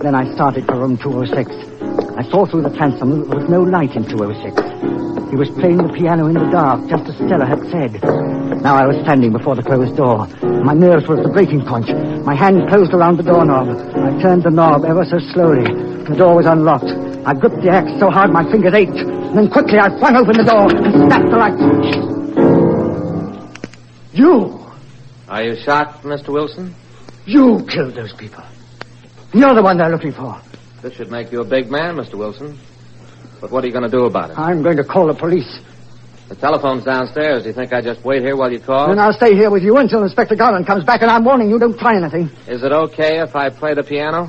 Then 0.02 0.16
I 0.16 0.34
started 0.34 0.66
for 0.66 0.74
room 0.80 0.98
206. 0.98 1.71
I 2.16 2.22
saw 2.28 2.44
through 2.44 2.62
the 2.62 2.76
transom 2.76 3.20
that 3.20 3.28
there 3.30 3.38
was 3.40 3.48
no 3.48 3.62
light 3.62 3.96
in 3.96 4.04
206. 4.04 5.32
He 5.32 5.36
was 5.36 5.48
playing 5.56 5.80
the 5.80 5.88
piano 5.96 6.28
in 6.28 6.36
the 6.36 6.50
dark, 6.52 6.84
just 6.88 7.08
as 7.08 7.16
Stella 7.16 7.48
had 7.48 7.64
said. 7.72 8.04
Now 8.60 8.76
I 8.76 8.84
was 8.86 9.00
standing 9.00 9.32
before 9.32 9.56
the 9.56 9.62
closed 9.62 9.96
door. 9.96 10.28
My 10.60 10.74
nerves 10.74 11.08
were 11.08 11.16
at 11.16 11.24
the 11.24 11.32
breaking 11.32 11.64
point. 11.64 11.88
My 12.22 12.36
hand 12.36 12.68
closed 12.68 12.92
around 12.92 13.16
the 13.16 13.24
doorknob. 13.24 13.72
I 13.96 14.20
turned 14.20 14.44
the 14.44 14.50
knob 14.52 14.84
ever 14.84 15.08
so 15.08 15.18
slowly. 15.32 15.64
The 16.04 16.14
door 16.14 16.36
was 16.36 16.44
unlocked. 16.44 16.92
I 17.24 17.32
gripped 17.32 17.64
the 17.64 17.72
axe 17.72 17.96
so 17.98 18.10
hard 18.10 18.30
my 18.30 18.44
fingers 18.44 18.74
ached. 18.74 18.92
And 18.92 19.38
then 19.38 19.48
quickly 19.48 19.78
I 19.80 19.88
flung 19.96 20.16
open 20.16 20.36
the 20.36 20.44
door 20.44 20.68
and 20.68 20.92
snapped 21.08 21.30
the 21.32 21.38
light 21.40 21.56
switch. 21.56 21.96
You! 24.12 24.60
Are 25.32 25.42
you 25.42 25.56
shocked, 25.64 26.04
Mr. 26.04 26.28
Wilson? 26.28 26.74
You 27.24 27.64
killed 27.72 27.94
those 27.94 28.12
people. 28.12 28.44
You're 29.32 29.54
the 29.54 29.62
one 29.62 29.78
they're 29.78 29.88
looking 29.88 30.12
for. 30.12 30.36
This 30.82 30.94
should 30.94 31.12
make 31.12 31.30
you 31.30 31.40
a 31.40 31.44
big 31.44 31.70
man, 31.70 31.94
Mr. 31.94 32.14
Wilson. 32.18 32.58
But 33.40 33.52
what 33.52 33.62
are 33.62 33.66
you 33.68 33.72
going 33.72 33.88
to 33.88 33.90
do 33.90 34.04
about 34.06 34.30
it? 34.30 34.38
I'm 34.38 34.62
going 34.64 34.76
to 34.78 34.84
call 34.84 35.06
the 35.06 35.14
police. 35.14 35.60
The 36.28 36.34
telephone's 36.34 36.82
downstairs. 36.82 37.44
Do 37.44 37.50
you 37.50 37.54
think 37.54 37.72
I 37.72 37.80
just 37.80 38.04
wait 38.04 38.22
here 38.22 38.36
while 38.36 38.50
you 38.50 38.58
call? 38.58 38.88
Then 38.88 38.98
I'll 38.98 39.12
stay 39.12 39.34
here 39.34 39.48
with 39.50 39.62
you 39.62 39.76
until 39.76 40.02
Inspector 40.02 40.34
Garland 40.34 40.66
comes 40.66 40.82
back, 40.82 41.02
and 41.02 41.10
I'm 41.10 41.24
warning 41.24 41.50
you, 41.50 41.58
don't 41.60 41.78
try 41.78 41.94
anything. 41.94 42.30
Is 42.48 42.64
it 42.64 42.72
okay 42.72 43.20
if 43.20 43.36
I 43.36 43.48
play 43.50 43.74
the 43.74 43.84
piano? 43.84 44.26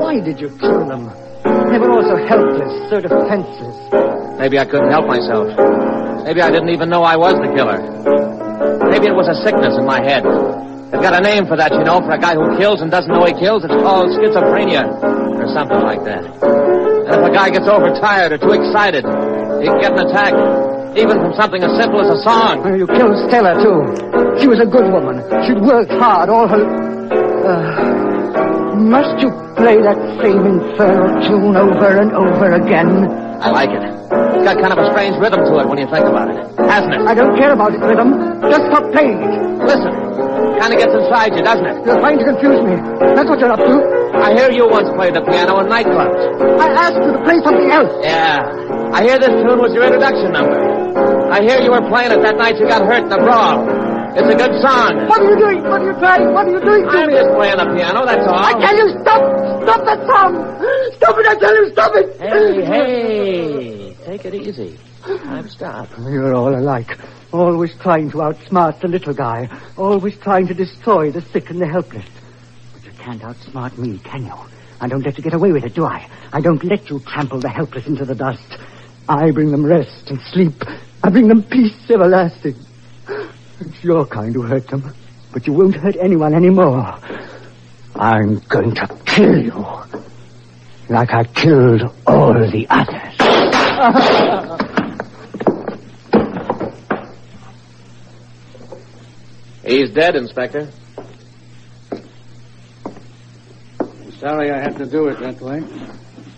Why 0.00 0.20
did 0.20 0.40
you 0.40 0.48
kill 0.56 0.88
them? 0.88 1.12
They 1.44 1.76
were 1.76 1.92
all 1.92 2.08
so 2.08 2.16
helpless, 2.24 2.72
so 2.88 2.96
defenseless. 2.96 3.76
Maybe 4.40 4.58
I 4.58 4.64
couldn't 4.64 4.90
help 4.90 5.06
myself. 5.06 5.52
Maybe 6.24 6.40
I 6.40 6.48
didn't 6.48 6.70
even 6.70 6.88
know 6.88 7.02
I 7.02 7.16
was 7.16 7.34
the 7.36 7.52
killer. 7.52 7.84
Maybe 8.88 9.08
it 9.08 9.14
was 9.14 9.28
a 9.28 9.36
sickness 9.44 9.76
in 9.76 9.84
my 9.84 10.00
head. 10.00 10.24
They've 10.88 11.04
got 11.04 11.12
a 11.12 11.20
name 11.20 11.44
for 11.44 11.56
that, 11.60 11.68
you 11.72 11.84
know, 11.84 12.00
for 12.00 12.16
a 12.16 12.20
guy 12.20 12.32
who 12.32 12.56
kills 12.56 12.80
and 12.80 12.88
doesn't 12.90 13.12
know 13.12 13.20
he 13.28 13.36
kills. 13.36 13.60
It's 13.60 13.76
called 13.84 14.08
schizophrenia, 14.16 14.88
or 15.36 15.44
something 15.52 15.84
like 15.84 16.00
that. 16.08 16.24
And 16.24 17.12
if 17.12 17.20
a 17.20 17.28
guy 17.28 17.52
gets 17.52 17.68
overtired 17.68 18.32
or 18.32 18.40
too 18.40 18.56
excited, 18.56 19.04
he 19.60 19.68
can 19.68 19.80
get 19.84 19.92
an 19.92 20.08
attack, 20.08 20.32
even 20.96 21.20
from 21.20 21.36
something 21.36 21.60
as 21.60 21.76
simple 21.76 22.00
as 22.00 22.08
a 22.08 22.16
song. 22.24 22.64
You 22.72 22.88
killed 22.88 23.20
Stella, 23.28 23.60
too. 23.60 23.84
She 24.40 24.48
was 24.48 24.64
a 24.64 24.68
good 24.68 24.88
woman. 24.88 25.20
She'd 25.44 25.60
worked 25.60 25.92
hard 25.92 26.32
all 26.32 26.48
her... 26.48 26.64
Uh, 26.64 28.80
must 28.80 29.20
you 29.20 29.28
play 29.60 29.76
that 29.82 29.98
same 30.22 30.40
infernal 30.46 31.20
tune 31.26 31.56
over 31.56 32.00
and 32.00 32.12
over 32.12 32.54
again? 32.56 32.88
I 33.44 33.50
like 33.50 33.70
it. 33.70 33.84
It's 33.84 34.44
got 34.44 34.56
kind 34.56 34.72
of 34.72 34.78
a 34.78 34.88
strange 34.92 35.16
rhythm 35.20 35.44
to 35.44 35.58
it 35.60 35.68
when 35.68 35.78
you 35.78 35.86
think 35.90 36.06
about 36.06 36.30
it, 36.30 36.38
hasn't 36.64 36.94
it? 36.94 37.00
I 37.04 37.14
don't 37.14 37.36
care 37.36 37.52
about 37.52 37.74
its 37.74 37.82
rhythm. 37.82 38.40
Just 38.48 38.64
stop 38.70 38.90
playing 38.92 39.18
it. 39.18 39.34
Listen, 39.66 39.92
kind 40.58 40.70
of 40.74 40.78
gets 40.78 40.94
inside 40.94 41.34
you, 41.34 41.42
doesn't 41.42 41.66
it? 41.66 41.76
You're 41.86 42.00
trying 42.00 42.18
to 42.18 42.26
confuse 42.26 42.60
me. 42.62 42.74
That's 43.14 43.28
what 43.28 43.38
you're 43.38 43.52
up 43.52 43.62
to. 43.62 43.76
I 44.18 44.34
hear 44.34 44.50
you 44.50 44.66
once 44.66 44.88
played 44.98 45.14
the 45.14 45.22
piano 45.22 45.60
in 45.62 45.66
nightclubs. 45.70 46.16
I 46.58 46.68
asked 46.74 46.98
you 46.98 47.12
to 47.14 47.20
play 47.22 47.38
something 47.44 47.70
else. 47.70 47.92
Yeah. 48.02 48.42
I 48.92 49.04
hear 49.04 49.18
this 49.18 49.30
tune 49.44 49.58
was 49.60 49.70
your 49.76 49.84
introduction 49.84 50.32
number. 50.32 50.58
I 51.30 51.44
hear 51.44 51.60
you 51.60 51.70
were 51.70 51.84
playing 51.92 52.10
it 52.12 52.20
that 52.24 52.36
night 52.36 52.56
you 52.58 52.66
got 52.66 52.82
hurt 52.88 53.04
in 53.04 53.10
the 53.12 53.20
brawl. 53.20 53.62
It's 54.16 54.26
a 54.26 54.34
good 54.34 54.54
song. 54.64 55.06
What 55.06 55.20
are 55.20 55.28
you 55.30 55.36
doing? 55.38 55.60
What 55.62 55.82
are 55.84 55.92
you 55.92 55.96
trying? 56.00 56.32
What 56.32 56.48
are 56.48 56.54
you 56.56 56.60
doing 56.64 56.82
to 56.82 56.90
I'm 56.90 57.06
me? 57.06 57.14
just 57.14 57.30
playing 57.36 57.58
the 57.60 57.68
piano, 57.76 58.02
that's 58.08 58.26
all. 58.26 58.40
I 58.40 58.52
tell 58.56 58.74
you, 58.74 58.88
stop! 59.04 59.22
Stop 59.62 59.80
that 59.84 60.00
song! 60.08 60.30
Stop 60.96 61.14
it, 61.20 61.26
I 61.28 61.34
tell 61.36 61.54
you, 61.54 61.70
stop 61.70 61.92
it! 61.94 62.06
Hey, 62.18 62.64
hey, 62.64 63.87
take 64.08 64.24
it 64.24 64.34
easy. 64.34 64.78
Time 65.04 65.46
stop. 65.50 65.86
You're 65.98 66.34
all 66.34 66.54
alike. 66.54 66.98
Always 67.30 67.76
trying 67.78 68.10
to 68.12 68.18
outsmart 68.18 68.80
the 68.80 68.88
little 68.88 69.12
guy. 69.12 69.50
Always 69.76 70.16
trying 70.16 70.46
to 70.46 70.54
destroy 70.54 71.10
the 71.10 71.20
sick 71.20 71.50
and 71.50 71.60
the 71.60 71.66
helpless. 71.66 72.06
But 72.72 72.84
you 72.86 72.92
can't 72.92 73.20
outsmart 73.20 73.76
me, 73.76 73.98
can 73.98 74.24
you? 74.24 74.34
I 74.80 74.88
don't 74.88 75.02
let 75.02 75.18
you 75.18 75.22
get 75.22 75.34
away 75.34 75.52
with 75.52 75.64
it, 75.64 75.74
do 75.74 75.84
I? 75.84 76.08
I 76.32 76.40
don't 76.40 76.64
let 76.64 76.88
you 76.88 77.00
trample 77.00 77.38
the 77.38 77.50
helpless 77.50 77.86
into 77.86 78.06
the 78.06 78.14
dust. 78.14 78.56
I 79.10 79.30
bring 79.30 79.50
them 79.50 79.66
rest 79.66 80.08
and 80.08 80.18
sleep. 80.32 80.54
I 81.02 81.10
bring 81.10 81.28
them 81.28 81.42
peace 81.42 81.90
everlasting. 81.90 82.56
It's 83.60 83.84
your 83.84 84.06
kind 84.06 84.34
who 84.34 84.42
hurt 84.42 84.68
them, 84.68 84.94
but 85.34 85.46
you 85.46 85.52
won't 85.52 85.74
hurt 85.74 85.96
anyone 85.96 86.34
anymore. 86.34 86.98
I'm 87.94 88.38
going 88.48 88.74
to 88.76 88.86
kill 89.04 89.36
you. 89.36 89.66
Like 90.88 91.12
I 91.12 91.24
killed 91.24 91.82
all 92.06 92.32
the 92.32 92.66
others. 92.70 93.17
He's 99.64 99.90
dead, 99.90 100.16
Inspector. 100.16 100.68
Sorry 104.18 104.50
I 104.50 104.58
had 104.58 104.76
to 104.78 104.90
do 104.90 105.06
it 105.06 105.20
that 105.20 105.40
way. 105.40 105.60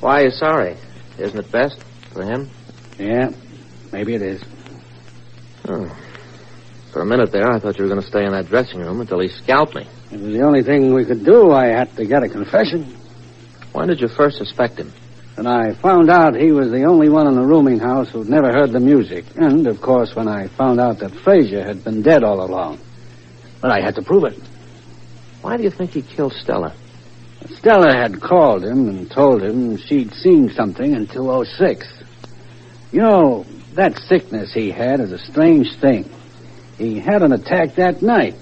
Why 0.01 0.21
are 0.21 0.25
you 0.25 0.31
sorry? 0.33 0.77
Isn't 1.19 1.39
it 1.39 1.51
best 1.51 1.83
for 2.13 2.25
him? 2.25 2.51
Yeah, 2.99 3.31
maybe 3.91 4.15
it 4.15 4.23
is. 4.23 4.45
Oh. 5.67 5.91
For 6.93 7.01
a 7.01 7.07
minute 7.07 7.33
there, 7.33 7.51
I 7.51 7.59
thought 7.59 7.79
you 7.79 7.85
were 7.85 7.91
going 7.91 8.03
to 8.03 8.07
stay 8.07 8.27
in 8.27 8.33
that 8.33 8.49
dressing 8.49 8.81
room 8.81 9.01
until 9.01 9.21
he 9.21 9.29
scalped 9.29 9.75
me. 9.75 9.89
It 10.13 10.21
was 10.21 10.35
the 10.35 10.43
only 10.43 10.63
thing 10.63 10.93
we 10.93 11.07
could 11.07 11.25
do. 11.25 11.53
I 11.53 11.69
had 11.69 11.97
to 11.97 12.05
get 12.05 12.23
a 12.23 12.29
confession. 12.29 12.99
When 13.73 13.89
did 13.89 13.99
you 13.99 14.09
first 14.09 14.37
suspect 14.37 14.79
him? 14.79 14.93
And 15.41 15.49
I 15.49 15.73
found 15.73 16.11
out 16.11 16.35
he 16.35 16.53
was 16.53 16.71
the 16.71 16.85
only 16.85 17.09
one 17.09 17.27
in 17.27 17.35
the 17.35 17.41
rooming 17.41 17.79
house 17.79 18.11
who'd 18.11 18.29
never 18.29 18.53
heard 18.53 18.73
the 18.73 18.79
music. 18.79 19.25
And, 19.37 19.67
of 19.67 19.81
course, 19.81 20.15
when 20.15 20.29
I 20.29 20.49
found 20.49 20.79
out 20.79 20.99
that 20.99 21.15
Fraser 21.25 21.65
had 21.65 21.83
been 21.83 22.03
dead 22.03 22.23
all 22.23 22.45
along. 22.45 22.79
But 23.63 23.71
I 23.71 23.81
had 23.81 23.95
to 23.95 24.03
prove 24.03 24.25
it. 24.25 24.39
Why 25.41 25.57
do 25.57 25.63
you 25.63 25.71
think 25.71 25.93
he 25.93 26.03
killed 26.03 26.35
Stella? 26.35 26.75
Stella 27.57 27.91
had 27.91 28.21
called 28.21 28.63
him 28.63 28.87
and 28.91 29.11
told 29.11 29.43
him 29.43 29.79
she'd 29.79 30.13
seen 30.13 30.51
something 30.51 30.93
in 30.93 31.07
206. 31.07 31.89
You 32.93 33.01
know, 33.01 33.47
that 33.77 33.97
sickness 33.97 34.53
he 34.53 34.71
had 34.71 35.01
is 35.01 35.11
a 35.11 35.19
strange 35.33 35.75
thing. 35.81 36.05
He 36.77 37.01
had 37.01 37.23
an 37.23 37.33
attack 37.33 37.77
that 37.77 38.03
night, 38.03 38.35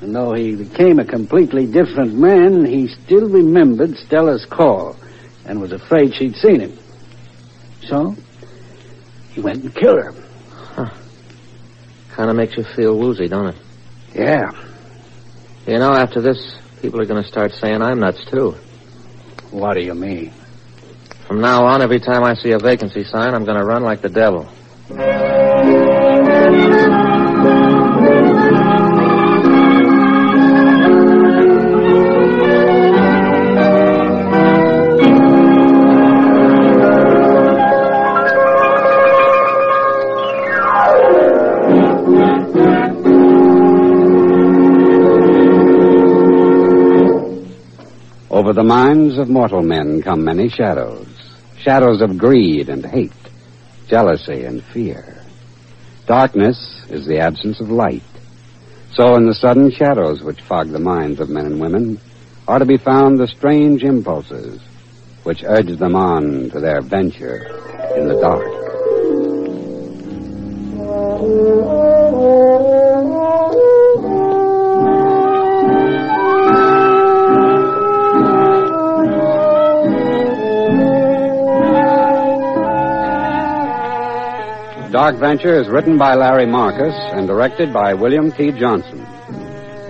and 0.00 0.14
though 0.14 0.32
he 0.32 0.56
became 0.56 1.00
a 1.00 1.04
completely 1.04 1.66
different 1.66 2.14
man, 2.14 2.64
he 2.64 2.88
still 2.88 3.28
remembered 3.28 3.98
Stella's 3.98 4.46
call 4.46 4.96
and 5.46 5.60
was 5.60 5.72
afraid 5.72 6.14
she'd 6.14 6.36
seen 6.36 6.60
him. 6.60 6.78
So, 7.82 8.16
he 9.32 9.40
went 9.40 9.62
and 9.62 9.74
killed 9.74 9.98
her. 9.98 10.12
Huh. 10.50 10.90
Kind 12.10 12.30
of 12.30 12.36
makes 12.36 12.56
you 12.56 12.64
feel 12.64 12.98
woozy, 12.98 13.28
don't 13.28 13.48
it? 13.48 13.56
Yeah. 14.14 14.50
You 15.66 15.78
know, 15.78 15.92
after 15.92 16.20
this, 16.20 16.56
people 16.80 17.00
are 17.00 17.06
going 17.06 17.22
to 17.22 17.28
start 17.28 17.52
saying 17.52 17.82
I'm 17.82 18.00
nuts, 18.00 18.24
too. 18.30 18.56
What 19.50 19.74
do 19.74 19.80
you 19.80 19.94
mean? 19.94 20.32
From 21.26 21.40
now 21.40 21.64
on, 21.64 21.82
every 21.82 22.00
time 22.00 22.24
I 22.24 22.34
see 22.34 22.52
a 22.52 22.58
vacancy 22.58 23.04
sign, 23.04 23.34
I'm 23.34 23.44
going 23.44 23.58
to 23.58 23.64
run 23.64 23.82
like 23.82 24.00
the 24.02 24.08
devil. 24.08 24.48
Over 48.46 48.52
the 48.52 48.62
minds 48.62 49.18
of 49.18 49.28
mortal 49.28 49.60
men 49.60 50.00
come 50.02 50.24
many 50.24 50.48
shadows. 50.48 51.08
Shadows 51.58 52.00
of 52.00 52.16
greed 52.16 52.68
and 52.68 52.86
hate, 52.86 53.10
jealousy 53.88 54.44
and 54.44 54.62
fear. 54.62 55.20
Darkness 56.06 56.84
is 56.88 57.08
the 57.08 57.18
absence 57.18 57.58
of 57.58 57.72
light. 57.72 58.04
So 58.92 59.16
in 59.16 59.26
the 59.26 59.34
sudden 59.34 59.72
shadows 59.72 60.22
which 60.22 60.40
fog 60.42 60.68
the 60.68 60.78
minds 60.78 61.18
of 61.18 61.28
men 61.28 61.46
and 61.46 61.60
women 61.60 62.00
are 62.46 62.60
to 62.60 62.64
be 62.64 62.76
found 62.76 63.18
the 63.18 63.26
strange 63.26 63.82
impulses 63.82 64.62
which 65.24 65.42
urge 65.42 65.76
them 65.76 65.96
on 65.96 66.48
to 66.50 66.60
their 66.60 66.82
venture 66.82 67.46
in 67.96 68.06
the 68.06 68.20
dark. 68.20 68.66
Dark 84.96 85.16
Venture 85.16 85.60
is 85.60 85.68
written 85.68 85.98
by 85.98 86.14
Larry 86.14 86.46
Marcus 86.46 86.94
and 87.12 87.26
directed 87.26 87.70
by 87.70 87.92
William 87.92 88.32
T. 88.32 88.50
Johnson. 88.50 89.06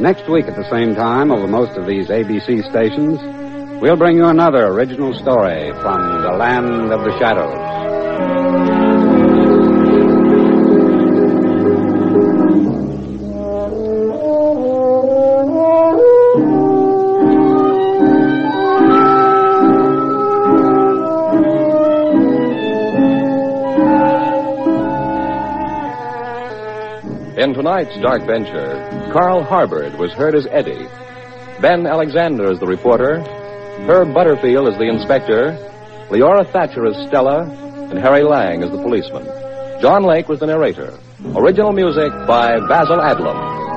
Next 0.00 0.28
week 0.28 0.46
at 0.46 0.56
the 0.56 0.68
same 0.68 0.96
time, 0.96 1.30
over 1.30 1.46
most 1.46 1.78
of 1.78 1.86
these 1.86 2.08
ABC 2.08 2.68
stations, 2.68 3.20
we'll 3.80 3.94
bring 3.94 4.16
you 4.16 4.26
another 4.26 4.66
original 4.66 5.14
story 5.14 5.70
from 5.74 6.22
the 6.22 6.32
land 6.36 6.90
of 6.90 7.04
the 7.04 7.16
shadows. 7.20 8.65
In 27.46 27.54
tonight's 27.54 27.96
Dark 28.00 28.26
Venture, 28.26 28.74
Carl 29.12 29.44
Harbord 29.44 29.96
was 29.98 30.10
heard 30.14 30.34
as 30.34 30.48
Eddie, 30.50 30.88
Ben 31.62 31.86
Alexander 31.86 32.50
as 32.50 32.58
the 32.58 32.66
reporter, 32.66 33.20
Herb 33.86 34.12
Butterfield 34.12 34.66
as 34.66 34.76
the 34.80 34.88
inspector, 34.88 35.52
Leora 36.10 36.44
Thatcher 36.50 36.84
as 36.86 37.06
Stella, 37.06 37.42
and 37.88 38.00
Harry 38.00 38.24
Lang 38.24 38.64
as 38.64 38.72
the 38.72 38.82
policeman. 38.82 39.24
John 39.80 40.02
Lake 40.02 40.28
was 40.28 40.40
the 40.40 40.46
narrator. 40.46 40.98
Original 41.36 41.70
music 41.70 42.10
by 42.26 42.58
Basil 42.66 42.98
Adlam. 42.98 43.75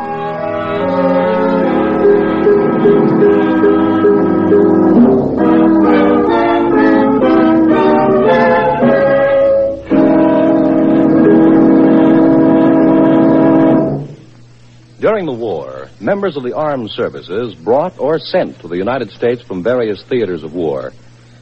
During 15.00 15.26
the 15.26 15.32
war, 15.32 15.88
members 16.02 16.36
of 16.36 16.44
the 16.44 16.54
armed 16.54 16.92
services 16.92 17.56
brought 17.56 17.98
or 17.98 18.20
sent 18.20 18.60
to 18.60 18.68
the 18.68 18.76
United 18.76 19.12
States 19.12 19.42
from 19.42 19.64
various 19.64 20.04
theaters 20.04 20.44
of 20.44 20.54
war 20.54 20.92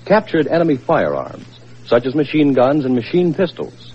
captured 0.06 0.48
enemy 0.48 0.78
firearms, 0.78 1.48
such 1.88 2.06
as 2.06 2.14
machine 2.14 2.54
guns 2.54 2.86
and 2.86 2.94
machine 2.94 3.34
pistols. 3.34 3.94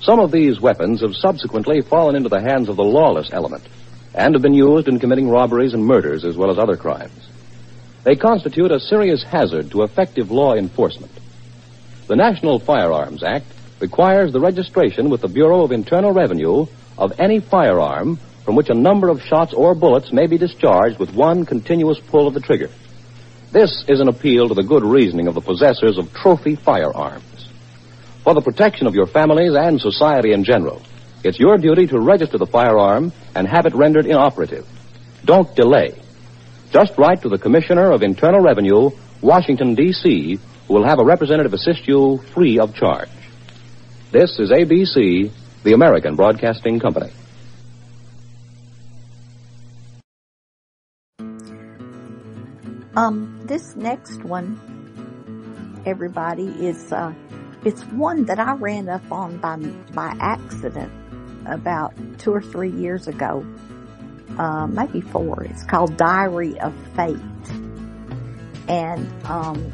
Some 0.00 0.20
of 0.20 0.30
these 0.30 0.60
weapons 0.60 1.00
have 1.00 1.16
subsequently 1.16 1.82
fallen 1.82 2.14
into 2.14 2.28
the 2.28 2.40
hands 2.40 2.68
of 2.68 2.76
the 2.76 2.84
lawless 2.84 3.28
element 3.32 3.64
and 4.14 4.34
have 4.34 4.42
been 4.42 4.54
used 4.54 4.86
in 4.86 5.00
committing 5.00 5.28
robberies 5.28 5.74
and 5.74 5.84
murders 5.84 6.24
as 6.24 6.36
well 6.36 6.52
as 6.52 6.58
other 6.58 6.76
crimes. 6.76 7.28
They 8.04 8.14
constitute 8.14 8.70
a 8.70 8.78
serious 8.78 9.24
hazard 9.24 9.72
to 9.72 9.82
effective 9.82 10.30
law 10.30 10.54
enforcement. 10.54 11.12
The 12.06 12.16
National 12.16 12.60
Firearms 12.60 13.24
Act 13.24 13.46
requires 13.80 14.32
the 14.32 14.40
registration 14.40 15.10
with 15.10 15.22
the 15.22 15.28
Bureau 15.28 15.64
of 15.64 15.72
Internal 15.72 16.12
Revenue 16.12 16.66
of 16.96 17.18
any 17.18 17.40
firearm 17.40 18.20
from 18.44 18.56
which 18.56 18.70
a 18.70 18.74
number 18.74 19.08
of 19.08 19.22
shots 19.22 19.52
or 19.52 19.74
bullets 19.74 20.12
may 20.12 20.26
be 20.26 20.38
discharged 20.38 20.98
with 20.98 21.14
one 21.14 21.44
continuous 21.44 21.98
pull 22.00 22.26
of 22.26 22.34
the 22.34 22.40
trigger. 22.40 22.70
This 23.52 23.84
is 23.88 24.00
an 24.00 24.08
appeal 24.08 24.48
to 24.48 24.54
the 24.54 24.62
good 24.62 24.82
reasoning 24.82 25.28
of 25.28 25.34
the 25.34 25.40
possessors 25.40 25.98
of 25.98 26.12
trophy 26.12 26.56
firearms. 26.56 27.48
For 28.24 28.34
the 28.34 28.40
protection 28.40 28.86
of 28.86 28.94
your 28.94 29.06
families 29.06 29.54
and 29.54 29.80
society 29.80 30.32
in 30.32 30.44
general, 30.44 30.82
it's 31.22 31.38
your 31.38 31.58
duty 31.58 31.86
to 31.88 32.00
register 32.00 32.38
the 32.38 32.46
firearm 32.46 33.12
and 33.34 33.46
have 33.46 33.66
it 33.66 33.74
rendered 33.74 34.06
inoperative. 34.06 34.66
Don't 35.24 35.54
delay. 35.54 36.00
Just 36.72 36.96
write 36.98 37.22
to 37.22 37.28
the 37.28 37.38
Commissioner 37.38 37.92
of 37.92 38.02
Internal 38.02 38.40
Revenue, 38.40 38.90
Washington, 39.20 39.74
D.C., 39.74 40.38
who 40.66 40.74
will 40.74 40.86
have 40.86 40.98
a 40.98 41.04
representative 41.04 41.52
assist 41.52 41.86
you 41.86 42.18
free 42.34 42.58
of 42.58 42.74
charge. 42.74 43.10
This 44.10 44.38
is 44.38 44.50
ABC, 44.50 45.30
the 45.62 45.74
American 45.74 46.16
Broadcasting 46.16 46.80
Company. 46.80 47.12
Um, 52.94 53.40
this 53.44 53.74
next 53.74 54.22
one, 54.22 54.60
everybody, 55.86 56.48
is, 56.66 56.92
uh, 56.92 57.14
it's 57.64 57.82
one 57.84 58.26
that 58.26 58.38
I 58.38 58.52
ran 58.54 58.90
up 58.90 59.10
on 59.10 59.38
by, 59.38 59.56
by 59.94 60.14
accident 60.20 60.92
about 61.46 61.94
two 62.18 62.34
or 62.34 62.42
three 62.42 62.70
years 62.70 63.08
ago. 63.08 63.46
Uh, 64.38 64.66
maybe 64.66 65.00
four. 65.00 65.42
It's 65.44 65.64
called 65.64 65.96
Diary 65.96 66.58
of 66.60 66.74
Fate. 66.94 67.16
And, 68.68 69.10
um, 69.24 69.72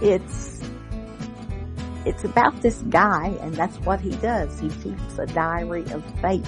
it's, 0.00 0.60
it's 2.06 2.24
about 2.24 2.60
this 2.62 2.78
guy 2.88 3.36
and 3.42 3.54
that's 3.54 3.76
what 3.80 4.00
he 4.00 4.10
does. 4.16 4.58
He 4.60 4.70
keeps 4.70 5.18
a 5.18 5.26
diary 5.26 5.84
of 5.92 6.02
fate. 6.20 6.46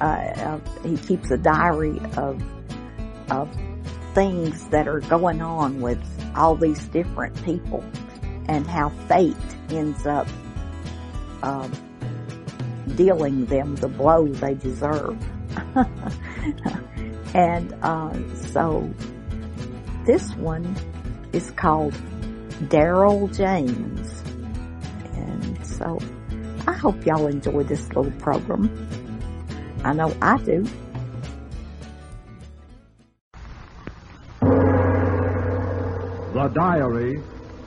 Uh, 0.00 0.32
of, 0.38 0.84
he 0.84 0.96
keeps 0.96 1.30
a 1.30 1.36
diary 1.38 2.00
of, 2.16 2.42
of 3.30 3.48
things 4.14 4.68
that 4.68 4.88
are 4.88 5.00
going 5.00 5.40
on 5.40 5.80
with 5.80 6.00
all 6.36 6.56
these 6.56 6.86
different 6.88 7.42
people 7.44 7.84
and 8.48 8.66
how 8.66 8.88
fate 9.08 9.36
ends 9.70 10.06
up 10.06 10.26
um, 11.42 11.72
dealing 12.96 13.46
them 13.46 13.76
the 13.76 13.88
blow 13.88 14.26
they 14.26 14.54
deserve. 14.54 15.16
and 17.34 17.72
uh, 17.82 18.12
so 18.34 18.92
this 20.04 20.34
one 20.36 20.76
is 21.32 21.50
called 21.52 21.94
Daryl 22.64 23.34
James. 23.34 24.22
And 25.14 25.66
so 25.66 25.98
I 26.66 26.72
hope 26.72 27.04
y'all 27.06 27.26
enjoy 27.26 27.62
this 27.64 27.86
little 27.88 28.10
program. 28.12 28.88
I 29.84 29.92
know 29.92 30.14
I 30.20 30.36
do. 30.38 30.66
The 36.32 36.46
Diary 36.46 37.20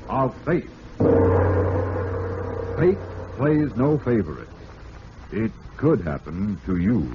of 0.07 0.33
Fate. 0.45 0.69
Fate 2.77 2.97
plays 3.35 3.75
no 3.75 3.97
favorites. 3.97 4.51
It 5.33 5.51
could 5.75 5.99
happen 5.99 6.57
to 6.65 6.77
you. 6.77 7.11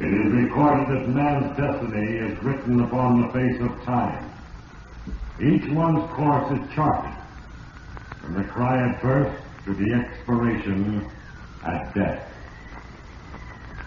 It 0.00 0.06
is 0.06 0.32
recorded 0.32 0.88
that 0.88 1.08
man's 1.08 1.56
destiny 1.56 2.16
is 2.16 2.42
written 2.42 2.80
upon 2.80 3.22
the 3.22 3.28
face 3.32 3.60
of 3.60 3.80
time. 3.84 4.28
Each 5.40 5.68
one's 5.70 6.10
course 6.14 6.58
is 6.58 6.74
charted, 6.74 7.14
from 8.20 8.34
the 8.34 8.44
cry 8.44 8.88
at 8.88 9.00
birth 9.00 9.40
to 9.66 9.74
the 9.74 9.92
expiration 9.92 11.08
at 11.64 11.94
death. 11.94 12.28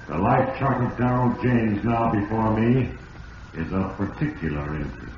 The 0.08 0.18
life 0.18 0.58
chart 0.58 0.82
of 0.82 0.98
Darrell 0.98 1.38
James 1.44 1.84
now 1.84 2.10
before 2.10 2.58
me 2.58 2.90
is 3.56 3.74
of 3.74 3.98
particular 3.98 4.76
interest. 4.78 5.11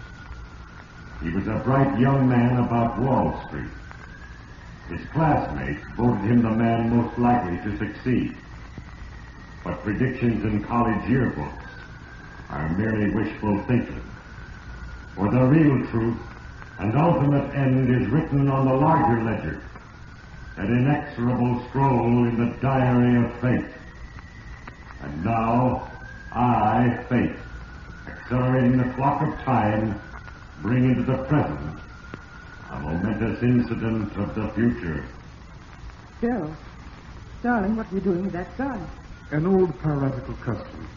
He 1.24 1.30
was 1.30 1.48
a 1.48 1.62
bright 1.64 1.98
young 1.98 2.28
man 2.28 2.58
about 2.58 3.00
Wall 3.00 3.42
Street. 3.48 3.72
His 4.90 5.08
classmates 5.14 5.82
voted 5.96 6.30
him 6.30 6.42
the 6.42 6.52
man 6.52 6.90
most 6.90 7.18
likely 7.18 7.56
to 7.60 7.78
succeed. 7.78 8.36
But 9.64 9.82
predictions 9.84 10.44
in 10.44 10.62
college 10.66 11.02
yearbooks 11.06 11.64
are 12.50 12.68
merely 12.78 13.10
wishful 13.16 13.58
thinking. 13.64 14.04
For 15.16 15.32
the 15.32 15.46
real 15.46 15.88
truth 15.88 16.18
and 16.80 16.98
ultimate 16.98 17.56
end 17.56 17.90
is 17.90 18.10
written 18.10 18.50
on 18.50 18.66
the 18.66 18.74
larger 18.74 19.24
ledger, 19.24 19.62
an 20.58 20.66
inexorable 20.66 21.64
scroll 21.70 22.26
in 22.26 22.38
the 22.38 22.54
diary 22.60 23.24
of 23.24 23.34
fate. 23.40 23.74
And 25.02 25.24
now, 25.24 25.90
I, 26.34 27.02
fate, 27.08 27.38
accelerating 28.08 28.78
the 28.78 28.94
clock 28.96 29.22
of 29.22 29.40
time, 29.46 30.02
bring 30.64 30.86
into 30.86 31.04
the 31.04 31.18
present 31.26 31.80
a 32.72 32.80
momentous 32.80 33.44
incident 33.44 34.16
of 34.18 34.34
the 34.34 34.48
future. 34.56 35.06
Daryl, 36.22 36.56
darling, 37.44 37.76
what 37.76 37.92
are 37.92 37.96
you 37.96 38.02
doing 38.02 38.24
with 38.24 38.32
that 38.32 38.58
gun? 38.58 38.88
An 39.32 39.46
old 39.46 39.78
piratical 39.82 40.34
custom. 40.36 40.88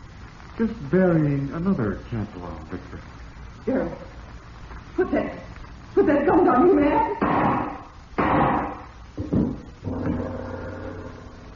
Just 0.57 0.91
burying 0.91 1.51
another 1.53 1.99
Cantillon 2.09 2.57
victim. 2.71 3.01
Daryl, 3.67 3.93
put 4.95 5.11
that, 5.11 5.35
put 5.95 6.07
that 6.07 6.25
gun 6.25 6.45
down, 6.45 6.69
you 6.69 6.75
man. 6.75 7.17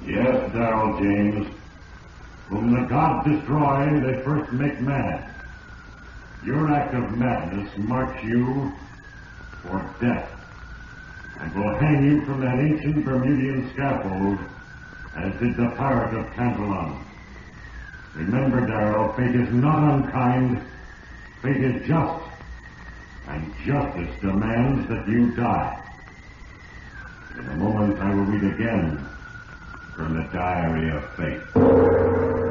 Yes, 0.05 0.53
Darrell 0.53 0.99
James. 0.99 1.47
Whom 2.49 2.75
the 2.75 2.89
gods 2.89 3.29
destroy, 3.29 4.01
they 4.01 4.21
first 4.25 4.53
make 4.53 4.81
mad. 4.81 5.31
Your 6.45 6.72
act 6.72 6.95
of 6.95 7.18
madness 7.18 7.70
marks 7.76 8.22
you 8.24 8.72
for 9.62 9.78
death, 10.01 10.30
and 11.38 11.55
will 11.55 11.78
hang 11.78 12.05
you 12.05 12.24
from 12.24 12.41
that 12.41 12.59
ancient 12.59 13.05
Bermudian 13.05 13.70
scaffold 13.72 14.38
as 15.16 15.32
did 15.41 15.57
the 15.57 15.70
pirate 15.76 16.14
of 16.14 16.32
Cantillon. 16.34 17.05
Remember, 18.14 18.66
Darrow, 18.66 19.12
fate 19.16 19.34
is 19.34 19.53
not 19.53 19.95
unkind, 19.95 20.62
fate 21.43 21.62
is 21.62 21.86
just, 21.86 22.24
and 23.28 23.55
justice 23.64 24.20
demands 24.20 24.88
that 24.88 25.07
you 25.09 25.30
die. 25.32 25.76
In 27.38 27.47
a 27.49 27.57
moment, 27.57 27.99
I 28.01 28.14
will 28.14 28.24
read 28.24 28.55
again 28.55 29.07
from 29.95 30.14
the 30.14 30.24
Diary 30.32 30.91
of 30.91 31.05
Fate. 31.16 32.49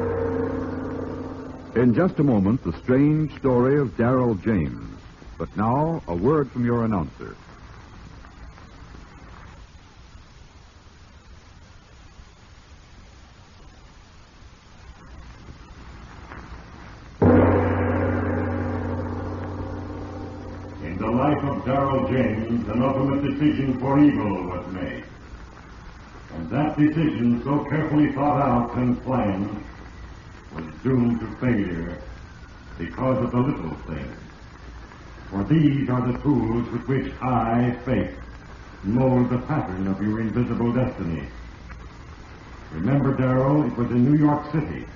In 1.76 1.94
just 1.94 2.18
a 2.18 2.24
moment, 2.24 2.64
the 2.64 2.72
strange 2.82 3.32
story 3.38 3.78
of 3.78 3.96
Darrell 3.96 4.34
James. 4.34 4.98
But 5.38 5.56
now, 5.56 6.02
a 6.08 6.14
word 6.16 6.50
from 6.50 6.64
your 6.64 6.84
announcer. 6.84 7.36
In 20.82 20.98
the 20.98 21.06
life 21.08 21.44
of 21.44 21.64
Darrell 21.64 22.08
James, 22.08 22.68
an 22.68 22.82
ultimate 22.82 23.22
decision 23.22 23.78
for 23.78 24.00
evil 24.00 24.48
was 24.48 24.66
made. 24.72 25.04
And 26.34 26.50
that 26.50 26.76
decision, 26.76 27.40
so 27.44 27.64
carefully 27.66 28.12
thought 28.12 28.42
out 28.42 28.74
and 28.74 29.00
planned, 29.04 29.64
was 30.54 30.64
doomed 30.82 31.20
to 31.20 31.26
failure 31.36 32.00
because 32.78 33.24
of 33.24 33.30
the 33.30 33.38
little 33.38 33.74
things. 33.86 34.16
For 35.30 35.44
these 35.44 35.88
are 35.88 36.10
the 36.10 36.18
tools 36.18 36.68
with 36.70 36.88
which 36.88 37.12
I, 37.22 37.76
fate, 37.84 38.16
mold 38.82 39.30
the 39.30 39.38
pattern 39.38 39.86
of 39.86 40.02
your 40.02 40.20
invisible 40.20 40.72
destiny. 40.72 41.28
Remember, 42.72 43.16
Darrell, 43.16 43.64
it 43.64 43.76
was 43.76 43.90
in 43.90 44.04
New 44.04 44.18
York 44.18 44.50
City. 44.52 44.86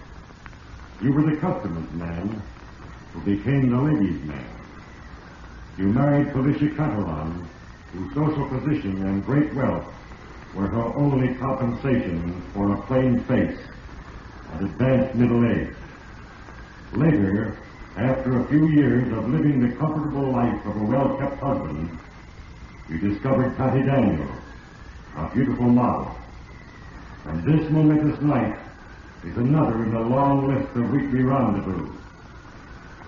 You 1.03 1.13
were 1.13 1.31
the 1.31 1.37
customer's 1.37 1.91
man 1.93 2.43
who 3.13 3.21
became 3.21 3.71
the 3.71 3.81
ladies' 3.81 4.23
man. 4.25 4.45
You 5.77 5.87
married 5.87 6.33
Felicia 6.33 6.71
Catalan, 6.75 7.47
whose 7.93 8.15
social 8.15 8.49
position 8.49 9.07
and 9.07 9.25
great 9.25 9.53
wealth 9.55 9.87
were 10.55 10.69
her 10.69 10.95
only 10.97 11.35
compensation 11.35 12.43
for 12.53 12.73
a 12.73 12.83
plain 12.83 13.21
face 13.25 13.59
advanced 14.61 15.15
middle 15.15 15.45
age. 15.47 15.75
Later, 16.93 17.57
after 17.97 18.41
a 18.41 18.45
few 18.49 18.69
years 18.69 19.13
of 19.13 19.29
living 19.29 19.61
the 19.61 19.77
comfortable 19.77 20.31
life 20.31 20.65
of 20.67 20.77
a 20.77 20.85
well-kept 20.85 21.39
husband, 21.39 21.99
you 22.89 22.99
discovered 22.99 23.57
Patty 23.57 23.83
Daniels, 23.83 24.31
a 25.17 25.29
beautiful 25.33 25.67
model. 25.67 26.15
And 27.27 27.43
this 27.45 27.71
momentous 27.71 28.21
night 28.21 28.59
is 29.25 29.37
another 29.37 29.83
in 29.85 29.93
the 29.93 30.01
long 30.01 30.49
list 30.49 30.77
of 30.77 30.91
weekly 30.91 31.23
rendezvous. 31.23 31.91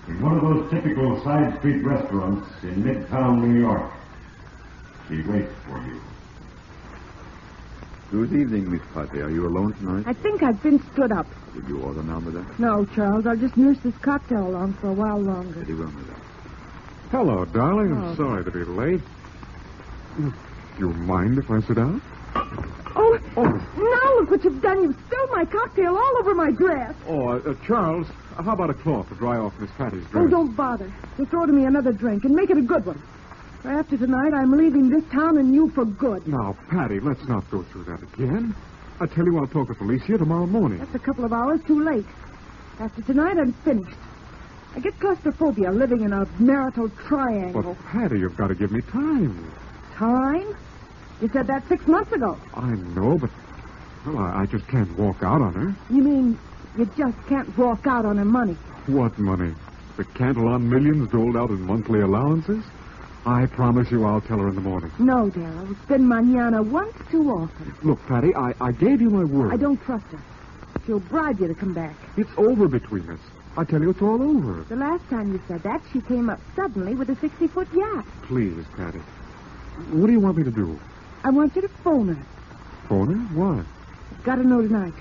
In 0.09 0.22
one 0.22 0.36
of 0.36 0.42
those 0.42 0.70
typical 0.70 1.22
side 1.24 1.59
street 1.59 1.82
restaurants 1.82 2.49
in 2.62 2.82
midtown 2.82 3.40
New 3.40 3.61
York, 3.61 3.90
she 5.09 5.20
waits 5.22 5.53
for 5.66 5.78
you. 5.78 6.01
Good 8.11 8.33
evening, 8.33 8.71
Miss 8.71 8.83
Patty. 8.95 9.21
Are 9.21 9.31
you 9.31 9.47
alone 9.49 9.73
tonight? 9.75 10.05
I 10.07 10.13
think 10.13 10.43
I've 10.43 10.63
been 10.63 10.81
stood 10.93 11.11
up. 11.11 11.27
Did 11.55 11.69
you 11.69 11.81
order 11.83 12.03
now, 12.05 12.21
madame? 12.21 12.49
No, 12.59 12.85
Charles, 12.85 13.27
I'll 13.27 13.37
just 13.37 13.57
nurse 13.57 13.79
this 13.83 13.97
cocktail 13.99 14.47
along 14.47 14.75
for 14.75 14.89
a 14.89 14.93
while 14.93 15.19
longer. 15.19 15.61
Very 15.61 15.75
well, 15.75 15.91
madame. 15.91 16.21
Hello, 17.11 17.45
darling. 17.47 17.93
Oh. 17.93 18.07
I'm 18.07 18.17
sorry 18.17 18.45
to 18.45 18.51
be 18.51 18.65
late. 18.65 19.01
Do 20.17 20.33
you 20.79 20.91
mind 20.93 21.39
if 21.39 21.51
I 21.51 21.61
sit 21.63 21.75
down? 21.77 22.01
Oh, 22.95 23.19
now 23.37 24.21
look 24.21 24.31
what 24.31 24.45
you've 24.45 24.63
done. 24.63 24.83
You've 24.83 24.97
spilled 25.07 25.31
my 25.31 25.45
cocktail 25.45 25.97
all 25.97 26.17
over 26.21 26.35
my 26.35 26.53
dress. 26.53 26.95
Oh, 27.09 27.29
uh, 27.29 27.37
uh, 27.39 27.55
Charles, 27.67 28.07
how 28.37 28.53
about 28.53 28.71
a 28.71 28.75
cloth 28.75 29.09
to 29.09 29.15
dry 29.17 29.37
off 29.37 29.53
Miss 29.59 29.71
Patty's 29.77 30.07
dress? 30.07 30.25
Oh, 30.25 30.29
don't 30.29 30.55
bother. 30.57 30.91
Just 31.19 31.35
order 31.35 31.53
me 31.53 31.65
another 31.65 31.93
drink 31.93 32.25
and 32.25 32.35
make 32.35 32.51
it 32.51 32.57
a 32.57 32.63
good 32.63 32.87
one. 32.87 33.03
After 33.65 33.97
tonight, 33.97 34.33
I'm 34.33 34.53
leaving 34.53 34.91
this 34.91 35.05
town 35.11 35.39
and 35.39 35.53
you 35.55 35.71
for 35.71 35.85
good. 35.85 36.27
Now, 36.27 36.57
Patty, 36.69 37.01
let's 37.01 37.27
not 37.27 37.49
go 37.51 37.63
through 37.63 37.85
that 37.85 38.03
again. 38.03 38.55
I 39.01 39.07
tell 39.07 39.25
you, 39.25 39.39
I'll 39.39 39.47
talk 39.47 39.69
to 39.69 39.75
Felicia 39.75 40.19
tomorrow 40.19 40.47
morning. 40.47 40.79
That's 40.79 40.95
a 40.95 40.99
couple 40.99 41.25
of 41.25 41.33
hours 41.33 41.61
too 41.67 41.83
late. 41.83 42.07
After 42.79 43.03
tonight, 43.03 43.39
I'm 43.39 43.53
finished. 43.53 43.97
I 44.75 44.81
get 44.81 44.99
claustrophobia 45.01 45.71
living 45.71 46.03
in 46.03 46.13
a 46.13 46.27
marital 46.39 46.89
triangle. 46.91 47.63
But, 47.63 47.85
Patty, 47.87 48.21
you've 48.21 48.37
got 48.37 48.49
to 48.49 48.55
give 48.55 48.71
me 48.71 48.83
time. 48.83 49.51
Time? 49.95 50.57
You 51.21 51.29
said 51.33 51.47
that 51.47 51.67
six 51.69 51.87
months 51.87 52.13
ago. 52.13 52.39
I 52.55 52.71
know, 52.95 53.19
but, 53.19 53.31
well, 54.07 54.19
I, 54.19 54.43
I 54.43 54.47
just 54.47 54.69
can't 54.69 54.97
walk 54.99 55.23
out 55.23 55.41
on 55.41 55.55
her. 55.55 55.75
You 55.95 56.03
mean 56.03 56.39
you 56.77 56.85
just 56.97 57.17
can't 57.27 57.57
walk 57.57 57.87
out 57.87 58.05
on 58.05 58.19
her 58.19 58.25
money? 58.25 58.55
What 58.87 59.19
money? 59.19 59.55
The 59.97 60.05
Cantillon 60.05 60.69
millions 60.69 61.11
doled 61.11 61.37
out 61.37 61.49
in 61.49 61.63
monthly 61.63 62.01
allowances? 62.01 62.63
I 63.27 63.47
promise 63.47 63.91
you 63.91 64.05
I'll 64.05 64.20
tell 64.20 64.39
her 64.39 64.49
in 64.49 64.55
the 64.55 64.61
morning. 64.61 64.93
No, 65.01 65.29
Darrell. 65.31 65.68
It's 65.72 65.85
been 65.89 66.07
manana 66.07 66.62
once 66.62 66.95
too 67.11 67.29
often. 67.29 67.74
Look, 67.83 67.99
Patty, 68.07 68.33
I, 68.37 68.55
I 68.61 68.70
gave 68.70 69.01
you 69.01 69.11
my 69.11 69.24
word. 69.24 69.53
I 69.53 69.57
don't 69.57 69.83
trust 69.83 70.05
her. 70.12 70.20
She'll 70.87 71.01
bribe 71.01 71.41
you 71.41 71.49
to 71.49 71.55
come 71.55 71.74
back. 71.74 71.97
It's 72.16 72.31
over 72.37 72.68
between 72.68 73.11
us. 73.11 73.18
I 73.57 73.64
tell 73.64 73.81
you, 73.81 73.91
it's 73.91 74.01
all 74.01 74.22
over. 74.22 74.64
The 74.68 74.77
last 74.77 75.09
time 75.11 75.33
you 75.33 75.43
said 75.49 75.64
that, 75.64 75.83
she 75.93 76.01
came 76.03 76.31
up 76.31 76.41
suddenly 76.55 76.95
with 76.95 77.11
a 77.11 77.16
60 77.16 77.49
foot 77.49 77.66
yacht. 77.74 78.07
Please, 78.22 78.64
Patty. 78.77 79.01
What 79.91 80.07
do 80.07 80.12
you 80.12 80.20
want 80.20 80.37
me 80.37 80.45
to 80.45 80.53
do? 80.53 80.79
I 81.24 81.31
want 81.31 81.57
you 81.57 81.62
to 81.62 81.68
phone 81.83 82.14
her. 82.14 82.27
Phone 82.89 83.09
her? 83.12 83.35
Why? 83.35 83.64
Got 84.22 84.37
to 84.37 84.45
know 84.45 84.62
tonight. 84.62 84.95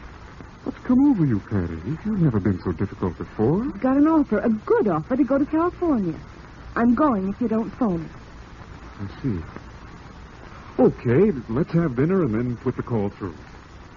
What's 0.63 0.79
come 0.79 1.11
over 1.11 1.25
you, 1.25 1.41
Patty? 1.41 1.79
You've 2.05 2.21
never 2.21 2.39
been 2.39 2.59
so 2.63 2.71
difficult 2.71 3.19
before. 3.19 3.65
Got 3.65 3.97
an 3.97 4.07
offer, 4.07 4.39
a 4.39 4.49
good 4.49 4.87
offer 4.87 5.15
to 5.15 5.23
go 5.23 5.37
to 5.37 5.45
California. 5.45 6.19
I'm 6.75 6.93
going 6.93 7.29
if 7.29 7.39
you 7.39 7.47
don't 7.47 7.69
phone 7.71 8.03
her. 8.03 9.05
I 9.05 9.21
see. 9.21 9.39
Okay, 10.77 11.31
let's 11.49 11.71
have 11.71 11.95
dinner 11.95 12.23
and 12.23 12.33
then 12.33 12.57
put 12.57 12.75
the 12.75 12.83
call 12.83 13.09
through. 13.09 13.35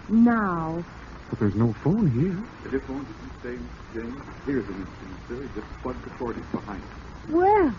Now. 0.09 0.85
But 1.31 1.41
there's 1.41 1.55
no 1.57 1.73
phone 1.85 2.11
here. 2.11 2.39
If 2.73 2.83
phone 2.85 3.05
doesn't 3.05 3.41
stay, 3.41 4.01
James, 4.01 4.21
here's 4.47 4.67
an 4.69 4.75
instant, 4.75 5.19
sir. 5.29 5.61
Just 5.61 5.83
plug 5.83 6.03
the 6.05 6.11
cord 6.11 6.37
in 6.37 6.43
behind 6.53 6.83
it. 6.83 7.35
Well, 7.35 7.75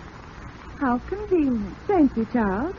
how 0.79 0.99
convenient. 1.07 1.75
Thank 1.87 2.15
you, 2.15 2.27
Charles. 2.31 2.75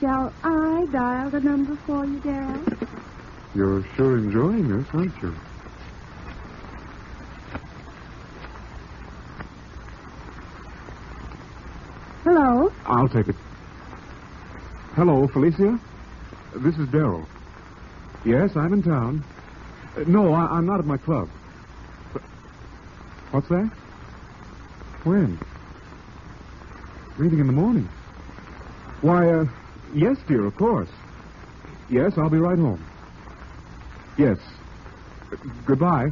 Shall 0.00 0.32
I 0.44 0.86
dial 0.92 1.30
the 1.30 1.40
number 1.40 1.76
for 1.84 2.04
you, 2.06 2.20
Darrell? 2.20 2.62
You're 3.54 3.84
sure 3.96 4.18
enjoying 4.18 4.68
this, 4.68 4.86
aren't 4.94 5.20
you? 5.20 5.34
Hello? 12.28 12.70
I'll 12.84 13.08
take 13.08 13.26
it. 13.28 13.36
Hello, 14.96 15.26
Felicia? 15.28 15.80
This 16.56 16.76
is 16.76 16.86
Darrell. 16.90 17.26
Yes, 18.22 18.54
I'm 18.54 18.74
in 18.74 18.82
town. 18.82 19.24
Uh, 19.96 20.04
no, 20.06 20.34
I, 20.34 20.44
I'm 20.44 20.66
not 20.66 20.78
at 20.78 20.84
my 20.84 20.98
club. 20.98 21.30
But- 22.12 22.20
What's 23.30 23.48
that? 23.48 23.70
When? 25.04 25.40
Meeting 27.18 27.38
in 27.38 27.46
the 27.46 27.52
morning. 27.54 27.88
Why, 29.00 29.26
uh, 29.26 29.44
yes, 29.94 30.18
dear, 30.28 30.44
of 30.44 30.54
course. 30.56 30.90
Yes, 31.88 32.12
I'll 32.18 32.28
be 32.28 32.36
right 32.36 32.58
home. 32.58 32.84
Yes. 34.18 34.36
Uh, 35.32 35.36
goodbye. 35.64 36.08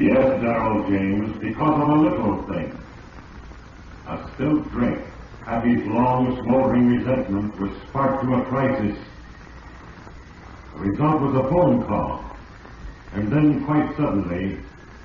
Yes, 0.00 0.40
Darrell 0.42 0.90
James, 0.90 1.40
because 1.40 1.80
of 1.80 1.88
a 1.90 1.94
little 1.94 2.44
thing. 2.48 2.87
A 4.08 4.30
still 4.34 4.60
drink. 4.60 5.02
Abby's 5.46 5.84
long, 5.86 6.42
smoldering 6.42 6.96
resentment 6.96 7.60
was 7.60 7.70
sparked 7.88 8.24
to 8.24 8.34
a 8.36 8.44
crisis. 8.46 8.96
The 10.72 10.80
result 10.80 11.20
was 11.20 11.34
a 11.36 11.48
phone 11.50 11.84
call. 11.84 12.24
And 13.12 13.30
then, 13.30 13.64
quite 13.66 13.94
suddenly, 13.96 14.58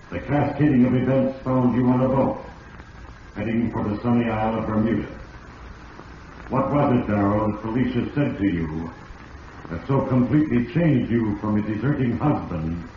the 0.10 0.20
cascading 0.20 0.86
of 0.86 0.96
events 0.96 1.38
found 1.44 1.76
you 1.76 1.86
on 1.88 2.02
a 2.02 2.08
boat, 2.08 2.46
heading 3.36 3.72
for 3.72 3.84
the 3.84 4.02
sunny 4.02 4.30
isle 4.30 4.60
of 4.60 4.68
Bermuda. 4.68 5.08
What 6.48 6.72
was 6.72 7.00
it, 7.00 7.08
Darrell, 7.08 7.52
that 7.52 7.62
Felicia 7.62 8.10
said 8.16 8.38
to 8.38 8.46
you 8.46 8.90
that 9.70 9.86
so 9.86 10.06
completely 10.06 10.72
changed 10.74 11.12
you 11.12 11.38
from 11.40 11.58
a 11.58 11.62
deserting 11.62 12.18
husband 12.18 12.88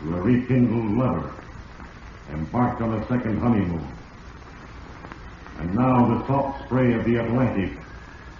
to 0.00 0.14
a 0.14 0.20
rekindled 0.22 0.96
lover, 0.96 1.32
embarked 2.30 2.80
on 2.80 2.94
a 2.94 3.08
second 3.08 3.40
honeymoon. 3.40 3.97
And 5.58 5.74
now 5.74 6.06
the 6.06 6.26
soft 6.26 6.64
spray 6.64 6.94
of 6.94 7.04
the 7.04 7.16
Atlantic 7.16 7.72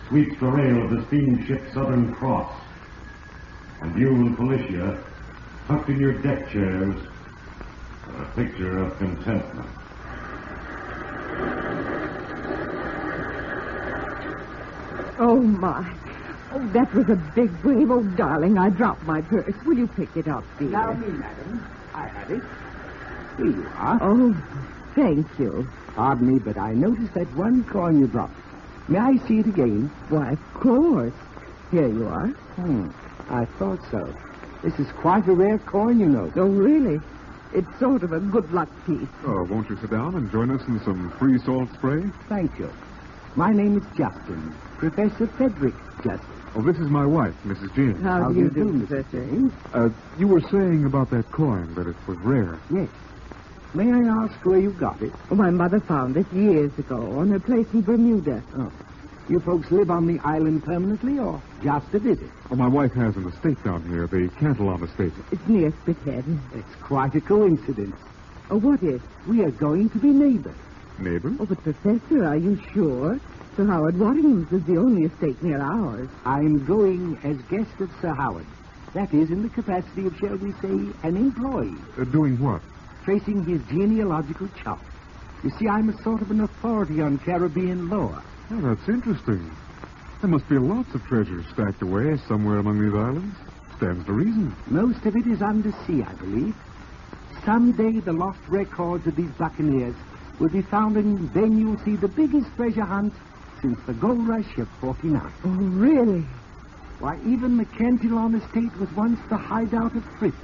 sweeps 0.08 0.38
the 0.40 0.46
rail 0.46 0.84
of 0.84 0.90
the 0.90 1.04
steamship 1.06 1.62
Southern 1.74 2.14
Cross, 2.14 2.52
and 3.82 3.98
you 3.98 4.10
and 4.10 4.36
Felicia, 4.36 4.98
tucked 5.66 5.88
in 5.88 6.00
your 6.00 6.12
deck 6.12 6.50
chairs, 6.50 6.94
are 8.06 8.22
a 8.22 8.26
picture 8.34 8.78
of 8.78 8.96
contentment. 8.98 9.68
Oh, 15.20 15.40
my. 15.40 15.92
Oh, 16.52 16.66
that 16.68 16.94
was 16.94 17.08
a 17.10 17.16
big 17.34 17.50
wave. 17.64 17.90
Oh, 17.90 18.02
darling, 18.02 18.56
I 18.56 18.70
dropped 18.70 19.02
my 19.02 19.20
purse. 19.20 19.54
Will 19.66 19.76
you 19.76 19.88
pick 19.88 20.16
it 20.16 20.28
up, 20.28 20.44
dear? 20.58 20.68
Now 20.68 20.92
me, 20.92 21.08
madam. 21.08 21.66
I 21.92 22.06
have 22.06 22.30
it. 22.30 22.42
Here 23.36 23.46
you 23.46 23.68
are. 23.76 23.98
Oh, 24.00 24.34
thank 24.98 25.38
you. 25.38 25.68
Pardon 25.94 26.34
me, 26.34 26.38
but 26.38 26.56
I 26.56 26.74
noticed 26.74 27.14
that 27.14 27.32
one 27.36 27.64
coin 27.64 28.00
you 28.00 28.06
dropped. 28.06 28.34
May 28.88 28.98
I 28.98 29.16
see 29.28 29.38
it 29.40 29.46
again? 29.46 29.90
Why, 30.08 30.32
of 30.32 30.54
course. 30.54 31.12
Here 31.70 31.88
you 31.88 32.08
are. 32.08 32.26
Hmm. 32.26 32.90
I 33.30 33.44
thought 33.44 33.80
so. 33.90 34.12
This 34.62 34.78
is 34.78 34.90
quite 34.92 35.28
a 35.28 35.34
rare 35.34 35.58
coin, 35.58 36.00
you 36.00 36.06
know. 36.06 36.32
Oh, 36.34 36.46
really? 36.46 37.00
It's 37.54 37.68
sort 37.78 38.02
of 38.02 38.12
a 38.12 38.20
good 38.20 38.50
luck 38.52 38.68
piece. 38.86 39.08
Oh, 39.24 39.44
won't 39.44 39.70
you 39.70 39.78
sit 39.80 39.90
down 39.90 40.14
and 40.14 40.30
join 40.30 40.50
us 40.50 40.66
in 40.66 40.80
some 40.80 41.10
free 41.18 41.38
salt 41.38 41.72
spray? 41.74 42.02
Thank 42.28 42.58
you. 42.58 42.70
My 43.36 43.52
name 43.52 43.76
is 43.76 43.84
Justin. 43.96 44.54
Professor 44.78 45.26
Frederick 45.28 45.74
Justin. 46.02 46.34
Oh, 46.54 46.62
this 46.62 46.78
is 46.78 46.88
my 46.88 47.06
wife, 47.06 47.34
Mrs. 47.44 47.74
James. 47.74 48.02
How, 48.02 48.30
do 48.30 48.38
you 48.38 48.50
do, 48.50 48.64
Mr. 48.64 49.04
James? 49.12 49.52
Uh, 49.72 49.90
you 50.18 50.26
were 50.26 50.40
saying 50.40 50.86
about 50.86 51.10
that 51.10 51.30
coin, 51.30 51.74
that 51.74 51.86
it 51.86 51.96
was 52.06 52.18
rare. 52.18 52.58
Yes. 52.70 52.88
May 53.74 53.92
I 53.92 54.00
ask 54.00 54.34
where 54.46 54.58
you 54.58 54.70
got 54.70 55.00
it? 55.02 55.12
Oh, 55.30 55.34
my 55.34 55.50
mother 55.50 55.78
found 55.80 56.16
it 56.16 56.30
years 56.32 56.76
ago 56.78 57.18
on 57.18 57.32
a 57.32 57.40
place 57.40 57.66
in 57.74 57.82
Bermuda. 57.82 58.42
Oh. 58.56 58.72
You 59.28 59.40
folks 59.40 59.70
live 59.70 59.90
on 59.90 60.06
the 60.06 60.18
island 60.20 60.64
permanently 60.64 61.18
or 61.18 61.42
just 61.62 61.92
a 61.92 61.98
visit? 61.98 62.30
Oh, 62.50 62.56
my 62.56 62.66
wife 62.66 62.92
has 62.94 63.14
an 63.16 63.26
estate 63.28 63.62
down 63.62 63.86
here, 63.86 64.06
the 64.06 64.30
Cantillon 64.38 64.82
estate. 64.82 65.12
It's 65.30 65.46
near 65.46 65.70
Spithead. 65.70 66.24
It's 66.54 66.74
quite 66.80 67.14
a 67.14 67.20
coincidence. 67.20 67.96
Oh, 68.50 68.58
what 68.58 68.82
is? 68.82 69.02
We 69.26 69.44
are 69.44 69.50
going 69.50 69.90
to 69.90 69.98
be 69.98 70.08
neighbors. 70.08 70.56
Neighbors? 70.98 71.36
Oh, 71.38 71.44
but 71.44 71.62
Professor, 71.62 72.24
are 72.24 72.38
you 72.38 72.58
sure? 72.72 73.20
Sir 73.54 73.66
Howard 73.66 73.98
Waddingham's 73.98 74.50
is 74.50 74.64
the 74.64 74.78
only 74.78 75.04
estate 75.04 75.42
near 75.42 75.60
ours. 75.60 76.08
I'm 76.24 76.64
going 76.64 77.18
as 77.22 77.36
guest 77.50 77.78
of 77.80 77.90
Sir 78.00 78.14
Howard. 78.14 78.46
That 78.94 79.12
is, 79.12 79.30
in 79.30 79.42
the 79.42 79.50
capacity 79.50 80.06
of, 80.06 80.16
shall 80.16 80.36
we 80.36 80.52
say, 80.52 80.94
an 81.02 81.18
employee. 81.18 81.76
Uh, 81.98 82.04
doing 82.04 82.38
what? 82.42 82.62
Tracing 83.08 83.42
his 83.46 83.62
genealogical 83.70 84.50
chart. 84.62 84.82
You 85.42 85.48
see, 85.58 85.66
I'm 85.66 85.88
a 85.88 86.02
sort 86.02 86.20
of 86.20 86.30
an 86.30 86.42
authority 86.42 87.00
on 87.00 87.16
Caribbean 87.16 87.88
lore. 87.88 88.22
Oh, 88.50 88.60
that's 88.60 88.86
interesting. 88.86 89.50
There 90.20 90.28
must 90.28 90.46
be 90.46 90.58
lots 90.58 90.94
of 90.94 91.02
treasure 91.06 91.42
stacked 91.54 91.80
away 91.80 92.18
somewhere 92.28 92.58
among 92.58 92.82
these 92.82 92.92
islands. 92.92 93.34
Stands 93.78 94.04
to 94.04 94.12
reason. 94.12 94.54
Most 94.66 95.06
of 95.06 95.16
it 95.16 95.26
is 95.26 95.40
undersea, 95.40 96.02
I 96.02 96.12
believe. 96.20 96.54
Someday 97.46 97.92
the 98.00 98.12
lost 98.12 98.40
records 98.46 99.06
of 99.06 99.16
these 99.16 99.30
buccaneers 99.38 99.94
will 100.38 100.50
be 100.50 100.60
found, 100.60 100.98
and 100.98 101.32
then 101.32 101.58
you'll 101.58 101.82
see 101.86 101.96
the 101.96 102.08
biggest 102.08 102.54
treasure 102.56 102.84
hunt 102.84 103.14
since 103.62 103.78
the 103.86 103.94
gold 103.94 104.28
rush 104.28 104.58
of 104.58 104.68
49. 104.82 105.32
Oh, 105.46 105.48
really? 105.48 106.26
Why, 106.98 107.16
even 107.26 107.56
the 107.56 107.64
Cantillon 107.64 108.34
estate 108.34 108.78
was 108.78 108.92
once 108.92 109.18
the 109.30 109.38
hideout 109.38 109.96
of 109.96 110.04
Frith, 110.18 110.34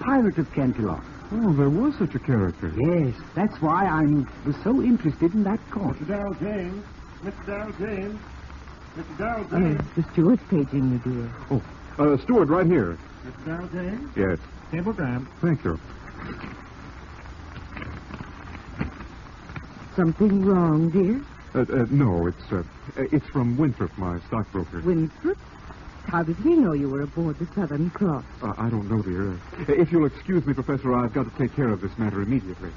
pirate 0.00 0.38
of 0.38 0.50
Cantillon. 0.54 1.02
Oh, 1.30 1.52
there 1.52 1.68
was 1.68 1.94
such 1.98 2.14
a 2.14 2.18
character. 2.18 2.72
Yes, 2.76 3.14
that's 3.34 3.60
why 3.60 3.86
I 3.86 4.02
was 4.46 4.56
so 4.64 4.82
interested 4.82 5.34
in 5.34 5.44
that 5.44 5.60
court. 5.70 5.96
Mr. 5.98 6.08
Darrell 6.08 6.34
James. 6.34 6.84
Mr. 7.22 7.46
Darrell 7.46 7.72
James. 7.78 8.20
Mr. 8.96 9.18
Darrell 9.18 9.46
Uh, 9.52 9.58
James. 9.60 9.80
the 9.94 10.02
steward's 10.12 10.42
paging 10.48 10.92
you, 10.92 10.98
dear. 11.12 11.30
Oh, 11.50 11.62
uh, 11.98 12.16
steward, 12.18 12.48
right 12.48 12.66
here. 12.66 12.96
Mr. 13.26 13.44
Darrell 13.44 13.68
James. 13.68 14.10
Yes. 14.16 14.38
Cablegram. 14.72 15.26
Thank 15.42 15.64
you. 15.64 15.78
Something 19.96 20.44
wrong, 20.44 20.90
dear? 20.90 21.20
Uh, 21.54 21.60
uh, 21.72 21.86
no, 21.90 22.26
it's 22.26 22.52
uh, 22.52 22.62
it's 22.96 23.26
from 23.28 23.56
Winthrop, 23.56 23.96
my 23.98 24.18
stockbroker. 24.28 24.80
Winthrop? 24.80 25.36
How 26.08 26.22
did 26.22 26.36
he 26.38 26.54
know 26.54 26.72
you 26.72 26.88
were 26.88 27.02
aboard 27.02 27.38
the 27.38 27.46
Southern 27.54 27.90
Cross? 27.90 28.24
Uh, 28.42 28.54
I 28.56 28.70
don't 28.70 28.88
know, 28.90 29.02
dear. 29.02 29.38
If 29.68 29.92
you'll 29.92 30.06
excuse 30.06 30.44
me, 30.46 30.54
Professor, 30.54 30.94
I've 30.94 31.12
got 31.12 31.30
to 31.30 31.38
take 31.38 31.54
care 31.54 31.68
of 31.68 31.82
this 31.82 31.96
matter 31.98 32.22
immediately. 32.22 32.70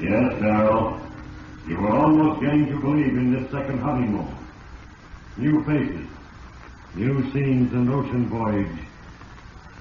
Yes, 0.00 0.40
Darrell. 0.40 1.00
You 1.68 1.76
were 1.78 1.92
almost 1.92 2.40
getting 2.40 2.66
to 2.66 2.80
believe 2.80 3.16
in 3.16 3.32
this 3.32 3.48
second 3.52 3.78
honeymoon. 3.78 4.34
New 5.36 5.62
faces, 5.64 6.08
new 6.96 7.22
scenes 7.32 7.72
and 7.72 7.88
ocean 7.88 8.28
voyage. 8.28 8.78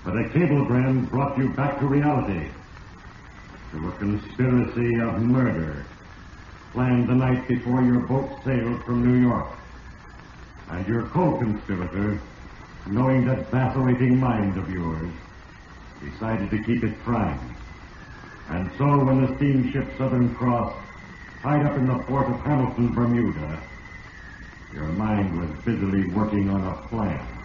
But 0.06 0.18
a 0.18 0.30
cablegram 0.30 1.06
brought 1.06 1.36
you 1.40 1.50
back 1.50 1.80
to 1.80 1.88
reality. 1.88 2.48
To 3.72 3.88
a 3.90 3.92
conspiracy 3.94 5.00
of 5.00 5.20
murder 5.20 5.84
planned 6.74 7.10
the 7.10 7.16
night 7.16 7.48
before 7.48 7.82
your 7.82 8.02
boat 8.02 8.30
sailed 8.46 8.84
from 8.84 9.04
New 9.04 9.28
York. 9.28 9.57
And 10.70 10.88
your 10.88 11.04
co-conspirator, 11.04 12.20
knowing 12.88 13.26
that 13.26 13.50
vacillating 13.50 14.20
mind 14.20 14.58
of 14.58 14.70
yours, 14.70 15.12
decided 16.04 16.50
to 16.52 16.64
keep 16.64 16.84
it 16.84 16.98
primed. 17.04 17.56
And 18.50 18.70
so 18.78 19.04
when 19.04 19.26
the 19.26 19.36
steamship 19.36 19.88
Southern 19.98 20.34
Cross 20.36 20.74
tied 21.42 21.66
up 21.66 21.78
in 21.78 21.88
the 21.88 21.98
port 22.00 22.28
of 22.28 22.40
Hamilton, 22.42 22.94
Bermuda, 22.94 23.62
your 24.74 24.86
mind 24.86 25.40
was 25.40 25.50
busily 25.66 26.08
working 26.10 26.50
on 26.50 26.64
a 26.64 26.88
plan. 26.88 27.37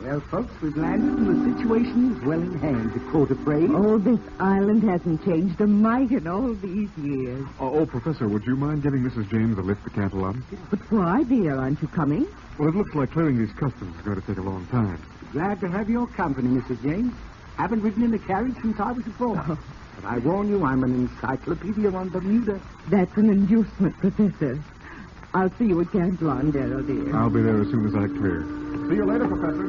Well, 0.00 0.20
folks, 0.20 0.52
we've 0.60 0.76
landed 0.76 1.18
and 1.18 1.54
the 1.54 1.58
situation 1.58 2.16
is 2.16 2.22
well 2.24 2.40
in 2.40 2.58
hand, 2.58 2.92
to 2.94 3.00
quote 3.10 3.30
a 3.30 3.36
phrase. 3.36 3.70
Oh, 3.72 3.96
this 3.96 4.18
island 4.40 4.82
hasn't 4.82 5.24
changed 5.24 5.60
a 5.60 5.66
mite 5.66 6.10
in 6.10 6.26
all 6.26 6.52
these 6.54 6.90
years. 6.98 7.46
Oh, 7.60 7.78
oh, 7.78 7.86
Professor, 7.86 8.28
would 8.28 8.44
you 8.44 8.56
mind 8.56 8.82
giving 8.82 9.02
Mrs. 9.02 9.30
James 9.30 9.56
a 9.56 9.62
lift 9.62 9.84
to 9.84 9.90
Cantillon? 9.90 10.42
But 10.68 10.80
why, 10.90 11.22
dear? 11.22 11.56
Aren't 11.56 11.80
you 11.80 11.88
coming? 11.88 12.26
Well, 12.58 12.68
it 12.68 12.74
looks 12.74 12.94
like 12.94 13.12
clearing 13.12 13.38
these 13.38 13.52
customs 13.52 13.96
is 13.96 14.02
going 14.02 14.20
to 14.20 14.26
take 14.26 14.38
a 14.38 14.42
long 14.42 14.66
time. 14.66 15.00
Glad 15.32 15.60
to 15.60 15.68
have 15.68 15.88
your 15.88 16.06
company, 16.08 16.48
Mrs. 16.60 16.82
James. 16.82 17.14
Haven't 17.56 17.82
ridden 17.82 18.02
in 18.02 18.12
a 18.14 18.18
carriage 18.18 18.56
since 18.62 18.80
I 18.80 18.92
was 18.92 19.06
a 19.06 19.10
boy. 19.10 19.36
Oh. 19.38 19.58
But 19.96 20.04
I 20.06 20.18
warn 20.18 20.48
you, 20.48 20.64
I'm 20.64 20.82
an 20.82 20.92
encyclopedia 20.92 21.92
on 21.92 22.08
Bermuda. 22.08 22.60
That's 22.88 23.16
an 23.16 23.30
inducement, 23.30 23.96
Professor. 23.98 24.58
I'll 25.34 25.50
see 25.58 25.64
you 25.66 25.80
at 25.80 25.90
Cantillon, 25.90 26.52
Darrell, 26.52 26.82
dear. 26.84 27.16
I'll 27.16 27.28
be 27.28 27.42
there 27.42 27.60
as 27.60 27.68
soon 27.68 27.86
as 27.86 27.94
I 27.94 28.06
clear. 28.06 28.44
See 28.88 28.94
you 28.94 29.04
later, 29.04 29.26
Professor. 29.26 29.66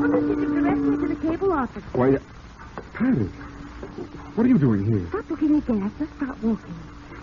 Wonder 0.00 0.18
if 0.18 0.24
you 0.24 0.36
could 0.36 0.54
direct 0.54 0.78
me 0.78 0.96
to 0.96 1.06
the 1.08 1.28
cable 1.28 1.52
office. 1.52 1.82
Why, 1.94 2.14
uh, 2.14 2.18
Patty, 2.94 3.24
what 4.34 4.46
are 4.46 4.48
you 4.48 4.58
doing 4.58 4.84
here? 4.86 5.08
Stop 5.08 5.30
looking 5.30 5.56
at 5.56 5.66
gas. 5.66 5.90
Let's 5.98 6.12
start 6.16 6.42
walking. 6.42 6.74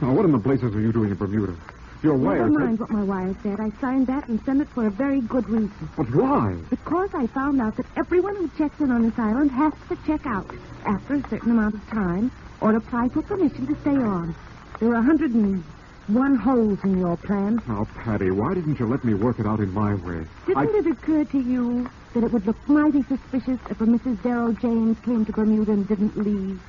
Now, 0.01 0.13
what 0.13 0.25
in 0.25 0.31
the 0.33 0.37
blazes 0.37 0.75
are 0.75 0.81
you 0.81 0.91
doing 0.91 1.11
in 1.11 1.15
Bermuda? 1.15 1.55
Your 2.03 2.15
wire. 2.15 2.49
Never 2.49 2.65
mind 2.65 2.79
what 2.79 2.89
my 2.89 3.03
wire 3.03 3.35
said. 3.43 3.59
I 3.59 3.71
signed 3.81 4.07
that 4.07 4.27
and 4.27 4.43
sent 4.45 4.61
it 4.61 4.67
for 4.69 4.87
a 4.87 4.89
very 4.89 5.21
good 5.21 5.47
reason. 5.49 5.71
But 5.97 6.13
why? 6.13 6.57
Because 6.69 7.09
I 7.13 7.27
found 7.27 7.61
out 7.61 7.75
that 7.77 7.85
everyone 7.97 8.35
who 8.35 8.49
checks 8.57 8.79
in 8.79 8.91
on 8.91 9.01
this 9.03 9.17
island 9.17 9.51
has 9.51 9.73
to 9.89 9.97
check 10.05 10.25
out 10.25 10.49
after 10.85 11.15
a 11.15 11.29
certain 11.29 11.51
amount 11.51 11.75
of 11.75 11.85
time 11.89 12.31
or 12.61 12.75
apply 12.75 13.09
for 13.09 13.21
permission 13.21 13.67
to 13.67 13.75
stay 13.81 13.95
on. 13.95 14.35
There 14.79 14.89
are 14.89 15.01
101 15.01 16.35
holes 16.35 16.79
in 16.83 16.99
your 16.99 17.17
plan. 17.17 17.61
Now, 17.67 17.87
Patty, 17.95 18.31
why 18.31 18.53
didn't 18.53 18.79
you 18.79 18.87
let 18.87 19.03
me 19.03 19.13
work 19.13 19.39
it 19.39 19.45
out 19.45 19.59
in 19.59 19.73
my 19.73 19.95
way? 19.95 20.25
Didn't 20.47 20.75
it 20.75 20.87
occur 20.87 21.25
to 21.25 21.39
you 21.39 21.89
that 22.13 22.23
it 22.23 22.31
would 22.31 22.45
look 22.45 22.57
mighty 22.67 23.03
suspicious 23.03 23.59
if 23.69 23.81
a 23.81 23.85
Mrs. 23.85 24.21
Darrell 24.23 24.53
James 24.53 24.97
came 25.01 25.25
to 25.25 25.31
Bermuda 25.31 25.71
and 25.71 25.87
didn't 25.87 26.17
leave? 26.17 26.61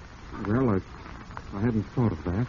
Well, 0.46 0.70
I, 0.70 0.80
I 1.56 1.60
hadn't 1.60 1.84
thought 1.94 2.12
of 2.12 2.22
that. 2.24 2.46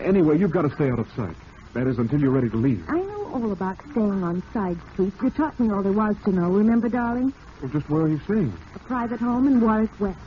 Anyway, 0.00 0.38
you've 0.38 0.50
got 0.50 0.62
to 0.62 0.70
stay 0.74 0.90
out 0.90 0.98
of 0.98 1.10
sight. 1.16 1.36
That 1.74 1.86
is, 1.86 1.98
until 1.98 2.20
you're 2.20 2.30
ready 2.30 2.48
to 2.50 2.56
leave. 2.56 2.84
I 2.88 3.00
know 3.00 3.30
all 3.34 3.52
about 3.52 3.76
staying 3.90 4.22
on 4.22 4.42
side 4.52 4.78
streets. 4.92 5.16
You 5.22 5.30
taught 5.30 5.58
me 5.60 5.70
all 5.70 5.82
there 5.82 5.92
was 5.92 6.16
to 6.24 6.32
know, 6.32 6.50
remember, 6.50 6.88
darling? 6.88 7.32
Well, 7.60 7.70
just 7.70 7.88
where 7.90 8.02
are 8.02 8.08
you 8.08 8.20
staying? 8.24 8.52
A 8.74 8.78
private 8.80 9.20
home 9.20 9.46
in 9.46 9.60
Warwick 9.60 9.90
West. 10.00 10.18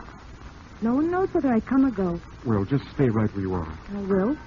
No 0.81 0.95
one 0.95 1.11
knows 1.11 1.33
whether 1.33 1.51
I 1.51 1.59
come 1.59 1.85
or 1.85 1.91
go. 1.91 2.19
Well, 2.45 2.63
just 2.63 2.85
stay 2.91 3.09
right 3.09 3.29
where 3.35 3.41
you 3.41 3.53
are. 3.53 3.67
I 3.95 3.99
will. 4.01 4.37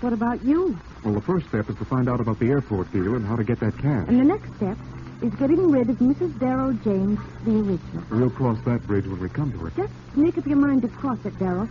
What 0.00 0.12
about 0.12 0.44
you? 0.44 0.78
Well, 1.04 1.14
the 1.14 1.20
first 1.20 1.48
step 1.48 1.68
is 1.68 1.76
to 1.76 1.84
find 1.84 2.08
out 2.08 2.20
about 2.20 2.38
the 2.38 2.50
airport 2.50 2.92
deal 2.92 3.16
and 3.16 3.26
how 3.26 3.34
to 3.34 3.42
get 3.42 3.58
that 3.60 3.76
cash. 3.78 4.06
And 4.08 4.20
the 4.20 4.24
next 4.24 4.54
step 4.56 4.76
is 5.22 5.34
getting 5.34 5.70
rid 5.72 5.90
of 5.90 5.96
Mrs. 5.96 6.38
Darrell 6.38 6.72
James, 6.72 7.18
the 7.44 7.50
original. 7.50 8.04
We'll 8.10 8.30
cross 8.30 8.58
that 8.64 8.86
bridge 8.86 9.06
when 9.06 9.20
we 9.20 9.28
come 9.28 9.50
to 9.52 9.66
it. 9.66 9.74
Just 9.76 9.92
make 10.14 10.38
up 10.38 10.46
your 10.46 10.58
mind 10.58 10.82
to 10.82 10.88
cross 10.88 11.18
it, 11.24 11.36
Darrell, 11.40 11.68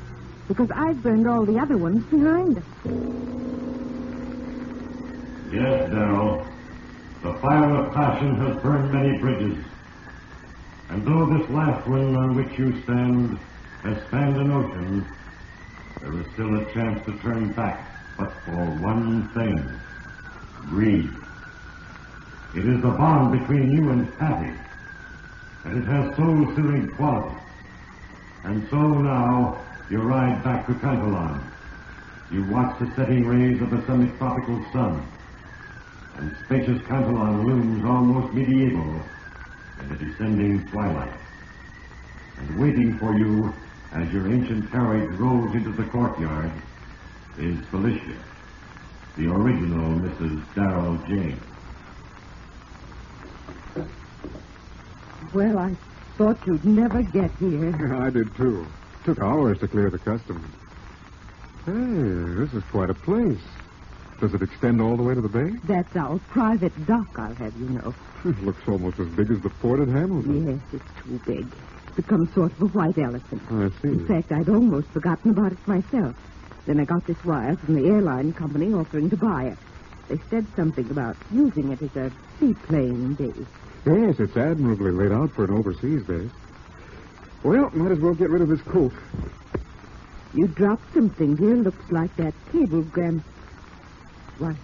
because 0.50 0.70
I've 0.72 1.02
burned 1.02 1.26
all 1.28 1.46
the 1.46 1.58
other 1.58 1.78
ones 1.78 2.04
behind 2.08 2.58
us. 2.58 2.64
Yes, 5.54 5.90
Darrell. 5.90 6.46
The 7.24 7.34
fire 7.36 7.76
of 7.76 7.94
passion 7.94 8.36
has 8.36 8.62
burned 8.62 8.94
many 8.94 9.18
bridges. 9.20 9.64
And 10.90 11.06
though 11.06 11.26
this 11.26 11.50
last 11.50 11.88
one 11.88 12.16
on 12.16 12.36
which 12.36 12.58
you 12.58 12.82
stand 12.84 13.38
has 13.84 13.98
spanned 14.08 14.38
an 14.38 14.52
ocean, 14.52 15.06
there 16.02 16.14
is 16.14 16.26
still 16.34 16.56
a 16.56 16.74
chance 16.74 17.06
to 17.06 17.18
turn 17.20 17.52
back, 17.54 17.92
but 18.18 18.32
for 18.46 18.66
one 18.82 19.28
thing 19.30 19.70
greed. 20.70 21.10
It 22.56 22.66
is 22.66 22.82
the 22.82 22.90
bond 22.90 23.38
between 23.38 23.72
you 23.72 23.90
and 23.90 24.18
Patty, 24.18 24.54
and 25.66 25.78
it 25.78 25.86
has 25.86 26.16
soul 26.16 26.56
searing 26.56 26.90
quality. 26.92 27.36
And 28.44 28.68
so 28.70 28.78
now 28.78 29.60
you 29.90 30.00
ride 30.00 30.44
back 30.44 30.66
to 30.68 30.74
Cantillon. 30.76 31.42
You 32.32 32.46
watch 32.46 32.80
the 32.80 32.90
setting 32.96 33.26
rays 33.26 33.62
of 33.62 33.70
the 33.70 33.86
semi-tropical 33.86 34.66
sun, 34.72 35.06
and 36.18 36.36
spacious 36.46 36.82
Cantillon 36.88 37.46
looms 37.46 37.84
almost 37.84 38.34
medieval 38.34 39.02
in 39.80 39.90
the 39.90 39.96
descending 39.96 40.66
twilight. 40.68 41.14
And 42.38 42.60
waiting 42.60 42.98
for 42.98 43.18
you 43.18 43.54
as 43.94 44.12
your 44.12 44.28
ancient 44.28 44.72
carriage 44.72 45.10
rolls 45.20 45.54
into 45.56 45.72
the 45.72 45.84
courtyard 45.86 46.52
is 47.38 47.58
Felicia, 47.72 48.18
the 49.16 49.28
original 49.28 50.00
Mrs. 50.00 50.44
Darrell 50.56 50.98
James. 51.08 51.42
Well, 55.34 55.58
I 55.58 55.76
thought 56.18 56.38
you'd 56.46 56.66
never 56.66 57.04
get 57.04 57.32
here. 57.40 57.94
I 57.96 58.10
did 58.10 58.36
too. 58.36 58.66
Took 59.04 59.20
hours 59.20 59.60
to 59.60 59.68
clear 59.68 59.90
the 59.90 60.00
customs. 60.00 60.46
Hey, 61.66 61.74
this 61.74 62.54
is 62.54 62.64
quite 62.72 62.90
a 62.90 62.94
place. 62.94 63.38
Does 64.20 64.34
it 64.34 64.42
extend 64.42 64.82
all 64.82 64.98
the 64.98 65.04
way 65.04 65.14
to 65.14 65.22
the 65.22 65.30
bay? 65.30 65.52
That's 65.66 65.96
our 65.96 66.18
private 66.30 66.74
dock, 66.88 67.20
I'll 67.20 67.36
have 67.36 67.56
you 67.58 67.70
know. 67.70 67.94
It 68.26 68.44
looks 68.44 68.68
almost 68.68 69.00
as 69.00 69.08
big 69.10 69.30
as 69.30 69.40
the 69.42 69.50
port 69.50 69.80
at 69.80 69.88
Hamilton. 69.88 70.48
Yes, 70.48 70.82
it's 70.82 71.06
too 71.06 71.20
big. 71.26 71.46
It's 71.88 71.96
become 71.96 72.28
sort 72.34 72.52
of 72.52 72.62
a 72.64 72.66
white 72.66 72.98
elephant. 72.98 73.42
I 73.52 73.70
see. 73.82 73.90
In 73.90 74.08
fact, 74.08 74.32
I'd 74.32 74.50
almost 74.50 74.88
forgotten 74.88 75.32
about 75.32 75.52
it 75.52 75.68
myself. 75.68 76.16
Then 76.66 76.80
I 76.80 76.86
got 76.86 77.06
this 77.06 77.24
wire 77.24 77.56
from 77.56 77.76
the 77.76 77.88
airline 77.88 78.34
company 78.34 78.74
offering 78.74 79.10
to 79.12 79.18
buy 79.18 79.46
it. 79.46 79.58
They 80.10 80.20
said 80.30 80.46
something 80.56 80.90
about 80.90 81.16
using 81.32 81.72
it 81.72 81.82
as 81.82 81.96
a 81.96 82.12
seaplane 82.40 83.14
base. 83.14 83.34
Yes, 83.86 84.20
it's 84.20 84.36
admirably 84.36 84.92
laid 84.92 85.12
out 85.12 85.32
for 85.32 85.46
an 85.46 85.52
overseas 85.52 86.04
base. 86.04 86.32
Well, 87.44 87.70
might 87.74 87.92
as 87.92 88.00
well 88.00 88.16
get 88.16 88.30
rid 88.30 88.42
of 88.42 88.50
this 88.50 88.62
coat. 88.62 88.94
You 90.34 90.48
dropped 90.48 90.94
something 90.94 91.38
here. 91.38 91.56
Looks 91.56 91.92
like 91.92 92.14
that 92.18 92.34
cablegram. 92.52 93.24
Why, 94.40 94.56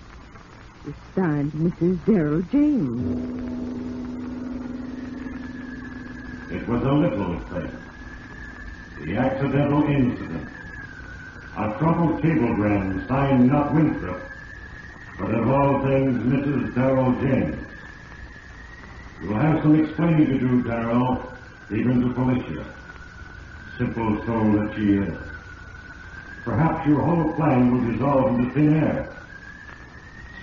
it's 0.85 0.97
signed 1.15 1.51
Mrs. 1.53 2.05
Darrell 2.05 2.43
James. 2.51 3.33
It 6.51 6.67
was 6.67 6.83
a 6.83 6.91
little 6.91 7.39
thing. 7.39 7.71
The 9.03 9.17
accidental 9.17 9.83
incident. 9.85 10.47
A 11.57 11.71
crumpled 11.73 12.21
cablegram 12.21 13.07
signed 13.07 13.47
not 13.47 13.73
Winthrop, 13.73 14.21
but 15.19 15.33
of 15.33 15.49
all 15.49 15.81
things 15.81 16.21
Mrs. 16.21 16.75
Darrell 16.75 17.11
James. 17.21 17.65
You'll 19.23 19.39
have 19.39 19.63
some 19.63 19.83
explaining 19.83 20.27
to 20.27 20.39
do, 20.39 20.61
Darrell, 20.61 21.33
even 21.71 22.01
to 22.01 22.13
Felicia. 22.13 22.65
Simple 23.79 24.23
soul 24.25 24.51
that 24.51 24.75
she 24.75 24.97
is. 24.97 25.17
Perhaps 26.43 26.87
your 26.87 27.01
whole 27.01 27.33
plan 27.33 27.71
will 27.71 27.91
dissolve 27.91 28.37
into 28.37 28.53
thin 28.53 28.83
air. 28.83 29.09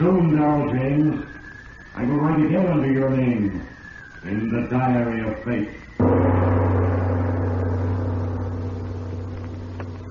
Soon, 0.01 0.35
Darrell 0.35 0.73
James, 0.73 1.27
I 1.95 2.05
will 2.05 2.21
write 2.21 2.43
again 2.47 2.67
under 2.69 2.91
your 2.91 3.11
name 3.11 3.63
in 4.25 4.49
the 4.49 4.67
diary 4.71 5.31
of 5.31 5.45
fate. 5.45 5.69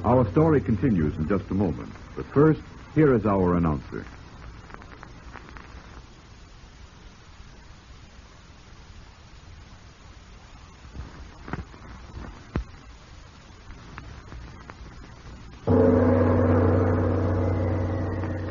Our 0.06 0.30
story 0.30 0.62
continues 0.62 1.18
in 1.18 1.28
just 1.28 1.50
a 1.50 1.56
moment. 1.56 1.92
But 2.16 2.28
first, 2.28 2.62
here 2.94 3.16
is 3.16 3.26
our 3.26 3.56
announcer. 3.56 4.06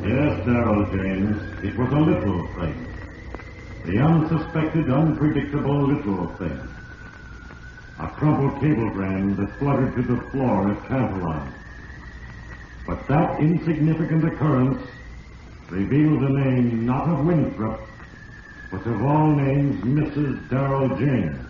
Yes, 0.05 0.47
Darrell 0.47 0.87
James, 0.87 1.37
it 1.63 1.77
was 1.77 1.93
a 1.93 2.01
little 2.01 2.47
thing. 2.55 2.87
The 3.85 3.99
unsuspected, 4.59 4.93
unpredictable 4.93 5.87
little 5.87 6.27
thing. 6.37 6.69
A 8.01 8.09
crumpled 8.09 8.61
cablegram 8.61 9.37
that 9.37 9.59
fluttered 9.59 9.95
to 9.97 10.03
the 10.03 10.21
floor 10.31 10.71
at 10.71 10.89
Cantillon. 10.89 11.53
But 12.87 13.07
that 13.09 13.41
insignificant 13.41 14.25
occurrence 14.25 14.83
revealed 15.71 16.23
the 16.23 16.29
name 16.31 16.87
not 16.87 17.09
of 17.09 17.27
Winthrop, 17.27 17.81
but 18.71 18.87
of 18.87 19.05
all 19.05 19.35
names 19.35 19.83
Mrs. 19.85 20.49
Darrell 20.49 20.97
James. 20.97 21.45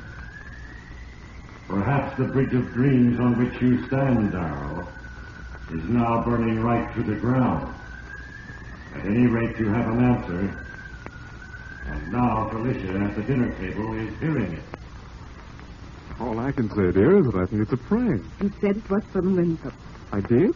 Perhaps 1.68 2.16
the 2.16 2.24
bridge 2.24 2.54
of 2.54 2.72
dreams 2.72 3.20
on 3.20 3.38
which 3.38 3.60
you 3.60 3.86
stand, 3.86 4.32
Darrell, 4.32 4.88
is 5.70 5.84
now 5.84 6.22
burning 6.24 6.62
right 6.62 6.92
to 6.94 7.02
the 7.02 7.14
ground. 7.14 7.74
At 8.94 9.04
any 9.04 9.26
rate, 9.26 9.58
you 9.58 9.68
have 9.68 9.86
an 9.88 10.02
answer. 10.02 10.67
And 11.88 12.12
now 12.12 12.48
Felicia 12.50 12.98
at 13.00 13.16
the 13.16 13.22
dinner 13.22 13.50
table 13.58 13.94
is 13.94 14.18
hearing 14.18 14.52
it. 14.52 14.62
All 16.20 16.38
I 16.38 16.52
can 16.52 16.68
say, 16.70 16.90
dear, 16.92 17.18
is 17.18 17.26
that 17.26 17.36
I 17.36 17.46
think 17.46 17.62
it's 17.62 17.72
a 17.72 17.76
prank. 17.76 18.22
You 18.40 18.52
said 18.60 18.76
it 18.76 18.90
was 18.90 19.04
from 19.12 19.36
Winthrop. 19.36 19.74
I 20.12 20.20
did? 20.20 20.54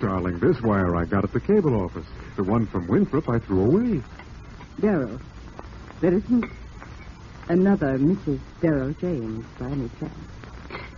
Darling, 0.00 0.38
this 0.38 0.60
wire 0.62 0.96
I 0.96 1.04
got 1.04 1.24
at 1.24 1.32
the 1.32 1.40
cable 1.40 1.80
office. 1.80 2.06
The 2.36 2.42
one 2.42 2.66
from 2.66 2.86
Winthrop 2.88 3.28
I 3.28 3.38
threw 3.38 3.64
away. 3.64 4.02
Darrell, 4.80 5.20
there 6.00 6.14
isn't 6.14 6.44
another 7.48 7.98
Mrs. 7.98 8.40
Darrell 8.60 8.92
James 9.00 9.44
by 9.58 9.66
any 9.66 9.88
chance. 10.00 10.12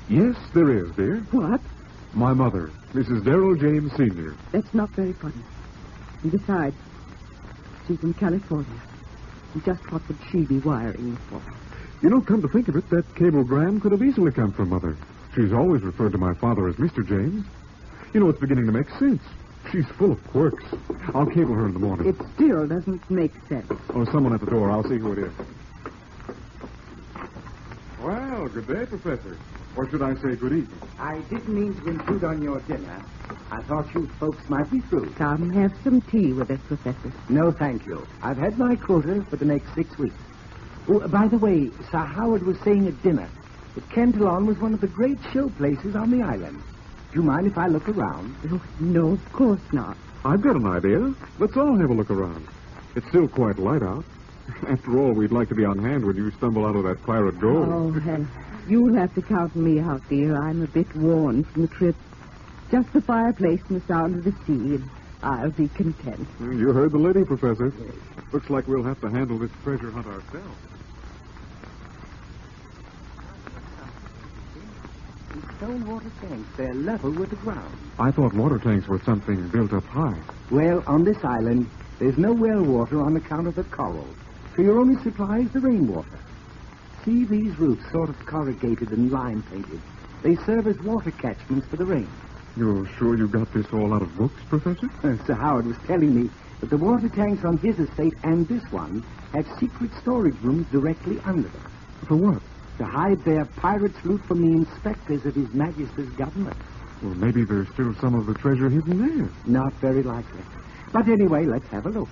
Yes, 0.09 0.37
there 0.55 0.71
is, 0.71 0.91
dear. 0.93 1.19
What? 1.33 1.61
My 2.15 2.33
mother, 2.33 2.71
Mrs. 2.95 3.25
Darrell 3.25 3.57
James 3.57 3.93
Sr. 3.97 4.35
That's 4.53 4.73
not 4.73 4.89
very 4.91 5.13
funny. 5.13 5.35
And 6.23 6.33
besides, 6.33 6.77
she's 7.87 8.03
in 8.03 8.15
California. 8.15 8.81
Just 9.65 9.91
what 9.91 10.07
would 10.09 10.19
she 10.31 10.43
be 10.43 10.59
wiring 10.59 11.17
for? 11.29 11.41
You 12.03 12.11
know, 12.11 12.21
come 12.21 12.43
to 12.43 12.49
think 12.49 12.69
of 12.69 12.77
it, 12.77 12.89
that 12.91 13.15
cablegram 13.15 13.81
could 13.81 13.93
have 13.93 14.03
easily 14.03 14.31
come 14.31 14.53
from 14.53 14.69
Mother. 14.69 14.97
She's 15.35 15.53
always 15.53 15.83
referred 15.83 16.13
to 16.13 16.19
my 16.19 16.35
father 16.35 16.69
as 16.69 16.77
Mr. 16.77 17.07
James. 17.07 17.45
You 18.13 18.21
know, 18.21 18.29
it's 18.29 18.39
beginning 18.39 18.67
to 18.67 18.73
make 18.73 18.89
sense. 18.99 19.23
She's 19.73 19.87
full 19.99 20.13
of 20.13 20.25
quirks. 20.29 20.65
I'll 21.15 21.27
cable 21.27 21.55
her 21.55 21.67
in 21.67 21.73
the 21.73 21.79
morning. 21.79 22.07
It 22.07 22.17
still 22.35 22.67
doesn't 22.67 23.11
make 23.11 23.33
sense. 23.49 23.71
Oh, 23.95 24.05
someone 24.05 24.33
at 24.33 24.41
the 24.41 24.47
door. 24.47 24.71
I'll 24.71 24.85
see 24.85 24.99
who 24.99 25.13
it 25.13 25.19
is. 25.19 25.33
Well, 28.01 28.49
good 28.49 28.67
day, 28.69 28.87
Professor. 28.87 29.37
Or 29.77 29.89
should 29.91 30.03
I 30.03 30.15
say 30.15 30.37
good 30.37 30.53
evening? 30.53 30.81
I 30.99 31.19
didn't 31.29 31.49
mean 31.49 31.75
to 31.75 31.89
intrude 31.89 32.25
on 32.25 32.41
your 32.41 32.61
dinner. 32.61 33.05
I 33.51 33.61
thought 33.63 33.95
you 33.95 34.07
folks 34.19 34.49
might 34.49 34.71
be 34.71 34.81
through. 34.81 35.11
Come 35.15 35.51
have 35.51 35.73
some 35.85 36.01
tea 36.01 36.33
with 36.33 36.51
us, 36.51 36.61
Professor. 36.67 37.13
No, 37.29 37.53
thank 37.53 37.85
you. 37.87 38.07
I've 38.23 38.39
had 38.39 38.59
my 38.59 38.75
quota 38.77 39.25
for 39.29 39.37
the 39.37 39.45
next 39.45 39.75
six 39.75 39.97
weeks. 39.99 40.17
Oh, 40.89 41.01
uh, 41.01 41.09
by 41.09 41.29
the 41.29 41.37
way, 41.37 41.71
Sir 41.91 41.99
Howard 41.99 42.43
was 42.45 42.59
saying 42.61 42.87
at 42.87 43.03
dinner 43.03 43.29
that 43.75 43.91
Cantillon 43.91 44.47
was 44.47 44.59
one 44.59 44.73
of 44.73 44.81
the 44.81 44.87
great 44.87 45.19
show 45.33 45.49
places 45.51 45.95
on 45.95 46.11
the 46.11 46.25
island. 46.25 46.63
Do 47.13 47.21
you 47.21 47.23
mind 47.23 47.47
if 47.47 47.59
I 47.59 47.67
look 47.67 47.89
around? 47.89 48.35
Oh, 48.51 48.63
no, 48.81 49.13
of 49.13 49.33
course 49.33 49.61
not. 49.73 49.97
I've 50.25 50.41
got 50.41 50.57
an 50.57 50.67
idea. 50.67 51.15
Let's 51.39 51.57
all 51.57 51.77
have 51.79 51.91
a 51.91 51.95
look 51.95 52.11
around. 52.11 52.47
It's 52.95 53.07
still 53.09 53.29
quite 53.29 53.59
light 53.59 53.83
out. 53.83 54.05
After 54.69 54.99
all, 54.99 55.13
we'd 55.13 55.33
like 55.33 55.49
to 55.49 55.55
be 55.55 55.65
on 55.65 55.79
hand 55.79 56.05
when 56.05 56.17
you 56.17 56.31
stumble 56.33 56.67
out 56.67 56.77
of 56.77 56.85
that 56.85 57.03
pirate 57.03 57.39
gold. 57.41 57.69
Oh, 57.69 58.01
well, 58.05 58.27
you'll 58.69 58.95
have 58.95 59.15
to 59.15 59.23
count 59.23 59.55
me 59.57 59.81
out, 59.81 60.03
dear. 60.09 60.37
I'm 60.37 60.63
a 60.63 60.67
bit 60.67 60.95
worn 60.97 61.45
from 61.45 61.63
the 61.63 61.69
trip. 61.69 61.97
Just 62.71 62.93
the 62.93 63.01
fireplace 63.01 63.61
and 63.69 63.81
the 63.81 63.87
sound 63.87 64.17
of 64.17 64.25
the 64.25 64.33
sea, 64.45 64.77
and 64.77 64.91
I'll 65.23 65.51
be 65.51 65.69
content. 65.69 66.27
Hmm, 66.39 66.59
you 66.59 66.73
heard 66.73 66.93
the 66.93 66.99
lady, 66.99 67.25
Professor. 67.25 67.73
Looks 68.33 68.51
like 68.51 68.67
we'll 68.67 68.83
have 68.83 69.01
to 69.03 69.09
handle 69.11 69.39
this 69.39 69.51
treasure 69.63 69.91
hunt 69.91 70.07
ourselves. 70.07 70.59
These 75.35 75.57
stone 75.57 75.87
water 75.87 76.11
tanks, 76.21 76.49
they're 76.57 76.75
level 76.75 77.11
with 77.13 77.31
the 77.31 77.37
ground. 77.37 77.77
I 77.99 78.11
thought 78.11 78.35
water 78.35 78.59
tanks 78.59 78.89
were 78.89 79.01
something 79.05 79.49
built 79.49 79.73
up 79.73 79.85
high. 79.85 80.19
Well, 80.51 80.83
on 80.87 81.05
this 81.05 81.23
island, 81.25 81.69
there's 81.99 82.19
no 82.19 82.33
well 82.33 82.63
water 82.63 83.01
on 83.03 83.17
account 83.17 83.47
of 83.47 83.55
the 83.55 83.65
coral. 83.65 84.07
So 84.57 84.63
your 84.63 84.79
only 84.79 85.01
supply 85.03 85.41
is 85.41 85.51
the 85.53 85.61
rainwater. 85.61 86.19
See 87.05 87.25
these 87.25 87.59
roofs 87.59 87.85
sort 87.93 88.09
of 88.09 88.19
corrugated 88.25 88.91
and 88.91 89.13
lime 89.13 89.43
painted. 89.51 89.81
They 90.23 90.37
serve 90.47 90.67
as 90.67 90.79
water 90.81 91.11
catchments 91.11 91.67
for 91.69 91.77
the 91.77 91.85
rain. 91.85 92.09
You're 92.57 92.87
sure 92.99 93.19
you 93.19 93.29
got 93.29 93.53
this 93.53 93.67
all 93.75 93.93
out 93.93 94.01
of 94.01 94.17
books, 94.17 94.41
Professor? 94.49 94.89
Uh, 95.05 95.23
Sir 95.27 95.35
Howard 95.35 95.67
was 95.67 95.77
telling 95.87 96.15
me 96.15 96.31
that 96.61 96.71
the 96.71 96.79
water 96.79 97.11
tanks 97.11 97.45
on 97.45 97.59
his 97.59 97.79
estate 97.79 98.15
and 98.23 98.49
this 98.49 98.65
one 98.73 99.05
have 99.33 99.47
secret 99.61 99.91
storage 100.01 100.41
rooms 100.41 100.67
directly 100.73 101.21
under 101.27 101.49
them. 101.49 101.73
For 102.09 102.17
what? 102.17 102.43
To 102.79 102.85
hide 102.85 103.23
their 103.25 103.45
pirates' 103.45 104.03
loot 104.05 104.25
from 104.25 104.41
the 104.41 104.57
inspectors 104.57 105.27
of 105.27 105.35
His 105.35 105.53
Majesty's 105.53 106.11
government. 106.11 106.57
Well, 107.03 107.15
maybe 107.15 107.45
there's 107.45 107.69
still 107.69 107.95
some 107.97 108.15
of 108.15 108.25
the 108.25 108.35
treasure 108.35 108.71
hidden 108.71 109.19
there. 109.19 109.29
Not 109.47 109.73
very 109.75 110.03
likely. 110.03 110.41
But 110.93 111.09
anyway, 111.09 111.45
let's 111.45 111.67
have 111.69 111.85
a 111.85 111.91
look. 111.91 112.09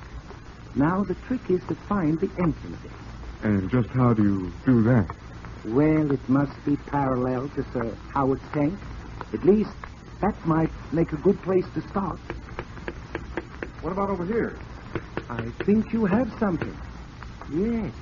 Now, 0.76 1.04
the 1.04 1.14
trick 1.26 1.48
is 1.50 1.62
to 1.68 1.74
find 1.74 2.18
the 2.18 2.30
entrance. 2.38 2.78
And 3.42 3.70
just 3.70 3.88
how 3.90 4.12
do 4.12 4.22
you 4.22 4.52
do 4.66 4.82
that? 4.84 5.14
Well, 5.66 6.10
it 6.10 6.28
must 6.28 6.52
be 6.64 6.76
parallel 6.76 7.48
to 7.50 7.64
Sir 7.72 7.94
Howard's 8.12 8.42
tank. 8.52 8.78
At 9.32 9.44
least, 9.44 9.70
that 10.20 10.34
might 10.46 10.70
make 10.92 11.12
a 11.12 11.16
good 11.16 11.40
place 11.42 11.64
to 11.74 11.88
start. 11.88 12.18
What 13.82 13.92
about 13.92 14.10
over 14.10 14.24
here? 14.24 14.56
I 15.30 15.42
think 15.64 15.92
you 15.92 16.06
have 16.06 16.32
something. 16.38 16.76
Yes. 17.52 17.92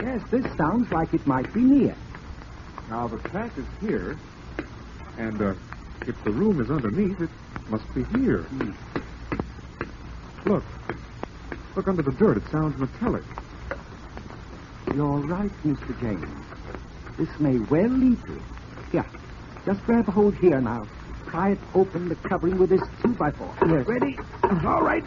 Yes, 0.00 0.22
this 0.30 0.44
sounds 0.56 0.90
like 0.92 1.12
it 1.12 1.26
might 1.26 1.52
be 1.52 1.60
near. 1.60 1.96
Now, 2.88 3.08
the 3.08 3.18
tank 3.30 3.52
is 3.56 3.66
here, 3.80 4.16
and 5.18 5.40
uh, 5.40 5.54
if 6.06 6.22
the 6.24 6.30
room 6.30 6.60
is 6.60 6.70
underneath, 6.70 7.20
it 7.20 7.30
must 7.68 7.92
be 7.94 8.04
here. 8.18 8.46
Look. 10.46 10.64
Look 11.80 11.88
under 11.88 12.02
the 12.02 12.12
dirt. 12.12 12.36
It 12.36 12.42
sounds 12.50 12.78
metallic. 12.78 13.22
You're 14.94 15.16
right, 15.20 15.50
Mr. 15.64 15.98
James. 15.98 16.28
This 17.16 17.30
may 17.40 17.56
well 17.56 17.88
lead 17.88 18.22
to 18.26 18.36
it. 18.36 18.42
Here, 18.92 19.06
just 19.64 19.82
grab 19.86 20.06
a 20.06 20.10
hold 20.10 20.34
here 20.34 20.60
now. 20.60 20.86
Pry 21.24 21.52
it 21.52 21.58
open 21.74 22.10
the 22.10 22.16
covering 22.16 22.58
with 22.58 22.68
this 22.68 22.82
two 23.02 23.14
by 23.14 23.30
four. 23.30 23.50
Yes. 23.66 23.86
Ready? 23.86 24.18
All 24.42 24.82
right. 24.82 25.02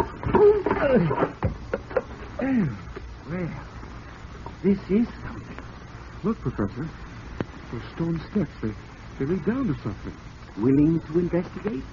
Well, 3.29 3.49
this 4.63 4.79
is 4.89 5.07
something. 5.21 5.57
Look, 6.23 6.41
Professor. 6.41 6.89
Those 7.71 7.83
stone 7.93 8.19
steps, 8.31 8.49
they, 8.63 8.71
they 9.19 9.25
lead 9.31 9.45
down 9.45 9.67
to 9.67 9.75
something. 9.83 10.13
Willing 10.57 11.01
to 11.01 11.19
investigate? 11.19 11.83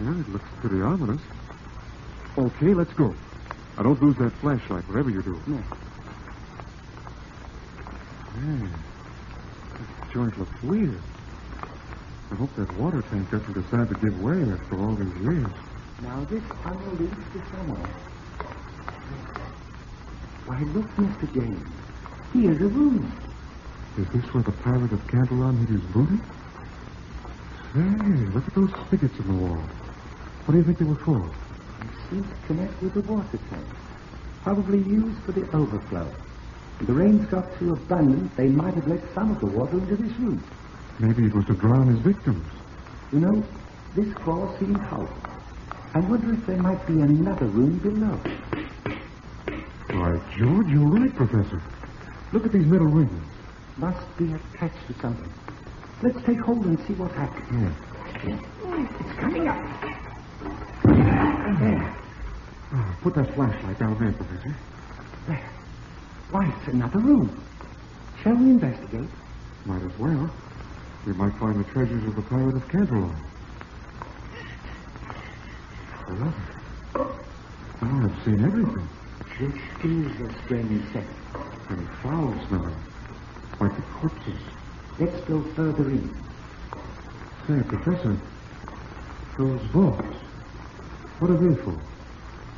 Yeah, 0.00 0.20
it 0.20 0.28
looks 0.30 0.48
pretty 0.62 0.80
ominous. 0.80 1.20
Okay, 2.38 2.72
let's 2.72 2.94
go. 2.94 3.14
Now, 3.76 3.82
don't 3.82 4.02
lose 4.02 4.16
that 4.16 4.32
flashlight, 4.40 4.88
whatever 4.88 5.10
you 5.10 5.22
do. 5.22 5.40
No. 5.46 5.62
Yeah. 8.36 8.68
This 9.72 10.12
joint 10.12 10.38
looks 10.38 10.62
weird. 10.62 10.98
I 12.30 12.34
hope 12.34 12.54
that 12.56 12.74
water 12.76 13.02
tank 13.10 13.30
doesn't 13.30 13.52
decide 13.52 13.88
to 13.88 13.94
give 14.00 14.20
way 14.22 14.42
after 14.50 14.78
all 14.78 14.94
these 14.94 15.14
years. 15.22 15.46
Now 16.02 16.24
this 16.24 16.42
tunnel 16.62 16.90
leads 16.98 17.14
to 17.14 17.42
somewhere. 17.50 17.88
Why, 20.46 20.60
look, 20.60 20.86
Mr. 20.96 21.32
James. 21.34 21.68
Here's 22.32 22.60
a 22.60 22.68
room. 22.68 23.12
Is 23.98 24.08
this 24.08 24.24
where 24.34 24.42
the 24.42 24.52
pirate 24.52 24.92
of 24.92 25.06
Cantillon 25.08 25.58
hid 25.58 25.68
his 25.68 25.80
booty? 25.92 26.18
Say, 27.72 27.80
look 28.34 28.46
at 28.46 28.54
those 28.54 28.70
spigots 28.86 29.18
in 29.18 29.26
the 29.28 29.44
wall. 29.44 29.62
What 30.44 30.52
do 30.52 30.58
you 30.58 30.64
think 30.64 30.78
they 30.78 30.84
were 30.84 30.96
for? 30.96 31.30
To 32.10 32.24
connect 32.46 32.80
with 32.82 32.94
the 32.94 33.00
water 33.00 33.38
tank. 33.50 33.66
Probably 34.44 34.78
used 34.78 35.18
for 35.24 35.32
the 35.32 35.42
overflow. 35.54 36.08
If 36.80 36.86
the 36.86 36.92
rains 36.92 37.26
got 37.26 37.58
too 37.58 37.72
abundant, 37.72 38.36
they 38.36 38.46
might 38.46 38.74
have 38.74 38.86
let 38.86 39.00
some 39.12 39.32
of 39.32 39.40
the 39.40 39.46
water 39.46 39.76
into 39.78 39.96
this 39.96 40.16
room. 40.18 40.42
Maybe 41.00 41.26
it 41.26 41.34
was 41.34 41.46
to 41.46 41.54
drown 41.54 41.88
his 41.88 41.98
victims. 41.98 42.46
You 43.12 43.20
know, 43.20 43.44
this 43.96 44.12
floor 44.18 44.54
seemed 44.60 44.76
hollow. 44.76 45.12
I 45.94 46.00
wonder 46.00 46.32
if 46.32 46.46
there 46.46 46.58
might 46.58 46.86
be 46.86 47.00
another 47.00 47.46
room 47.46 47.78
below. 47.78 48.20
Why, 49.90 50.20
George, 50.38 50.68
you're 50.68 50.86
right, 50.86 51.14
Professor. 51.14 51.60
Look 52.32 52.46
at 52.46 52.52
these 52.52 52.66
metal 52.66 52.86
rings. 52.86 53.24
Must 53.78 54.16
be 54.16 54.32
attached 54.32 54.86
to 54.86 54.94
something. 55.00 55.32
Let's 56.02 56.22
take 56.24 56.38
hold 56.38 56.66
and 56.66 56.78
see 56.86 56.94
what 56.94 57.10
happens. 57.12 57.72
Yeah. 58.24 58.38
It's 59.00 59.18
coming 59.18 59.48
up. 59.48 59.60
There. 61.58 61.95
Ah, 62.78 62.94
put 63.00 63.14
that 63.14 63.34
flashlight 63.34 63.78
down 63.78 63.98
there, 63.98 64.12
Professor. 64.12 64.54
There. 65.26 65.50
Why, 66.30 66.52
it's 66.58 66.68
another 66.68 66.98
room. 66.98 67.42
Shall 68.22 68.34
we 68.34 68.50
investigate? 68.50 69.08
Might 69.64 69.82
as 69.82 69.98
well. 69.98 70.30
We 71.06 71.14
might 71.14 71.32
find 71.36 71.58
the 71.58 71.64
treasures 71.70 72.04
of 72.04 72.16
the 72.16 72.22
pirate 72.22 72.54
of 72.54 72.68
love 76.08 76.34
it. 76.36 77.06
Now 77.82 78.04
I've 78.04 78.24
seen 78.24 78.44
everything. 78.44 78.88
This 79.38 79.54
is 79.84 80.20
a 80.20 80.42
strange 80.44 80.92
set. 80.92 81.04
And 81.70 81.88
foul 82.02 82.34
smelling. 82.48 82.76
Like 83.58 83.74
the 83.74 83.82
corpses. 83.82 84.40
Let's 84.98 85.20
go 85.22 85.40
further 85.54 85.90
in. 85.90 86.14
Say, 87.46 87.62
Professor, 87.68 88.16
those 89.38 89.62
vaults, 89.72 90.16
what 91.18 91.30
are 91.30 91.36
they 91.38 91.54
for? 91.62 91.74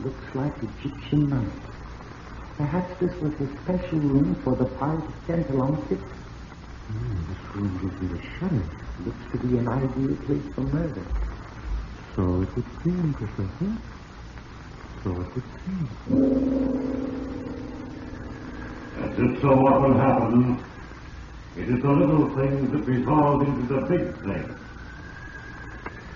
Looks 0.01 0.35
like 0.35 0.53
Egyptian 0.62 1.29
money. 1.29 1.51
Perhaps 2.57 3.01
this 3.01 3.15
was 3.20 3.33
a 3.41 3.49
special 3.62 3.99
room 3.99 4.35
for 4.45 4.55
the 4.55 4.65
pirate 4.65 5.05
of 5.05 5.27
Cantillon 5.27 5.77
Six. 5.89 6.01
Hmm, 6.01 7.16
this 7.29 7.55
room 7.55 7.79
gives 7.83 8.01
me 8.03 8.19
a 8.19 8.23
shudder. 8.39 8.65
Looks 9.05 9.25
to 9.33 9.39
be 9.39 9.59
an 9.59 9.69
ideal 9.69 10.16
place 10.27 10.55
for 10.55 10.61
murder. 10.62 11.03
So 12.15 12.43
it 12.43 12.55
would 12.55 12.65
seem, 12.85 13.15
Professor. 13.15 13.73
So 15.03 15.11
it 15.11 15.35
would 15.35 15.45
seem. 15.65 15.89
As 19.03 19.19
it 19.19 19.41
so 19.41 19.66
often 19.66 19.95
happens, 19.99 20.61
it 21.57 21.69
is 21.69 21.83
the 21.83 21.91
little 21.91 22.29
things 22.37 22.70
that 22.70 22.83
resolve 22.87 23.43
into 23.43 23.75
the 23.75 23.81
big 23.83 24.15
things. 24.23 24.59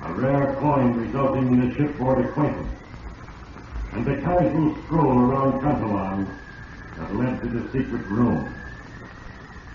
A 0.02 0.12
rare 0.14 0.54
coin 0.60 0.94
resulting 0.94 1.52
in 1.52 1.70
a 1.70 1.74
shipboard 1.74 2.24
acquaintance, 2.24 2.81
and 3.92 4.08
a 4.08 4.20
casual 4.22 4.76
stroll 4.84 5.18
around 5.18 5.60
Cantillon 5.60 6.26
that 6.96 7.14
led 7.16 7.40
to 7.40 7.48
the 7.48 7.62
secret 7.72 8.06
room. 8.06 8.52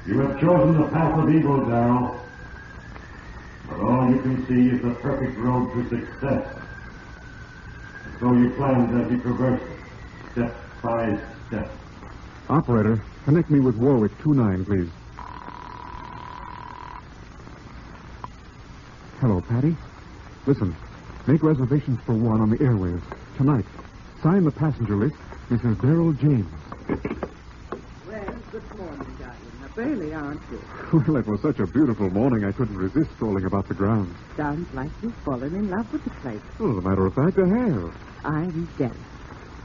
You 0.07 0.19
have 0.19 0.39
chosen 0.39 0.81
the 0.81 0.87
path 0.87 1.19
of 1.19 1.29
evil, 1.29 1.65
Darrell, 1.65 2.19
but 3.69 3.79
all 3.79 4.09
you 4.09 4.19
can 4.21 4.47
see 4.47 4.69
is 4.75 4.81
the 4.81 4.91
perfect 5.01 5.37
road 5.37 5.73
to 5.73 5.89
success. 5.89 6.57
And 8.05 8.19
so 8.19 8.33
you 8.33 8.49
planned 8.51 8.99
as 9.01 9.11
you 9.11 9.19
traversed 9.19 9.63
it, 9.63 10.31
step 10.31 10.55
by 10.81 11.19
step. 11.47 11.69
Operator, 12.49 13.01
connect 13.25 13.49
me 13.49 13.59
with 13.59 13.75
Warwick 13.75 14.17
29, 14.19 14.65
please. 14.65 14.89
Hello, 19.19 19.41
Patty. 19.41 19.75
Listen, 20.45 20.75
make 21.27 21.43
reservations 21.43 21.99
for 22.05 22.13
one 22.13 22.39
on 22.39 22.49
the 22.49 22.61
airways 22.63 23.01
tonight. 23.35 23.65
Sign 24.23 24.43
the 24.45 24.51
passenger 24.51 24.95
list, 24.95 25.15
Mrs. 25.49 25.81
Darrell 25.81 26.11
James. 26.13 26.47
Well, 28.07 28.35
good 28.51 28.77
morning, 28.77 29.17
darling. 29.19 29.35
Up 29.63 29.77
early, 29.77 30.13
aren't 30.13 30.41
you? 30.51 30.61
Well, 30.91 31.17
it 31.17 31.27
was 31.27 31.41
such 31.41 31.59
a 31.59 31.67
beautiful 31.67 32.09
morning, 32.09 32.43
I 32.43 32.51
couldn't 32.51 32.77
resist 32.77 33.11
strolling 33.15 33.45
about 33.45 33.67
the 33.67 33.73
grounds. 33.73 34.15
Sounds 34.35 34.67
like 34.73 34.89
you've 35.03 35.13
fallen 35.17 35.53
in 35.53 35.69
love 35.69 35.91
with 35.91 36.03
the 36.03 36.09
place. 36.21 36.41
Well, 36.59 36.71
as 36.77 36.83
a 36.83 36.87
matter 36.89 37.05
of 37.05 37.13
fact, 37.13 37.37
I 37.37 37.47
have. 37.47 37.95
I'm 38.23 38.67
jealous. 38.77 38.97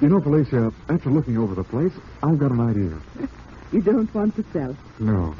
You 0.01 0.09
know, 0.09 0.21
Felicia, 0.21 0.73
after 0.89 1.11
looking 1.11 1.39
over 1.39 1.55
the 1.55 1.65
place, 1.65 1.93
I've 2.23 2.39
got 2.39 2.51
an 2.51 2.61
idea. 2.61 3.29
You 3.73 3.81
don't 3.81 4.15
want 4.15 4.37
to 4.37 4.45
sell. 4.53 4.77
No. 4.99 5.35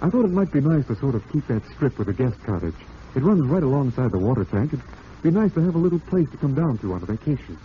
I 0.00 0.08
thought 0.08 0.24
it 0.24 0.30
might 0.30 0.50
be 0.50 0.62
nice 0.62 0.86
to 0.86 0.96
sort 0.96 1.14
of 1.14 1.30
keep 1.30 1.46
that 1.48 1.60
strip 1.74 1.98
with 1.98 2.08
a 2.08 2.14
guest 2.14 2.42
cottage. 2.46 2.74
It 3.14 3.22
runs 3.22 3.46
right 3.46 3.62
alongside 3.62 4.12
the 4.12 4.18
water 4.18 4.46
tank. 4.46 4.72
It'd 4.72 4.82
be 5.22 5.30
nice 5.30 5.52
to 5.52 5.60
have 5.60 5.74
a 5.74 5.78
little 5.78 5.98
place 5.98 6.26
to 6.30 6.38
come 6.38 6.54
down 6.54 6.78
to 6.78 6.94
on 6.94 7.02
a 7.02 7.04
vacation. 7.04 7.58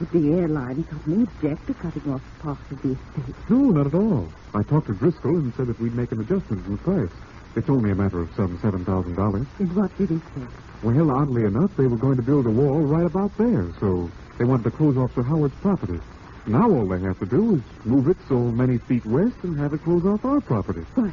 Would 0.00 0.10
the 0.10 0.32
airline 0.32 0.82
company 0.84 1.22
object 1.22 1.66
to 1.68 1.74
cutting 1.74 2.12
off 2.12 2.22
part 2.40 2.58
of 2.70 2.82
the 2.82 2.92
estate? 2.92 3.34
No, 3.48 3.58
not 3.70 3.86
at 3.86 3.94
all. 3.94 4.28
I 4.52 4.62
talked 4.64 4.88
to 4.88 4.94
Driscoll 4.94 5.36
and 5.36 5.54
said 5.54 5.68
that 5.68 5.78
we'd 5.80 5.94
make 5.94 6.10
an 6.10 6.20
adjustment 6.20 6.66
in 6.66 6.72
the 6.72 6.78
price. 6.78 7.12
It's 7.54 7.68
only 7.70 7.92
a 7.92 7.94
matter 7.94 8.20
of 8.20 8.34
some 8.34 8.58
$7,000. 8.58 9.46
And 9.60 9.76
what 9.76 9.96
did 9.96 10.10
he 10.10 10.18
say? 10.18 10.46
Well, 10.82 11.12
oddly 11.12 11.44
enough, 11.44 11.70
they 11.76 11.86
were 11.86 11.96
going 11.96 12.16
to 12.16 12.22
build 12.22 12.46
a 12.46 12.50
wall 12.50 12.80
right 12.82 13.06
about 13.06 13.36
there, 13.38 13.70
so 13.78 14.10
they 14.38 14.44
wanted 14.44 14.64
to 14.64 14.72
close 14.72 14.96
off 14.96 15.14
Sir 15.14 15.22
Howard's 15.22 15.54
property. 15.62 16.00
Now 16.46 16.68
all 16.70 16.86
they 16.88 17.00
have 17.00 17.18
to 17.20 17.26
do 17.26 17.54
is 17.54 17.62
move 17.86 18.08
it 18.08 18.16
so 18.28 18.36
many 18.36 18.78
feet 18.78 19.06
west 19.06 19.36
and 19.44 19.56
have 19.58 19.72
it 19.72 19.82
close 19.82 20.04
off 20.04 20.24
our 20.24 20.40
property. 20.40 20.82
Why, 20.94 21.12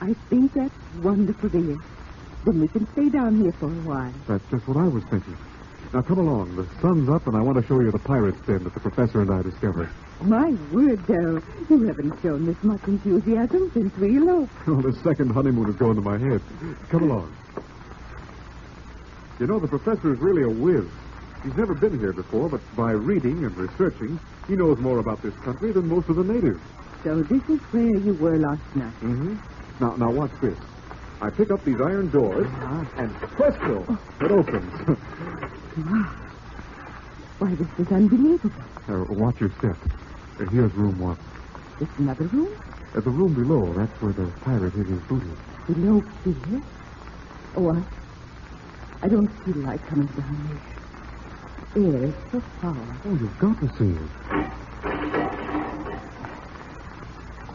I 0.00 0.12
think 0.28 0.52
that's 0.52 0.74
wonderful, 1.02 1.48
dear. 1.48 1.78
Then 2.44 2.60
we 2.60 2.68
can 2.68 2.86
stay 2.92 3.08
down 3.08 3.40
here 3.40 3.52
for 3.52 3.66
a 3.66 3.82
while. 3.86 4.12
That's 4.26 4.44
just 4.50 4.66
what 4.66 4.76
I 4.76 4.88
was 4.88 5.04
thinking. 5.04 5.36
Now 5.92 6.00
come 6.00 6.18
along. 6.18 6.56
The 6.56 6.66
sun's 6.80 7.08
up, 7.10 7.26
and 7.26 7.36
I 7.36 7.42
want 7.42 7.60
to 7.60 7.66
show 7.66 7.80
you 7.80 7.90
the 7.90 7.98
pirate's 7.98 8.40
den 8.46 8.64
that 8.64 8.72
the 8.72 8.80
professor 8.80 9.20
and 9.20 9.30
I 9.30 9.42
discovered. 9.42 9.90
My 10.22 10.56
word, 10.72 11.06
Darrell, 11.06 11.42
you 11.68 11.82
haven't 11.86 12.18
shown 12.22 12.46
this 12.46 12.62
much 12.62 12.82
enthusiasm 12.86 13.70
since 13.74 13.94
we 13.98 14.16
eloped. 14.16 14.52
Oh, 14.66 14.80
the 14.80 14.94
second 15.02 15.30
honeymoon 15.30 15.68
is 15.68 15.76
going 15.76 15.96
to 15.96 16.00
my 16.00 16.16
head. 16.16 16.40
Come 16.88 17.10
along. 17.10 17.36
You 19.38 19.46
know, 19.46 19.58
the 19.58 19.68
professor 19.68 20.14
is 20.14 20.20
really 20.20 20.42
a 20.42 20.48
whiz. 20.48 20.86
He's 21.42 21.56
never 21.56 21.74
been 21.74 21.98
here 21.98 22.12
before, 22.12 22.48
but 22.48 22.60
by 22.74 22.92
reading 22.92 23.44
and 23.44 23.54
researching, 23.56 24.18
he 24.48 24.56
knows 24.56 24.78
more 24.78 24.98
about 24.98 25.20
this 25.20 25.34
country 25.36 25.72
than 25.72 25.88
most 25.88 26.08
of 26.08 26.16
the 26.16 26.24
natives. 26.24 26.60
So 27.04 27.22
this 27.22 27.42
is 27.50 27.60
where 27.72 27.98
you 27.98 28.14
were 28.14 28.38
last 28.38 28.62
night. 28.76 28.94
Mm-hmm. 29.00 29.36
Now, 29.84 29.96
now 29.96 30.10
watch 30.10 30.30
this. 30.40 30.56
I 31.20 31.30
pick 31.30 31.50
up 31.50 31.64
these 31.64 31.80
iron 31.80 32.10
doors, 32.10 32.48
and 32.96 33.12
presto, 33.14 33.98
it 34.20 34.30
opens. 34.30 34.98
Wow. 35.76 36.12
Why, 37.38 37.54
this 37.54 37.68
is 37.78 37.92
unbelievable. 37.92 38.52
Uh, 38.88 39.04
watch 39.08 39.40
your 39.40 39.50
step. 39.58 39.76
Uh, 40.38 40.44
here's 40.50 40.72
room 40.74 40.98
one. 40.98 41.16
It's 41.80 41.90
another 41.98 42.24
room? 42.24 42.48
Uh, 42.94 43.00
the 43.00 43.10
room 43.10 43.32
below, 43.32 43.72
that's 43.72 44.02
where 44.02 44.12
the 44.12 44.26
pirate 44.42 44.74
hid 44.74 44.86
his 44.86 45.00
booty. 45.02 45.30
Below 45.66 46.04
here? 46.24 46.62
Oh, 47.56 47.70
I, 47.70 47.82
I 49.02 49.08
don't 49.08 49.28
feel 49.44 49.56
like 49.56 49.84
coming 49.86 50.06
down 50.06 50.60
here. 51.74 51.84
Air 51.84 52.04
is 52.04 52.14
so 52.30 52.40
foul. 52.60 52.76
Oh, 53.06 53.10
you've 53.10 53.38
got 53.38 53.58
to 53.60 53.68
see 53.78 53.90
it. 53.90 54.10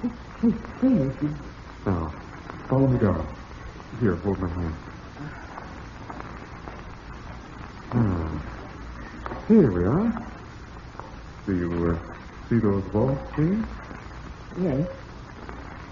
This 0.01 0.11
place 0.39 0.55
scares 0.77 1.21
me. 1.21 1.29
Now, 1.85 2.13
follow 2.67 2.87
me 2.87 2.99
down. 2.99 3.27
Here, 3.99 4.15
hold 4.15 4.39
my 4.39 4.49
hand. 4.49 4.86
Here 9.47 9.71
we 9.71 9.85
are. 9.85 10.25
Do 11.45 11.55
you 11.55 11.91
uh, 11.91 12.13
see 12.49 12.57
those 12.59 12.83
vaults, 12.85 13.21
James? 13.35 13.65
Yes. 14.59 14.87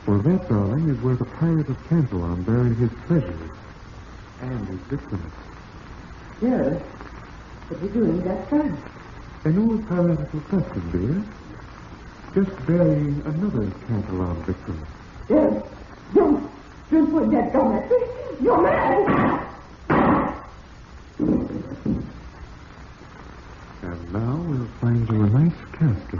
Well, 0.05 0.19
that, 0.19 0.49
darling, 0.49 0.89
is 0.89 0.97
where 1.01 1.15
the 1.15 1.25
pirate 1.25 1.69
of 1.69 1.87
Cantillon 1.87 2.43
buried 2.43 2.75
his 2.77 2.91
treasures 3.07 3.51
and 4.41 4.67
his 4.67 4.79
victims. 4.81 5.33
Yes. 6.41 6.81
What 7.69 7.79
are 7.81 7.85
you 7.85 7.89
doing 7.91 8.21
that 8.23 8.49
time? 8.49 8.77
An 9.45 9.57
old 9.57 9.87
piratical 9.87 10.41
custom, 10.41 10.91
dear. 10.91 11.23
Just 12.43 12.67
burying 12.67 13.21
another 13.25 13.71
Cantillon 13.87 14.43
victim. 14.43 14.85
Yes. 15.29 15.63
Don't. 16.13 16.51
Don't 16.91 17.09
point 17.09 17.31
that 17.31 17.53
gun 17.53 17.73
at 17.73 17.89
me. 17.89 17.97
You're 18.41 18.61
mad. 18.61 19.47
And 23.81 24.13
now 24.13 24.35
we'll 24.47 24.61
find 24.81 25.09
you 25.09 25.23
a 25.23 25.29
nice 25.29 25.53
casket. 25.73 26.19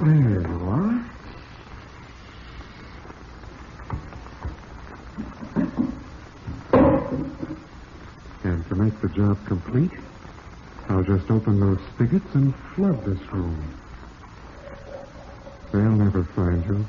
There 0.00 0.42
you 0.42 0.68
are. 0.68 1.10
And 8.44 8.68
to 8.68 8.74
make 8.74 9.00
the 9.00 9.08
job 9.08 9.38
complete, 9.46 9.90
I'll 10.88 11.02
just 11.02 11.30
open 11.30 11.60
those 11.60 11.80
spigots 11.94 12.34
and 12.34 12.54
flood 12.74 13.04
this 13.04 13.20
room. 13.32 13.78
They'll 15.72 15.82
never 15.82 16.24
find 16.36 16.64
you, 16.66 16.86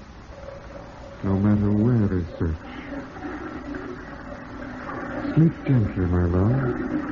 no 1.24 1.38
matter 1.38 1.72
where 1.72 2.08
they 2.08 2.26
search. 2.38 2.58
Sleep 5.36 5.54
gently, 5.66 6.06
my 6.06 6.26
love, 6.26 7.05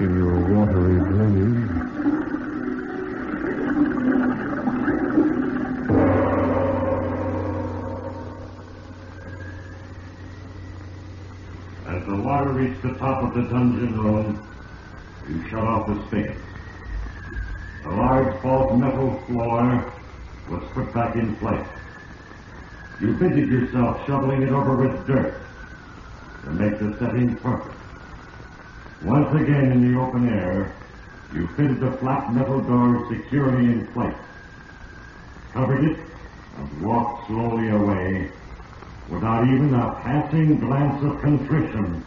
in 0.00 0.16
your 0.16 0.40
watery 0.52 0.98
grave. 0.98 1.94
As 11.86 12.06
the 12.06 12.16
water 12.16 12.50
reached 12.50 12.82
the 12.82 12.94
top 12.94 13.22
of 13.22 13.34
the 13.34 13.42
dungeon 13.42 14.00
room, 14.00 14.48
you 15.28 15.48
shut 15.48 15.62
off 15.62 15.86
the 15.86 16.06
spigot. 16.08 16.36
The 17.84 17.90
large 17.90 18.40
false 18.42 18.76
metal 18.76 19.22
floor 19.26 19.92
was 20.50 20.62
put 20.72 20.92
back 20.92 21.14
in 21.14 21.36
place. 21.36 21.66
You 23.00 23.12
busied 23.14 23.48
yourself 23.48 24.04
shoveling 24.06 24.42
it 24.42 24.50
over 24.50 24.76
with 24.76 25.06
dirt 25.06 25.40
to 26.44 26.50
make 26.50 26.78
the 26.80 26.96
setting 26.98 27.36
perfect. 27.36 27.73
Once 29.04 29.28
again 29.38 29.70
in 29.70 29.92
the 29.92 30.00
open 30.00 30.26
air, 30.30 30.74
you 31.34 31.46
fitted 31.56 31.78
the 31.78 31.92
flat 31.98 32.32
metal 32.32 32.62
door 32.62 33.06
securely 33.10 33.66
in 33.66 33.86
place, 33.88 34.16
covered 35.52 35.84
it, 35.84 35.98
and 36.56 36.82
walked 36.82 37.26
slowly 37.26 37.68
away 37.68 38.30
without 39.10 39.44
even 39.44 39.74
a 39.74 40.00
passing 40.02 40.58
glance 40.58 41.04
of 41.04 41.20
contrition. 41.20 42.02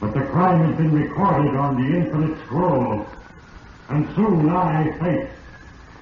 But 0.00 0.14
the 0.14 0.22
crime 0.22 0.66
has 0.66 0.76
been 0.78 0.92
recorded 0.92 1.54
on 1.54 1.76
the 1.76 1.98
infinite 1.98 2.38
scroll, 2.46 3.06
and 3.90 4.08
soon 4.14 4.48
I, 4.48 4.90
Fate, 5.00 5.28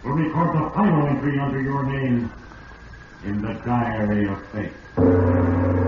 will 0.04 0.12
record 0.12 0.54
the 0.54 0.70
final 0.70 1.08
entry 1.08 1.40
under 1.40 1.60
your 1.60 1.82
name 1.82 2.30
in 3.24 3.42
the 3.42 3.54
diary 3.64 4.28
of 4.28 4.46
fate. 4.52 5.87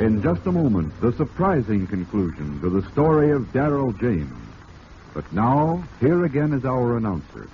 In 0.00 0.22
just 0.22 0.46
a 0.46 0.50
moment, 0.50 0.98
the 1.02 1.12
surprising 1.12 1.86
conclusion 1.86 2.58
to 2.62 2.70
the 2.70 2.90
story 2.90 3.32
of 3.32 3.52
Darrell 3.52 3.92
James. 3.92 4.32
But 5.12 5.30
now, 5.30 5.84
here 6.00 6.24
again 6.24 6.54
is 6.54 6.64
our 6.64 6.96
announcer. 6.96 7.50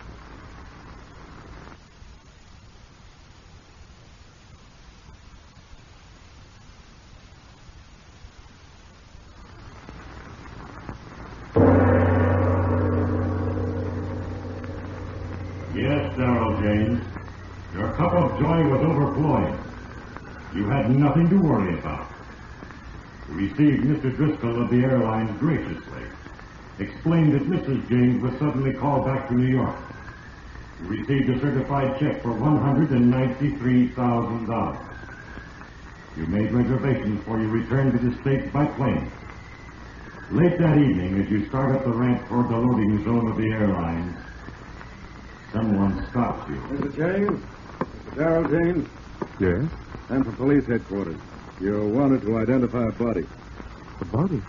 Yes, 15.75 16.17
Darrell 16.17 16.61
James. 16.61 17.03
Your 17.75 17.93
cup 17.95 18.13
of 18.13 18.39
joy 18.39 18.69
was 18.69 18.81
overflowing. 18.83 19.59
You 20.55 20.65
had 20.69 20.85
nothing 20.97 21.29
to 21.31 21.37
worry 21.37 21.79
about. 21.79 22.11
You 23.29 23.35
received 23.35 23.85
Mr. 23.85 24.15
Driscoll 24.15 24.63
of 24.63 24.71
the 24.71 24.85
airlines 24.85 25.37
graciously. 25.39 26.03
Explained 26.79 27.33
that 27.35 27.49
Mrs. 27.49 27.89
James 27.89 28.23
was 28.23 28.39
suddenly 28.39 28.73
called 28.75 29.07
back 29.07 29.27
to 29.29 29.35
New 29.35 29.49
York. 29.49 29.77
You 30.83 30.89
received 30.89 31.31
a 31.31 31.41
certified 31.41 31.99
check 31.99 32.21
for 32.23 32.29
$193,000. 32.31 34.79
You 36.17 36.27
made 36.27 36.53
reservations 36.53 37.25
for 37.25 37.41
your 37.41 37.49
return 37.49 37.91
to 37.93 37.99
the 37.99 38.13
States 38.21 38.53
by 38.53 38.67
plane. 38.67 39.11
Late 40.31 40.59
that 40.59 40.77
evening, 40.77 41.19
as 41.23 41.31
you 41.31 41.47
start 41.47 41.75
up 41.75 41.85
the 41.85 41.93
ramp 41.93 42.27
toward 42.29 42.49
the 42.49 42.57
loading 42.57 43.05
zone 43.05 43.31
of 43.31 43.37
the 43.37 43.53
airlines, 43.53 44.17
someone 45.53 46.05
stops 46.11 46.51
you. 46.51 46.57
Mr. 46.57 46.97
James? 46.97 47.41
Mr. 47.79 48.17
Darrell 48.17 48.49
James? 48.49 48.89
Yes? 49.39 49.71
I'm 50.09 50.23
from 50.25 50.37
police 50.37 50.67
headquarters. 50.67 51.17
You're 51.61 51.87
wanted 51.87 52.23
to 52.23 52.39
identify 52.39 52.87
a 52.87 52.93
body. 52.93 53.27
A 54.01 54.05
body? 54.05 54.43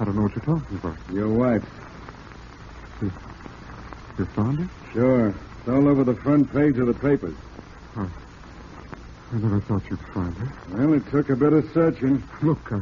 I 0.00 0.04
don't 0.04 0.16
know 0.16 0.22
what 0.22 0.34
you're 0.34 0.44
talking 0.44 0.76
about. 0.76 0.96
Your 1.12 1.28
wife. 1.28 1.64
You, 3.00 3.12
you 4.18 4.24
found 4.26 4.60
it? 4.60 4.68
Sure. 4.92 5.28
It's 5.28 5.68
all 5.68 5.88
over 5.88 6.04
the 6.04 6.14
front 6.16 6.52
page 6.52 6.76
of 6.78 6.86
the 6.86 6.94
papers. 6.94 7.36
Oh. 7.96 8.10
I 9.32 9.36
never 9.38 9.60
thought 9.60 9.82
you'd 9.88 10.00
find 10.12 10.34
her. 10.36 10.76
Well, 10.76 10.92
it 10.94 11.08
took 11.10 11.30
a 11.30 11.36
bit 11.36 11.52
of 11.52 11.68
searching. 11.72 12.22
Look, 12.42 12.70
uh, 12.70 12.80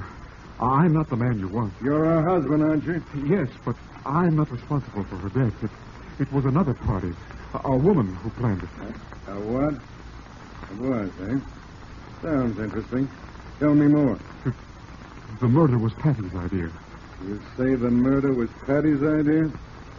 I'm 0.60 0.92
not 0.92 1.10
the 1.10 1.16
man 1.16 1.38
you 1.38 1.48
want. 1.48 1.72
You're 1.82 2.04
her 2.04 2.22
husband, 2.22 2.62
aren't 2.62 2.84
you? 2.84 3.02
Yes, 3.26 3.48
but 3.64 3.76
I'm 4.04 4.36
not 4.36 4.50
responsible 4.50 5.04
for 5.04 5.16
her 5.16 5.28
death. 5.28 5.62
It, 5.62 5.70
it 6.18 6.32
was 6.32 6.44
another 6.44 6.74
party. 6.74 7.12
A, 7.54 7.68
a 7.68 7.76
woman 7.76 8.14
who 8.16 8.30
planned 8.30 8.62
it. 8.62 8.68
A 9.28 9.34
what? 9.40 9.74
It 10.70 10.78
was, 10.78 11.10
eh? 11.28 11.38
Sounds 12.22 12.58
interesting. 12.58 13.08
Tell 13.58 13.74
me 13.74 13.86
more. 13.86 14.18
The 15.40 15.48
murder 15.48 15.76
was 15.78 15.92
Patty's 15.94 16.32
idea. 16.36 16.70
You 17.26 17.40
say 17.56 17.74
the 17.74 17.90
murder 17.90 18.32
was 18.32 18.48
Patty's 18.66 19.02
idea? 19.02 19.50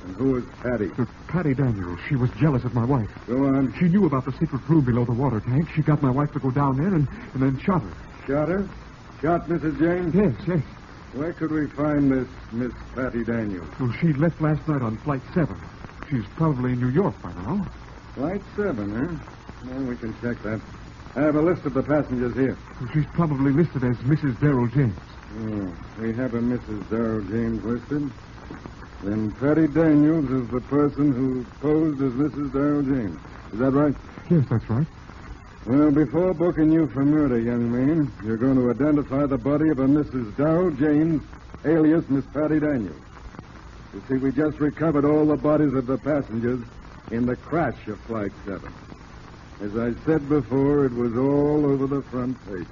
And 0.06 0.16
who 0.16 0.32
was 0.34 0.44
Patty? 0.62 0.90
Uh, 0.98 1.06
Patty 1.28 1.54
Daniels. 1.54 2.00
She 2.08 2.16
was 2.16 2.30
jealous 2.40 2.64
of 2.64 2.74
my 2.74 2.86
wife. 2.86 3.10
Go 3.28 3.46
on. 3.48 3.74
She 3.78 3.86
knew 3.90 4.06
about 4.06 4.24
the 4.26 4.32
secret 4.34 4.62
room 4.70 4.86
below 4.86 5.04
the 5.04 5.12
water 5.12 5.42
tank. 5.42 5.68
She 5.76 5.82
got 5.82 6.02
my 6.02 6.12
wife 6.12 6.32
to 6.34 6.40
go 6.40 6.52
down 6.52 6.78
there 6.78 6.94
and, 6.94 7.08
and 7.34 7.42
then 7.44 7.60
shot 7.60 7.82
her. 7.82 7.94
Shot 8.28 8.48
her? 8.48 8.70
Shot 9.22 9.50
Mrs. 9.50 9.80
James? 9.80 10.14
Yes, 10.16 10.34
yes. 10.48 10.64
Where 11.14 11.34
could 11.34 11.52
we 11.52 11.68
find 11.68 12.12
this 12.12 12.28
Miss 12.52 12.72
Patty 12.96 13.24
Daniels? 13.24 13.68
Well, 13.80 13.92
she 14.00 14.14
left 14.14 14.40
last 14.40 14.66
night 14.68 14.82
on 14.82 14.98
Flight 14.98 15.22
7. 15.34 15.56
She's 16.10 16.26
probably 16.36 16.74
in 16.74 16.80
New 16.80 16.90
York 16.90 17.20
by 17.22 17.34
now. 17.34 17.66
Flight 18.16 18.42
7, 18.56 18.96
huh? 18.96 19.34
Well, 19.66 19.84
we 19.84 19.96
can 19.96 20.14
check 20.22 20.42
that. 20.44 20.60
I 21.16 21.22
have 21.22 21.36
a 21.36 21.42
list 21.42 21.66
of 21.66 21.74
the 21.74 21.84
passengers 21.84 22.34
here. 22.36 22.58
Well, 22.80 22.90
she's 22.94 23.06
probably 23.14 23.52
listed 23.52 23.84
as 23.84 23.96
Mrs. 23.98 24.40
Darrell 24.40 24.68
James. 24.68 24.98
Oh, 25.40 25.74
we 26.00 26.14
have 26.14 26.34
a 26.34 26.40
Mrs. 26.40 26.90
Darrell 26.90 27.22
James 27.22 27.64
listed. 27.64 28.12
Then 29.04 29.32
Patty 29.32 29.68
Daniels 29.68 30.30
is 30.30 30.48
the 30.50 30.62
person 30.62 31.12
who 31.12 31.44
posed 31.60 32.02
as 32.02 32.14
Mrs. 32.14 32.54
Darrell 32.54 32.84
James. 32.84 33.20
Is 33.52 33.60
that 33.60 33.72
right? 33.72 33.96
Yes, 34.30 34.46
that's 34.50 34.70
right. 34.70 34.88
Well, 35.66 35.92
before 35.92 36.34
booking 36.34 36.72
you 36.72 36.88
for 36.88 37.06
murder, 37.06 37.40
young 37.40 37.72
man, 37.72 38.12
you're 38.26 38.38
going 38.38 38.56
to 38.56 38.70
identify 38.70 39.26
the 39.26 39.38
body 39.38 39.70
of 39.70 39.80
a 39.80 39.86
Mrs. 39.86 40.36
Darrell 40.36 40.72
James, 40.72 41.24
alias 41.64 42.04
Miss 42.10 42.26
Patty 42.34 42.60
Daniels. 42.60 42.96
You 43.94 44.04
see, 44.10 44.16
we 44.16 44.32
just 44.32 44.60
recovered 44.60 45.06
all 45.06 45.26
the 45.26 45.38
bodies 45.38 45.74
of 45.74 45.86
the 45.86 45.98
passengers 45.98 46.60
in 47.12 47.26
the 47.26 47.36
crash 47.36 47.88
of 47.88 48.00
Flight 48.02 48.32
7. 48.46 48.74
As 49.64 49.78
I 49.78 49.94
said 50.04 50.28
before, 50.28 50.84
it 50.84 50.92
was 50.92 51.16
all 51.16 51.66
over 51.66 51.88
the 51.88 52.02
front 52.12 52.38
pages. 52.44 52.68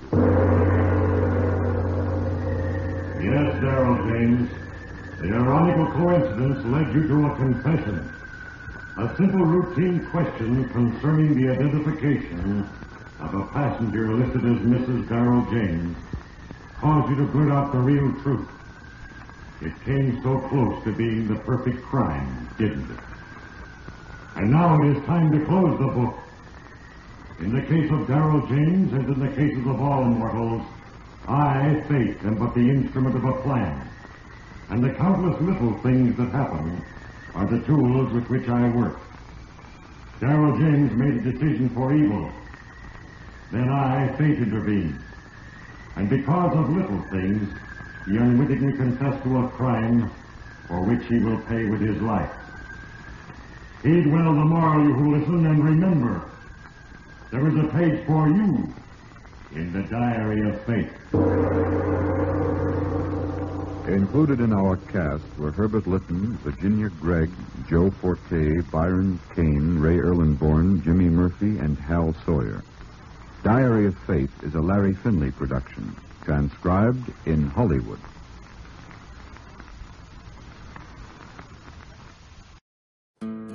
Yes, 3.24 3.62
Darrell 3.64 3.96
James. 4.10 4.50
The 5.22 5.32
ironical 5.32 5.86
coincidence 5.94 6.66
led 6.66 6.94
you 6.94 7.08
to 7.08 7.28
a 7.28 7.36
confession. 7.38 8.14
A 8.98 9.16
simple 9.16 9.46
routine 9.46 10.06
question 10.08 10.68
concerning 10.68 11.34
the 11.34 11.54
identification 11.54 12.68
of 13.22 13.36
a 13.36 13.46
passenger 13.54 14.14
listed 14.14 14.44
as 14.44 14.60
Mrs. 14.60 15.08
Darrell 15.08 15.48
James 15.50 15.96
caused 16.82 17.10
you 17.10 17.16
to 17.26 17.32
blurt 17.32 17.54
out 17.54 17.72
the 17.72 17.80
real 17.80 18.12
truth. 18.22 18.50
It 19.62 19.72
came 19.86 20.22
so 20.24 20.42
close 20.50 20.84
to 20.84 20.92
being 20.92 21.30
the 21.30 21.40
perfect 21.40 21.82
crime, 21.84 22.50
didn't 22.58 22.92
it? 22.92 23.00
And 24.36 24.52
now 24.52 24.78
it 24.82 24.98
is 24.98 25.06
time 25.06 25.32
to 25.32 25.46
close 25.46 25.80
the 25.80 25.88
book. 25.88 26.18
In 27.42 27.56
the 27.56 27.62
case 27.64 27.90
of 27.90 28.08
Darrell 28.08 28.46
James, 28.46 28.94
as 28.94 29.04
in 29.06 29.20
the 29.20 29.36
cases 29.36 29.66
of 29.66 29.82
all 29.82 30.04
mortals, 30.04 30.62
I, 31.28 31.84
fate, 31.90 32.18
am 32.24 32.36
but 32.36 32.54
the 32.54 32.70
instrument 32.70 33.16
of 33.16 33.26
a 33.26 33.34
plan. 33.42 33.90
And 34.70 34.84
the 34.84 34.92
countless 34.92 35.42
little 35.42 35.74
things 35.80 36.16
that 36.18 36.30
happen 36.30 36.84
are 37.34 37.48
the 37.48 37.66
tools 37.66 38.14
with 38.14 38.30
which 38.30 38.48
I 38.48 38.70
work. 38.70 39.00
Darrell 40.20 40.56
James 40.60 40.92
made 40.94 41.16
a 41.16 41.32
decision 41.32 41.70
for 41.70 41.92
evil. 41.96 42.32
Then 43.52 43.70
I, 43.70 44.16
fate, 44.18 44.38
intervened. 44.38 45.00
And 45.96 46.12
because 46.12 46.56
of 46.56 46.70
little 46.70 47.02
things, 47.10 47.50
he 48.06 48.18
unwittingly 48.18 48.78
confessed 48.78 49.24
to 49.24 49.40
a 49.40 49.50
crime 49.50 50.12
for 50.68 50.84
which 50.84 51.08
he 51.08 51.18
will 51.18 51.42
pay 51.42 51.66
with 51.66 51.82
his 51.82 52.00
life. 52.04 52.32
Heed 53.82 54.12
well 54.12 54.32
the 54.32 54.46
moral, 54.46 54.86
you 54.86 54.94
who 54.94 55.18
listen, 55.18 55.48
and 55.48 55.64
remember, 55.66 56.31
there 57.32 57.48
is 57.48 57.56
a 57.56 57.68
page 57.70 58.06
for 58.06 58.28
you 58.28 58.74
in 59.54 59.72
the 59.72 59.84
Diary 59.84 60.50
of 60.50 60.62
Fate. 60.66 60.90
Included 63.88 64.42
in 64.42 64.52
our 64.54 64.76
cast 64.78 65.24
were 65.38 65.52
Herbert 65.52 65.88
Lytton, 65.88 66.38
Virginia 66.44 66.90
Gregg, 66.90 67.30
Joe 67.70 67.90
Forte, 67.90 68.62
Byron 68.70 69.18
Kane, 69.34 69.80
Ray 69.80 69.98
Erlenborn, 69.98 70.84
Jimmy 70.84 71.10
Murphy, 71.10 71.58
and 71.58 71.78
Hal 71.78 72.14
Sawyer. 72.26 72.64
Diary 73.44 73.88
of 73.88 73.98
Fate 74.00 74.30
is 74.44 74.56
a 74.56 74.62
Larry 74.62 74.94
Finley 74.94 75.32
production, 75.32 75.96
transcribed 76.24 77.12
in 77.26 77.48
Hollywood. 77.48 78.00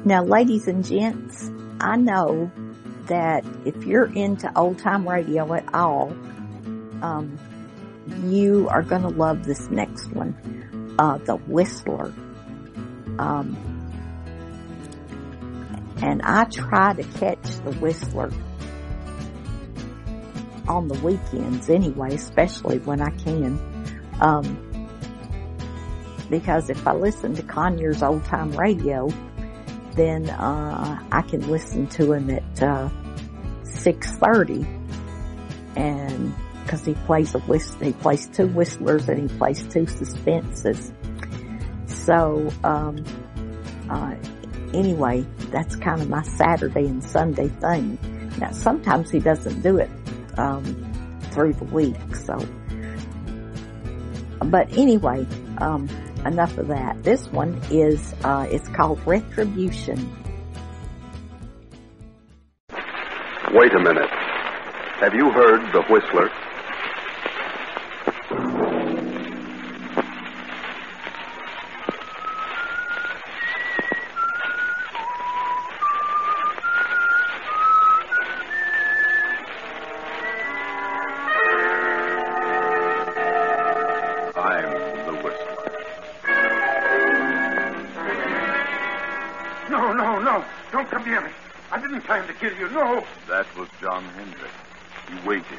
Now, 0.05 0.25
ladies 0.25 0.67
and 0.67 0.85
gents, 0.85 1.51
I 1.81 1.97
know 1.97 2.51
that 3.07 3.45
if 3.65 3.85
you're 3.85 4.13
into 4.15 4.51
old 4.59 4.79
time 4.79 5.09
radio 5.09 5.53
at 5.55 5.75
all, 5.75 6.11
um, 7.03 7.39
you 8.25 8.69
are 8.71 8.83
going 8.83 9.03
to 9.03 9.09
love 9.09 9.45
this 9.45 9.71
next 9.71 10.11
one, 10.13 10.95
uh, 10.99 11.19
The 11.19 11.37
Whistler. 11.37 12.13
Um, 13.19 13.57
and 16.03 16.23
I 16.23 16.45
try 16.45 16.93
to 16.95 17.03
catch 17.03 17.43
The 17.65 17.73
Whistler 17.81 18.31
on 20.69 20.89
the 20.89 20.99
weekends 21.01 21.71
anyway, 21.71 22.15
especially 22.15 22.79
when 22.79 23.01
I 23.01 23.11
can. 23.11 23.59
Um, 24.21 24.63
because 26.29 26.71
if 26.71 26.87
I 26.87 26.93
listen 26.93 27.35
to 27.35 27.43
Conyers 27.43 28.03
old 28.03 28.25
time 28.25 28.53
radio, 28.53 29.09
then 29.97 30.31
uh, 30.31 31.03
I 31.11 31.23
can 31.23 31.51
listen 31.51 31.87
to 31.89 32.13
him 32.13 32.31
at 32.31 32.63
uh, 32.63 32.89
six 33.65 34.13
thirty, 34.19 34.67
and 35.75 36.35
because 36.63 36.85
he 36.85 36.95
plays 37.07 37.35
a 37.35 37.39
whist, 37.41 37.81
he 37.81 37.93
plays 37.93 38.29
two 38.29 38.49
whistlers 38.49 39.09
and 39.09 39.31
he 39.31 39.39
plays 39.39 39.63
two 39.67 39.87
suspenses. 39.87 40.93
So 41.87 42.53
um, 42.65 43.05
uh, 43.89 44.15
anyway, 44.75 45.27
that's 45.51 45.77
kind 45.77 46.03
of 46.03 46.09
my 46.09 46.23
Saturday 46.23 46.87
and 46.87 47.03
Sunday 47.03 47.49
thing. 47.49 47.99
Now 48.39 48.51
sometimes 48.51 49.11
he 49.11 49.21
doesn't 49.21 49.63
do 49.63 49.79
it 49.79 49.91
um, 50.37 50.65
through 51.31 51.55
the 51.55 51.65
week, 51.65 51.97
so. 52.17 52.39
But 54.41 54.77
anyway, 54.77 55.27
um, 55.59 55.89
enough 56.27 56.59
of 56.59 56.69
that. 56.69 57.03
This 57.03 57.27
one 57.29 57.61
is, 57.71 58.15
uh, 58.25 58.47
it's 58.51 58.69
called 58.69 59.01
Retribution. 59.07 59.99
Wait 63.53 63.73
a 63.75 63.81
minute. 63.81 64.11
Have 65.01 65.15
you 65.15 65.31
heard 65.31 65.73
the 65.73 65.83
Whistler? 65.89 66.31
Kill 92.51 92.59
you. 92.59 92.69
No. 92.75 93.05
That 93.29 93.47
was 93.57 93.69
John 93.81 94.05
Hendrick. 94.05 94.51
He 95.09 95.29
waited. 95.29 95.59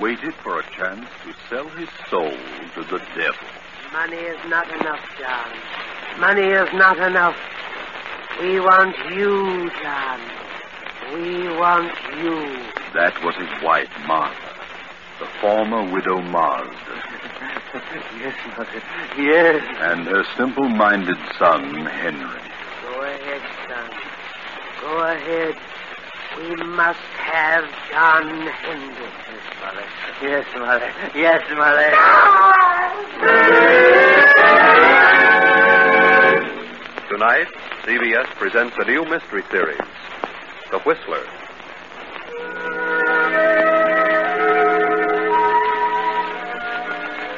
Waited 0.00 0.34
for 0.42 0.58
a 0.58 0.62
chance 0.70 1.06
to 1.24 1.34
sell 1.50 1.68
his 1.70 1.88
soul 2.08 2.30
to 2.74 2.82
the 2.84 2.98
devil. 3.14 3.46
Money 3.92 4.16
is 4.16 4.38
not 4.48 4.66
enough, 4.80 5.00
John. 5.18 5.48
Money 6.18 6.46
is 6.46 6.68
not 6.74 6.98
enough. 6.98 7.36
We 8.40 8.58
want 8.60 8.96
you, 9.14 9.70
John. 9.82 10.20
We 11.12 11.48
want 11.58 11.92
you. 12.16 12.56
That 12.94 13.22
was 13.22 13.34
his 13.36 13.62
wife, 13.62 13.90
Martha, 14.06 14.34
the 15.20 15.26
former 15.40 15.90
widow 15.92 16.20
Marsden, 16.22 16.74
yes, 18.18 18.34
Mother. 18.56 18.82
Yes. 19.18 19.62
and 19.80 20.06
her 20.06 20.24
simple 20.36 20.68
minded 20.68 21.18
son, 21.38 21.84
Henry. 21.84 22.40
Go 22.82 23.02
ahead, 23.02 23.42
son. 23.68 23.90
Go 24.80 24.98
ahead. 25.04 25.56
We 26.38 26.56
must 26.56 26.98
have 26.98 27.64
John 27.90 28.46
Hendrick. 28.46 29.12
Yes, 29.32 29.44
Mother. 29.60 29.84
Yes, 30.22 30.46
Mother. 30.56 30.92
Yes, 31.14 31.42
Mother. 31.50 31.90
Tonight, 37.08 37.48
CBS 37.84 38.26
presents 38.36 38.74
a 38.78 38.84
new 38.86 39.04
mystery 39.04 39.42
series, 39.50 39.78
The 40.70 40.78
Whistler. 40.80 41.24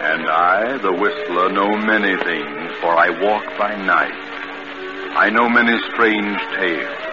And 0.04 0.28
I, 0.28 0.78
the 0.78 0.92
Whistler, 0.92 1.50
know 1.50 1.76
many 1.76 2.14
things, 2.22 2.78
for 2.80 2.94
I 2.96 3.10
walk 3.20 3.44
by 3.58 3.74
night. 3.84 4.14
I 5.16 5.30
know 5.30 5.48
many 5.48 5.78
strange 5.90 6.38
tales, 6.56 7.03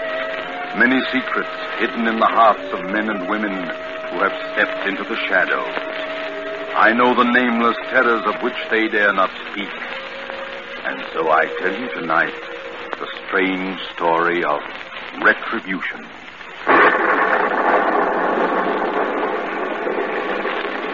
many 0.78 1.02
secrets 1.12 1.50
hidden 1.80 2.08
in 2.08 2.20
the 2.20 2.28
hearts 2.28 2.64
of 2.74 2.86
men 2.92 3.10
and 3.10 3.30
women 3.30 3.52
who 3.52 4.18
have 4.24 4.36
stepped 4.54 4.88
into 4.88 5.04
the 5.04 5.18
shadows. 5.28 5.76
I 6.76 6.94
know 6.94 7.14
the 7.14 7.30
nameless 7.30 7.76
terrors 7.90 8.24
of 8.26 8.42
which 8.42 8.56
they 8.70 8.88
dare 8.88 9.14
not 9.14 9.30
speak. 9.52 9.70
And 10.86 11.04
so 11.14 11.30
I 11.30 11.46
tell 11.60 11.76
you 11.80 11.90
tonight 11.94 12.34
the 13.00 13.08
strange 13.28 13.80
story 13.94 14.44
of 14.44 14.62
retribution. 15.22 16.08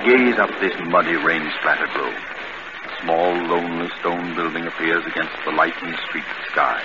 Gaze 0.05 0.39
up 0.39 0.49
this 0.59 0.73
muddy, 0.87 1.15
rain-splattered 1.15 1.95
road. 1.95 2.15
A 2.15 3.01
small, 3.03 3.33
lonely 3.47 3.89
stone 3.99 4.35
building 4.35 4.65
appears 4.65 5.05
against 5.05 5.35
the 5.45 5.51
lightning 5.51 5.95
streaked 6.07 6.27
sky. 6.51 6.81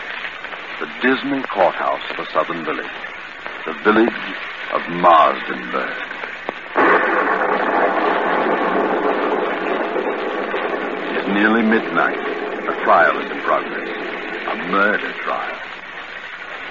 The 0.83 0.91
dismal 1.01 1.43
courthouse 1.45 2.03
of 2.11 2.19
a 2.19 2.27
southern 2.33 2.65
village. 2.65 2.91
The 3.67 3.73
village 3.85 4.23
of 4.75 4.83
Marsdenburg. 4.91 5.95
It 11.07 11.23
is 11.23 11.27
nearly 11.35 11.63
midnight. 11.63 12.19
A 12.67 12.75
trial 12.83 13.17
is 13.21 13.31
in 13.31 13.39
progress. 13.43 13.89
A 14.49 14.57
murder 14.73 15.13
trial. 15.23 15.61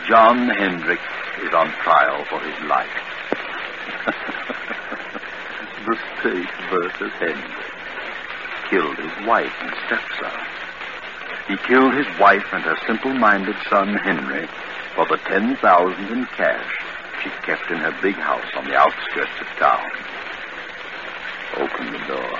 John 0.09 0.49
Hendrick 0.59 0.99
is 1.41 1.53
on 1.53 1.71
trial 1.81 2.25
for 2.25 2.41
his 2.41 2.59
life. 2.67 2.89
the 5.87 5.95
state 6.19 6.51
versus 6.69 7.13
Hendrick. 7.13 7.71
Killed 8.69 8.97
his 8.97 9.25
wife 9.25 9.55
and 9.61 9.73
stepson. 9.87 10.60
He 11.51 11.57
killed 11.67 11.93
his 11.93 12.07
wife 12.17 12.47
and 12.53 12.63
her 12.63 12.77
simple-minded 12.87 13.57
son, 13.69 13.93
Henry, 13.95 14.47
for 14.95 15.05
the 15.07 15.17
ten 15.27 15.57
thousand 15.57 16.07
in 16.07 16.25
cash 16.27 16.71
she 17.21 17.29
kept 17.45 17.69
in 17.69 17.77
her 17.79 17.91
big 18.01 18.15
house 18.15 18.47
on 18.55 18.63
the 18.63 18.73
outskirts 18.73 19.35
of 19.41 19.47
town. 19.59 19.91
Open 21.57 21.91
the 21.91 21.99
door. 22.07 22.31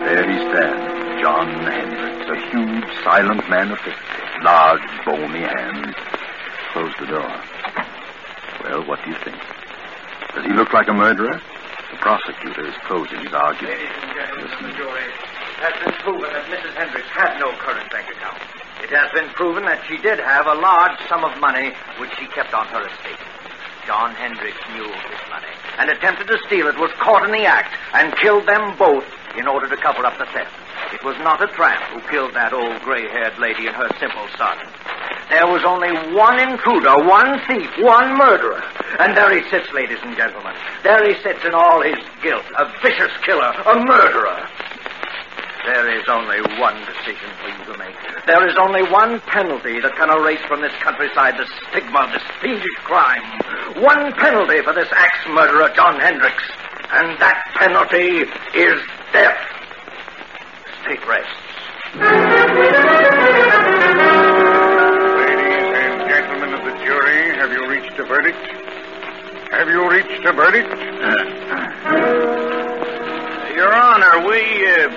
There 0.00 0.30
he 0.32 0.38
stands, 0.48 1.20
John 1.20 1.48
Hendricks, 1.68 2.26
a 2.26 2.36
huge, 2.48 3.04
silent 3.04 3.50
man 3.50 3.70
of 3.70 3.78
fifty, 3.80 4.44
large, 4.44 5.04
bony 5.04 5.40
hands. 5.40 5.94
Close 6.72 6.94
the 7.00 7.06
door. 7.06 7.40
Well, 8.64 8.86
what 8.88 9.04
do 9.04 9.10
you 9.10 9.16
think? 9.22 9.36
Does 10.34 10.46
he 10.46 10.54
look 10.54 10.72
like 10.72 10.88
a 10.88 10.94
murderer? 10.94 11.38
The 11.90 11.96
prosecutor 11.96 12.66
is 12.68 12.74
closing 12.84 13.20
his 13.20 13.32
argument. 13.32 13.80
It 13.80 13.90
has 15.64 15.74
been 15.84 15.92
proven 16.04 16.30
that 16.32 16.44
Mrs. 16.46 16.74
Hendricks 16.76 17.08
had 17.08 17.38
no 17.40 17.52
current 17.56 17.90
bank 17.90 18.08
account. 18.12 18.42
It 18.82 18.90
has 18.90 19.10
been 19.12 19.28
proven 19.34 19.64
that 19.64 19.82
she 19.88 19.96
did 19.98 20.18
have 20.18 20.46
a 20.46 20.54
large 20.54 20.98
sum 21.08 21.24
of 21.24 21.38
money 21.40 21.72
which 21.98 22.10
she 22.18 22.26
kept 22.26 22.52
on 22.54 22.66
her 22.68 22.86
estate. 22.86 23.18
John 23.86 24.14
Hendricks 24.14 24.60
knew 24.76 24.84
of 24.84 25.02
this 25.08 25.24
money 25.30 25.48
and 25.78 25.88
attempted 25.90 26.28
to 26.28 26.38
steal 26.46 26.68
it, 26.68 26.76
was 26.78 26.92
caught 27.00 27.24
in 27.24 27.32
the 27.32 27.46
act, 27.46 27.74
and 27.94 28.14
killed 28.16 28.46
them 28.46 28.76
both 28.76 29.04
in 29.36 29.48
order 29.48 29.68
to 29.68 29.76
cover 29.76 30.04
up 30.04 30.18
the 30.18 30.26
theft. 30.26 30.52
It 30.92 31.04
was 31.04 31.16
not 31.18 31.42
a 31.42 31.48
tramp 31.52 31.82
who 31.92 32.00
killed 32.10 32.34
that 32.34 32.52
old 32.52 32.80
gray-haired 32.82 33.38
lady 33.38 33.66
and 33.66 33.76
her 33.76 33.88
simple 34.00 34.26
son. 34.36 34.56
There 35.30 35.46
was 35.46 35.62
only 35.64 35.92
one 36.16 36.40
intruder, 36.40 36.96
one 37.04 37.38
thief, 37.46 37.68
one 37.78 38.16
murderer. 38.16 38.62
And 38.98 39.16
there 39.16 39.28
he 39.28 39.44
sits, 39.50 39.70
ladies 39.72 39.98
and 40.02 40.16
gentlemen. 40.16 40.56
There 40.82 41.04
he 41.04 41.20
sits 41.22 41.44
in 41.44 41.52
all 41.54 41.82
his 41.82 42.00
guilt. 42.22 42.44
A 42.56 42.64
vicious 42.80 43.12
killer, 43.22 43.52
a 43.52 43.74
murderer. 43.84 44.48
There 45.68 46.00
is 46.00 46.08
only 46.08 46.40
one 46.56 46.80
decision 46.88 47.28
for 47.44 47.48
you 47.52 47.72
to 47.72 47.78
make. 47.78 47.94
There 48.24 48.48
is 48.48 48.56
only 48.56 48.88
one 48.88 49.20
penalty 49.28 49.80
that 49.80 49.96
can 49.96 50.08
erase 50.08 50.40
from 50.48 50.62
this 50.62 50.72
countryside 50.80 51.36
the 51.36 51.44
stigma 51.68 52.08
of 52.08 52.12
this 52.12 52.24
fiendish 52.40 52.78
crime. 52.88 53.20
One 53.76 54.12
penalty 54.16 54.62
for 54.62 54.72
this 54.72 54.88
axe 54.92 55.28
murderer, 55.28 55.68
John 55.76 56.00
Hendricks. 56.00 56.44
And 56.88 57.20
that 57.20 57.52
penalty 57.52 58.24
is 58.56 58.80
death. 59.12 59.57
Ladies 60.88 62.00
and 65.76 66.08
gentlemen 66.08 66.54
of 66.54 66.64
the 66.64 66.72
jury, 66.84 67.36
have 67.36 67.52
you 67.52 67.68
reached 67.68 67.98
a 67.98 68.04
verdict? 68.04 68.38
Have 69.50 69.68
you 69.68 69.90
reached 69.90 70.24
a 70.24 70.32
verdict? 70.32 70.68
Your 73.54 73.74
Honor, 73.74 74.26
we, 74.28 74.40
uh, 74.64 74.88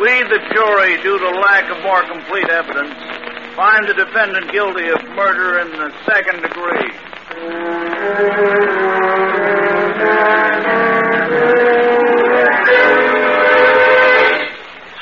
we, 0.00 0.22
the 0.32 0.40
jury, 0.54 0.96
due 1.02 1.18
to 1.18 1.30
lack 1.40 1.68
of 1.70 1.82
more 1.82 2.02
complete 2.08 2.48
evidence, 2.48 2.94
find 3.54 3.86
the 3.86 3.94
defendant 3.94 4.50
guilty 4.50 4.88
of 4.88 5.02
murder 5.14 5.58
in 5.60 5.70
the 5.72 5.92
second 6.06 6.40
degree. 6.42 6.92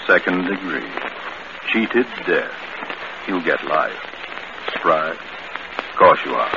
Second 0.06 0.44
degree. 0.46 0.86
Cheated 1.72 2.06
death. 2.26 2.52
He'll 3.26 3.42
get 3.42 3.64
life. 3.64 3.98
Surprise? 4.72 5.18
Of 5.78 5.96
course 5.96 6.20
you 6.24 6.32
are. 6.32 6.52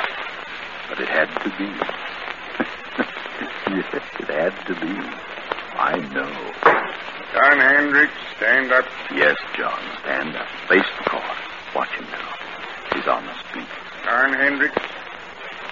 But 0.88 0.99
it 0.99 1.09
had 1.09 1.26
to 1.41 1.49
be. 1.57 1.65
yes, 3.76 3.89
it 4.19 4.30
had 4.30 4.53
to 4.67 4.76
be. 4.76 4.93
I 5.81 5.97
know. 6.13 6.30
John 7.34 7.59
Hendricks, 7.59 8.13
stand 8.38 8.71
up. 8.71 8.85
Yes, 9.15 9.35
John, 9.57 9.80
stand 10.01 10.35
up. 10.35 10.47
Face 10.67 10.85
the 10.99 11.05
court. 11.09 11.23
Watch 11.73 11.89
him 11.89 12.05
now. 12.11 12.35
He's 12.93 13.07
on 13.07 13.26
the 13.26 13.34
speak. 13.49 13.67
John 14.05 14.34
Hendricks, 14.34 14.77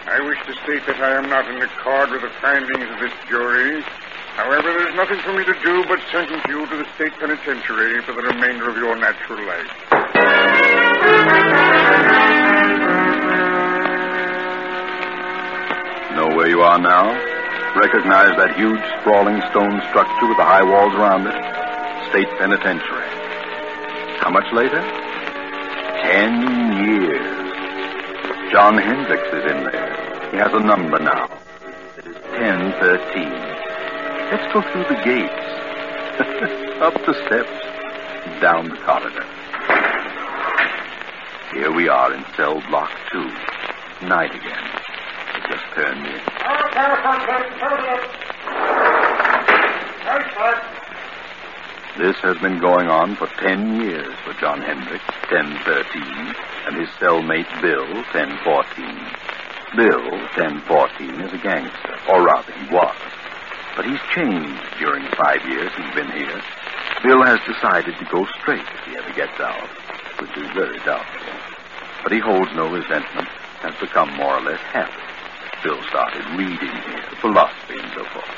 I 0.08 0.20
wish 0.26 0.40
to 0.48 0.54
state 0.64 0.84
that 0.88 1.00
I 1.00 1.16
am 1.18 1.30
not 1.30 1.48
in 1.48 1.62
accord 1.62 2.10
with 2.10 2.22
the 2.22 2.32
findings 2.42 2.90
of 2.90 3.00
this 3.00 3.14
jury. 3.30 3.84
However, 4.38 4.70
there 4.70 4.88
is 4.88 4.96
nothing 4.96 5.18
for 5.26 5.34
me 5.34 5.44
to 5.46 5.54
do 5.66 5.84
but 5.90 5.98
sentence 6.12 6.44
you 6.48 6.62
to 6.68 6.78
the 6.78 6.86
state 6.94 7.12
penitentiary 7.18 8.04
for 8.04 8.14
the 8.14 8.22
remainder 8.22 8.70
of 8.70 8.78
your 8.78 8.96
natural 8.96 9.42
life. 9.50 9.66
Know 16.14 16.36
where 16.38 16.50
you 16.50 16.62
are 16.62 16.78
now? 16.78 17.18
Recognize 17.82 18.38
that 18.38 18.54
huge, 18.56 18.80
sprawling 19.02 19.42
stone 19.50 19.82
structure 19.90 20.28
with 20.30 20.38
the 20.38 20.46
high 20.46 20.62
walls 20.62 20.94
around 20.94 21.26
it? 21.26 21.34
State 22.14 22.30
penitentiary. 22.38 23.10
How 24.22 24.30
much 24.30 24.46
later? 24.54 24.82
Ten 26.06 26.86
years. 26.86 28.52
John 28.52 28.78
Hendricks 28.78 29.34
is 29.34 29.46
in 29.50 29.64
there. 29.66 30.30
He 30.30 30.38
has 30.38 30.54
a 30.54 30.60
number 30.60 31.00
now. 31.00 31.26
It 31.98 32.06
is 32.06 32.16
1013. 32.38 33.57
Let's 34.30 34.52
go 34.52 34.62
through 34.62 34.84
the 34.84 35.02
gates. 35.06 35.32
Up 36.84 36.94
the 37.06 37.14
steps. 37.26 38.42
Down 38.42 38.68
the 38.68 38.76
corridor. 38.84 39.24
Here 41.54 41.72
we 41.72 41.88
are 41.88 42.14
in 42.14 42.26
cell 42.36 42.62
block 42.68 42.92
two. 43.10 43.24
Night 44.06 44.36
again. 44.36 44.68
It 45.34 45.44
just 45.48 45.64
turned 45.74 46.06
in. 46.06 46.20
This 51.98 52.18
has 52.18 52.38
been 52.40 52.60
going 52.60 52.90
on 52.90 53.16
for 53.16 53.28
ten 53.40 53.80
years 53.80 54.14
for 54.26 54.34
John 54.34 54.62
Hendricks, 54.62 55.08
1013, 55.32 56.36
and 56.68 56.76
his 56.76 56.90
cellmate 57.00 57.50
Bill, 57.62 57.88
1014. 58.12 59.18
Bill, 59.78 60.12
1014, 60.36 61.22
is 61.22 61.32
a 61.34 61.38
gangster, 61.38 61.96
or 62.10 62.26
rather, 62.26 62.52
he 62.52 62.74
was. 62.76 63.07
But 63.78 63.86
he's 63.86 64.02
changed 64.10 64.66
during 64.80 65.06
five 65.14 65.46
years 65.48 65.70
he's 65.78 65.94
been 65.94 66.10
here. 66.10 66.42
Bill 67.04 67.22
has 67.22 67.40
decided 67.46 67.96
to 67.96 68.06
go 68.10 68.26
straight 68.42 68.66
if 68.74 68.84
he 68.90 68.98
ever 68.98 69.14
gets 69.14 69.40
out, 69.40 69.70
which 70.20 70.36
is 70.36 70.50
very 70.58 70.80
doubtful. 70.80 71.22
But 72.02 72.12
he 72.12 72.18
holds 72.18 72.50
no 72.56 72.74
resentment, 72.74 73.28
has 73.62 73.76
become 73.80 74.10
more 74.18 74.34
or 74.34 74.42
less 74.42 74.60
happy. 74.74 74.98
Bill 75.64 75.78
started 75.90 76.26
reading 76.34 76.74
here, 76.90 77.06
philosophy 77.22 77.78
and 77.78 77.92
so 77.94 78.04
forth. 78.18 78.34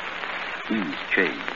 He's 0.68 1.00
changed. 1.16 1.56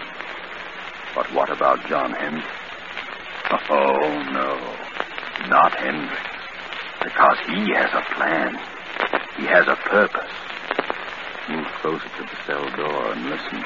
But 1.14 1.28
what 1.34 1.52
about 1.52 1.86
John 1.88 2.14
Hendricks? 2.14 2.48
Oh, 3.70 4.24
no. 4.32 5.48
Not 5.50 5.76
Hendricks. 5.76 6.22
Because 7.04 7.38
he 7.48 7.72
has 7.76 7.92
a 7.94 8.02
plan. 8.16 8.56
He 9.38 9.46
has 9.46 9.68
a 9.68 9.76
purpose. 9.76 10.32
Move 11.50 11.68
closer 11.82 12.08
to 12.08 12.24
the 12.24 12.38
cell 12.48 12.64
door 12.78 13.12
and 13.12 13.30
listen. 13.30 13.64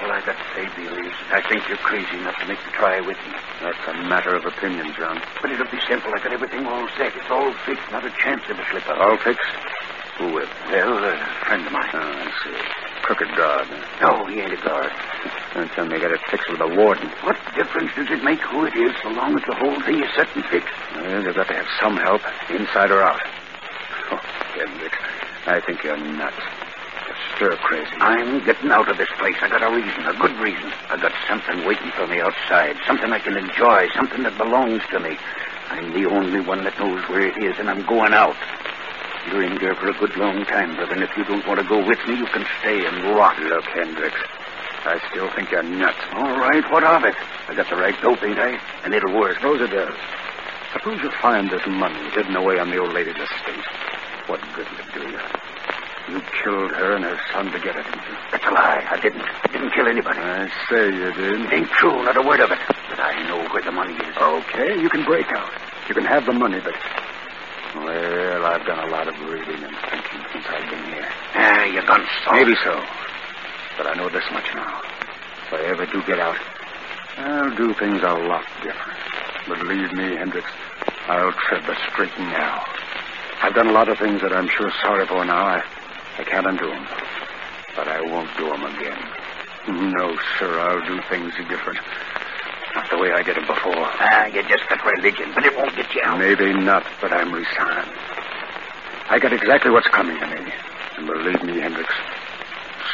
All 0.00 0.10
I 0.12 0.20
got 0.24 0.36
to 0.36 0.46
say, 0.54 0.64
Bill, 0.76 0.92
is 1.04 1.12
I 1.32 1.40
think 1.48 1.68
you're 1.68 1.80
crazy 1.84 2.16
enough 2.16 2.36
to 2.40 2.46
make 2.46 2.58
the 2.64 2.72
try 2.72 3.00
with 3.00 3.16
me. 3.28 3.32
That's 3.60 3.80
a 3.88 3.94
matter 4.08 4.34
of 4.34 4.44
opinion, 4.44 4.92
John. 4.96 5.20
But 5.40 5.50
it'll 5.52 5.70
be 5.70 5.80
simple. 5.88 6.12
I 6.14 6.18
got 6.18 6.32
everything 6.32 6.66
all 6.66 6.88
set. 6.96 7.16
It's 7.16 7.30
all 7.30 7.52
fixed. 7.64 7.90
Not 7.92 8.04
a 8.04 8.10
chance 8.10 8.42
of 8.48 8.58
a 8.58 8.64
slip 8.70 8.88
up. 8.88 8.98
All 8.98 9.16
fixed? 9.18 9.48
Who 10.18 10.32
with? 10.32 10.48
Well, 10.68 11.04
a 11.04 11.16
friend 11.44 11.66
of 11.66 11.72
mine. 11.72 11.90
Oh, 11.92 12.00
I 12.00 12.32
see. 12.44 12.56
Crooked 13.04 13.36
guard. 13.36 13.68
No, 14.00 14.26
he 14.26 14.40
ain't 14.40 14.52
a 14.52 14.60
guard. 14.64 14.92
Don't 15.54 15.70
tell 15.72 15.86
me 15.86 15.96
you 15.96 16.02
got 16.02 16.12
it 16.12 16.20
fixed 16.30 16.48
with 16.50 16.60
a 16.60 16.68
warden. 16.68 17.08
What 17.24 17.36
difference 17.54 17.92
does 17.96 18.10
it 18.10 18.24
make 18.24 18.40
who 18.40 18.64
it 18.64 18.76
is 18.76 18.92
so 19.02 19.10
long 19.10 19.36
as 19.36 19.44
the 19.48 19.54
whole 19.56 19.80
thing 19.82 20.02
is 20.02 20.10
set 20.16 20.28
and 20.34 20.44
fixed? 20.46 20.72
Well, 20.96 21.22
you've 21.22 21.34
got 21.36 21.48
to 21.48 21.54
have 21.54 21.68
some 21.80 21.96
help, 21.96 22.20
inside 22.50 22.90
or 22.90 23.02
out. 23.02 23.20
Oh, 24.12 24.20
Hendricks, 24.56 24.98
I 25.46 25.60
think 25.60 25.84
you're 25.84 25.96
nuts. 25.96 26.34
You're 27.38 27.54
stir 27.54 27.56
crazy. 27.62 27.94
I'm 28.00 28.44
getting 28.44 28.70
out 28.72 28.90
of 28.90 28.98
this 28.98 29.08
place. 29.16 29.36
I 29.40 29.48
got 29.48 29.62
a 29.62 29.70
reason, 29.70 30.02
a 30.06 30.18
good 30.18 30.34
reason. 30.42 30.72
I 30.90 30.98
got 30.98 31.12
something 31.30 31.64
waiting 31.64 31.90
for 31.94 32.06
me 32.08 32.20
outside, 32.20 32.74
something 32.84 33.12
I 33.12 33.20
can 33.20 33.36
enjoy, 33.36 33.86
something 33.94 34.24
that 34.24 34.36
belongs 34.38 34.82
to 34.90 34.98
me. 34.98 35.16
I'm 35.70 35.92
the 35.94 36.10
only 36.10 36.40
one 36.40 36.64
that 36.64 36.76
knows 36.80 36.98
where 37.08 37.22
it 37.22 37.38
is, 37.38 37.54
and 37.60 37.70
I'm 37.70 37.86
going 37.86 38.12
out. 38.12 38.34
You're 39.30 39.44
in 39.44 39.58
here 39.60 39.76
for 39.76 39.88
a 39.88 39.94
good 39.94 40.16
long 40.16 40.44
time, 40.46 40.74
brother, 40.74 40.94
and 40.94 41.02
if 41.04 41.16
you 41.16 41.24
don't 41.24 41.46
want 41.46 41.60
to 41.60 41.66
go 41.66 41.78
with 41.78 41.98
me, 42.08 42.18
you 42.18 42.26
can 42.26 42.44
stay 42.58 42.84
and 42.84 43.14
rot. 43.14 43.38
Look, 43.38 43.64
Hendricks, 43.70 44.18
I 44.82 44.98
still 45.10 45.30
think 45.30 45.52
you're 45.52 45.62
nuts. 45.62 46.02
All 46.14 46.38
right, 46.42 46.62
what 46.72 46.82
of 46.82 47.04
it? 47.04 47.14
I 47.46 47.54
got 47.54 47.70
the 47.70 47.76
right 47.76 47.94
dope, 48.02 48.22
ain't 48.24 48.38
I? 48.38 48.54
Eh? 48.54 48.60
And 48.82 48.94
it'll 48.94 49.14
work. 49.14 49.36
Suppose 49.36 49.60
it 49.60 49.70
does. 49.70 49.94
Suppose 50.72 51.00
you 51.02 51.10
find 51.22 51.50
this 51.50 51.66
money 51.68 52.02
hidden 52.10 52.34
away 52.34 52.58
on 52.58 52.70
the 52.70 52.78
old 52.78 52.92
lady's 52.92 53.14
estate. 53.14 53.64
What 54.26 54.40
good 54.54 54.66
will 54.68 54.78
it 54.78 54.92
do 54.92 55.00
you? 55.06 55.20
You 56.08 56.20
killed 56.42 56.70
her 56.72 56.94
and 56.94 57.04
her 57.04 57.18
son 57.32 57.50
to 57.50 57.58
get 57.58 57.76
it, 57.76 57.84
didn't 57.84 58.06
you? 58.06 58.16
That's 58.30 58.46
a 58.46 58.50
lie. 58.50 58.82
I 58.90 58.98
didn't. 59.00 59.22
I 59.22 59.46
didn't 59.52 59.70
kill 59.70 59.86
anybody. 59.86 60.18
I 60.18 60.50
say 60.70 60.86
you 60.86 61.12
did. 61.12 61.40
It 61.46 61.52
ain't 61.52 61.70
true, 61.70 62.02
not 62.02 62.16
a 62.16 62.22
word 62.22 62.40
of 62.40 62.50
it. 62.50 62.58
But 62.90 63.00
I 63.00 63.26
know 63.28 63.42
where 63.50 63.62
the 63.62 63.72
money 63.72 63.94
is. 63.94 64.16
Okay, 64.16 64.80
you 64.80 64.88
can 64.88 65.04
break 65.04 65.26
out. 65.32 65.50
You 65.88 65.94
can 65.94 66.04
have 66.04 66.26
the 66.26 66.32
money, 66.32 66.60
but. 66.62 66.74
Well, 67.74 68.46
I've 68.46 68.64
done 68.66 68.88
a 68.88 68.90
lot 68.90 69.06
of 69.06 69.14
reading 69.20 69.62
and 69.62 69.76
thinking 69.90 70.22
since 70.32 70.46
I've 70.48 70.70
been 70.70 70.84
here. 70.84 71.08
Ah, 71.34 71.64
you 71.64 71.82
gone 71.86 72.06
soft. 72.24 72.32
Maybe 72.34 72.54
so. 72.64 72.82
But 73.76 73.86
I 73.86 73.94
know 73.94 74.08
this 74.08 74.24
much 74.32 74.46
now. 74.54 74.82
If 75.46 75.52
I 75.52 75.60
ever 75.70 75.86
do 75.86 76.02
get 76.06 76.18
out, 76.18 76.36
I'll 77.18 77.54
do 77.54 77.74
things 77.74 78.02
a 78.02 78.14
lot 78.14 78.44
different. 78.62 78.98
But 79.46 79.58
believe 79.58 79.92
me, 79.92 80.16
Hendricks, 80.16 80.50
I'll 81.06 81.32
tread 81.32 81.62
the 81.66 81.76
straight 81.90 82.10
and 82.16 82.28
narrow. 82.30 82.64
I've 83.42 83.54
done 83.54 83.68
a 83.68 83.72
lot 83.72 83.88
of 83.88 83.98
things 83.98 84.20
that 84.22 84.32
I'm 84.32 84.48
sure 84.48 84.70
sorry 84.82 85.06
for 85.06 85.24
now. 85.24 85.44
I, 85.44 85.60
I 86.18 86.24
can't 86.24 86.46
undo 86.46 86.68
them. 86.68 86.86
But 87.76 87.88
I 87.88 88.00
won't 88.08 88.30
do 88.36 88.48
them 88.48 88.64
again. 88.64 89.00
No, 89.92 90.16
sir, 90.38 90.48
I'll 90.60 90.86
do 90.86 91.00
things 91.10 91.32
different. 91.48 91.78
Not 92.74 92.90
the 92.90 92.98
way 92.98 93.12
I 93.12 93.22
did 93.22 93.36
them 93.36 93.46
before. 93.46 93.74
Ah, 93.76 94.26
you 94.32 94.42
just 94.48 94.68
got 94.68 94.78
religion, 94.84 95.32
but 95.34 95.44
it 95.44 95.52
won't 95.56 95.74
get 95.76 95.86
you 95.94 96.02
out. 96.06 96.18
Maybe 96.18 96.52
not, 96.64 96.84
but 97.00 97.12
I'm 97.12 97.32
resigned. 97.32 97.90
I 99.10 99.18
got 99.18 99.32
exactly 99.32 99.70
what's 99.70 99.88
coming 99.88 100.18
to 100.18 100.26
me. 100.26 100.52
And 100.96 101.06
believe 101.06 101.42
me, 101.42 101.60
Hendricks, 101.60 101.94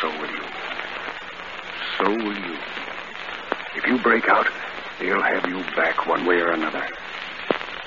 so 0.01 0.09
will 0.11 0.31
you. 0.31 0.45
So 1.99 2.05
will 2.11 2.39
you. 2.39 2.57
If 3.77 3.87
you 3.87 3.99
break 4.03 4.25
out, 4.29 4.47
they'll 4.99 5.23
have 5.35 5.47
you 5.49 5.63
back 5.77 6.07
one 6.07 6.27
way 6.27 6.37
or 6.37 6.53
another. 6.53 6.85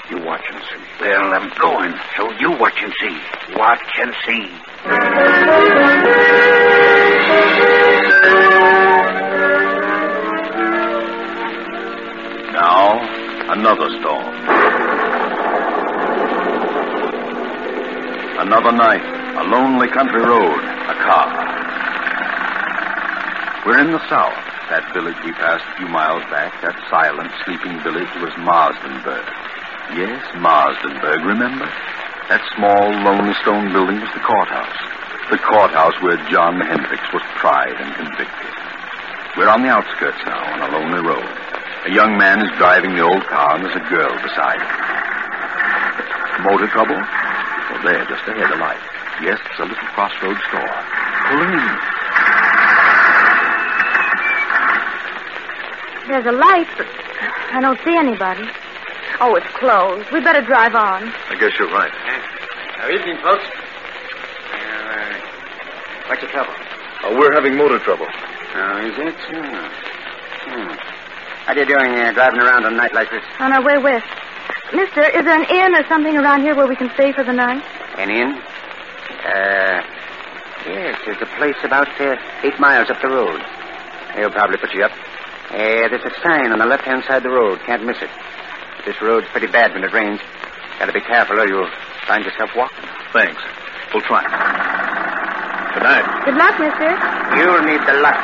You 0.10 0.18
watch 0.23 0.44
and 0.52 0.61
see. 0.61 0.84
Well, 1.02 1.34
I'm 1.34 1.49
going, 1.60 1.94
so 2.15 2.32
you 2.40 2.52
watch 2.60 2.77
and 2.77 2.94
see. 2.99 3.18
Watch 3.56 3.82
and 3.98 4.14
see. 4.26 5.56
Now, 12.53 12.99
another 13.52 13.90
storm. 13.99 14.36
Another 18.45 18.72
night, 18.73 19.02
a 19.38 19.44
lonely 19.49 19.88
country 19.88 20.22
road, 20.22 20.60
a 20.60 20.95
car. 21.02 21.56
We're 23.65 23.80
in 23.80 23.91
the 23.91 24.07
South, 24.07 24.38
That 24.69 24.94
village 24.94 25.18
we 25.26 25.32
passed 25.34 25.65
a 25.73 25.77
few 25.77 25.88
miles 25.88 26.22
back, 26.30 26.61
that 26.61 26.77
silent, 26.90 27.32
sleeping 27.45 27.82
village, 27.82 28.10
was 28.22 28.34
Marsdenburg. 28.38 29.26
Yes, 29.93 30.25
Marsdenburg, 30.41 31.21
remember? 31.23 31.69
That 32.27 32.41
small, 32.57 32.89
lonely 33.05 33.37
stone 33.45 33.69
building 33.69 34.01
was 34.01 34.09
the 34.17 34.25
courthouse. 34.25 34.79
The 35.29 35.37
courthouse 35.37 35.93
where 36.01 36.17
John 36.25 36.57
Hendricks 36.57 37.05
was 37.13 37.21
tried 37.37 37.77
and 37.77 37.93
convicted. 37.93 38.53
We're 39.37 39.51
on 39.51 39.61
the 39.61 39.69
outskirts 39.69 40.17
now, 40.25 40.41
on 40.57 40.65
a 40.65 40.69
lonely 40.73 41.05
road. 41.05 41.29
A 41.85 41.91
young 41.93 42.17
man 42.17 42.41
is 42.41 42.49
driving 42.57 42.97
the 42.97 43.05
old 43.05 43.23
car, 43.29 43.55
and 43.55 43.63
there's 43.63 43.77
a 43.77 43.85
girl 43.85 44.09
beside 44.25 44.57
him. 44.57 44.73
Motor 46.49 46.67
trouble? 46.73 46.97
Oh, 46.97 47.79
there, 47.85 48.03
just 48.09 48.25
ahead, 48.25 48.49
a 48.51 48.57
light. 48.57 48.81
Yes, 49.21 49.37
it's 49.37 49.59
a 49.61 49.69
little 49.69 49.89
crossroads 49.93 50.41
store. 50.49 50.75
Pull 51.29 51.41
in. 51.45 51.61
There's 56.09 56.25
a 56.25 56.35
light, 56.35 56.67
but 56.75 56.87
I 57.53 57.61
don't 57.61 57.79
see 57.85 57.95
anybody. 57.95 58.49
Oh, 59.21 59.35
it's 59.35 59.47
closed. 59.57 60.11
We'd 60.11 60.23
better 60.23 60.41
drive 60.41 60.75
on. 60.75 61.07
I 61.29 61.35
guess 61.39 61.51
you're 61.57 61.71
right. 61.71 61.91
Now, 62.77 62.89
evening, 62.89 63.17
folks. 63.23 63.45
what's 66.07 66.21
the 66.21 66.27
trouble? 66.27 66.53
Oh, 67.03 67.17
we're 67.17 67.33
having 67.33 67.55
motor 67.55 67.79
trouble. 67.79 68.07
Oh, 68.07 68.77
is 68.85 68.97
it? 68.97 69.15
Hmm. 69.31 69.67
Hmm. 70.51 70.73
How 71.45 71.53
you 71.53 71.65
doing 71.65 71.91
uh, 71.99 72.11
driving 72.13 72.39
around 72.39 72.65
on 72.65 72.73
a 72.73 72.77
night 72.77 72.93
like 72.93 73.09
this? 73.09 73.23
On 73.39 73.53
our 73.53 73.63
way 73.63 73.77
west. 73.77 74.05
Mister, 74.73 75.03
is 75.03 75.23
there 75.23 75.39
an 75.39 75.45
inn 75.49 75.75
or 75.75 75.87
something 75.87 76.17
around 76.17 76.41
here 76.41 76.55
where 76.55 76.67
we 76.67 76.75
can 76.75 76.89
stay 76.95 77.13
for 77.13 77.23
the 77.23 77.31
night? 77.33 77.63
An 77.97 78.09
inn? 78.09 78.33
Uh, 79.23 79.81
yes, 80.67 80.99
there's 81.05 81.21
a 81.21 81.29
place 81.37 81.55
about 81.63 81.87
uh, 82.01 82.15
eight 82.43 82.59
miles 82.59 82.89
up 82.89 83.01
the 83.01 83.07
road. 83.07 83.39
They'll 84.15 84.31
probably 84.31 84.57
put 84.57 84.73
you 84.73 84.83
up. 84.83 84.91
Uh, 85.51 85.87
there's 85.87 86.03
a 86.03 86.13
sign 86.21 86.51
on 86.51 86.59
the 86.59 86.65
left-hand 86.65 87.03
side 87.05 87.17
of 87.17 87.23
the 87.23 87.29
road. 87.29 87.59
Can't 87.65 87.85
miss 87.85 88.01
it. 88.01 88.09
This 88.85 89.01
road's 89.01 89.27
pretty 89.29 89.47
bad 89.47 89.73
when 89.73 89.83
it 89.83 89.91
rains. 89.93 90.21
Gotta 90.77 90.93
be 90.93 91.01
careful 91.01 91.39
or 91.39 91.47
you'll 91.47 91.69
find 92.05 92.23
yourself 92.23 92.51
walking. 92.55 92.85
Thanks. 93.11 93.41
We'll 93.91 94.03
try. 94.03 94.21
Good 95.73 95.81
night. 95.81 96.05
Good 96.25 96.35
luck, 96.35 96.53
mister. 96.59 96.93
You'll 97.35 97.63
need 97.65 97.81
the 97.81 97.93
luck. 97.99 98.15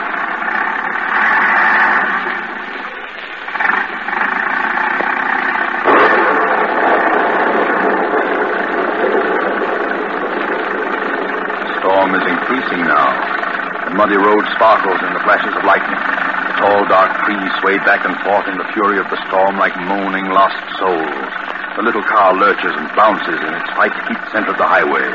The 11.57 11.79
storm 11.81 12.13
is 12.13 12.25
increasing 12.29 12.85
now. 12.85 13.89
The 13.89 13.95
muddy 13.95 14.17
road 14.17 14.45
sparkles 14.53 15.01
in 15.01 15.13
the 15.13 15.19
flashes 15.21 15.55
of 15.57 15.63
lightning. 15.65 16.20
Tall, 16.61 16.85
dark 16.85 17.25
trees 17.25 17.49
sway 17.57 17.77
back 17.89 18.05
and 18.05 18.13
forth 18.21 18.45
in 18.45 18.53
the 18.53 18.69
fury 18.77 19.01
of 19.01 19.09
the 19.09 19.17
storm 19.25 19.57
like 19.57 19.73
moaning, 19.89 20.29
lost 20.29 20.61
souls. 20.77 21.25
The 21.73 21.81
little 21.81 22.03
car 22.03 22.37
lurches 22.37 22.69
and 22.77 22.85
bounces 22.93 23.41
in 23.41 23.49
its 23.49 23.65
fight 23.73 23.89
to 23.89 24.01
keep 24.05 24.21
center 24.29 24.53
of 24.53 24.61
the 24.61 24.69
highway. 24.69 25.09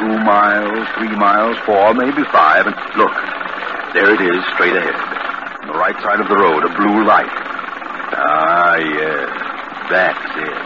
Two 0.00 0.16
miles, 0.24 0.88
three 0.96 1.12
miles, 1.20 1.58
four, 1.66 1.92
maybe 1.92 2.24
five, 2.32 2.64
and 2.64 2.74
look, 2.96 3.12
there 3.92 4.14
it 4.16 4.24
is, 4.24 4.40
straight 4.56 4.72
ahead. 4.72 4.96
On 5.60 5.68
the 5.68 5.76
right 5.76 6.00
side 6.00 6.20
of 6.20 6.28
the 6.32 6.36
road, 6.40 6.64
a 6.64 6.72
blue 6.80 7.04
light. 7.04 7.28
Ah, 8.16 8.76
yes, 8.80 9.28
that's 9.92 10.32
it. 10.40 10.56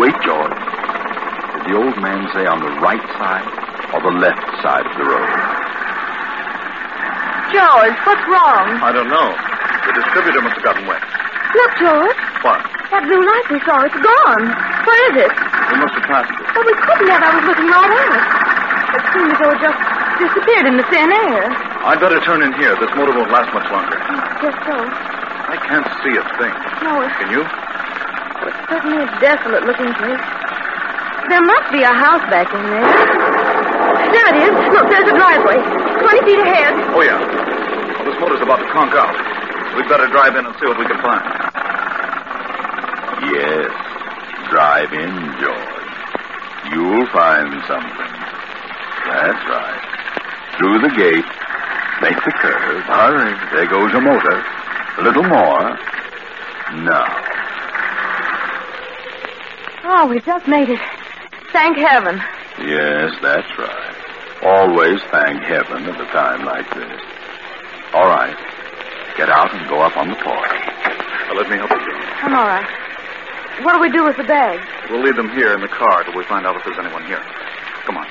Wait, 0.00 0.16
George. 0.24 0.61
Did 1.62 1.70
the 1.70 1.78
old 1.78 1.94
man 2.02 2.26
say 2.34 2.42
on 2.46 2.58
the 2.58 2.74
right 2.82 3.02
side 3.22 3.46
or 3.94 4.02
the 4.02 4.10
left 4.18 4.42
side 4.66 4.82
of 4.82 4.94
the 4.98 5.06
road? 5.06 5.30
George, 7.54 7.96
what's 8.02 8.24
wrong? 8.26 8.66
I 8.82 8.90
don't 8.90 9.06
know. 9.06 9.30
The 9.86 9.94
distributor 9.94 10.42
must 10.42 10.58
have 10.58 10.66
gotten 10.66 10.84
wet. 10.90 10.98
Look, 11.54 11.72
George. 11.78 12.18
What? 12.42 12.58
That 12.90 13.06
blue 13.06 13.22
light 13.22 13.46
we 13.52 13.60
saw, 13.62 13.78
it's 13.86 13.94
gone. 13.94 14.44
Where 14.50 15.02
is 15.14 15.16
it? 15.22 15.32
We 15.70 15.76
must 15.78 15.94
have 16.02 16.06
passed 16.10 16.34
it. 16.34 16.42
Well, 16.50 16.66
we 16.66 16.74
couldn't 16.82 17.08
have. 17.14 17.22
I 17.22 17.30
was 17.30 17.44
looking 17.46 17.68
right 17.70 17.92
at 17.94 18.10
it. 18.10 18.24
It 18.98 19.02
seemed 19.14 19.30
as 19.30 19.38
though 19.38 19.52
it 19.54 19.60
just 19.62 19.80
disappeared 20.18 20.66
in 20.66 20.74
the 20.82 20.86
thin 20.90 21.08
air. 21.14 21.46
I'd 21.86 22.02
better 22.02 22.18
turn 22.26 22.42
in 22.42 22.52
here. 22.58 22.74
This 22.82 22.90
motor 22.98 23.14
won't 23.14 23.30
last 23.30 23.54
much 23.54 23.68
longer. 23.70 23.96
Oh, 24.02 24.18
Guess 24.42 24.56
so. 24.66 24.76
I 24.82 25.56
can't 25.62 25.86
see 26.02 26.14
a 26.18 26.24
thing. 26.42 26.54
No, 26.82 27.06
it's, 27.06 27.14
Can 27.22 27.30
you? 27.30 27.46
well, 27.46 28.50
it's 28.50 28.62
certainly 28.66 28.98
a 29.04 29.08
desolate 29.22 29.62
looking 29.62 29.92
place. 29.94 30.41
There 31.28 31.42
must 31.42 31.72
be 31.72 31.82
a 31.82 31.94
house 31.94 32.24
back 32.28 32.48
in 32.52 32.62
there. 32.66 32.86
There 34.12 34.28
it 34.34 34.38
is. 34.42 34.52
Look, 34.74 34.86
there's 34.90 35.08
a 35.08 35.16
driveway. 35.16 35.58
Twenty 36.02 36.22
feet 36.26 36.40
ahead. 36.40 36.74
Oh, 36.92 37.02
yeah. 37.02 37.18
Well, 37.18 38.04
this 38.04 38.18
motor's 38.20 38.42
about 38.42 38.58
to 38.58 38.68
conk 38.72 38.92
out. 38.92 39.14
We'd 39.76 39.88
better 39.88 40.08
drive 40.08 40.36
in 40.36 40.44
and 40.44 40.54
see 40.60 40.66
what 40.66 40.76
we 40.78 40.84
can 40.84 41.00
find. 41.00 41.24
Yes. 43.32 43.70
Drive 44.50 44.92
in, 44.92 45.14
George. 45.40 45.94
You'll 46.74 47.06
find 47.08 47.48
something. 47.64 48.12
That's 49.08 49.42
right. 49.48 49.82
Through 50.58 50.78
the 50.84 50.92
gate. 50.92 51.24
Make 52.02 52.18
the 52.24 52.32
curve. 52.42 52.82
Hurry. 52.84 53.32
There 53.56 53.66
goes 53.70 53.94
a 53.94 54.00
motor. 54.00 54.44
A 54.98 55.02
little 55.02 55.24
more. 55.24 55.78
Now. 56.84 57.08
Oh, 59.84 60.06
we 60.08 60.20
just 60.20 60.46
made 60.48 60.68
it. 60.68 60.80
Thank 61.52 61.76
heaven. 61.76 62.16
Yes, 62.58 63.12
that's 63.22 63.58
right. 63.58 63.96
Always 64.42 65.00
thank 65.12 65.42
heaven 65.44 65.84
at 65.84 66.00
a 66.00 66.06
time 66.06 66.44
like 66.44 66.68
this. 66.74 67.00
All 67.94 68.08
right. 68.08 68.36
Get 69.16 69.28
out 69.28 69.52
and 69.54 69.68
go 69.68 69.80
up 69.80 69.96
on 69.96 70.08
the 70.08 70.16
porch. 70.16 70.60
Now, 71.28 71.34
let 71.36 71.48
me 71.48 71.56
help 71.56 71.70
you. 71.70 71.94
I'm 72.24 72.34
all 72.34 72.46
right. 72.46 72.66
What 73.62 73.74
do 73.74 73.80
we 73.80 73.90
do 73.90 74.02
with 74.04 74.16
the 74.16 74.24
bags? 74.24 74.66
We'll 74.90 75.02
leave 75.02 75.16
them 75.16 75.28
here 75.30 75.52
in 75.54 75.60
the 75.60 75.68
car 75.68 76.02
till 76.04 76.16
we 76.16 76.24
find 76.24 76.46
out 76.46 76.56
if 76.56 76.64
there's 76.64 76.78
anyone 76.78 77.04
here. 77.04 77.20
Come 77.84 77.98
on. 77.98 78.06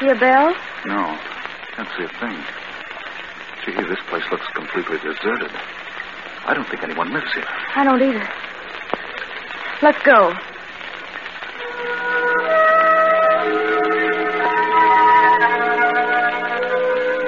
See 0.00 0.08
a 0.08 0.14
bell? 0.14 0.54
No, 0.86 1.18
can't 1.76 1.88
see 1.96 2.04
a 2.04 2.12
thing. 2.18 2.38
Gee, 3.64 3.76
this 3.76 4.00
place 4.08 4.24
looks 4.32 4.46
completely 4.54 4.96
deserted. 4.98 5.52
I 6.46 6.54
don't 6.54 6.66
think 6.68 6.82
anyone 6.82 7.12
lives 7.12 7.30
here. 7.34 7.44
I 7.76 7.84
don't 7.84 8.00
either. 8.00 8.26
Let's 9.82 10.00
go. 10.02 10.32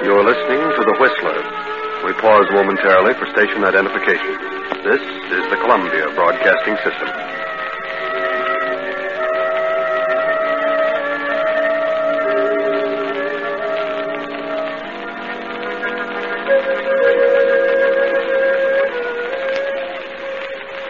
You're 0.03 0.25
listening 0.25 0.61
to 0.65 0.81
The 0.81 0.97
Whistler. 0.99 1.39
We 2.05 2.13
pause 2.19 2.47
momentarily 2.51 3.13
for 3.13 3.25
station 3.37 3.63
identification. 3.63 4.33
This 4.83 4.99
is 4.99 5.49
the 5.49 5.57
Columbia 5.61 6.09
Broadcasting 6.15 6.75
System. 6.83 7.32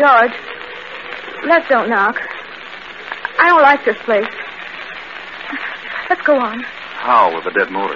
George, 0.03 0.33
let's 1.45 1.65
don't 1.69 1.89
knock. 1.89 2.19
I 3.39 3.47
don't 3.47 3.61
like 3.61 3.85
this 3.85 3.95
place. 3.99 4.27
Let's 6.09 6.21
go 6.23 6.35
on. 6.35 6.59
How 6.59 7.33
with 7.33 7.45
a 7.45 7.51
dead 7.51 7.71
motor? 7.71 7.95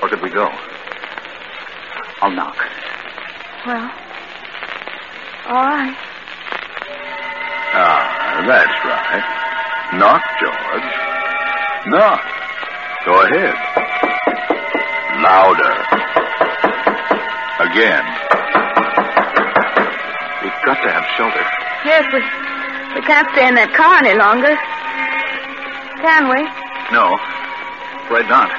Where 0.00 0.10
could 0.10 0.20
we 0.20 0.28
go? 0.28 0.46
I'll 2.20 2.32
knock. 2.32 2.56
Well, 3.64 3.90
all 5.48 5.64
right. 5.64 5.96
Ah, 7.80 8.44
that's 8.46 8.84
right. 8.84 9.24
Knock, 9.98 10.22
George. 10.38 10.92
Knock. 11.86 12.20
Go 13.06 13.22
ahead. 13.22 13.56
Louder. 15.22 15.80
Again. 17.70 18.31
We've 20.82 20.90
got 20.90 20.98
to 20.98 21.06
have 21.06 21.14
shelter. 21.16 21.44
Yes, 21.86 22.02
we 22.12 22.18
we 22.98 23.06
can't 23.06 23.28
stay 23.30 23.46
in 23.46 23.54
that 23.54 23.70
car 23.70 24.02
any 24.02 24.18
longer. 24.18 24.50
Can 26.02 26.26
we? 26.26 26.42
No. 26.90 27.14
Afraid 28.02 28.26
not. 28.26 28.50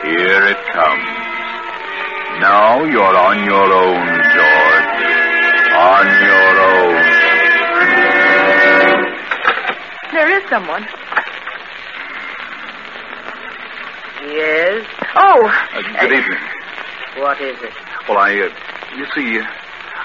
Here 0.00 0.40
it 0.48 0.56
comes. 0.72 1.04
Now 2.40 2.88
you're 2.88 3.16
on 3.20 3.44
your 3.44 3.68
own, 3.68 4.00
George. 4.32 4.88
On 5.76 6.06
your 6.24 6.54
own. 6.72 6.96
There 10.16 10.30
is 10.40 10.48
someone. 10.48 10.88
Yes, 14.32 14.86
Oh. 15.16 15.52
Uh, 15.74 15.82
good 16.00 16.12
evening. 16.12 16.38
What 17.18 17.40
is 17.42 17.60
it? 17.62 17.72
Well, 18.08 18.16
I, 18.18 18.40
uh, 18.40 18.96
you 18.96 19.04
see, 19.14 19.38
uh, 19.38 19.44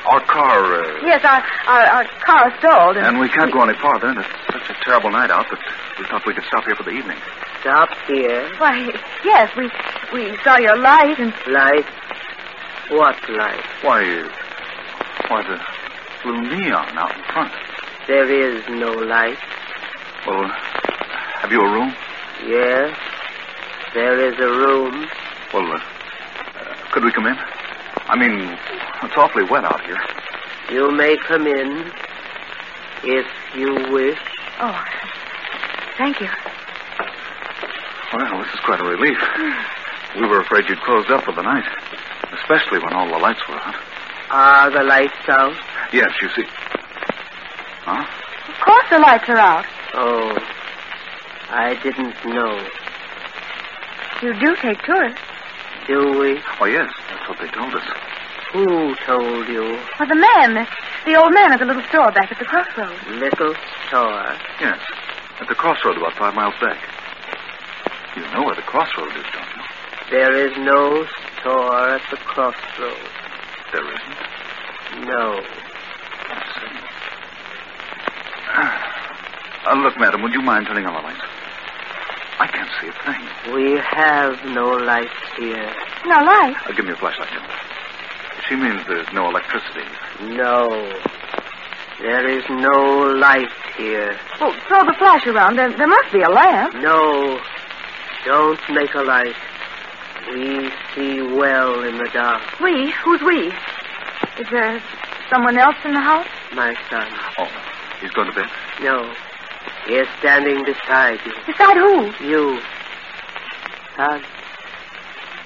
our 0.06 0.22
car, 0.26 0.60
uh, 0.82 1.00
Yes, 1.04 1.24
our, 1.26 1.42
our, 1.68 1.84
our 1.98 2.06
car 2.24 2.54
stalled. 2.60 2.98
and 2.98 3.20
we 3.20 3.28
can't 3.30 3.52
go 3.52 3.62
any 3.64 3.78
farther, 3.80 4.08
and 4.08 4.20
it's 4.20 4.30
such 4.52 4.70
a 4.70 4.76
terrible 4.84 5.12
night 5.12 5.32
out 5.32 5.46
that 5.50 5.60
we 6.00 6.06
thought 6.06 6.26
we 6.26 6.34
could 6.34 6.44
stop 6.46 6.64
here 6.66 6.76
for 6.76 6.84
the 6.84 6.92
evening. 6.92 7.18
Stop 7.62 7.90
here. 8.08 8.48
Why, 8.60 8.88
yes, 9.24 9.50
we 9.58 9.70
we 10.14 10.38
saw 10.44 10.58
your 10.58 10.78
light 10.78 11.18
and... 11.18 11.34
Light? 11.48 11.86
What 12.90 13.18
light? 13.30 13.64
Why, 13.82 14.04
uh, 14.22 14.30
why, 15.28 15.42
the 15.42 16.30
little 16.30 16.42
neon 16.44 16.98
out 16.98 17.16
in 17.18 17.24
front. 17.34 17.52
There 18.08 18.30
is 18.32 18.64
no 18.70 18.92
light. 18.92 19.38
Well, 20.28 20.48
have 21.42 21.52
you 21.52 21.62
a 21.62 21.72
room? 21.72 21.94
Yes, 22.46 22.96
there 23.96 24.20
is 24.28 24.38
a 24.40 24.48
room. 24.50 25.08
Well, 25.54 25.72
uh, 25.72 25.78
uh, 25.78 26.76
could 26.92 27.04
we 27.04 27.12
come 27.12 27.26
in? 27.26 27.36
I 28.08 28.16
mean, 28.16 28.58
it's 29.04 29.18
awfully 29.18 29.44
wet 29.50 29.66
out 29.66 29.84
here. 29.86 29.98
You 30.70 30.92
may 30.92 31.18
come 31.18 31.48
in 31.48 31.92
if 33.04 33.26
you 33.56 33.74
wish. 33.92 34.20
Oh, 34.60 34.84
thank 35.98 36.22
you. 36.22 36.30
Well, 38.14 38.44
this 38.44 38.54
is 38.54 38.60
quite 38.62 38.80
a 38.80 38.84
relief. 38.84 39.18
We 40.16 40.28
were 40.28 40.40
afraid 40.40 40.70
you'd 40.70 40.80
closed 40.82 41.10
up 41.12 41.24
for 41.24 41.34
the 41.34 41.42
night, 41.42 41.66
especially 42.32 42.80
when 42.80 42.94
all 42.94 43.08
the 43.10 43.18
lights 43.18 43.42
were 43.50 43.56
out. 43.56 43.76
Are 44.30 44.72
the 44.72 44.84
lights 44.84 45.28
out? 45.28 45.56
Yes, 45.92 46.12
you 46.22 46.30
see. 46.30 46.46
Huh? 47.82 48.06
Of 48.48 48.60
course 48.66 48.86
the 48.90 49.00
lights 49.00 49.30
are 49.30 49.38
out. 49.38 49.66
Oh, 49.96 50.38
I 51.50 51.76
didn't 51.82 52.16
know. 52.26 52.68
You 54.22 54.34
do 54.40 54.56
take 54.62 54.82
tourists. 54.84 55.22
Do 55.88 56.20
we? 56.20 56.42
Oh, 56.60 56.66
yes, 56.66 56.92
that's 57.10 57.30
what 57.30 57.38
they 57.40 57.48
told 57.48 57.74
us. 57.76 57.84
Who 58.54 58.96
told 59.06 59.48
you? 59.48 59.78
Well, 60.00 60.08
the 60.10 60.16
man, 60.16 60.54
the, 60.56 60.68
the 61.06 61.16
old 61.16 61.34
man 61.34 61.52
at 61.54 61.60
the 61.60 61.66
little 61.66 61.84
store 61.84 62.12
back 62.12 62.32
at 62.32 62.40
the 62.40 62.46
crossroads. 62.46 63.00
Little 63.08 63.54
store. 63.88 64.36
Yes, 64.60 64.80
at 65.40 65.48
the 65.48 65.56
crossroad 65.56 65.98
about 65.98 66.14
five 66.14 66.34
miles 66.34 66.56
back. 66.60 66.80
You 68.16 68.24
know 68.34 68.44
where 68.44 68.56
the 68.56 68.62
crossroad 68.64 69.10
is, 69.10 69.26
don't 69.34 69.46
you? 69.56 69.64
There 70.10 70.48
is 70.48 70.58
no 70.58 71.06
store 71.40 71.90
at 71.90 72.02
the 72.10 72.18
crossroads. 72.18 73.12
There 73.72 73.86
isn't. 73.86 75.06
No. 75.06 75.42
Uh, 79.68 79.76
look, 79.84 80.00
madam, 80.00 80.22
would 80.24 80.34
you 80.34 80.42
mind 80.42 80.68
turning 80.68 80.86
on 80.86 80.94
the 80.94 81.02
lights? 81.02 81.35
I 82.40 82.48
can't 82.48 82.70
see 82.82 82.88
a 82.88 82.94
thing. 83.06 83.54
We 83.54 83.80
have 83.80 84.44
no 84.54 84.68
light 84.68 85.10
here. 85.38 85.74
No 86.06 86.20
light. 86.20 86.56
Uh, 86.68 86.74
give 86.74 86.86
me 86.86 86.92
a 86.92 86.96
flashlight, 86.96 87.30
Jim. 87.32 87.42
She 88.48 88.56
means 88.56 88.86
there's 88.88 89.12
no 89.14 89.30
electricity. 89.30 89.86
No. 90.22 90.68
There 92.00 92.28
is 92.28 92.44
no 92.50 93.16
light 93.18 93.50
here. 93.78 94.18
Well, 94.40 94.54
throw 94.68 94.84
the 94.86 94.96
flash 95.00 95.26
around. 95.28 95.58
There, 95.58 95.72
there 95.76 95.88
must 95.88 96.12
be 96.12 96.22
a 96.22 96.30
lamp. 96.30 96.76
No. 96.76 97.40
Don't 98.26 98.60
make 98.70 98.94
a 98.94 99.02
light. 99.02 99.36
We 100.34 100.70
see 100.94 101.22
well 101.22 101.84
in 101.84 101.98
the 101.98 102.10
dark. 102.12 102.60
We? 102.60 102.92
Who's 103.04 103.22
we? 103.22 103.54
Is 104.40 104.48
there 104.52 104.82
someone 105.30 105.58
else 105.58 105.76
in 105.86 105.94
the 105.94 106.02
house? 106.02 106.28
My 106.54 106.76
son. 106.90 107.08
Oh, 107.38 107.48
he's 108.02 108.12
going 108.12 108.28
to 108.30 108.36
bed? 108.36 108.50
No. 108.82 109.14
He 109.88 109.94
is 109.94 110.08
standing 110.20 110.64
beside 110.66 111.20
you. 111.26 111.34
Beside 111.46 111.78
who? 111.78 112.12
You. 112.26 112.60
Son. 113.96 114.22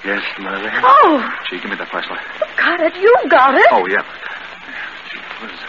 Yes, 0.04 0.22
Mother. 0.40 0.70
Oh, 0.82 1.30
Gee, 1.50 1.60
give 1.60 1.70
me 1.70 1.76
that 1.76 1.88
flashlight. 1.90 2.24
got 2.56 2.80
it. 2.80 2.94
You 2.96 3.14
got 3.28 3.54
it. 3.54 3.66
Oh, 3.70 3.84
yeah. 3.86 4.00
Gee 5.12 5.20
whiz. 5.44 5.60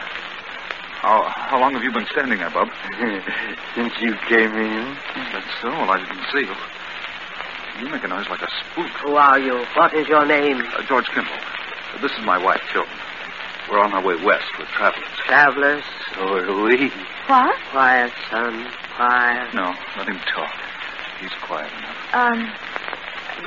How, 1.04 1.24
how 1.28 1.60
long 1.60 1.74
have 1.74 1.84
you 1.84 1.92
been 1.92 2.06
standing 2.12 2.40
there, 2.40 2.50
Bub? 2.50 2.70
Since 3.76 3.94
you 4.00 4.16
came 4.30 4.54
in. 4.56 4.96
That's 5.34 5.52
so. 5.62 5.68
Well, 5.70 5.92
I 5.92 5.98
didn't 6.00 6.24
see 6.32 6.48
you. 6.48 6.56
You 7.84 7.90
make 7.90 8.04
a 8.04 8.08
noise 8.08 8.30
like 8.30 8.42
a 8.42 8.48
spook. 8.72 8.92
Who 9.04 9.16
are 9.16 9.40
you? 9.40 9.66
What 9.76 9.94
is 9.94 10.08
your 10.08 10.26
name? 10.26 10.62
Uh, 10.78 10.84
George 10.88 11.10
Kimball. 11.10 11.34
This 12.02 12.12
is 12.14 12.24
my 12.24 12.38
wife, 12.38 12.62
Chilton. 12.72 12.94
We're 13.72 13.80
on 13.80 13.94
our 13.94 14.04
way 14.04 14.16
west 14.26 14.52
with 14.60 14.68
travelers. 14.68 15.08
Travelers? 15.26 15.84
So 16.14 16.28
are 16.28 16.64
we. 16.68 16.92
What? 17.28 17.56
Quiet, 17.72 18.12
son. 18.30 18.68
Quiet. 18.98 19.54
No, 19.56 19.74
let 19.96 20.10
him 20.10 20.20
talk. 20.36 20.52
He's 21.22 21.32
quiet 21.42 21.72
enough. 21.72 21.96
Um, 22.12 22.52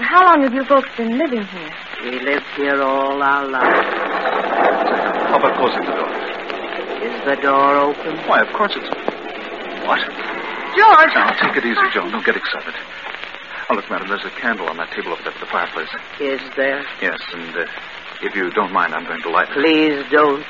how 0.00 0.24
long 0.24 0.42
have 0.42 0.54
you 0.54 0.64
folks 0.64 0.88
been 0.96 1.18
living 1.18 1.44
here? 1.44 1.70
We 2.04 2.20
lived 2.20 2.46
here 2.56 2.80
all 2.80 3.22
our 3.22 3.46
lives. 3.46 3.86
How 5.28 5.36
about 5.36 5.58
closing 5.58 5.84
the 5.84 5.92
door? 5.92 6.08
Is 7.04 7.24
the 7.26 7.36
door 7.42 7.76
open? 7.76 8.16
Why, 8.26 8.40
of 8.40 8.50
course 8.54 8.72
it's. 8.76 8.88
What? 9.84 10.00
George! 10.72 11.12
Now, 11.14 11.36
take 11.36 11.56
it 11.58 11.66
easy, 11.66 11.84
Joan. 11.92 12.10
Don't 12.12 12.24
get 12.24 12.36
excited. 12.36 12.72
Oh, 13.68 13.74
look, 13.74 13.90
madam, 13.90 14.08
there's 14.08 14.24
a 14.24 14.30
candle 14.30 14.68
on 14.68 14.78
that 14.78 14.90
table 14.92 15.12
over 15.12 15.22
there 15.22 15.32
by 15.32 15.40
the 15.40 15.46
fireplace. 15.46 15.88
Is 16.18 16.40
there? 16.56 16.82
Yes, 17.02 17.20
and 17.34 17.54
uh, 17.56 17.66
if 18.22 18.34
you 18.34 18.50
don't 18.50 18.72
mind, 18.72 18.94
I'm 18.94 19.04
going 19.04 19.22
to 19.22 19.30
light 19.30 19.48
it. 19.50 19.54
Please 19.54 20.04
don't. 20.10 20.44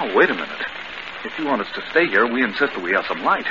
Oh, 0.00 0.14
wait 0.14 0.30
a 0.30 0.34
minute. 0.34 0.62
If 1.24 1.38
you 1.38 1.46
want 1.46 1.62
us 1.62 1.68
to 1.74 1.82
stay 1.90 2.06
here, 2.06 2.26
we 2.26 2.42
insist 2.42 2.74
that 2.74 2.82
we 2.82 2.92
have 2.92 3.04
some 3.06 3.22
light. 3.24 3.46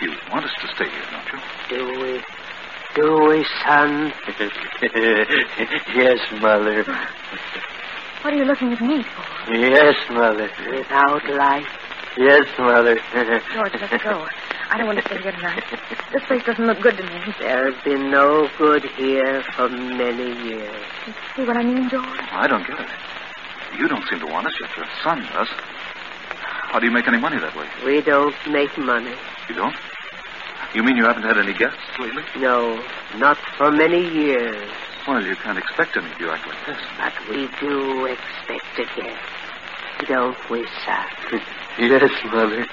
You 0.00 0.12
want 0.30 0.44
us 0.44 0.52
to 0.60 0.68
stay 0.74 0.88
here, 0.88 1.04
don't 1.10 1.28
you? 1.32 1.40
Do 1.68 2.00
we? 2.00 2.22
Do 2.94 3.28
we, 3.28 3.44
son? 3.64 4.12
yes, 5.94 6.18
Mother. 6.40 6.84
What 8.22 8.32
are 8.32 8.36
you 8.36 8.44
looking 8.44 8.72
at 8.72 8.80
me 8.80 9.02
for? 9.02 9.52
Yes, 9.52 9.96
Mother. 10.10 10.50
Without 10.70 11.28
light? 11.28 11.66
Yes, 12.16 12.46
Mother. 12.58 12.96
George, 13.52 13.72
let's 13.80 14.02
go. 14.02 14.26
I 14.70 14.78
don't 14.78 14.86
want 14.86 14.98
to 14.98 15.04
stay 15.06 15.20
here 15.22 15.32
tonight. 15.32 15.62
This 16.12 16.22
place 16.24 16.42
doesn't 16.44 16.66
look 16.66 16.80
good 16.80 16.96
to 16.96 17.02
me. 17.02 17.34
There's 17.38 17.80
been 17.84 18.10
no 18.10 18.48
good 18.58 18.84
here 18.96 19.42
for 19.56 19.68
many 19.68 20.32
years. 20.48 20.84
See 21.36 21.44
what 21.44 21.56
I 21.56 21.62
mean, 21.62 21.88
George? 21.88 22.06
I 22.32 22.46
don't 22.46 22.66
get 22.66 22.80
it. 22.80 22.86
You 23.78 23.88
don't 23.88 24.04
seem 24.08 24.20
to 24.20 24.26
want 24.26 24.46
us, 24.46 24.54
yet 24.60 24.70
your 24.76 24.86
son 25.02 25.20
does. 25.32 25.48
How 26.38 26.78
do 26.78 26.86
you 26.86 26.92
make 26.92 27.06
any 27.06 27.18
money 27.18 27.38
that 27.38 27.54
way? 27.56 27.68
We 27.84 28.00
don't 28.00 28.34
make 28.50 28.76
money. 28.78 29.14
You 29.48 29.54
don't? 29.54 29.76
You 30.74 30.82
mean 30.82 30.96
you 30.96 31.04
haven't 31.04 31.22
had 31.22 31.38
any 31.38 31.52
guests 31.52 31.78
lately? 31.98 32.22
No, 32.38 32.82
not 33.16 33.38
for 33.56 33.70
many 33.70 34.08
years. 34.08 34.70
Well, 35.06 35.24
you 35.24 35.36
can't 35.36 35.58
expect 35.58 35.96
any 35.96 36.10
if 36.10 36.18
you 36.18 36.30
act 36.30 36.46
like 36.48 36.66
this. 36.66 36.78
But 36.98 37.12
we 37.28 37.48
do 37.60 38.06
expect 38.06 38.78
a 38.78 39.00
guest. 39.00 40.08
Don't 40.08 40.50
we, 40.50 40.66
sir? 40.84 41.40
yes, 41.78 42.10
Mother. 42.26 42.66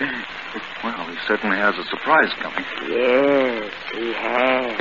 Well, 0.84 1.06
he 1.08 1.18
certainly 1.28 1.58
has 1.58 1.76
a 1.78 1.84
surprise 1.86 2.32
coming. 2.40 2.66
Yes, 2.88 3.74
he 3.94 4.14
has. 4.14 4.78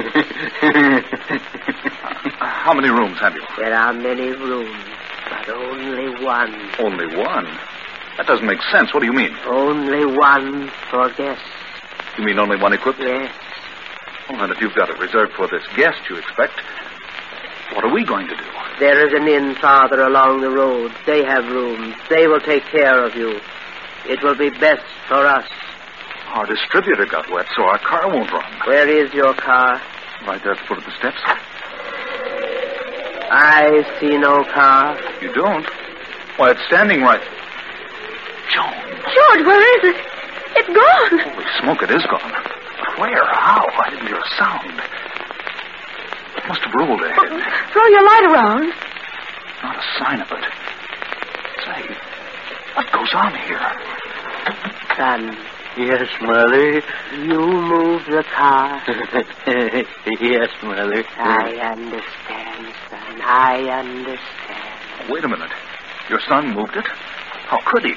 How 2.38 2.74
many 2.74 2.90
rooms 2.90 3.18
have 3.20 3.34
you? 3.34 3.42
there 3.56 3.74
are 3.74 3.92
many 3.92 4.30
rooms, 4.32 4.84
but 5.28 5.48
only 5.48 6.24
one. 6.24 6.54
Only 6.78 7.06
one. 7.16 7.46
That 8.16 8.26
doesn't 8.26 8.46
make 8.46 8.60
sense. 8.70 8.92
What 8.92 9.00
do 9.00 9.06
you 9.06 9.12
mean? 9.12 9.34
Only 9.46 10.04
one 10.04 10.70
for 10.90 11.08
guests. 11.14 11.44
You 12.18 12.24
mean 12.24 12.38
only 12.38 12.56
one 12.56 12.72
equipped? 12.74 13.00
Yes. 13.00 13.32
Well, 14.28 14.38
then, 14.40 14.50
if 14.50 14.60
you've 14.60 14.74
got 14.74 14.90
it 14.90 14.98
reserved 14.98 15.32
for 15.32 15.48
this 15.48 15.66
guest 15.76 15.98
you 16.10 16.16
expect, 16.16 16.60
what 17.74 17.84
are 17.84 17.92
we 17.92 18.04
going 18.04 18.26
to 18.28 18.36
do? 18.36 18.44
There 18.78 19.06
is 19.06 19.12
an 19.14 19.28
inn 19.28 19.54
farther 19.56 20.00
along 20.02 20.40
the 20.40 20.50
road. 20.50 20.92
They 21.06 21.24
have 21.24 21.46
rooms. 21.46 21.94
They 22.08 22.26
will 22.26 22.40
take 22.40 22.64
care 22.64 23.04
of 23.04 23.14
you. 23.16 23.40
It 24.06 24.22
will 24.22 24.36
be 24.36 24.50
best 24.50 24.84
for 25.08 25.26
us. 25.26 25.46
Our 26.34 26.46
distributor 26.46 27.06
got 27.06 27.30
wet, 27.30 27.46
so 27.56 27.62
our 27.64 27.78
car 27.78 28.08
won't 28.08 28.30
run. 28.30 28.52
Where 28.66 28.88
is 28.88 29.12
your 29.12 29.34
car? 29.34 29.80
Right 30.26 30.42
there 30.42 30.52
at 30.52 30.58
the 30.58 30.64
foot 30.66 30.78
of 30.78 30.84
the 30.84 30.92
steps. 30.98 31.18
I 33.32 33.84
see 34.00 34.16
no 34.18 34.44
car. 34.44 34.98
You 35.20 35.32
don't? 35.32 35.66
Why, 36.36 36.50
it's 36.50 36.64
standing 36.66 37.02
right. 37.02 37.22
Joan. 38.54 38.74
George, 39.02 39.46
where 39.46 39.62
is 39.78 39.94
it? 39.94 39.96
It's 40.56 40.68
gone. 40.68 41.18
Holy 41.30 41.46
smoke, 41.60 41.82
it 41.82 41.90
is 41.90 42.04
gone. 42.06 42.32
Where? 42.98 43.24
How? 43.26 43.64
I 43.78 43.90
didn't 43.90 44.06
hear 44.06 44.18
a 44.18 44.28
sound. 44.36 44.70
It 46.36 46.48
must 46.48 46.60
have 46.62 46.74
rolled 46.74 47.02
ahead. 47.02 47.30
Throw 47.72 47.86
your 47.86 48.04
light 48.04 48.24
around. 48.30 48.72
Not 49.62 49.76
a 49.76 49.84
sign 49.98 50.20
of 50.20 50.30
it. 50.30 50.44
Say, 51.64 52.09
what 52.74 52.90
goes 52.92 53.12
on 53.14 53.34
here? 53.34 53.60
Son, 54.96 55.36
Yes, 55.76 56.08
Mother. 56.20 56.82
you 57.22 57.38
move 57.38 58.04
the 58.06 58.24
car. 58.34 58.82
yes, 60.20 60.50
Mother. 60.62 61.04
I 61.16 61.54
understand, 61.72 62.74
son. 62.90 63.20
I 63.22 63.62
understand. 63.78 65.10
Wait 65.10 65.24
a 65.24 65.28
minute. 65.28 65.50
Your 66.08 66.20
son 66.28 66.52
moved 66.54 66.74
it? 66.76 66.86
How 66.86 67.58
could 67.66 67.84
he? 67.84 67.94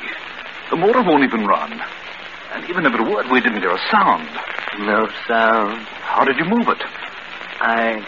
The 0.70 0.78
motor 0.78 1.02
won't 1.02 1.24
even 1.24 1.46
run. 1.46 1.82
And 2.54 2.70
even 2.70 2.86
if 2.86 2.94
it 2.94 3.02
would, 3.02 3.30
we 3.32 3.42
didn't 3.42 3.60
hear 3.62 3.72
a 3.74 3.80
sound. 3.92 4.30
No 4.80 5.10
sound. 5.28 5.82
How 6.02 6.24
did 6.24 6.38
you 6.38 6.46
move 6.46 6.68
it? 6.68 6.82
I. 7.60 8.06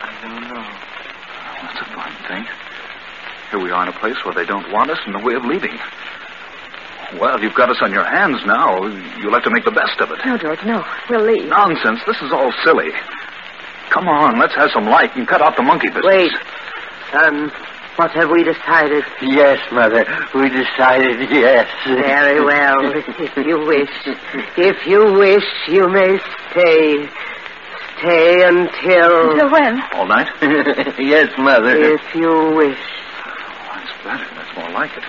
I 0.00 0.22
don't 0.22 0.42
know. 0.54 0.66
That's 1.62 1.80
a 1.80 1.84
fine 1.94 2.14
thing. 2.28 2.46
Here 3.50 3.60
we 3.60 3.70
are 3.70 3.82
in 3.82 3.88
a 3.88 3.98
place 3.98 4.16
where 4.24 4.34
they 4.34 4.44
don't 4.44 4.70
want 4.72 4.90
us 4.90 4.98
and 5.04 5.14
no 5.14 5.24
way 5.24 5.34
of 5.34 5.44
leaving. 5.44 5.78
Well, 7.18 7.40
you've 7.40 7.54
got 7.54 7.70
us 7.70 7.78
on 7.80 7.92
your 7.92 8.04
hands 8.04 8.44
now. 8.44 8.84
You'll 9.16 9.32
have 9.32 9.44
to 9.44 9.50
make 9.50 9.64
the 9.64 9.70
best 9.70 9.98
of 10.00 10.10
it. 10.10 10.18
No, 10.26 10.36
George, 10.36 10.62
no. 10.64 10.84
We'll 11.08 11.24
leave. 11.24 11.48
Nonsense. 11.48 12.00
This 12.06 12.20
is 12.20 12.30
all 12.32 12.52
silly. 12.62 12.90
Come 13.88 14.06
on, 14.06 14.38
let's 14.38 14.54
have 14.54 14.70
some 14.72 14.84
light 14.84 15.16
and 15.16 15.26
cut 15.26 15.40
out 15.40 15.56
the 15.56 15.62
monkey 15.62 15.88
business. 15.88 16.04
Wait. 16.04 16.32
Son, 17.10 17.50
what 17.96 18.10
have 18.10 18.30
we 18.30 18.44
decided? 18.44 19.02
Yes, 19.22 19.58
Mother. 19.72 20.04
We 20.34 20.50
decided 20.50 21.30
yes. 21.30 21.66
Very 21.86 22.44
well. 22.44 22.76
If 23.18 23.36
you 23.38 23.64
wish. 23.64 23.90
If 24.58 24.86
you 24.86 25.12
wish, 25.14 25.44
you 25.68 25.88
may 25.88 26.18
stay. 26.50 27.08
Stay 27.98 28.42
until. 28.46 29.30
Until 29.32 29.50
when? 29.50 29.82
All 29.94 30.06
night? 30.06 30.28
yes, 30.98 31.32
Mother. 31.38 31.94
If 31.94 32.14
you 32.14 32.52
wish. 32.54 32.97
That's 33.78 34.02
better. 34.02 34.34
That's 34.34 34.56
more 34.56 34.70
like 34.70 34.90
it. 34.96 35.04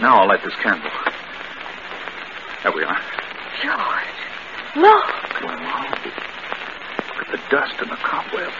Now 0.00 0.20
I'll 0.22 0.28
light 0.28 0.42
this 0.42 0.54
candle. 0.56 0.90
There 2.62 2.72
we 2.72 2.82
are. 2.82 3.00
George, 3.62 4.18
look. 4.76 5.06
Well, 5.44 5.58
look 7.06 7.22
at 7.22 7.30
the 7.30 7.40
dust 7.50 7.74
and 7.80 7.90
the 7.90 7.96
cobwebs. 8.02 8.52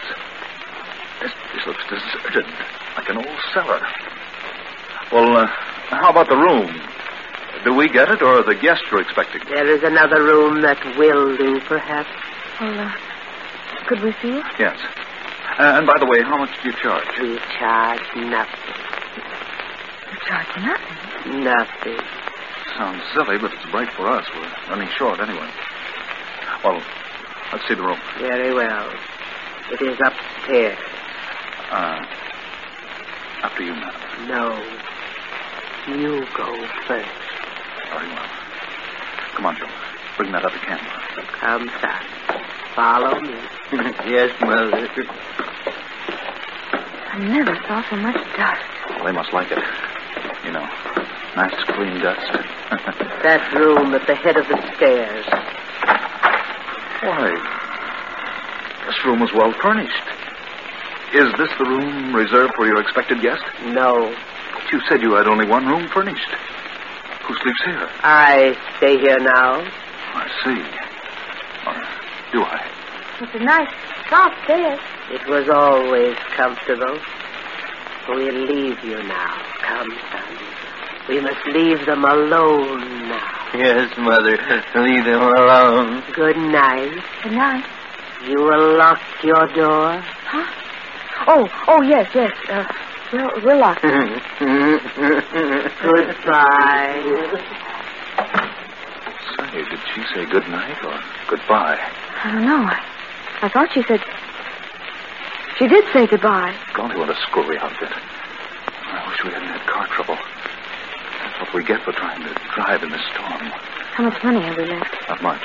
This, 1.21 1.31
this 1.53 1.65
looks 1.67 1.83
deserted, 1.89 2.45
like 2.95 3.09
an 3.09 3.17
old 3.17 3.39
cellar. 3.53 3.81
Well, 5.11 5.35
uh, 5.37 5.47
how 5.47 6.11
about 6.11 6.29
the 6.29 6.37
room? 6.37 6.79
Do 7.65 7.73
we 7.73 7.89
get 7.89 8.09
it, 8.09 8.21
or 8.21 8.41
the 8.43 8.55
guest 8.55 8.83
we're 8.91 9.01
expecting? 9.01 9.41
There 9.49 9.69
is 9.69 9.83
another 9.83 10.23
room 10.23 10.61
that 10.61 10.79
will 10.97 11.35
do, 11.35 11.59
perhaps. 11.61 12.09
Well, 12.61 12.79
uh, 12.79 12.91
could 13.87 14.01
we 14.01 14.13
see 14.21 14.31
it? 14.31 14.45
Yes. 14.57 14.79
Uh, 15.57 15.75
and 15.77 15.85
by 15.85 15.97
the 15.99 16.05
way, 16.05 16.21
how 16.21 16.37
much 16.37 16.51
do 16.63 16.69
you 16.69 16.75
charge? 16.75 17.05
We 17.19 17.37
charge 17.59 17.99
nothing. 18.15 18.98
You 20.19 20.27
charge 20.27 20.47
nothing. 20.57 21.43
Nothing. 21.43 21.99
Sounds 22.77 23.03
silly, 23.13 23.37
but 23.37 23.53
it's 23.53 23.73
right 23.73 23.89
for 23.91 24.07
us. 24.07 24.25
We're 24.35 24.51
running 24.69 24.89
short 24.97 25.19
anyway. 25.19 25.49
Well, 26.63 26.81
let's 27.51 27.67
see 27.67 27.75
the 27.75 27.81
room. 27.83 27.99
Very 28.19 28.53
well. 28.53 28.91
It 29.71 29.81
is 29.81 29.99
upstairs. 30.03 30.77
Uh, 31.71 32.05
after 33.43 33.63
you, 33.63 33.73
madam. 33.73 34.27
No. 34.27 34.63
You 35.87 36.25
go 36.35 36.67
first. 36.87 37.09
Very 37.91 38.07
well. 38.07 38.29
Come 39.35 39.45
on, 39.45 39.57
Joe. 39.57 39.67
Bring 40.17 40.31
that 40.31 40.43
other 40.43 40.57
candle. 40.57 40.85
Come, 41.39 41.69
son. 41.79 42.05
Follow 42.75 43.19
me. 43.21 43.35
yes, 44.11 44.31
Mother. 44.41 44.89
I 47.11 47.17
never 47.19 47.55
saw 47.67 47.83
so 47.89 47.95
much 47.95 48.15
dust. 48.35 48.61
Well, 48.89 49.05
they 49.05 49.11
must 49.11 49.33
like 49.33 49.51
it. 49.51 49.59
You 50.43 50.51
know, 50.51 50.65
nice 51.35 51.63
clean 51.75 51.99
dust. 52.01 52.31
that 53.23 53.53
room 53.53 53.93
at 53.93 54.07
the 54.07 54.15
head 54.15 54.37
of 54.37 54.47
the 54.47 54.57
stairs. 54.75 55.25
Why, 57.01 57.31
this 58.85 59.05
room 59.05 59.19
was 59.19 59.31
well 59.33 59.53
furnished. 59.61 60.03
Is 61.13 61.31
this 61.37 61.49
the 61.57 61.65
room 61.65 62.15
reserved 62.15 62.53
for 62.55 62.67
your 62.67 62.79
expected 62.81 63.21
guest? 63.21 63.43
No. 63.65 64.13
But 64.53 64.71
you 64.71 64.79
said 64.87 65.01
you 65.01 65.13
had 65.13 65.27
only 65.27 65.47
one 65.47 65.65
room 65.65 65.87
furnished. 65.89 66.29
Who 67.25 67.33
sleeps 67.41 67.63
here? 67.65 67.89
I 68.03 68.55
stay 68.77 68.97
here 68.99 69.17
now. 69.19 69.61
I 70.13 70.27
see. 70.43 70.61
Or 71.65 71.75
do 72.31 72.43
I? 72.43 72.69
It's 73.21 73.35
a 73.35 73.39
nice, 73.39 73.69
soft 74.09 74.47
bed. 74.47 74.79
It 75.11 75.27
was 75.27 75.49
always 75.49 76.15
comfortable. 76.37 76.99
We'll 78.07 78.45
leave 78.45 78.83
you 78.83 79.01
now. 79.03 79.48
Come, 79.69 79.91
son. 80.11 80.37
We 81.07 81.19
must 81.21 81.45
leave 81.47 81.85
them 81.85 82.03
alone 82.03 83.07
now. 83.09 83.51
Yes, 83.55 83.95
Mother. 83.97 84.37
Leave 84.75 85.05
them 85.05 85.21
alone. 85.21 86.03
Good 86.13 86.37
night. 86.37 87.03
Good 87.23 87.33
night. 87.33 87.65
You 88.27 88.39
will 88.39 88.77
lock 88.77 88.99
your 89.23 89.47
door? 89.53 90.01
Huh? 90.25 90.45
Oh, 91.27 91.47
oh, 91.67 91.81
yes, 91.83 92.09
yes. 92.13 92.31
Uh, 92.49 92.63
we'll, 93.13 93.29
we'll 93.43 93.59
lock 93.59 93.79
it. 93.83 94.21
Goodbye. 95.81 97.03
Say, 99.37 99.63
did 99.63 99.79
she 99.93 100.01
say 100.13 100.25
good 100.25 100.47
night 100.49 100.83
or 100.83 100.99
goodbye? 101.27 101.79
I 102.23 102.31
don't 102.31 102.45
know. 102.45 102.63
I, 102.63 102.79
I 103.43 103.49
thought 103.49 103.71
she 103.73 103.81
said. 103.83 104.01
She 105.57 105.67
did 105.67 105.85
say 105.93 106.07
goodbye. 106.07 106.55
Golly, 106.73 106.97
what 106.97 107.09
a 107.09 107.15
screwy 107.15 107.57
outfit. 107.57 107.91
I 108.91 109.07
wish 109.07 109.23
we 109.23 109.31
hadn't 109.31 109.47
had 109.49 109.61
car 109.67 109.87
trouble. 109.87 110.15
That's 110.15 111.39
what 111.39 111.53
we 111.53 111.63
get 111.63 111.81
for 111.83 111.91
trying 111.93 112.21
to 112.23 112.33
drive 112.55 112.83
in 112.83 112.89
this 112.89 113.01
storm. 113.13 113.51
How 113.93 114.03
much 114.03 114.23
money 114.23 114.41
have 114.41 114.57
we 114.57 114.65
left? 114.65 114.95
Not 115.07 115.21
much. 115.21 115.43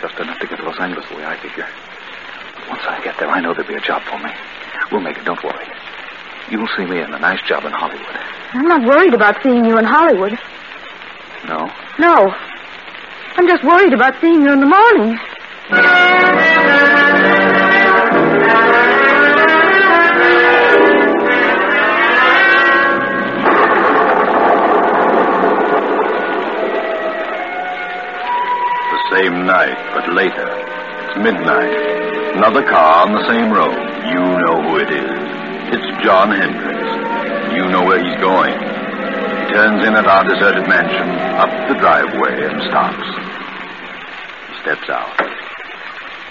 Just 0.00 0.18
enough 0.18 0.38
to 0.40 0.46
get 0.46 0.58
to 0.58 0.64
Los 0.64 0.78
Angeles 0.80 1.06
the 1.08 1.16
way 1.16 1.24
I 1.24 1.36
figure. 1.36 1.68
But 2.56 2.68
once 2.68 2.82
I 2.88 3.02
get 3.04 3.18
there, 3.18 3.28
I 3.28 3.40
know 3.40 3.54
there'll 3.54 3.68
be 3.68 3.74
a 3.74 3.80
job 3.80 4.02
for 4.02 4.18
me. 4.18 4.30
We'll 4.90 5.00
make 5.00 5.16
it, 5.18 5.24
don't 5.24 5.42
worry. 5.42 5.66
You'll 6.50 6.68
see 6.76 6.84
me 6.84 7.00
in 7.00 7.14
a 7.14 7.18
nice 7.18 7.40
job 7.42 7.64
in 7.64 7.72
Hollywood. 7.72 8.16
I'm 8.52 8.68
not 8.68 8.82
worried 8.86 9.14
about 9.14 9.42
seeing 9.42 9.64
you 9.64 9.78
in 9.78 9.84
Hollywood. 9.84 10.38
No? 11.46 11.70
No. 11.98 12.34
I'm 13.36 13.46
just 13.48 13.64
worried 13.64 13.92
about 13.94 14.20
seeing 14.20 14.42
you 14.42 14.52
in 14.52 14.60
the 14.60 14.66
morning. 14.66 15.18
Same 29.12 29.44
night, 29.44 29.76
but 29.92 30.08
later. 30.16 30.48
It's 30.48 31.18
midnight. 31.20 31.76
Another 32.32 32.64
car 32.64 33.04
on 33.04 33.12
the 33.12 33.24
same 33.28 33.52
road. 33.52 33.76
You 34.08 34.24
know 34.40 34.56
who 34.64 34.80
it 34.80 34.88
is. 34.88 35.20
It's 35.76 35.88
John 36.00 36.32
Hendricks. 36.32 36.92
You 37.52 37.68
know 37.68 37.84
where 37.84 38.00
he's 38.00 38.16
going. 38.24 38.56
He 38.56 39.44
turns 39.52 39.84
in 39.84 39.92
at 39.92 40.08
our 40.08 40.24
deserted 40.24 40.64
mansion, 40.64 41.12
up 41.36 41.52
the 41.68 41.76
driveway, 41.76 42.40
and 42.40 42.56
stops. 42.72 43.04
He 44.48 44.54
steps 44.64 44.88
out. 44.88 45.12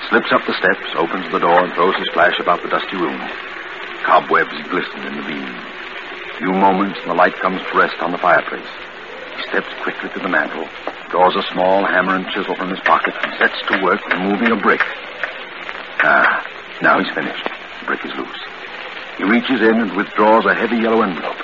Slips 0.09 0.33
up 0.33 0.41
the 0.49 0.57
steps, 0.57 0.89
opens 0.97 1.29
the 1.29 1.39
door, 1.39 1.61
and 1.61 1.71
throws 1.73 1.95
his 2.01 2.09
flash 2.17 2.39
about 2.41 2.63
the 2.63 2.69
dusty 2.69 2.97
room. 2.97 3.21
Cobwebs 4.09 4.57
glisten 4.73 5.05
in 5.05 5.21
the 5.21 5.25
beam. 5.29 5.53
A 5.53 6.37
Few 6.41 6.51
moments, 6.51 6.97
and 7.05 7.11
the 7.11 7.19
light 7.19 7.37
comes 7.45 7.61
to 7.61 7.77
rest 7.77 8.01
on 8.01 8.11
the 8.11 8.17
fireplace. 8.17 8.65
He 9.37 9.43
steps 9.53 9.69
quickly 9.85 10.09
to 10.17 10.19
the 10.19 10.29
mantel, 10.29 10.65
draws 11.11 11.35
a 11.35 11.43
small 11.51 11.85
hammer 11.85 12.15
and 12.15 12.25
chisel 12.31 12.55
from 12.55 12.71
his 12.71 12.79
pocket, 12.87 13.13
and 13.21 13.35
sets 13.37 13.59
to 13.67 13.83
work 13.83 13.99
removing 14.09 14.51
a 14.51 14.55
brick. 14.55 14.81
Ah, 15.99 16.47
now 16.81 16.97
he's 16.97 17.11
finished. 17.13 17.43
The 17.43 17.85
brick 17.85 18.03
is 18.05 18.15
loose. 18.15 18.41
He 19.19 19.27
reaches 19.27 19.61
in 19.61 19.75
and 19.75 19.91
withdraws 19.95 20.47
a 20.47 20.55
heavy 20.55 20.77
yellow 20.77 21.03
envelope. 21.03 21.37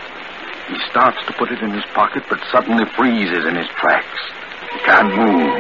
He 0.72 0.80
starts 0.90 1.20
to 1.28 1.34
put 1.34 1.52
it 1.52 1.60
in 1.60 1.72
his 1.72 1.84
pocket, 1.94 2.24
but 2.30 2.40
suddenly 2.50 2.86
freezes 2.96 3.46
in 3.46 3.56
his 3.56 3.68
tracks. 3.76 4.20
He 4.72 4.80
can't 4.88 5.12
move. 5.12 5.52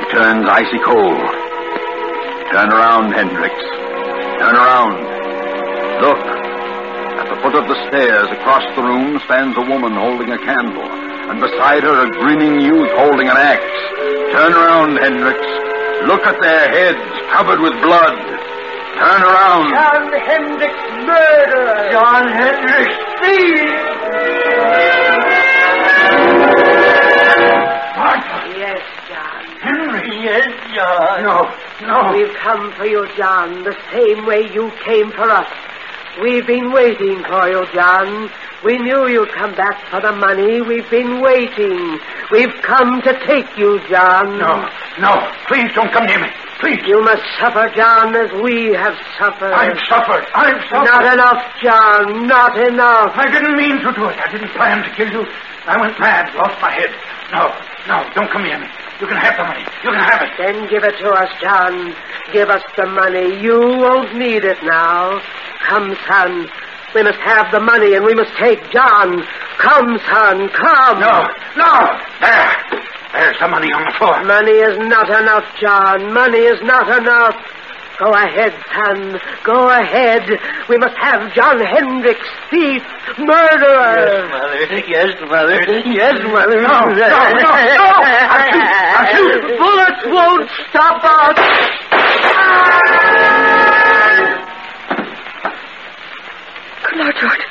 He 0.00 0.04
turns 0.10 0.48
icy 0.48 0.80
cold. 0.80 1.20
Turn 2.50 2.72
around, 2.72 3.12
Hendricks. 3.12 3.64
Turn 4.40 4.56
around. 4.56 4.98
Look. 6.00 6.24
At 7.20 7.28
the 7.28 7.40
foot 7.44 7.54
of 7.54 7.68
the 7.68 7.78
stairs 7.88 8.28
across 8.32 8.64
the 8.74 8.82
room 8.82 9.20
stands 9.24 9.56
a 9.56 9.64
woman 9.68 9.94
holding 9.94 10.32
a 10.32 10.38
candle, 10.38 10.88
and 11.30 11.40
beside 11.40 11.82
her 11.82 12.06
a 12.06 12.10
grinning 12.10 12.60
youth 12.60 12.90
holding 12.96 13.28
an 13.28 13.36
axe. 13.36 13.76
Turn 14.32 14.52
around, 14.52 14.96
Hendricks. 14.98 15.50
Look 16.06 16.26
at 16.26 16.36
their 16.40 16.68
heads 16.68 17.04
covered 17.32 17.60
with 17.60 17.72
blood. 17.80 18.16
Turn 18.98 19.22
around. 19.22 19.72
John 19.74 20.12
Hendricks 20.12 20.84
murderer. 21.06 21.90
John 21.90 22.28
Hendricks 22.28 22.96
thief. 23.20 24.74
Yes, 28.56 28.82
John. 29.08 29.44
Henry. 29.60 30.22
Yes, 30.22 30.46
John. 30.74 31.22
No, 31.22 31.86
no. 31.86 32.12
We've 32.12 32.34
come 32.36 32.72
for 32.72 32.86
you, 32.86 33.06
John, 33.16 33.64
the 33.64 33.76
same 33.92 34.26
way 34.26 34.48
you 34.52 34.70
came 34.84 35.10
for 35.10 35.28
us. 35.30 35.48
We've 36.22 36.46
been 36.46 36.70
waiting 36.72 37.22
for 37.24 37.48
you, 37.48 37.66
John. 37.74 38.30
We 38.64 38.78
knew 38.78 39.06
you'd 39.08 39.28
come 39.32 39.54
back 39.54 39.76
for 39.90 40.00
the 40.00 40.12
money. 40.12 40.62
We've 40.62 40.88
been 40.88 41.20
waiting. 41.20 42.00
We've 42.32 42.54
come 42.62 43.02
to 43.02 43.12
take 43.26 43.44
you, 43.58 43.78
John. 43.88 44.38
No, 44.38 44.64
no. 44.98 45.12
Please 45.46 45.68
don't 45.74 45.92
come 45.92 46.06
near 46.06 46.18
me. 46.18 46.28
Please. 46.60 46.80
You 46.86 47.02
must 47.04 47.22
suffer, 47.38 47.68
John, 47.76 48.16
as 48.16 48.32
we 48.40 48.72
have 48.72 48.96
suffered. 49.20 49.52
I've 49.52 49.76
suffered. 49.84 50.24
I've 50.34 50.62
suffered. 50.72 50.88
Not 50.88 51.12
enough, 51.12 51.44
John. 51.60 52.26
Not 52.26 52.56
enough. 52.56 53.12
I 53.14 53.28
didn't 53.30 53.56
mean 53.56 53.76
to 53.84 53.92
do 53.92 54.08
it. 54.08 54.16
I 54.16 54.32
didn't 54.32 54.48
plan 54.56 54.82
to 54.82 54.90
kill 54.96 55.12
you. 55.12 55.26
I 55.66 55.80
went 55.80 55.98
mad, 56.00 56.34
lost 56.34 56.60
my 56.60 56.72
head. 56.72 56.88
No, 57.32 57.52
no, 57.88 58.04
don't 58.14 58.30
come 58.30 58.44
near 58.44 58.58
me. 58.58 58.66
You 59.00 59.06
can 59.06 59.16
have 59.16 59.36
the 59.36 59.44
money. 59.44 59.64
You 59.82 59.90
can 59.92 60.04
have 60.08 60.22
it. 60.22 60.32
Then 60.38 60.68
give 60.68 60.84
it 60.84 60.96
to 61.04 61.08
us, 61.10 61.28
John. 61.40 61.94
Give 62.32 62.48
us 62.48 62.62
the 62.76 62.86
money. 62.86 63.40
You 63.42 63.58
won't 63.60 64.14
need 64.16 64.44
it 64.44 64.58
now. 64.62 65.20
Come, 65.68 65.96
son. 66.08 66.48
We 66.94 67.02
must 67.02 67.18
have 67.18 67.50
the 67.50 67.60
money 67.60 67.94
and 67.94 68.04
we 68.04 68.14
must 68.14 68.30
take 68.38 68.62
John. 68.70 69.22
Come, 69.58 69.98
son, 70.06 70.48
come. 70.54 71.00
No, 71.00 71.26
no. 71.56 71.72
There. 72.20 72.50
There's 73.12 73.38
the 73.38 73.48
money 73.48 73.70
on 73.72 73.84
the 73.86 73.94
floor. 73.98 74.22
Money 74.24 74.58
is 74.58 74.78
not 74.78 75.10
enough, 75.10 75.44
John. 75.60 76.12
Money 76.12 76.38
is 76.38 76.60
not 76.62 76.86
enough. 76.90 77.34
Go 77.98 78.10
ahead, 78.10 78.52
son. 78.74 79.20
Go 79.44 79.70
ahead. 79.70 80.22
We 80.68 80.78
must 80.78 80.96
have 80.98 81.32
John 81.32 81.60
Hendricks, 81.60 82.26
thief, 82.50 82.82
murderer. 83.18 84.26
Mother, 84.30 84.82
yes, 84.86 85.14
mother. 85.30 85.62
Yes, 85.86 86.18
mother. 86.26 86.60
No, 86.60 86.90
no, 86.90 86.94
no, 86.94 87.38
no. 87.38 87.50
I'll 87.54 88.50
shoot. 88.50 88.66
I'll 88.98 89.06
shoot. 89.14 89.42
Bullets 89.58 90.02
won't 90.06 90.50
stop 90.70 91.04
us. 91.04 91.38
Good 92.94 93.63
Lord, 96.96 97.14
George. 97.18 97.44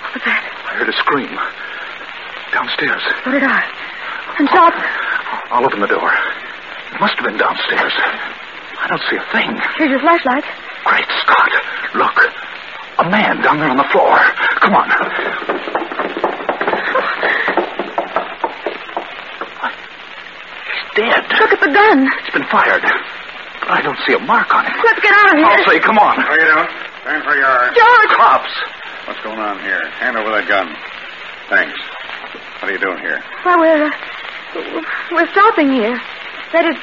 What 0.00 0.12
was 0.14 0.24
that? 0.24 0.42
I 0.64 0.80
heard 0.80 0.88
a 0.88 0.96
scream. 0.96 1.32
Downstairs. 2.52 3.02
So 3.24 3.30
did 3.30 3.44
I. 3.44 3.60
And 4.38 4.48
stop. 4.48 4.72
I'll 5.52 5.64
open 5.64 5.80
the 5.80 5.86
door. 5.92 6.08
It 6.08 7.00
must 7.00 7.16
have 7.20 7.26
been 7.26 7.36
downstairs. 7.36 7.92
I 8.80 8.86
don't 8.88 9.02
see 9.10 9.16
a 9.16 9.26
thing. 9.32 9.60
Here's 9.76 9.90
your 9.90 10.00
flashlight. 10.00 10.44
Great 10.84 11.08
Scott. 11.20 11.52
Look. 11.94 12.16
A 12.98 13.10
man 13.10 13.42
down 13.42 13.60
there 13.60 13.68
on 13.68 13.76
the 13.76 13.88
floor. 13.92 14.16
Come 14.64 14.72
on. 14.72 14.88
He's 20.64 20.84
dead. 20.96 21.22
Look 21.40 21.52
at 21.52 21.60
the 21.60 21.72
gun. 21.72 22.08
It's 22.24 22.32
been 22.32 22.48
fired. 22.48 22.84
But 23.66 23.78
I 23.78 23.80
don't 23.82 23.98
see 24.06 24.14
a 24.14 24.22
mark 24.22 24.46
on 24.54 24.62
him. 24.64 24.78
Let's 24.78 25.02
get 25.02 25.10
out 25.10 25.34
of 25.34 25.36
here. 25.42 25.46
I'll 25.50 25.66
say, 25.66 25.78
come 25.82 25.98
on. 25.98 26.14
No, 26.22 26.30
you 26.38 26.46
don't. 26.54 26.70
Stand 27.02 27.22
where 27.26 27.38
you 27.38 27.44
are. 27.44 27.66
George! 27.74 28.12
Cops. 28.14 28.54
What's 29.10 29.20
going 29.26 29.38
on 29.42 29.58
here? 29.62 29.82
Hand 29.98 30.16
over 30.16 30.30
that 30.38 30.46
gun. 30.46 30.70
Thanks. 31.50 31.74
What 32.62 32.70
are 32.70 32.74
you 32.74 32.78
doing 32.78 32.98
here? 33.02 33.18
Well, 33.44 33.58
we're, 33.58 33.86
uh, 33.86 34.82
we're 35.10 35.30
stopping 35.34 35.70
here. 35.74 35.98
That 36.54 36.64
is, 36.70 36.78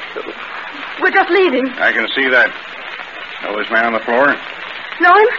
we're 1.00 1.12
just 1.12 1.28
leaving. 1.32 1.64
I 1.80 1.92
can 1.92 2.04
see 2.12 2.28
that. 2.28 2.52
Know 3.44 3.56
this 3.56 3.68
man 3.72 3.88
on 3.88 3.92
the 3.96 4.04
floor? 4.04 4.28
Know 5.00 5.12
him? 5.16 5.30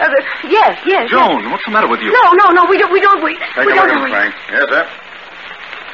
Uh, 0.00 0.08
yes, 0.48 0.76
yes. 0.84 1.08
Joan, 1.08 1.48
what's 1.52 1.64
the 1.64 1.72
matter 1.72 1.88
with 1.88 2.00
you? 2.00 2.12
No, 2.12 2.24
no, 2.44 2.52
no, 2.52 2.62
we 2.68 2.76
don't, 2.76 2.92
we 2.92 3.00
don't, 3.00 3.22
we, 3.24 3.36
Take 3.56 3.68
we 3.68 3.72
a 3.72 3.76
don't 3.76 3.88
look 3.88 4.04
know 4.04 4.04
at 4.04 4.04
him, 4.04 4.04
him. 4.04 4.12
Frank. 4.12 4.32
Yes, 4.52 4.64
sir. 4.68 4.84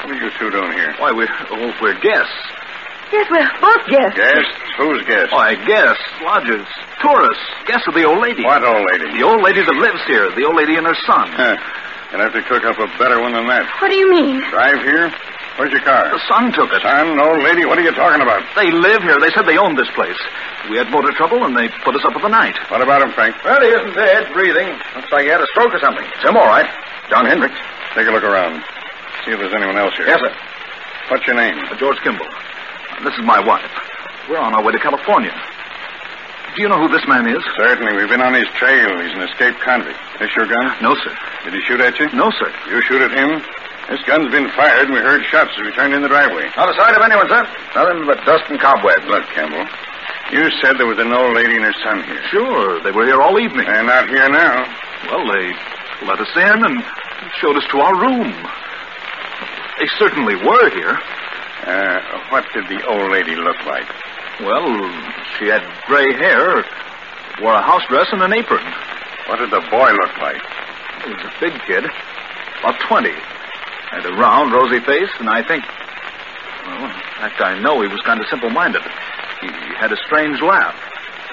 What 0.03 0.09
are 0.15 0.19
you 0.19 0.31
two 0.39 0.51
doing 0.51 0.73
here? 0.73 0.95
Why, 0.99 1.13
we're, 1.13 1.29
oh, 1.51 1.71
we're 1.83 1.99
guests. 2.01 2.39
Yes, 3.13 3.27
we're 3.31 3.51
both 3.61 3.83
guests. 3.91 4.17
Guests? 4.17 4.55
Who's 4.81 5.05
guests? 5.05 5.29
Why, 5.29 5.61
guests, 5.69 6.01
lodgers, 6.25 6.65
tourists, 7.05 7.45
guests 7.69 7.85
of 7.85 7.93
the 7.93 8.09
old 8.09 8.25
lady. 8.25 8.41
What 8.41 8.65
old 8.65 8.81
lady? 8.89 9.13
The 9.13 9.25
old 9.29 9.45
lady 9.45 9.61
that 9.61 9.77
lives 9.77 10.01
here, 10.09 10.33
the 10.33 10.49
old 10.49 10.57
lady 10.57 10.81
and 10.81 10.89
her 10.89 10.97
son. 11.05 11.29
Huh. 11.37 11.61
You'll 12.09 12.25
have 12.25 12.33
to 12.33 12.41
cook 12.49 12.65
up 12.65 12.81
a 12.81 12.89
better 12.97 13.21
one 13.21 13.37
than 13.37 13.45
that. 13.53 13.69
What 13.77 13.93
do 13.93 13.97
you 14.01 14.09
mean? 14.09 14.41
Drive 14.49 14.81
here? 14.81 15.13
Where's 15.61 15.71
your 15.71 15.85
car? 15.85 16.09
The 16.09 16.25
son 16.25 16.49
took 16.57 16.73
it. 16.73 16.81
Son, 16.81 17.21
old 17.21 17.45
lady, 17.45 17.69
what 17.69 17.77
are 17.77 17.85
you 17.85 17.93
talking 17.93 18.25
about? 18.25 18.41
They 18.57 18.73
live 18.73 19.05
here. 19.05 19.21
They 19.21 19.29
said 19.37 19.45
they 19.45 19.61
owned 19.61 19.77
this 19.77 19.93
place. 19.93 20.17
We 20.73 20.81
had 20.81 20.89
motor 20.89 21.13
trouble, 21.13 21.45
and 21.45 21.53
they 21.53 21.69
put 21.85 21.93
us 21.93 22.01
up 22.09 22.17
for 22.17 22.25
the 22.25 22.33
night. 22.33 22.57
What 22.73 22.81
about 22.81 23.05
him, 23.05 23.13
Frank? 23.13 23.37
Well, 23.45 23.61
he 23.61 23.69
isn't 23.69 23.93
dead, 23.93 24.33
breathing. 24.33 24.73
Looks 24.97 25.13
like 25.13 25.29
he 25.29 25.31
had 25.31 25.45
a 25.45 25.51
stroke 25.53 25.77
or 25.77 25.81
something. 25.85 26.09
It's 26.09 26.25
him, 26.25 26.41
all 26.41 26.49
right. 26.49 26.65
John 27.13 27.29
Hendricks. 27.29 27.61
Take 27.93 28.09
a 28.09 28.13
look 28.17 28.25
around. 28.25 28.65
See 29.29 29.37
if 29.37 29.39
there's 29.39 29.53
anyone 29.53 29.77
else 29.77 29.93
here. 30.01 30.09
Yes, 30.09 30.25
sir. 30.25 30.33
What's 31.13 31.27
your 31.29 31.37
name? 31.37 31.61
Uh, 31.69 31.77
George 31.77 32.01
Kimball. 32.01 32.33
This 33.05 33.13
is 33.21 33.25
my 33.29 33.45
wife. 33.45 33.69
We're 34.31 34.39
on 34.39 34.55
our 34.55 34.63
way 34.63 34.71
to 34.71 34.79
California. 34.79 35.35
Do 36.55 36.63
you 36.63 36.71
know 36.71 36.79
who 36.79 36.87
this 36.87 37.03
man 37.11 37.27
is? 37.27 37.43
Certainly. 37.59 37.99
We've 37.99 38.07
been 38.07 38.23
on 38.23 38.31
his 38.31 38.47
trail. 38.55 38.95
He's 39.03 39.11
an 39.11 39.27
escaped 39.27 39.59
convict. 39.59 39.99
This 40.23 40.31
your 40.39 40.47
gun? 40.47 40.71
No, 40.79 40.95
sir. 41.03 41.11
Did 41.43 41.59
he 41.59 41.61
shoot 41.67 41.83
at 41.83 41.99
you? 41.99 42.07
No, 42.15 42.31
sir. 42.39 42.47
You 42.71 42.79
shoot 42.87 43.03
at 43.03 43.11
him? 43.11 43.43
This 43.91 43.99
gun's 44.07 44.31
been 44.31 44.47
fired, 44.55 44.87
and 44.87 44.95
we 44.95 45.03
heard 45.03 45.27
shots 45.27 45.51
as 45.59 45.67
we 45.67 45.75
turned 45.75 45.99
in 45.99 46.03
the 46.03 46.09
driveway. 46.09 46.47
Not 46.55 46.71
a 46.71 46.75
sight 46.79 46.95
of 46.95 47.03
anyone, 47.03 47.27
sir. 47.27 47.43
Nothing 47.75 48.07
but 48.07 48.23
dust 48.23 48.47
and 48.55 48.61
cobwebs. 48.63 49.03
Look, 49.11 49.27
Kimball. 49.35 49.67
You 50.31 50.47
said 50.63 50.79
there 50.79 50.87
was 50.87 51.03
an 51.03 51.11
old 51.11 51.35
lady 51.35 51.59
and 51.59 51.67
her 51.67 51.75
son 51.83 52.07
here. 52.07 52.23
Sure. 52.31 52.79
They 52.87 52.95
were 52.95 53.07
here 53.11 53.19
all 53.19 53.35
evening. 53.35 53.67
They're 53.67 53.83
not 53.83 54.07
here 54.07 54.31
now. 54.31 54.63
Well, 55.11 55.27
they 55.27 55.51
let 56.07 56.23
us 56.23 56.31
in 56.39 56.59
and 56.71 56.79
showed 57.43 57.59
us 57.59 57.67
to 57.75 57.83
our 57.83 57.99
room. 57.99 58.31
They 59.83 59.91
certainly 59.99 60.39
were 60.39 60.71
here. 60.71 60.95
Uh, 61.67 61.99
what 62.31 62.47
did 62.55 62.71
the 62.71 62.79
old 62.87 63.11
lady 63.11 63.35
look 63.35 63.59
like? 63.67 63.91
Well, 64.41 64.73
she 65.39 65.47
had 65.47 65.61
gray 65.87 66.09
hair, 66.17 66.65
wore 67.43 67.53
a 67.53 67.63
house 67.63 67.85
dress 67.89 68.09
and 68.13 68.23
an 68.23 68.33
apron. 68.33 68.65
What 69.29 69.39
did 69.39 69.51
the 69.51 69.61
boy 69.71 69.91
look 69.93 70.17
like? 70.17 70.41
He 71.05 71.13
was 71.13 71.25
a 71.29 71.33
big 71.41 71.53
kid, 71.67 71.85
about 72.61 72.81
20. 72.81 73.11
Had 73.91 74.07
a 74.07 74.13
round, 74.17 74.53
rosy 74.53 74.81
face, 74.81 75.11
and 75.19 75.29
I 75.29 75.43
think. 75.43 75.65
Well, 76.65 76.85
in 76.85 76.93
fact, 77.21 77.41
I 77.41 77.59
know 77.61 77.83
he 77.83 77.89
was 77.89 78.01
kind 78.01 78.21
of 78.21 78.27
simple 78.29 78.51
minded. 78.51 78.83
He 79.41 79.49
had 79.77 79.93
a 79.93 79.97
strange 80.07 80.41
laugh, 80.41 80.77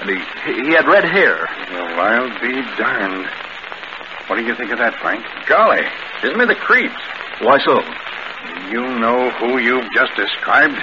and 0.01 0.09
he, 0.09 0.19
he 0.67 0.73
had 0.75 0.87
red 0.87 1.05
hair. 1.05 1.47
Well, 1.71 1.99
I'll 1.99 2.39
be 2.41 2.61
darned. 2.75 3.25
What 4.27 4.35
do 4.35 4.43
you 4.43 4.55
think 4.55 4.71
of 4.71 4.79
that, 4.79 4.95
Frank? 4.99 5.23
Golly, 5.47 5.83
isn't 6.23 6.41
it 6.41 6.47
the 6.47 6.55
creeps? 6.55 6.99
Why 7.39 7.57
so? 7.63 7.79
Do 7.79 8.69
you 8.69 8.99
know 8.99 9.31
who 9.39 9.59
you've 9.59 9.91
just 9.93 10.11
described? 10.15 10.75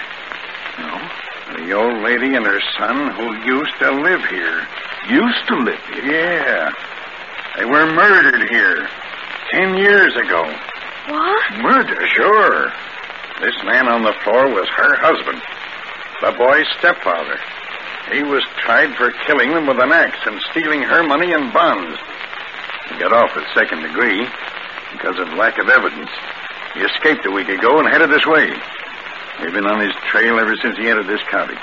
No. 0.79 1.11
The 1.53 1.73
old 1.73 2.03
lady 2.03 2.35
and 2.35 2.47
her 2.47 2.61
son 2.79 3.11
who 3.15 3.35
used 3.45 3.79
to 3.79 3.91
live 3.93 4.25
here. 4.27 4.67
Used 5.09 5.47
to 5.49 5.57
live 5.57 5.81
here? 5.93 6.05
Yeah. 6.05 6.71
They 7.57 7.65
were 7.65 7.87
murdered 7.93 8.49
here 8.51 8.89
ten 9.51 9.77
years 9.77 10.17
ago. 10.17 10.43
What? 11.09 11.59
Murder? 11.61 12.07
Sure. 12.17 12.73
This 13.41 13.55
man 13.65 13.89
on 13.89 14.03
the 14.03 14.15
floor 14.25 14.49
was 14.49 14.69
her 14.71 14.95
husband, 14.97 15.43
the 16.23 16.33
boy's 16.39 16.67
stepfather. 16.79 17.37
He 18.11 18.23
was 18.23 18.45
tried 18.63 18.95
for 18.97 19.11
killing 19.27 19.51
them 19.51 19.67
with 19.67 19.79
an 19.81 19.93
axe 19.93 20.23
and 20.25 20.41
stealing 20.51 20.83
her 20.83 21.03
money 21.03 21.33
and 21.33 21.53
bonds. 21.53 21.99
He 22.89 22.99
got 22.99 23.13
off 23.13 23.35
with 23.35 23.45
second 23.53 23.83
degree 23.83 24.25
because 24.93 25.19
of 25.19 25.35
lack 25.35 25.59
of 25.59 25.69
evidence. 25.69 26.11
He 26.75 26.81
escaped 26.81 27.27
a 27.27 27.31
week 27.31 27.49
ago 27.49 27.79
and 27.79 27.89
headed 27.89 28.11
this 28.11 28.25
way. 28.27 28.55
We've 29.41 29.53
been 29.53 29.67
on 29.67 29.81
his 29.81 29.95
trail 30.11 30.39
ever 30.39 30.55
since 30.63 30.77
he 30.79 30.89
entered 30.89 31.07
this 31.07 31.23
county. 31.31 31.57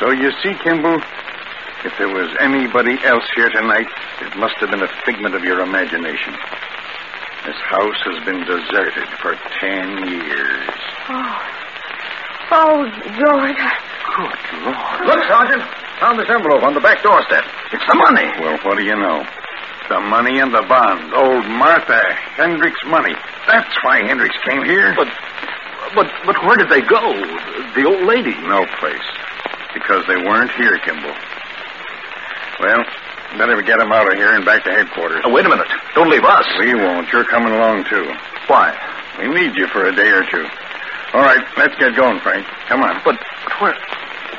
So 0.00 0.10
you 0.10 0.30
see, 0.42 0.54
Kimball, 0.62 1.00
if 1.84 1.92
there 1.98 2.08
was 2.08 2.30
anybody 2.40 2.98
else 3.04 3.24
here 3.34 3.50
tonight, 3.50 3.86
it 4.20 4.36
must 4.36 4.54
have 4.56 4.70
been 4.70 4.82
a 4.82 4.92
figment 5.04 5.34
of 5.34 5.44
your 5.44 5.60
imagination. 5.60 6.34
This 7.44 7.58
house 7.66 7.98
has 8.06 8.24
been 8.24 8.46
deserted 8.46 9.08
for 9.18 9.34
ten 9.58 10.06
years. 10.06 10.70
Oh. 11.10 11.58
Oh, 12.54 12.84
George. 13.16 13.62
Good 14.14 14.62
Lord. 14.62 15.06
Look, 15.06 15.24
Sergeant. 15.26 15.62
Found 16.00 16.18
this 16.18 16.28
envelope 16.28 16.62
on 16.62 16.74
the 16.74 16.80
back 16.80 17.02
doorstep. 17.02 17.44
It's 17.72 17.86
the 17.86 17.94
money. 17.94 18.28
Well, 18.40 18.58
what 18.62 18.76
do 18.78 18.84
you 18.84 18.94
know? 18.94 19.24
The 19.88 20.00
money 20.00 20.38
and 20.38 20.52
the 20.52 20.62
bonds. 20.68 21.12
Old 21.14 21.46
Martha 21.46 22.00
Hendricks' 22.36 22.84
money. 22.86 23.14
That's 23.46 23.74
why 23.82 24.02
Hendricks 24.06 24.36
came 24.44 24.62
here. 24.64 24.94
But, 24.94 25.08
but, 25.94 26.06
but 26.24 26.36
where 26.44 26.56
did 26.56 26.68
they 26.68 26.80
go? 26.82 27.02
The 27.74 27.84
old 27.84 28.06
lady. 28.06 28.34
No 28.46 28.66
place. 28.78 29.06
Because 29.74 30.04
they 30.06 30.16
weren't 30.16 30.50
here, 30.52 30.78
Kimball. 30.78 31.14
Well, 32.60 32.84
better 33.38 33.60
get 33.62 33.78
them 33.78 33.92
out 33.92 34.10
of 34.10 34.18
here 34.18 34.34
and 34.34 34.44
back 34.44 34.64
to 34.64 34.70
headquarters. 34.70 35.22
Oh, 35.24 35.32
wait 35.32 35.46
a 35.46 35.48
minute. 35.48 35.68
Don't 35.94 36.10
leave 36.10 36.24
us. 36.24 36.46
We 36.58 36.74
won't. 36.74 37.10
You're 37.12 37.24
coming 37.24 37.52
along, 37.52 37.84
too. 37.88 38.12
Why? 38.46 38.76
We 39.18 39.28
need 39.28 39.56
you 39.56 39.66
for 39.68 39.84
a 39.84 39.94
day 39.94 40.10
or 40.10 40.24
two. 40.30 40.46
All 41.14 41.20
right, 41.20 41.44
let's 41.56 41.76
get 41.76 41.94
going, 41.96 42.20
Frank. 42.20 42.46
Come 42.68 42.82
on. 42.82 43.00
But, 43.04 43.18
but 43.44 43.60
where, 43.60 43.76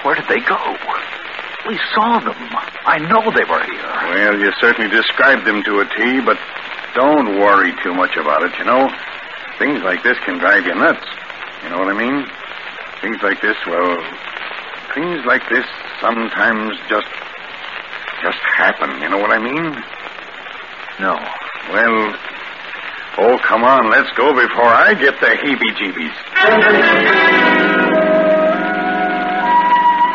where 0.03 0.15
did 0.15 0.27
they 0.27 0.39
go? 0.41 0.57
We 1.67 1.79
saw 1.93 2.19
them. 2.19 2.35
I 2.85 2.97
know 2.99 3.23
they 3.31 3.45
were 3.45 3.63
here. 3.63 3.93
Well, 4.09 4.39
you 4.39 4.51
certainly 4.59 4.89
described 4.89 5.45
them 5.45 5.63
to 5.63 5.79
a 5.79 5.85
T, 5.85 6.19
but 6.19 6.37
don't 6.93 7.39
worry 7.39 7.73
too 7.83 7.93
much 7.93 8.17
about 8.17 8.43
it, 8.43 8.51
you 8.59 8.65
know. 8.65 8.89
Things 9.59 9.81
like 9.83 10.03
this 10.03 10.17
can 10.25 10.39
drive 10.39 10.65
you 10.65 10.75
nuts. 10.75 11.05
You 11.63 11.69
know 11.69 11.79
what 11.79 11.87
I 11.87 11.97
mean? 11.97 12.27
Things 13.01 13.17
like 13.23 13.41
this, 13.41 13.57
well, 13.65 13.97
things 14.93 15.25
like 15.25 15.47
this 15.49 15.65
sometimes 15.99 16.77
just 16.89 17.07
just 18.23 18.39
happen. 18.55 19.01
You 19.01 19.09
know 19.09 19.17
what 19.17 19.31
I 19.31 19.39
mean? 19.39 19.75
No. 20.99 21.15
Well, 21.71 22.15
oh, 23.19 23.37
come 23.43 23.63
on, 23.63 23.89
let's 23.89 24.11
go 24.15 24.33
before 24.33 24.71
I 24.71 24.93
get 24.93 25.19
the 25.19 25.27
heebie-jeebies. 25.27 26.15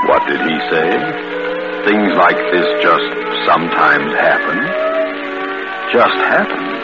What 0.09 0.27
did 0.27 0.41
he 0.41 0.57
say? 0.73 0.89
Things 1.85 2.13
like 2.17 2.39
this 2.53 2.67
just 2.83 3.09
sometimes 3.47 4.13
happen. 4.17 4.59
Just 5.93 6.17
happen. 6.17 6.78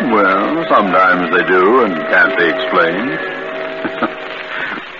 Well, 0.00 0.64
sometimes 0.74 1.30
they 1.30 1.44
do, 1.46 1.84
and 1.84 1.94
can't 1.94 2.36
be 2.38 2.46
explained. 2.48 3.18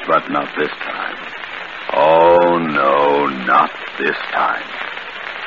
But 0.06 0.30
not 0.30 0.48
this 0.58 0.70
time. 0.70 1.16
Oh, 1.94 2.58
no, 2.58 3.26
not 3.46 3.70
this 3.98 4.16
time. 4.32 4.66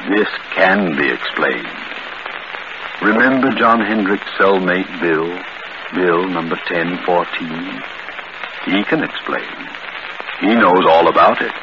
This 0.10 0.28
can 0.56 0.98
be 0.98 1.12
explained. 1.12 1.68
Remember 3.04 3.52
John 3.52 3.82
Hendrick's 3.82 4.26
cellmate, 4.40 4.90
Bill? 5.00 5.28
Bill, 5.94 6.28
number 6.28 6.56
1014? 6.56 7.84
He 8.66 8.84
can 8.84 9.04
explain. 9.04 9.46
He 10.42 10.56
knows 10.56 10.86
all 10.90 11.08
about 11.08 11.40
it 11.42 11.54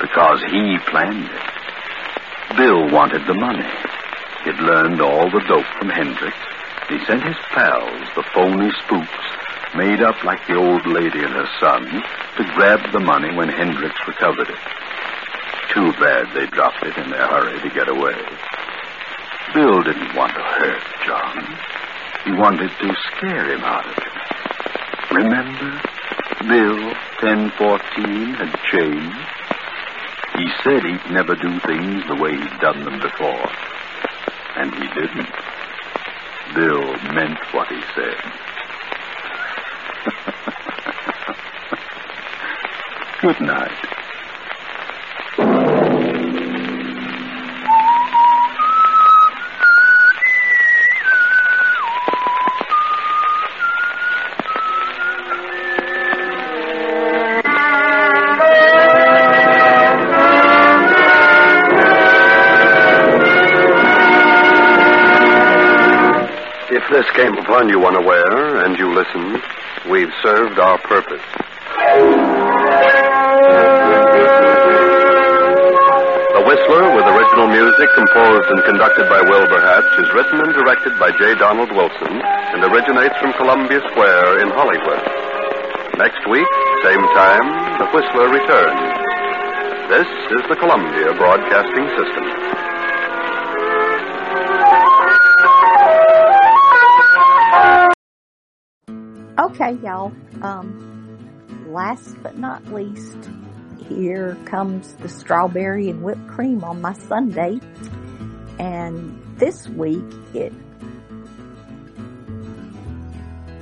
because 0.00 0.42
he 0.50 0.78
planned 0.88 1.26
it. 1.26 2.56
Bill 2.56 2.90
wanted 2.90 3.26
the 3.26 3.34
money. 3.34 3.68
He'd 4.44 4.60
learned 4.64 5.00
all 5.02 5.30
the 5.30 5.44
dope 5.46 5.66
from 5.78 5.90
Hendricks. 5.90 6.53
He 6.88 6.98
sent 7.06 7.24
his 7.24 7.36
pals, 7.50 8.08
the 8.14 8.24
phony 8.34 8.70
spooks, 8.84 9.24
made 9.74 10.02
up 10.02 10.22
like 10.22 10.46
the 10.46 10.56
old 10.56 10.86
lady 10.86 11.24
and 11.24 11.32
her 11.32 11.48
son, 11.58 11.82
to 12.36 12.44
grab 12.54 12.80
the 12.92 13.00
money 13.00 13.34
when 13.34 13.48
Hendricks 13.48 14.00
recovered 14.06 14.50
it. 14.50 14.62
Too 15.72 15.92
bad 15.98 16.28
they 16.34 16.46
dropped 16.46 16.82
it 16.84 16.96
in 16.98 17.10
their 17.10 17.26
hurry 17.26 17.58
to 17.60 17.70
get 17.70 17.88
away. 17.88 18.14
Bill 19.54 19.82
didn't 19.82 20.14
want 20.14 20.34
to 20.34 20.42
hurt 20.42 20.84
John. 21.06 21.58
He 22.24 22.32
wanted 22.32 22.70
to 22.70 22.94
scare 23.08 23.50
him 23.50 23.60
out 23.60 23.86
of 23.86 23.96
it. 23.96 25.14
Remember? 25.14 25.80
Bill, 26.46 26.84
1014, 27.22 28.34
had 28.34 28.54
changed. 28.70 29.34
He 30.36 30.48
said 30.62 30.82
he'd 30.84 31.12
never 31.12 31.34
do 31.34 31.58
things 31.60 32.06
the 32.08 32.16
way 32.16 32.32
he'd 32.32 32.60
done 32.60 32.84
them 32.84 33.00
before. 33.00 33.48
And 34.56 34.74
he 34.74 34.86
didn't. 34.94 35.30
Bill 36.52 36.98
meant 37.14 37.38
what 37.52 37.68
he 37.70 37.80
said. 37.94 38.32
Good 43.22 43.40
night. 43.40 44.03
Upon 67.54 67.68
you 67.68 67.86
unaware 67.86 68.66
and 68.66 68.76
you 68.76 68.90
listened, 68.90 69.38
we've 69.88 70.10
served 70.26 70.58
our 70.58 70.74
purpose. 70.90 71.22
The 76.34 76.42
Whistler, 76.42 76.84
with 76.98 77.06
original 77.06 77.46
music 77.46 77.86
composed 77.94 78.50
and 78.50 78.58
conducted 78.66 79.06
by 79.06 79.22
Wilbur 79.22 79.62
Hatch, 79.62 79.86
is 80.02 80.10
written 80.18 80.42
and 80.42 80.50
directed 80.50 80.98
by 80.98 81.14
J. 81.14 81.38
Donald 81.38 81.70
Wilson 81.70 82.18
and 82.18 82.64
originates 82.66 83.14
from 83.22 83.30
Columbia 83.38 83.78
Square 83.86 84.42
in 84.42 84.50
Hollywood. 84.50 84.98
Next 85.94 86.26
week, 86.26 86.50
same 86.82 87.06
time, 87.14 87.78
The 87.78 87.86
Whistler 87.94 88.34
returns. 88.34 88.98
This 89.94 90.10
is 90.10 90.42
the 90.50 90.58
Columbia 90.58 91.14
Broadcasting 91.14 91.86
System. 92.02 92.63
Okay, 99.54 99.78
y'all. 99.84 100.12
Um, 100.42 101.64
last 101.68 102.20
but 102.24 102.36
not 102.36 102.66
least, 102.72 103.16
here 103.88 104.36
comes 104.46 104.94
the 104.94 105.08
strawberry 105.08 105.88
and 105.88 106.02
whipped 106.02 106.26
cream 106.26 106.64
on 106.64 106.80
my 106.80 106.92
Sundae. 106.92 107.60
And 108.58 109.22
this 109.36 109.68
week, 109.68 110.02
it 110.34 110.52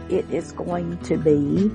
it 0.09 0.31
is 0.31 0.53
going 0.53 0.97
to 1.01 1.19
be 1.19 1.71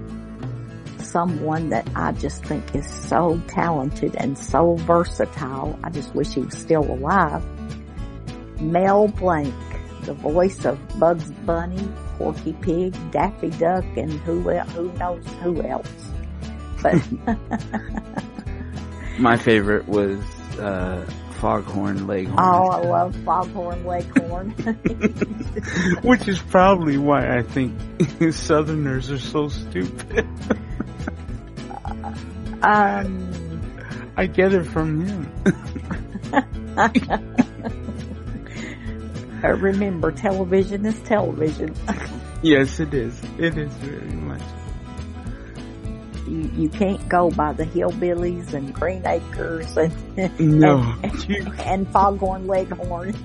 someone 1.03 1.69
that 1.69 1.87
I 1.95 2.11
just 2.13 2.43
think 2.43 2.73
is 2.73 2.89
so 2.89 3.39
talented 3.47 4.15
and 4.15 4.35
so 4.35 4.77
versatile. 4.77 5.79
I 5.83 5.91
just 5.91 6.15
wish 6.15 6.33
he 6.33 6.41
was 6.41 6.57
still 6.57 6.83
alive. 6.91 7.43
Mel 8.59 9.09
Blanc, 9.09 9.53
the 10.05 10.13
voice 10.13 10.65
of 10.65 10.79
Bugs 10.97 11.29
Bunny, 11.45 11.87
Porky 12.17 12.53
Pig, 12.53 12.95
Daffy 13.11 13.49
Duck, 13.51 13.85
and 13.95 14.11
who 14.11 14.49
el- 14.49 14.65
who 14.67 14.91
knows 14.93 15.25
who 15.41 15.61
else. 15.61 15.89
But 16.81 17.01
My 19.19 19.37
favorite 19.37 19.87
was 19.87 20.19
uh, 20.59 21.05
Foghorn 21.39 22.07
Leghorn, 22.07 22.35
oh, 22.39 22.67
I 22.69 22.81
love 22.81 23.15
Foghorn 23.17 23.85
Leghorn. 23.85 24.51
which 26.01 26.27
is 26.27 26.39
probably 26.39 26.97
why 26.97 27.37
I 27.37 27.41
think 27.43 27.73
Southerners 28.33 29.11
are 29.11 29.19
so 29.19 29.49
stupid. 29.49 30.27
um, 32.61 33.61
I 34.15 34.25
get 34.27 34.53
it 34.53 34.63
from 34.65 35.05
him. 35.05 35.31
Uh, 39.43 39.49
remember, 39.57 40.11
television 40.11 40.85
is 40.85 40.99
television. 41.01 41.73
yes, 42.41 42.79
it 42.79 42.93
is. 42.93 43.21
It 43.37 43.57
is 43.57 43.71
very 43.75 44.11
much. 44.13 44.41
you 46.27 46.49
you 46.55 46.69
can't 46.69 47.07
go 47.07 47.29
by 47.31 47.53
the 47.53 47.65
hillbillies 47.65 48.53
and 48.53 48.73
Green 48.73 49.05
Acres 49.05 49.77
and 49.77 50.39
No. 50.39 50.95
and, 51.03 51.59
and 51.59 51.87
Foghorn 51.89 52.47
Leghorn. 52.47 53.13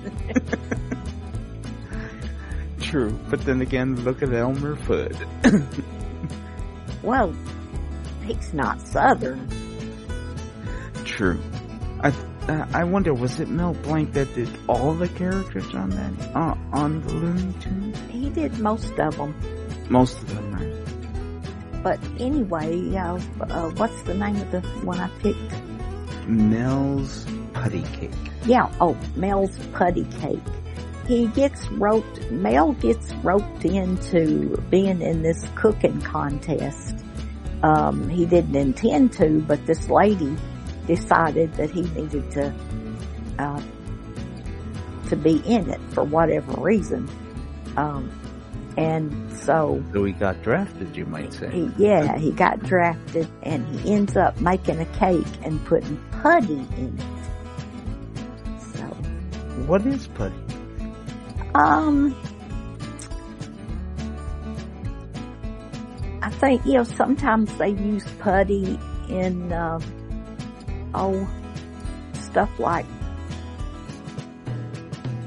True, 2.79 3.17
but 3.29 3.41
then 3.41 3.61
again, 3.61 3.95
look 4.03 4.21
at 4.21 4.31
Elmer 4.33 4.75
Fudd. 4.75 5.15
well, 7.01 7.33
he's 8.23 8.53
not 8.53 8.79
Southern. 8.81 9.47
True. 11.05 11.39
I 12.01 12.11
uh, 12.49 12.65
I 12.73 12.83
wonder, 12.83 13.13
was 13.13 13.39
it 13.39 13.49
Mel 13.49 13.73
Blanc 13.73 14.13
that 14.13 14.33
did 14.35 14.49
all 14.67 14.93
the 14.93 15.07
characters 15.07 15.73
on 15.73 15.89
that 15.91 16.35
uh, 16.35 16.55
on 16.71 17.01
the 17.01 17.13
Looney 17.13 17.53
Tunes? 17.59 17.97
He 18.09 18.29
did 18.29 18.59
most 18.59 18.91
of 18.99 19.17
them. 19.17 19.35
Most 19.89 20.17
of 20.17 20.33
them, 20.33 20.53
right? 20.53 21.83
But 21.83 21.99
anyway, 22.19 22.95
uh, 22.95 23.19
uh, 23.41 23.69
what's 23.71 24.01
the 24.03 24.13
name 24.13 24.37
of 24.37 24.51
the 24.51 24.61
one 24.85 24.99
I 24.99 25.07
picked? 25.19 25.53
Mel's 26.27 27.25
Putty 27.53 27.83
Cake. 27.93 28.11
Yeah, 28.45 28.71
oh, 28.79 28.97
Mel's 29.15 29.57
Putty 29.73 30.05
Cake. 30.19 30.39
He 31.07 31.27
gets 31.27 31.67
roped, 31.71 32.31
Mel 32.31 32.73
gets 32.73 33.13
roped 33.15 33.65
into 33.65 34.57
being 34.69 35.01
in 35.01 35.21
this 35.21 35.45
cooking 35.55 36.01
contest. 36.01 37.03
Um, 37.61 38.09
he 38.09 38.25
didn't 38.25 38.55
intend 38.55 39.13
to, 39.13 39.41
but 39.41 39.65
this 39.65 39.89
lady 39.89 40.35
decided 40.87 41.53
that 41.55 41.69
he 41.71 41.81
needed 41.81 42.29
to, 42.31 42.53
uh, 43.39 43.61
to 45.09 45.15
be 45.15 45.37
in 45.45 45.69
it 45.69 45.79
for 45.91 46.03
whatever 46.03 46.51
reason. 46.61 47.09
Um, 47.77 48.11
and 48.77 49.31
so 49.37 49.83
So 49.93 50.03
he 50.03 50.13
got 50.13 50.41
drafted, 50.41 50.95
you 50.95 51.05
might 51.05 51.31
say. 51.33 51.49
he, 51.51 51.71
yeah, 51.77 52.17
he 52.17 52.31
got 52.31 52.59
drafted 52.63 53.27
and 53.43 53.67
he 53.79 53.93
ends 53.93 54.15
up 54.17 54.39
making 54.41 54.79
a 54.79 54.85
cake 54.87 55.25
and 55.43 55.63
putting 55.65 55.97
putty 56.21 56.53
in 56.77 56.97
it. 56.99 58.17
So, 58.75 58.83
What 59.67 59.85
is 59.85 60.07
putty? 60.07 60.35
um, 61.55 62.15
I 66.23 66.29
think, 66.31 66.65
you 66.65 66.73
know, 66.73 66.83
sometimes 66.83 67.55
they 67.57 67.69
use 67.69 68.05
putty 68.19 68.79
in, 69.09 69.51
uh, 69.51 69.79
oh, 70.95 71.27
stuff 72.13 72.49
like 72.59 72.85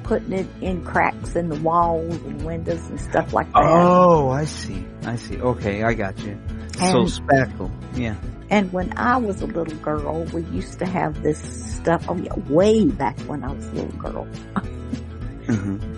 putting 0.02 0.32
it 0.32 0.46
in 0.60 0.84
cracks 0.84 1.34
in 1.34 1.48
the 1.48 1.56
walls 1.56 2.14
and 2.14 2.44
windows 2.44 2.86
and 2.88 3.00
stuff 3.00 3.32
like 3.32 3.46
that. 3.52 3.62
Oh, 3.64 4.30
I 4.30 4.44
see. 4.44 4.84
I 5.04 5.16
see. 5.16 5.40
Okay, 5.40 5.82
I 5.82 5.94
got 5.94 6.16
you. 6.20 6.38
so 6.78 6.84
And- 6.84 7.08
spackle. 7.08 7.70
Yeah. 7.94 8.14
And 8.48 8.72
when 8.72 8.96
I 8.96 9.16
was 9.16 9.42
a 9.42 9.46
little 9.46 9.76
girl, 9.78 10.22
we 10.26 10.42
used 10.42 10.78
to 10.78 10.86
have 10.86 11.20
this 11.24 11.38
stuff. 11.74 12.04
Oh 12.08 12.14
yeah, 12.16 12.32
way 12.48 12.84
back 12.86 13.18
when 13.22 13.42
I 13.42 13.50
was 13.52 13.66
a 13.66 13.72
little 13.72 13.98
girl. 13.98 14.24
hmm 15.46 15.95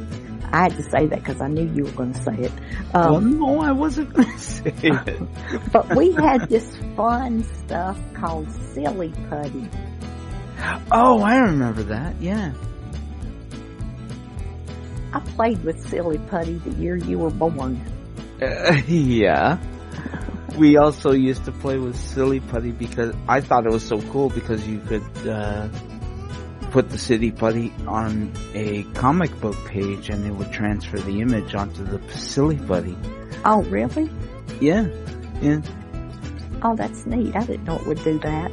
I 0.52 0.62
had 0.64 0.76
to 0.76 0.82
say 0.82 1.06
that 1.06 1.18
because 1.18 1.40
I 1.40 1.48
knew 1.48 1.70
you 1.74 1.84
were 1.84 1.90
going 1.92 2.12
to 2.14 2.22
say 2.22 2.34
it. 2.38 2.52
well, 2.94 3.16
Um, 3.16 3.38
no, 3.38 3.60
I 3.60 3.72
wasn't 3.72 4.12
going 4.14 4.30
to 4.32 4.38
say 4.38 4.72
it. 4.82 5.20
but 5.72 5.94
we 5.96 6.12
had 6.12 6.48
this 6.48 6.76
fun 6.96 7.44
stuff 7.66 7.98
called 8.14 8.50
silly 8.74 9.12
putty. 9.28 9.68
Oh, 10.90 11.20
I 11.22 11.36
remember 11.38 11.82
that. 11.84 12.20
Yeah. 12.20 12.52
I 15.12 15.20
played 15.20 15.62
with 15.64 15.88
silly 15.88 16.18
putty 16.18 16.54
the 16.58 16.70
year 16.72 16.96
you 16.96 17.18
were 17.18 17.30
born. 17.30 17.80
Uh, 18.42 18.72
yeah. 18.88 19.58
we 20.56 20.76
also 20.76 21.12
used 21.12 21.44
to 21.46 21.52
play 21.52 21.78
with 21.78 21.96
silly 21.96 22.40
putty 22.40 22.72
because 22.72 23.14
I 23.26 23.40
thought 23.40 23.64
it 23.66 23.72
was 23.72 23.84
so 23.86 24.00
cool 24.02 24.28
because 24.28 24.66
you 24.66 24.80
could 24.80 25.28
uh, 25.28 25.68
put 26.70 26.90
the 26.90 26.98
silly 26.98 27.30
putty 27.30 27.72
on 27.86 28.32
a 28.54 28.82
comic 28.94 29.38
book 29.40 29.56
page 29.66 30.10
and 30.10 30.26
it 30.26 30.32
would 30.32 30.52
transfer 30.52 30.98
the 30.98 31.20
image 31.20 31.54
onto 31.54 31.84
the 31.84 32.00
silly 32.12 32.56
putty. 32.56 32.96
Oh, 33.44 33.62
really? 33.64 34.10
Yeah, 34.60 34.86
yeah, 35.40 35.60
Oh, 36.62 36.74
that's 36.74 37.06
neat. 37.06 37.36
I 37.36 37.44
didn't 37.44 37.64
know 37.64 37.76
it 37.76 37.86
would 37.86 38.02
do 38.02 38.18
that. 38.20 38.50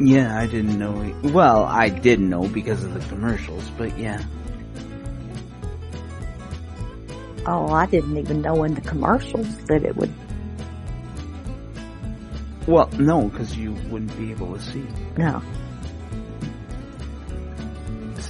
yeah. 0.00 0.36
I 0.38 0.46
didn't 0.48 0.76
know. 0.78 1.00
It. 1.02 1.32
Well, 1.32 1.64
I 1.64 1.88
did 1.88 2.18
know 2.18 2.48
because 2.48 2.82
of 2.82 2.94
the 2.94 3.00
commercials, 3.14 3.70
but 3.78 3.96
yeah. 3.96 4.22
Oh, 7.46 7.68
I 7.68 7.86
didn't 7.86 8.16
even 8.16 8.40
know 8.42 8.64
in 8.64 8.74
the 8.74 8.80
commercials 8.80 9.56
that 9.66 9.84
it 9.84 9.94
would. 9.96 10.12
Well, 12.66 12.88
no, 12.98 13.28
because 13.28 13.54
you 13.56 13.72
wouldn't 13.90 14.16
be 14.18 14.30
able 14.30 14.54
to 14.54 14.60
see. 14.62 14.84
No. 15.18 15.42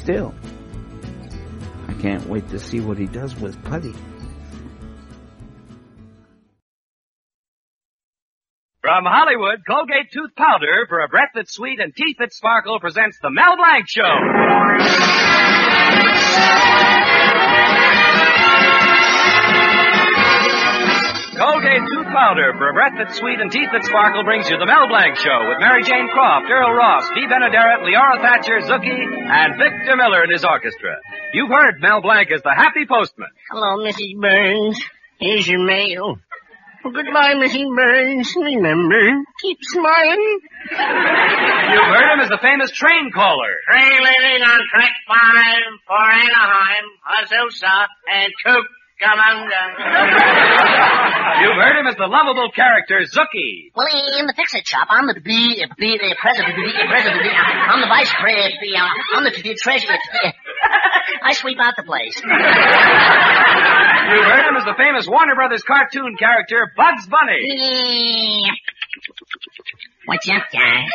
Still, 0.05 0.35
I 1.89 1.95
can't 1.95 2.29
wait 2.29 2.47
to 2.51 2.59
see 2.59 2.79
what 2.79 2.99
he 2.99 3.07
does 3.07 3.35
with 3.37 3.57
putty. 3.65 3.95
From 8.83 9.07
Hollywood, 9.07 9.61
Colgate 9.67 10.13
Tooth 10.13 10.35
Powder 10.37 10.85
for 10.91 11.01
a 11.01 11.09
breath 11.09 11.31
that's 11.35 11.55
sweet 11.55 11.81
and 11.81 11.97
teeth 11.97 12.17
that 12.19 12.35
sparkle 12.35 12.81
presents 12.81 13.19
the 13.23 13.31
Mel 13.31 13.57
Blanc 13.57 13.89
Show. 13.89 14.03
Colgate 21.37 21.83
Tooth 21.91 22.07
Powder 22.15 22.55
for 22.59 22.71
a 22.71 22.75
breath 22.75 22.95
that's 22.97 23.19
sweet 23.19 23.41
and 23.41 23.51
teeth 23.51 23.69
that 23.73 23.83
sparkle 23.85 24.23
brings 24.23 24.49
you 24.49 24.57
the 24.59 24.67
Mel 24.67 24.87
Blanc 24.87 25.17
Show 25.19 25.49
with 25.51 25.59
Mary 25.59 25.83
Jane 25.83 26.07
Croft, 26.15 26.47
Earl 26.47 26.73
Ross, 26.73 27.11
Bea 27.15 27.27
Benaderet, 27.27 27.83
Leora 27.83 28.23
Thatcher, 28.23 28.61
Zookie, 28.63 29.03
and 29.03 29.59
Victor 29.59 29.97
Miller 29.97 30.23
and 30.23 30.31
his 30.33 30.45
orchestra. 30.45 30.95
You've 31.33 31.51
heard 31.51 31.81
Mel 31.81 32.01
Blanc 32.03 32.31
as 32.31 32.43
the 32.43 32.55
happy 32.55 32.87
postman. 32.87 33.29
Hello, 33.51 33.83
Mrs. 33.83 34.15
Burns. 34.21 34.79
Here's 35.19 35.49
your 35.49 35.65
mail. 35.65 36.19
Well, 36.85 36.93
goodbye, 36.93 37.35
Mrs. 37.35 37.67
Burns. 37.75 38.31
Remember, 38.37 39.25
keep 39.43 39.59
smiling. 39.63 40.39
You've 40.71 40.79
heard 41.91 42.13
him 42.15 42.21
as 42.21 42.29
the 42.29 42.39
famous 42.43 42.71
train 42.71 43.11
caller. 43.11 43.51
Train 43.73 43.91
leaving 44.07 44.43
on 44.47 44.61
track 44.71 44.93
five 45.09 45.67
for 45.87 45.99
Anaheim, 45.99 46.85
Azusa, 47.19 47.87
and 48.13 48.33
Cucamonga. 48.45 48.69
You've 51.43 51.59
heard 51.59 51.75
him 51.81 51.87
as 51.91 51.97
the 51.97 52.07
lovable 52.07 52.51
character 52.55 53.01
Zookie. 53.11 53.73
Well, 53.75 53.89
in 53.91 54.27
the 54.27 54.33
fix-it 54.37 54.65
shop, 54.67 54.87
I'm 54.89 55.07
the 55.07 55.19
B, 55.21 55.65
B, 55.77 55.99
the 55.99 56.15
president, 56.19 56.55
B, 56.55 56.71
president, 56.89 57.21
I'm 57.27 57.81
the 57.81 57.89
vice 57.91 58.13
president, 58.15 58.55
uh, 58.55 59.17
I'm 59.19 59.25
the, 59.25 59.31
the 59.31 59.55
treasurer. 59.59 59.99
I 61.23 61.33
sweep 61.35 61.59
out 61.61 61.75
the 61.77 61.83
place. 61.83 62.15
You've 62.23 62.31
heard 64.31 64.47
him 64.47 64.57
as 64.57 64.65
the 64.65 64.75
famous 64.79 65.09
Warner 65.09 65.35
Brothers 65.35 65.65
cartoon 65.65 66.17
character 66.17 66.71
Bugs 66.77 67.07
Bunny. 67.09 68.47
What's 70.07 70.29
up, 70.29 70.43
guy? 70.53 70.87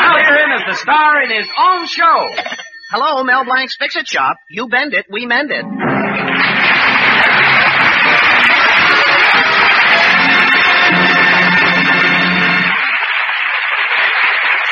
Now 0.00 0.16
hear 0.16 0.38
him 0.48 0.52
as 0.56 0.64
the 0.66 0.76
star 0.80 1.22
in 1.22 1.30
his 1.30 1.46
own 1.58 1.86
show. 1.86 2.28
Hello, 2.90 3.22
Mel 3.24 3.44
Blanc's 3.44 3.76
Fix-It 3.78 4.06
Shop. 4.06 4.36
You 4.50 4.68
bend 4.68 4.92
it, 4.92 5.06
we 5.10 5.24
mend 5.24 5.50
it. 5.50 5.64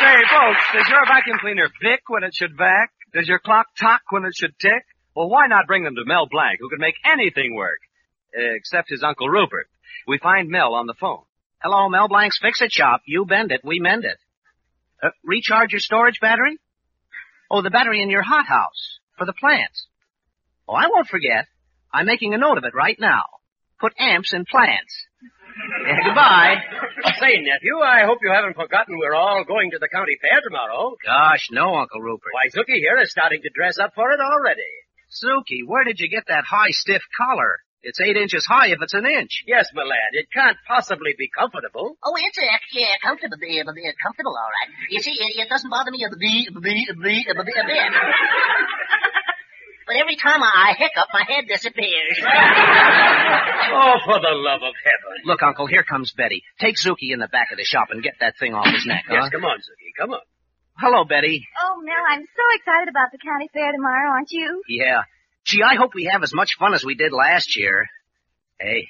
Say, 0.01 0.17
folks, 0.33 0.65
does 0.73 0.89
your 0.89 1.05
vacuum 1.07 1.37
cleaner 1.41 1.69
pick 1.81 2.09
when 2.09 2.25
it 2.25 2.35
should 2.35 2.57
vac? 2.57 2.91
Does 3.12 3.29
your 3.29 3.39
clock 3.39 3.67
tock 3.79 4.01
when 4.11 4.25
it 4.25 4.33
should 4.35 4.59
tick? 4.59 4.85
Well, 5.15 5.29
why 5.29 5.47
not 5.47 5.67
bring 5.67 5.85
them 5.85 5.95
to 5.97 6.05
Mel 6.07 6.27
Blanc, 6.31 6.59
who 6.61 6.71
can 6.71 6.79
make 6.79 6.95
anything 7.05 7.55
work? 7.55 7.81
Except 8.33 8.89
his 8.89 9.03
Uncle 9.03 9.29
Rupert. 9.29 9.69
We 10.07 10.19
find 10.19 10.49
Mel 10.49 10.75
on 10.75 10.87
the 10.87 10.95
phone. 10.95 11.25
Hello, 11.62 11.89
Mel 11.89 12.09
Blanc's 12.09 12.39
Fix-It 12.41 12.73
Shop. 12.73 13.03
You 13.07 13.27
bend 13.27 13.53
it, 13.53 13.61
we 13.65 13.81
mend 13.81 14.05
it. 14.05 14.17
Uh, 15.03 15.11
recharge 15.25 15.73
your 15.73 15.81
storage 15.81 16.21
battery? 16.21 16.57
Oh, 17.51 17.61
the 17.61 17.71
battery 17.71 18.01
in 18.03 18.09
your 18.09 18.23
hothouse. 18.23 18.99
For 19.19 19.27
the 19.27 19.35
plants. 19.35 19.87
Oh, 20.71 20.79
I 20.79 20.87
won't 20.87 21.09
forget. 21.09 21.51
I'm 21.93 22.07
making 22.07 22.33
a 22.33 22.39
note 22.39 22.59
of 22.59 22.63
it 22.63 22.79
right 22.79 22.95
now. 23.01 23.27
Put 23.81 23.93
amps 23.99 24.33
in 24.33 24.45
plants. 24.47 24.95
Yeah, 25.83 25.99
goodbye. 26.07 26.63
Say, 27.19 27.43
nephew, 27.43 27.83
I 27.83 28.07
hope 28.07 28.23
you 28.23 28.31
haven't 28.31 28.55
forgotten 28.55 28.95
we're 28.97 29.19
all 29.19 29.43
going 29.43 29.73
to 29.73 29.81
the 29.81 29.89
county 29.91 30.15
fair 30.23 30.39
tomorrow. 30.47 30.95
Gosh, 31.05 31.49
no, 31.51 31.75
Uncle 31.75 32.01
Rupert. 32.01 32.31
Why, 32.31 32.55
Zookie 32.55 32.79
here 32.79 33.03
is 33.03 33.11
starting 33.11 33.43
to 33.43 33.51
dress 33.51 33.83
up 33.83 33.95
for 33.97 34.13
it 34.13 34.21
already. 34.21 34.71
Zookie, 35.11 35.67
where 35.67 35.83
did 35.83 35.99
you 35.99 36.09
get 36.09 36.29
that 36.29 36.45
high, 36.45 36.71
stiff 36.71 37.03
collar? 37.19 37.59
It's 37.83 38.01
eight 38.01 38.17
inches 38.17 38.47
high 38.47 38.69
if 38.69 38.79
it's 38.81 38.95
an 38.95 39.07
inch. 39.07 39.43
Yes, 39.49 39.67
my 39.75 39.83
lad, 39.83 40.13
it 40.13 40.29
can't 40.33 40.57
possibly 40.69 41.17
be 41.19 41.31
comfortable. 41.37 41.97
Oh, 42.05 42.15
it's 42.15 42.39
uh, 42.39 42.47
yeah, 42.73 42.95
comfortable, 43.03 43.35
uh, 43.43 43.67
uh, 43.67 43.93
comfortable, 44.05 44.37
all 44.39 44.53
right. 44.55 44.71
You 44.91 45.01
see, 45.01 45.19
it, 45.19 45.35
it 45.35 45.49
doesn't 45.49 45.71
bother 45.71 45.91
me 45.91 46.05
a 46.07 46.11
bit, 46.15 46.55
But 49.91 49.99
every 49.99 50.15
time 50.15 50.41
I, 50.41 50.71
I 50.71 50.75
hiccup, 50.79 51.09
my 51.12 51.25
head 51.27 51.47
disappears. 51.49 52.15
oh, 52.23 53.99
for 54.07 54.21
the 54.23 54.31
love 54.39 54.62
of 54.62 54.75
heaven. 54.87 55.19
Look, 55.25 55.43
Uncle, 55.43 55.67
here 55.67 55.83
comes 55.83 56.12
Betty. 56.12 56.45
Take 56.61 56.77
Zookie 56.77 57.11
in 57.11 57.19
the 57.19 57.27
back 57.27 57.51
of 57.51 57.59
the 57.59 57.65
shop 57.65 57.89
and 57.91 58.01
get 58.01 58.15
that 58.21 58.39
thing 58.39 58.55
off 58.55 58.67
his 58.73 58.87
neck, 58.87 59.03
Yes, 59.11 59.31
come 59.31 59.45
on, 59.45 59.59
Zookie. 59.59 59.91
come 59.99 60.12
on. 60.12 60.21
Hello, 60.79 61.03
Betty. 61.03 61.45
Oh, 61.61 61.83
Mel, 61.83 62.05
I'm 62.09 62.23
so 62.23 62.43
excited 62.55 62.89
about 62.89 63.11
the 63.11 63.19
county 63.19 63.49
fair 63.53 63.73
tomorrow, 63.73 64.12
aren't 64.12 64.31
you? 64.31 64.62
Yeah. 64.69 65.03
Gee, 65.45 65.65
I 65.65 65.75
hope 65.75 65.91
we 65.97 66.05
have 66.12 66.23
as 66.23 66.33
much 66.33 66.51
fun 66.57 66.73
as 66.73 66.85
we 66.85 66.95
did 66.95 67.11
last 67.12 67.57
year. 67.59 67.89
Hey, 68.61 68.87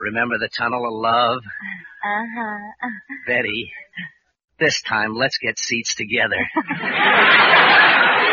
remember 0.00 0.38
the 0.38 0.48
tunnel 0.48 0.84
of 0.88 0.92
love? 0.92 1.38
Uh-huh. 2.04 2.88
Betty, 3.28 3.70
this 4.58 4.82
time 4.82 5.14
let's 5.14 5.38
get 5.38 5.56
seats 5.60 5.94
together. 5.94 6.34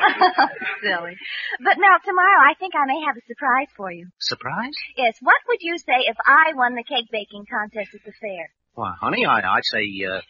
Silly. 0.82 1.14
But 1.62 1.76
now, 1.78 1.98
tomorrow 2.04 2.40
I 2.40 2.54
think 2.58 2.74
I 2.74 2.86
may 2.86 3.00
have 3.06 3.16
a 3.16 3.24
surprise 3.26 3.68
for 3.76 3.90
you. 3.92 4.08
Surprise? 4.18 4.74
Yes, 4.96 5.18
what 5.20 5.40
would 5.48 5.60
you 5.60 5.78
say 5.78 6.08
if 6.08 6.16
I 6.26 6.52
won 6.54 6.74
the 6.74 6.84
cake 6.86 7.08
baking 7.10 7.46
contest 7.50 7.94
at 7.94 8.04
the 8.04 8.12
fair? 8.20 8.50
Why, 8.74 8.94
honey, 9.00 9.26
I, 9.26 9.40
I'd 9.40 9.66
say, 9.66 9.84
uh, 10.06 10.20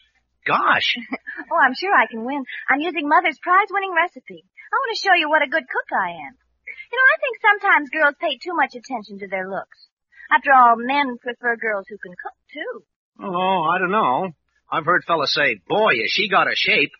gosh. 0.47 0.97
Oh, 1.51 1.59
I'm 1.59 1.75
sure 1.75 1.91
I 1.91 2.07
can 2.07 2.23
win. 2.25 2.45
I'm 2.69 2.79
using 2.81 3.09
Mother's 3.09 3.39
prize-winning 3.43 3.91
recipe. 3.97 4.45
I 4.45 4.77
want 4.79 4.93
to 4.95 5.03
show 5.03 5.15
you 5.19 5.29
what 5.29 5.43
a 5.43 5.51
good 5.51 5.67
cook 5.67 5.89
I 5.91 6.11
am. 6.15 6.35
You 6.93 6.97
know, 6.99 7.09
I 7.11 7.19
think 7.19 7.35
sometimes 7.43 7.91
girls 7.91 8.15
pay 8.21 8.39
too 8.39 8.55
much 8.55 8.75
attention 8.79 9.19
to 9.19 9.27
their 9.27 9.49
looks. 9.51 9.79
After 10.31 10.53
all, 10.55 10.77
men 10.79 11.19
prefer 11.19 11.57
girls 11.57 11.87
who 11.89 11.99
can 11.99 12.15
cook, 12.15 12.39
too. 12.55 12.73
Oh, 13.19 13.63
I 13.67 13.79
don't 13.79 13.91
know. 13.91 14.31
I've 14.71 14.85
heard 14.85 15.03
fellas 15.07 15.35
say, 15.35 15.59
boy, 15.67 15.99
has 15.99 16.11
she 16.11 16.29
got 16.29 16.47
a 16.47 16.55
shape. 16.55 16.93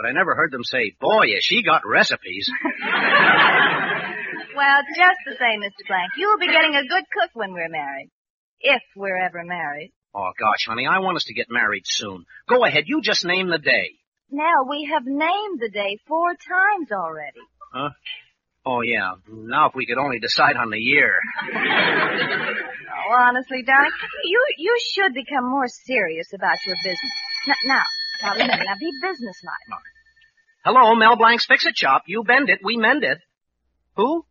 But 0.00 0.06
I 0.08 0.12
never 0.12 0.36
heard 0.36 0.52
them 0.52 0.62
say, 0.62 0.94
boy, 1.00 1.26
has 1.34 1.42
she 1.42 1.64
got 1.64 1.82
recipes. 1.84 2.48
Well, 4.56 4.82
just 4.96 5.20
the 5.24 5.36
same, 5.38 5.60
Mr. 5.60 5.86
Blanc. 5.86 6.10
You'll 6.16 6.38
be 6.38 6.46
getting 6.48 6.74
a 6.74 6.82
good 6.82 7.04
cook 7.12 7.30
when 7.34 7.52
we're 7.52 7.68
married. 7.68 8.10
If 8.60 8.82
we're 8.96 9.16
ever 9.16 9.44
married. 9.44 9.92
Oh, 10.12 10.30
gosh, 10.36 10.66
honey, 10.66 10.84
I 10.84 10.98
want 10.98 11.16
us 11.16 11.24
to 11.26 11.34
get 11.34 11.46
married 11.48 11.84
soon. 11.86 12.24
Go 12.48 12.64
ahead, 12.64 12.84
you 12.86 13.00
just 13.00 13.24
name 13.24 13.50
the 13.50 13.58
day. 13.58 13.90
Now, 14.32 14.64
we 14.68 14.90
have 14.92 15.04
named 15.06 15.60
the 15.60 15.70
day 15.70 15.98
four 16.08 16.30
times 16.30 16.90
already. 16.90 17.38
Huh? 17.72 17.90
Oh, 18.66 18.80
yeah. 18.82 19.12
Now 19.28 19.68
if 19.68 19.76
we 19.76 19.86
could 19.86 19.98
only 19.98 20.18
decide 20.18 20.56
on 20.56 20.70
the 20.70 20.78
year. 20.80 21.14
Oh, 23.10 23.14
honestly, 23.14 23.62
darling, 23.62 23.90
you 24.24 24.44
you 24.58 24.76
should 24.92 25.14
become 25.14 25.48
more 25.48 25.66
serious 25.68 26.26
about 26.34 26.56
your 26.66 26.76
business. 26.82 27.12
N- 27.46 27.54
now, 27.68 27.82
now 28.22 28.32
remember, 28.32 28.64
now 28.64 28.74
be 28.78 28.90
businesslike. 29.02 29.54
Hello, 30.64 30.94
Mel 30.94 31.16
Blanc's 31.16 31.46
Fix-It 31.46 31.76
Shop. 31.76 32.02
You 32.06 32.24
bend 32.24 32.50
it, 32.50 32.60
we 32.62 32.76
mend 32.76 33.04
it. 33.04 33.18
Who? 33.96 34.24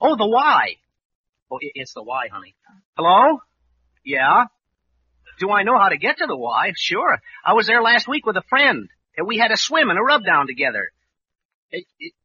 Oh, 0.00 0.16
the 0.16 0.26
Y. 0.26 0.76
Oh, 1.50 1.58
it's 1.60 1.94
the 1.94 2.02
Y, 2.02 2.28
honey. 2.32 2.54
Hello? 2.96 3.38
Yeah? 4.04 4.44
Do 5.40 5.50
I 5.50 5.62
know 5.62 5.78
how 5.78 5.88
to 5.88 5.96
get 5.98 6.18
to 6.18 6.26
the 6.26 6.36
Y? 6.36 6.72
Sure. 6.76 7.18
I 7.44 7.54
was 7.54 7.66
there 7.66 7.82
last 7.82 8.08
week 8.08 8.26
with 8.26 8.36
a 8.36 8.42
friend. 8.48 8.88
and 9.16 9.26
We 9.26 9.38
had 9.38 9.50
a 9.50 9.56
swim 9.56 9.88
and 9.90 9.98
a 9.98 10.02
rub 10.02 10.24
down 10.24 10.46
together. 10.46 10.90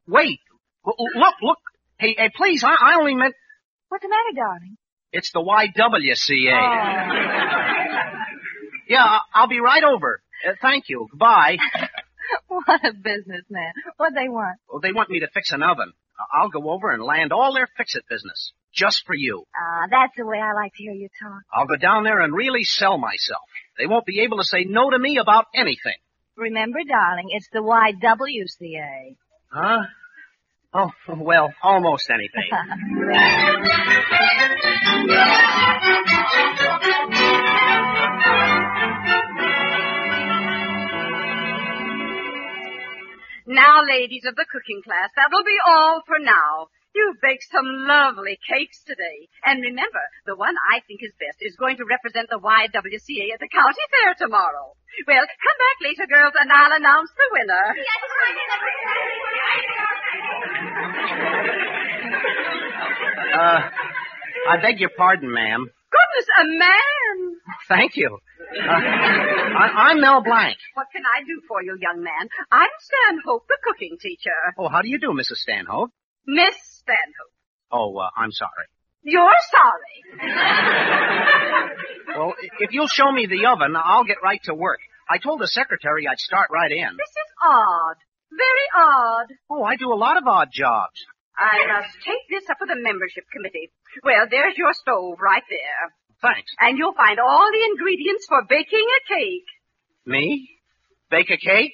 Wait. 0.06 0.40
Look, 0.84 1.34
look. 1.42 1.58
Hey, 1.98 2.14
hey, 2.18 2.30
please, 2.34 2.64
I, 2.64 2.74
I 2.74 2.94
only 2.98 3.14
meant... 3.14 3.34
What's 3.88 4.02
the 4.02 4.08
matter, 4.08 4.34
darling? 4.34 4.76
It's 5.12 5.30
the 5.32 5.40
YWCA. 5.40 6.52
Oh. 6.52 8.20
Yeah, 8.86 9.18
I'll 9.32 9.48
be 9.48 9.60
right 9.60 9.82
over. 9.82 10.20
Uh, 10.46 10.52
thank 10.60 10.84
you. 10.88 11.06
Goodbye. 11.10 11.56
what 12.48 12.84
a 12.84 12.92
businessman. 12.92 13.72
What 13.96 14.12
they 14.14 14.28
want? 14.28 14.58
Well, 14.70 14.80
they 14.80 14.92
want 14.92 15.10
me 15.10 15.20
to 15.20 15.28
fix 15.32 15.52
an 15.52 15.62
oven. 15.62 15.92
I'll 16.32 16.48
go 16.48 16.70
over 16.70 16.92
and 16.92 17.02
land 17.02 17.32
all 17.32 17.54
their 17.54 17.68
fix-it 17.76 18.04
business. 18.08 18.52
just 18.72 19.04
for 19.06 19.14
you. 19.14 19.44
Ah, 19.54 19.86
that's 19.90 20.12
the 20.16 20.26
way 20.26 20.38
I 20.38 20.52
like 20.52 20.72
to 20.76 20.82
hear 20.82 20.92
you 20.92 21.08
talk. 21.22 21.42
I'll 21.52 21.66
go 21.66 21.76
down 21.76 22.04
there 22.04 22.20
and 22.20 22.32
really 22.34 22.64
sell 22.64 22.98
myself. 22.98 23.42
They 23.78 23.86
won't 23.86 24.06
be 24.06 24.20
able 24.20 24.38
to 24.38 24.44
say 24.44 24.64
no 24.64 24.90
to 24.90 24.98
me 24.98 25.18
about 25.18 25.46
anything. 25.54 25.96
Remember, 26.36 26.78
darling, 26.86 27.28
it's 27.30 27.48
the 27.52 27.60
YWCA. 27.60 29.16
Huh? 29.52 29.82
Oh, 30.72 30.90
well, 31.16 31.52
almost 31.62 32.10
anything. 32.10 32.50
Now, 43.46 43.84
ladies 43.84 44.24
of 44.24 44.36
the 44.36 44.46
cooking 44.48 44.80
class, 44.80 45.12
that'll 45.16 45.44
be 45.44 45.60
all 45.68 46.00
for 46.06 46.16
now. 46.18 46.72
You've 46.94 47.20
baked 47.20 47.44
some 47.52 47.66
lovely 47.84 48.38
cakes 48.40 48.80
today. 48.86 49.28
And 49.44 49.60
remember, 49.60 50.00
the 50.24 50.36
one 50.36 50.54
I 50.72 50.80
think 50.88 51.02
is 51.02 51.12
best 51.20 51.42
is 51.44 51.56
going 51.60 51.76
to 51.76 51.84
represent 51.84 52.30
the 52.30 52.40
YWCA 52.40 53.26
at 53.34 53.40
the 53.44 53.50
county 53.52 53.84
fair 54.00 54.14
tomorrow. 54.16 54.72
Well, 55.06 55.26
come 55.28 55.58
back 55.60 55.78
later, 55.84 56.06
girls, 56.08 56.32
and 56.40 56.48
I'll 56.48 56.72
announce 56.72 57.10
the 57.12 57.28
winner. 57.36 57.66
Uh, 63.34 63.60
I 64.50 64.56
beg 64.62 64.78
your 64.80 64.90
pardon, 64.96 65.32
ma'am. 65.32 65.68
Goodness, 65.94 66.28
a 66.40 66.44
man! 66.58 67.16
Thank 67.68 67.92
you. 67.96 68.18
Uh, 68.18 68.72
I, 68.72 69.90
I'm 69.90 70.00
Mel 70.00 70.22
Blanc. 70.22 70.56
What 70.74 70.86
can 70.92 71.02
I 71.06 71.22
do 71.24 71.40
for 71.46 71.62
you, 71.62 71.76
young 71.80 72.02
man? 72.02 72.28
I'm 72.50 72.70
Stanhope, 72.80 73.46
the 73.48 73.58
cooking 73.62 73.96
teacher. 74.00 74.40
Oh, 74.58 74.68
how 74.68 74.82
do 74.82 74.88
you 74.88 74.98
do, 74.98 75.08
Mrs. 75.10 75.36
Stanhope? 75.44 75.90
Miss 76.26 76.56
Stanhope. 76.82 77.34
Oh, 77.70 77.96
uh, 77.98 78.08
I'm 78.16 78.32
sorry. 78.32 78.66
You're 79.02 79.40
sorry. 79.50 79.96
Well, 82.16 82.34
if 82.60 82.70
you'll 82.72 82.86
show 82.86 83.10
me 83.10 83.26
the 83.26 83.46
oven, 83.46 83.74
I'll 83.76 84.04
get 84.04 84.18
right 84.22 84.40
to 84.44 84.54
work. 84.54 84.78
I 85.10 85.18
told 85.18 85.40
the 85.40 85.48
secretary 85.48 86.06
I'd 86.06 86.18
start 86.20 86.48
right 86.52 86.70
in. 86.70 86.96
This 86.96 87.10
is 87.10 87.30
odd. 87.42 87.96
Very 88.30 88.68
odd. 88.76 89.26
Oh, 89.50 89.64
I 89.64 89.74
do 89.74 89.92
a 89.92 89.98
lot 89.98 90.16
of 90.16 90.22
odd 90.26 90.48
jobs. 90.52 90.94
I 91.36 91.66
must 91.66 91.94
take 92.04 92.24
this 92.30 92.48
up 92.50 92.58
with 92.60 92.70
the 92.70 92.80
membership 92.80 93.24
committee. 93.32 93.70
Well, 94.02 94.26
there's 94.30 94.56
your 94.56 94.72
stove 94.72 95.18
right 95.20 95.42
there. 95.50 95.84
Thanks. 96.22 96.50
And 96.60 96.78
you'll 96.78 96.94
find 96.94 97.18
all 97.18 97.50
the 97.52 97.64
ingredients 97.74 98.26
for 98.28 98.42
baking 98.48 98.86
a 98.86 99.00
cake. 99.14 99.48
Me? 100.06 100.48
Bake 101.10 101.30
a 101.30 101.36
cake? 101.36 101.72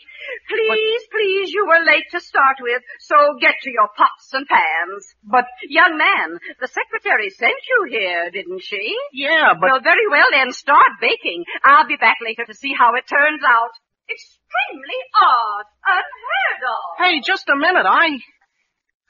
Please, 0.49 1.03
please, 1.11 1.53
you 1.53 1.65
were 1.67 1.85
late 1.85 2.05
to 2.11 2.21
start 2.21 2.57
with, 2.61 2.83
so 3.01 3.17
get 3.41 3.55
to 3.63 3.71
your 3.71 3.89
pots 3.97 4.29
and 4.33 4.47
pans. 4.47 5.07
But, 5.25 5.47
young 5.69 5.97
man, 5.97 6.39
the 6.61 6.67
secretary 6.67 7.31
sent 7.31 7.57
you 7.69 7.87
here, 7.89 8.31
didn't 8.31 8.63
she? 8.63 8.97
Yeah, 9.13 9.55
but... 9.55 9.71
Well, 9.71 9.81
very 9.81 10.09
well 10.11 10.27
then, 10.33 10.53
start 10.53 10.99
baking. 11.01 11.45
I'll 11.65 11.87
be 11.87 11.97
back 11.97 12.19
later 12.23 12.45
to 12.45 12.55
see 12.55 12.75
how 12.77 12.95
it 12.97 13.07
turns 13.07 13.43
out. 13.47 13.71
Extremely 14.11 15.01
odd. 15.15 15.65
Unheard 15.87 16.63
of. 16.67 16.99
Hey, 16.99 17.21
just 17.25 17.49
a 17.49 17.57
minute. 17.57 17.87
I... 17.87 18.19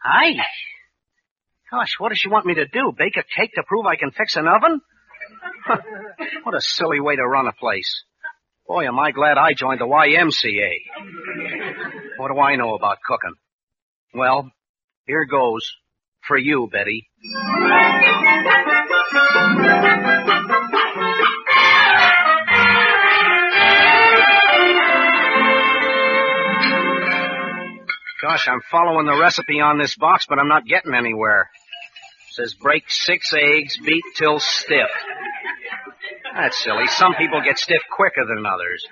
I... 0.03 0.35
Gosh, 1.71 1.95
what 1.99 2.09
does 2.09 2.19
she 2.19 2.29
want 2.29 2.47
me 2.47 2.55
to 2.55 2.67
do? 2.67 2.93
Bake 2.97 3.17
a 3.17 3.23
cake 3.23 3.53
to 3.55 3.63
prove 3.67 3.87
I 3.87 3.97
can 3.97 4.11
fix 4.11 4.37
an 4.37 4.47
oven? 4.49 4.81
what 6.43 6.55
a 6.57 6.61
silly 6.61 7.01
way 7.01 7.17
to 7.17 7.25
run 7.25 7.47
a 7.47 7.53
place. 7.53 8.05
Boy, 8.67 8.87
am 8.87 8.99
I 8.99 9.13
glad 9.13 9.39
I 9.39 9.53
joined 9.53 9.81
the 9.81 9.87
YMCA. 9.87 10.73
What 12.17 12.33
do 12.33 12.41
I 12.41 12.57
know 12.57 12.75
about 12.75 12.99
cooking? 13.07 13.35
Well, 14.15 14.51
here 15.07 15.25
goes. 15.25 15.63
For 16.27 16.37
you, 16.37 16.69
Betty. 16.71 17.09
Gosh, 28.21 28.49
I'm 28.49 28.61
following 28.71 29.07
the 29.07 29.19
recipe 29.19 29.61
on 29.61 29.79
this 29.79 29.97
box, 29.97 30.27
but 30.29 30.39
I'm 30.39 30.49
not 30.49 30.67
getting 30.67 30.95
anywhere. 30.95 31.49
It 32.29 32.35
says 32.35 32.55
break 32.55 32.85
six 32.91 33.33
eggs, 33.33 33.79
beat 33.79 34.05
till 34.17 34.39
stiff. 34.39 34.91
That's 36.35 36.63
silly. 36.63 36.87
Some 36.87 37.15
people 37.15 37.41
get 37.43 37.59
stiff 37.59 37.83
quicker 37.91 38.27
than 38.27 38.45
others. 38.45 38.87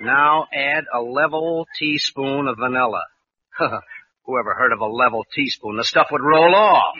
Now 0.00 0.46
add 0.52 0.84
a 0.92 1.00
level 1.00 1.66
teaspoon 1.78 2.48
of 2.48 2.58
vanilla. 2.58 3.02
Whoever 4.26 4.54
heard 4.54 4.72
of 4.72 4.80
a 4.80 4.86
level 4.86 5.24
teaspoon? 5.32 5.76
The 5.76 5.84
stuff 5.84 6.08
would 6.10 6.22
roll 6.22 6.54
off. 6.54 6.96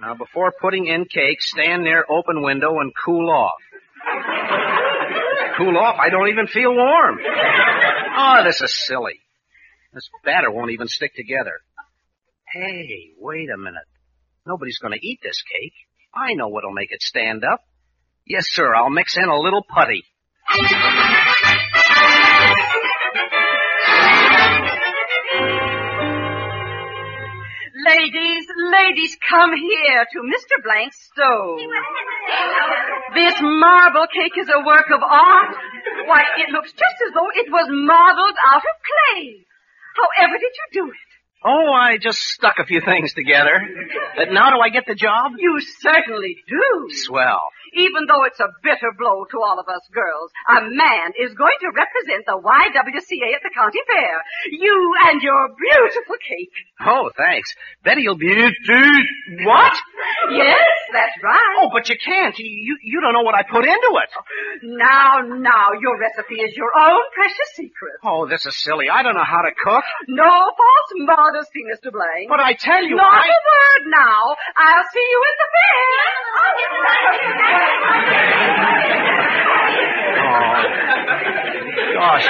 Now 0.00 0.14
before 0.14 0.52
putting 0.60 0.86
in 0.86 1.06
cake, 1.06 1.40
stand 1.40 1.82
near 1.82 2.04
open 2.10 2.42
window 2.42 2.78
and 2.80 2.92
cool 3.04 3.30
off. 3.30 3.60
Cool 5.56 5.78
off? 5.78 5.96
I 5.98 6.10
don't 6.10 6.28
even 6.28 6.46
feel 6.46 6.74
warm. 6.74 7.18
Oh, 8.18 8.42
this 8.44 8.60
is 8.60 8.74
silly. 8.86 9.20
This 9.92 10.08
batter 10.24 10.50
won't 10.50 10.70
even 10.72 10.88
stick 10.88 11.14
together. 11.14 11.60
Hey, 12.52 13.12
wait 13.18 13.48
a 13.52 13.56
minute. 13.58 13.86
Nobody's 14.46 14.78
gonna 14.78 14.96
eat 15.00 15.20
this 15.22 15.42
cake. 15.42 15.74
I 16.14 16.34
know 16.34 16.48
what'll 16.48 16.72
make 16.72 16.92
it 16.92 17.02
stand 17.02 17.44
up. 17.44 17.60
Yes, 18.26 18.46
sir, 18.48 18.74
I'll 18.74 18.90
mix 18.90 19.16
in 19.16 19.24
a 19.28 19.38
little 19.38 19.62
putty. 19.62 20.04
Ladies, 27.86 28.46
ladies, 28.72 29.16
come 29.30 29.52
here 29.54 30.04
to 30.12 30.18
Mr. 30.26 30.62
Blanc's 30.64 30.96
stove. 31.12 31.60
This 33.14 33.34
marble 33.40 34.06
cake 34.12 34.32
is 34.40 34.48
a 34.48 34.64
work 34.64 34.86
of 34.90 35.02
art. 35.02 35.54
Why, 36.06 36.22
it 36.38 36.50
looks 36.50 36.72
just 36.72 36.98
as 37.06 37.12
though 37.14 37.30
it 37.34 37.46
was 37.50 37.68
modeled 37.70 38.36
out 38.50 38.64
of 38.64 38.76
clay. 38.82 39.45
However 39.96 40.34
did 40.38 40.52
you 40.52 40.82
do 40.82 40.88
it? 40.90 40.96
Oh, 41.44 41.72
I 41.72 41.98
just 41.98 42.18
stuck 42.18 42.58
a 42.58 42.64
few 42.64 42.80
things 42.80 43.12
together. 43.14 43.60
But 44.16 44.32
now 44.32 44.50
do 44.50 44.60
I 44.60 44.68
get 44.70 44.84
the 44.86 44.94
job? 44.94 45.32
You 45.38 45.60
certainly 45.80 46.36
do. 46.48 46.88
Swell. 46.94 47.42
Even 47.74 48.06
though 48.06 48.24
it's 48.24 48.38
a 48.40 48.48
bitter 48.62 48.92
blow 48.98 49.24
to 49.30 49.38
all 49.42 49.58
of 49.58 49.66
us 49.68 49.82
girls, 49.92 50.30
a 50.48 50.62
man 50.70 51.12
is 51.18 51.34
going 51.34 51.56
to 51.60 51.70
represent 51.74 52.24
the 52.26 52.38
YWCA 52.38 53.34
at 53.34 53.42
the 53.42 53.50
county 53.54 53.80
fair. 53.86 54.22
You 54.52 54.94
and 55.10 55.20
your 55.22 55.48
beautiful 55.58 56.16
cake. 56.22 56.52
Oh, 56.86 57.10
thanks. 57.16 57.50
Betty'll 57.84 58.16
be... 58.16 58.34
What? 59.44 59.72
Yes, 60.30 60.68
that's 60.92 61.16
right. 61.22 61.56
Oh, 61.62 61.70
but 61.72 61.88
you 61.88 61.96
can't. 62.04 62.36
You, 62.38 62.46
you, 62.46 62.78
you 62.82 63.00
don't 63.00 63.12
know 63.12 63.22
what 63.22 63.34
I 63.34 63.42
put 63.42 63.64
into 63.64 63.90
it. 64.02 64.10
Now, 64.62 65.20
now, 65.24 65.72
your 65.80 65.98
recipe 65.98 66.36
is 66.40 66.56
your 66.56 66.70
own 66.76 67.00
precious 67.14 67.50
secret. 67.54 67.94
Oh, 68.04 68.26
this 68.28 68.44
is 68.46 68.56
silly. 68.62 68.86
I 68.92 69.02
don't 69.02 69.14
know 69.14 69.24
how 69.26 69.42
to 69.42 69.50
cook. 69.56 69.84
No 70.08 70.24
false 70.28 70.90
modesty, 70.94 71.62
Mr. 71.64 71.90
Blaine. 71.92 72.28
But 72.28 72.40
I 72.40 72.52
tell 72.54 72.84
you, 72.84 72.96
Not 72.96 73.12
I... 73.12 73.26
a 73.26 73.40
word 73.40 73.90
now. 73.90 74.36
I'll 74.56 74.84
see 74.92 75.06
you 75.10 75.22
in 75.24 75.34
the 75.40 75.48
fair. 75.56 77.55
Oh, 80.18 80.62
gosh. 81.94 82.26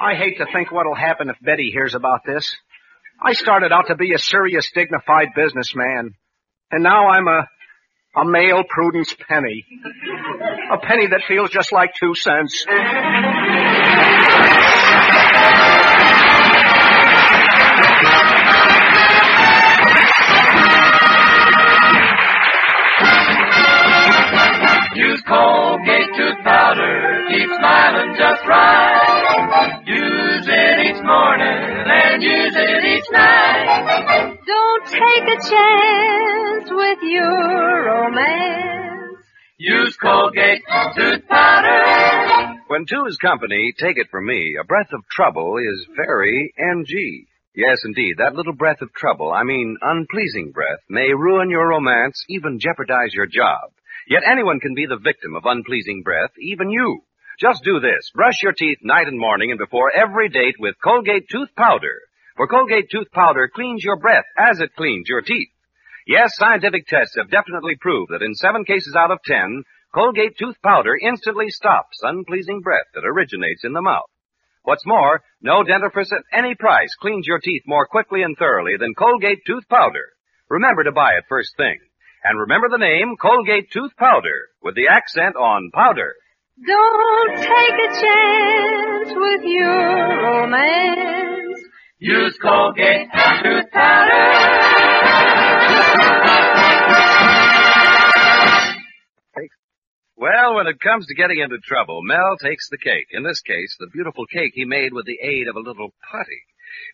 I 0.00 0.14
hate 0.14 0.38
to 0.38 0.46
think 0.52 0.72
what'll 0.72 0.94
happen 0.94 1.28
if 1.28 1.36
Betty 1.42 1.70
hears 1.72 1.94
about 1.94 2.20
this. 2.24 2.56
I 3.22 3.34
started 3.34 3.70
out 3.72 3.88
to 3.88 3.96
be 3.96 4.14
a 4.14 4.18
serious, 4.18 4.70
dignified 4.74 5.28
businessman. 5.36 6.14
And 6.70 6.82
now 6.82 7.08
I'm 7.08 7.28
a, 7.28 7.46
a 8.16 8.24
male 8.24 8.64
Prudence 8.68 9.14
penny. 9.28 9.66
A 10.72 10.78
penny 10.78 11.06
that 11.08 11.22
feels 11.28 11.50
just 11.50 11.70
like 11.72 11.90
two 12.00 12.14
cents. 12.14 12.64
Colgate 25.30 26.10
tooth 26.16 26.42
powder, 26.42 27.24
keep 27.30 27.48
smiling 27.56 28.16
just 28.18 28.42
right. 28.48 29.82
Use 29.86 30.48
it 30.48 30.78
each 30.86 31.02
morning 31.04 31.86
and 31.86 32.20
use 32.20 32.56
it 32.56 32.84
each 32.84 33.04
night. 33.12 34.38
Don't 34.44 34.86
take 34.86 35.22
a 35.22 35.38
chance 35.48 36.68
with 36.70 36.98
your 37.02 37.84
romance. 37.86 39.22
Use 39.56 39.96
Colgate 40.02 40.62
tooth 40.96 41.22
powder. 41.28 42.58
When 42.66 42.86
two 42.86 43.04
is 43.06 43.16
company, 43.18 43.72
take 43.78 43.98
it 43.98 44.08
from 44.10 44.26
me, 44.26 44.56
a 44.60 44.64
breath 44.64 44.92
of 44.92 45.02
trouble 45.12 45.58
is 45.58 45.86
very 45.94 46.52
NG. 46.58 47.26
Yes, 47.54 47.78
indeed, 47.84 48.16
that 48.18 48.34
little 48.34 48.54
breath 48.54 48.82
of 48.82 48.92
trouble, 48.94 49.30
I 49.32 49.44
mean 49.44 49.76
unpleasing 49.80 50.50
breath, 50.50 50.80
may 50.88 51.12
ruin 51.14 51.50
your 51.50 51.68
romance, 51.68 52.24
even 52.28 52.58
jeopardize 52.58 53.14
your 53.14 53.26
job. 53.26 53.70
Yet 54.10 54.24
anyone 54.26 54.58
can 54.58 54.74
be 54.74 54.86
the 54.86 54.98
victim 54.98 55.36
of 55.36 55.46
unpleasing 55.46 56.02
breath, 56.02 56.32
even 56.38 56.68
you. 56.68 57.02
Just 57.38 57.62
do 57.62 57.78
this. 57.78 58.10
Brush 58.12 58.42
your 58.42 58.52
teeth 58.52 58.78
night 58.82 59.06
and 59.06 59.18
morning 59.18 59.50
and 59.50 59.58
before 59.58 59.92
every 59.94 60.28
date 60.28 60.56
with 60.58 60.74
Colgate 60.82 61.28
Tooth 61.30 61.54
Powder. 61.56 62.02
For 62.36 62.48
Colgate 62.48 62.90
Tooth 62.90 63.10
Powder 63.12 63.48
cleans 63.54 63.84
your 63.84 63.96
breath 63.96 64.26
as 64.36 64.58
it 64.58 64.74
cleans 64.76 65.08
your 65.08 65.22
teeth. 65.22 65.48
Yes, 66.06 66.32
scientific 66.34 66.88
tests 66.88 67.14
have 67.16 67.30
definitely 67.30 67.76
proved 67.80 68.10
that 68.10 68.22
in 68.22 68.34
seven 68.34 68.64
cases 68.64 68.96
out 68.96 69.12
of 69.12 69.22
ten, 69.24 69.62
Colgate 69.94 70.36
tooth 70.36 70.56
powder 70.62 70.96
instantly 70.96 71.50
stops 71.50 71.98
unpleasing 72.02 72.60
breath 72.60 72.86
that 72.94 73.04
originates 73.04 73.64
in 73.64 73.72
the 73.72 73.82
mouth. 73.82 74.10
What's 74.62 74.86
more, 74.86 75.22
no 75.40 75.62
dentifrice 75.62 76.12
at 76.12 76.24
any 76.32 76.54
price 76.54 76.94
cleans 77.00 77.26
your 77.26 77.38
teeth 77.38 77.62
more 77.66 77.86
quickly 77.86 78.22
and 78.22 78.36
thoroughly 78.36 78.76
than 78.78 78.94
Colgate 78.94 79.44
tooth 79.46 79.68
powder. 79.68 80.12
Remember 80.48 80.84
to 80.84 80.92
buy 80.92 81.12
it 81.18 81.24
first 81.28 81.56
thing. 81.56 81.78
And 82.22 82.38
remember 82.38 82.68
the 82.68 82.78
name 82.78 83.16
Colgate 83.20 83.70
tooth 83.70 83.96
powder 83.96 84.48
with 84.62 84.74
the 84.74 84.88
accent 84.88 85.36
on 85.36 85.70
powder. 85.72 86.14
Don't 86.66 87.36
take 87.36 87.46
a 87.46 88.00
chance 88.00 89.12
with 89.16 89.42
your 89.44 90.22
romance. 90.22 91.60
Use 91.98 92.36
Colgate 92.42 93.08
tooth 93.42 93.70
Powder. 93.72 94.60
Well, 100.16 100.56
when 100.56 100.66
it 100.66 100.78
comes 100.80 101.06
to 101.06 101.14
getting 101.14 101.38
into 101.38 101.56
trouble, 101.64 102.02
Mel 102.02 102.36
takes 102.36 102.68
the 102.68 102.76
cake. 102.76 103.06
In 103.10 103.22
this 103.22 103.40
case, 103.40 103.74
the 103.80 103.88
beautiful 103.90 104.26
cake 104.26 104.52
he 104.54 104.66
made 104.66 104.92
with 104.92 105.06
the 105.06 105.16
aid 105.22 105.48
of 105.48 105.56
a 105.56 105.60
little 105.64 105.94
putty. 106.12 106.42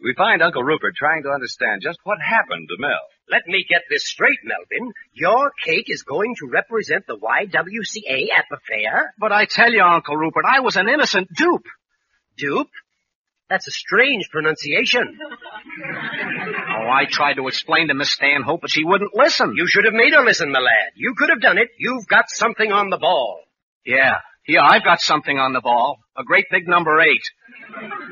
We 0.01 0.15
find 0.15 0.43
Uncle 0.43 0.63
Rupert 0.63 0.95
trying 0.95 1.25
to 1.25 1.31
understand 1.31 1.83
just 1.83 1.99
what 2.05 2.19
happened 2.23 2.69
to 2.69 2.77
Mel. 2.79 3.03
Let 3.31 3.47
me 3.47 3.65
get 3.69 3.83
this 3.91 4.07
straight, 4.07 4.39
Melvin. 4.45 4.93
Your 5.13 5.51
cake 5.65 5.87
is 5.89 6.03
going 6.03 6.35
to 6.37 6.49
represent 6.49 7.07
the 7.07 7.17
YWCA 7.17 8.29
at 8.37 8.45
the 8.51 8.59
fair? 8.69 9.15
But 9.19 9.33
I 9.33 9.47
tell 9.47 9.73
you, 9.73 9.83
Uncle 9.83 10.17
Rupert, 10.17 10.45
I 10.49 10.61
was 10.61 10.77
an 10.77 10.89
innocent 10.89 11.29
dupe. 11.35 11.67
Dupe? 12.37 12.71
That's 13.51 13.67
a 13.69 13.73
strange 13.73 14.29
pronunciation. 14.31 15.19
Oh, 16.79 16.89
I 16.89 17.05
tried 17.11 17.35
to 17.35 17.49
explain 17.49 17.89
to 17.89 17.95
Miss 17.95 18.11
Stanhope, 18.11 18.61
but 18.61 18.71
she 18.71 18.85
wouldn't 18.85 19.15
listen. 19.15 19.55
You 19.57 19.67
should 19.67 19.85
have 19.87 19.95
made 19.95 20.13
her 20.13 20.25
listen, 20.25 20.53
my 20.53 20.59
lad. 20.61 20.93
You 20.95 21.15
could 21.17 21.31
have 21.31 21.41
done 21.41 21.59
it. 21.59 21.69
You've 21.79 22.07
got 22.07 22.29
something 22.31 22.71
on 22.71 22.91
the 22.91 22.99
ball. 22.99 23.41
Yeah, 23.85 24.19
yeah, 24.47 24.61
I've 24.63 24.85
got 24.85 25.01
something 25.01 25.39
on 25.39 25.53
the 25.53 25.61
ball. 25.61 25.99
A 26.17 26.25
great 26.25 26.47
big 26.51 26.69
number 26.69 27.01
eight. 27.01 27.23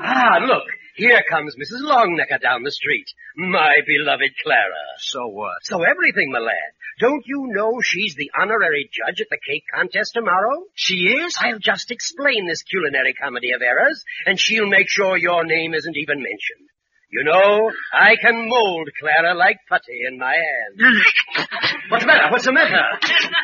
Ah, 0.01 0.39
look. 0.41 0.63
Here 0.95 1.21
comes 1.29 1.55
Mrs. 1.55 1.83
Longnecker 1.83 2.41
down 2.41 2.63
the 2.63 2.71
street. 2.71 3.05
My 3.35 3.73
beloved 3.85 4.31
Clara. 4.41 4.85
So 4.99 5.27
what? 5.27 5.57
So 5.63 5.83
everything, 5.83 6.31
my 6.31 6.39
lad. 6.39 6.71
Don't 7.01 7.23
you 7.25 7.47
know 7.49 7.81
she's 7.81 8.15
the 8.15 8.31
honorary 8.39 8.89
judge 8.93 9.19
at 9.19 9.27
the 9.29 9.37
cake 9.45 9.65
contest 9.73 10.13
tomorrow? 10.13 10.63
She 10.73 11.07
is? 11.19 11.35
I'll 11.37 11.59
just 11.59 11.91
explain 11.91 12.47
this 12.47 12.63
culinary 12.63 13.13
comedy 13.13 13.51
of 13.51 13.61
errors, 13.61 14.05
and 14.25 14.39
she'll 14.39 14.69
make 14.69 14.89
sure 14.89 15.17
your 15.17 15.43
name 15.43 15.73
isn't 15.73 15.97
even 15.97 16.19
mentioned. 16.19 16.64
You 17.11 17.23
know, 17.23 17.71
I 17.93 18.15
can 18.21 18.49
mold 18.49 18.89
Clara 18.99 19.35
like 19.35 19.57
putty 19.69 20.05
in 20.07 20.17
my 20.17 20.33
hand. 20.33 21.45
What's 21.89 22.03
the 22.03 22.07
matter? 22.07 22.31
What's 22.31 22.45
the 22.45 22.51
matter? 22.51 22.83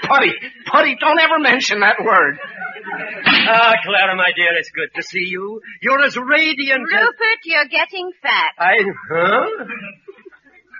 Putty, 0.03 0.33
putty, 0.65 0.97
don't 0.99 1.19
ever 1.19 1.39
mention 1.39 1.79
that 1.79 1.95
word. 2.03 2.37
Ah, 3.47 3.73
Clara, 3.83 4.15
my 4.15 4.31
dear, 4.35 4.57
it's 4.57 4.71
good 4.71 4.89
to 4.95 5.03
see 5.03 5.25
you. 5.25 5.61
You're 5.81 6.03
as 6.03 6.17
radiant 6.17 6.83
as... 6.93 7.01
Rupert, 7.01 7.39
you're 7.45 7.67
getting 7.67 8.11
fat. 8.21 8.51
I... 8.57 8.73
Huh? 9.09 9.65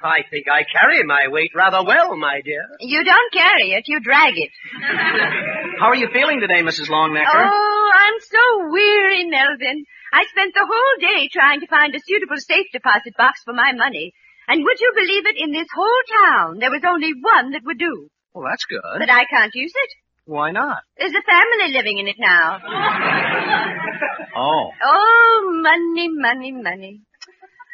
I 0.04 0.24
think 0.30 0.48
I 0.50 0.64
carry 0.66 1.04
my 1.04 1.28
weight 1.28 1.52
rather 1.56 1.84
well, 1.84 2.16
my 2.18 2.42
dear. 2.44 2.64
You 2.80 3.04
don't 3.04 3.34
carry 3.34 3.72
it, 3.72 3.84
you 3.88 4.00
drag 4.00 4.34
it. 4.36 4.52
How 5.80 5.88
are 5.88 5.96
you 5.96 6.10
feeling 6.14 6.40
today, 6.40 6.62
Mrs. 6.62 6.90
Longnecker? 6.90 7.26
Oh, 7.30 7.92
I'm 7.94 8.20
so 8.20 8.72
weary, 8.72 9.26
Melvin. 9.26 9.86
I 10.14 10.26
spent 10.30 10.54
the 10.54 10.66
whole 10.68 10.96
day 11.00 11.30
trying 11.32 11.62
to 11.62 11.68
find 11.68 11.96
a 11.96 12.00
suitable 12.06 12.38
safe 12.38 12.68
deposit 12.74 13.16
box 13.18 13.42
for 13.46 13.54
my 13.54 13.72
money. 13.74 14.14
And 14.48 14.64
would 14.64 14.80
you 14.80 14.92
believe 14.96 15.26
it, 15.28 15.36
in 15.38 15.52
this 15.52 15.68
whole 15.74 16.04
town, 16.24 16.60
there 16.60 16.72
was 16.72 16.82
only 16.86 17.14
one 17.22 17.52
that 17.52 17.62
would 17.64 17.78
do. 17.78 18.10
Well, 18.34 18.48
that's 18.50 18.66
good. 18.66 18.82
But 19.00 19.10
I 19.10 19.26
can't 19.26 19.54
use 19.54 19.72
it. 19.74 19.90
Why 20.26 20.52
not? 20.52 20.84
There's 20.98 21.14
a 21.14 21.22
family 21.22 21.74
living 21.74 22.00
in 22.00 22.08
it 22.08 22.18
now. 22.20 22.60
Oh. 24.34 24.72
Oh, 24.82 25.62
money, 25.62 26.08
money, 26.10 26.52
money. 26.54 27.02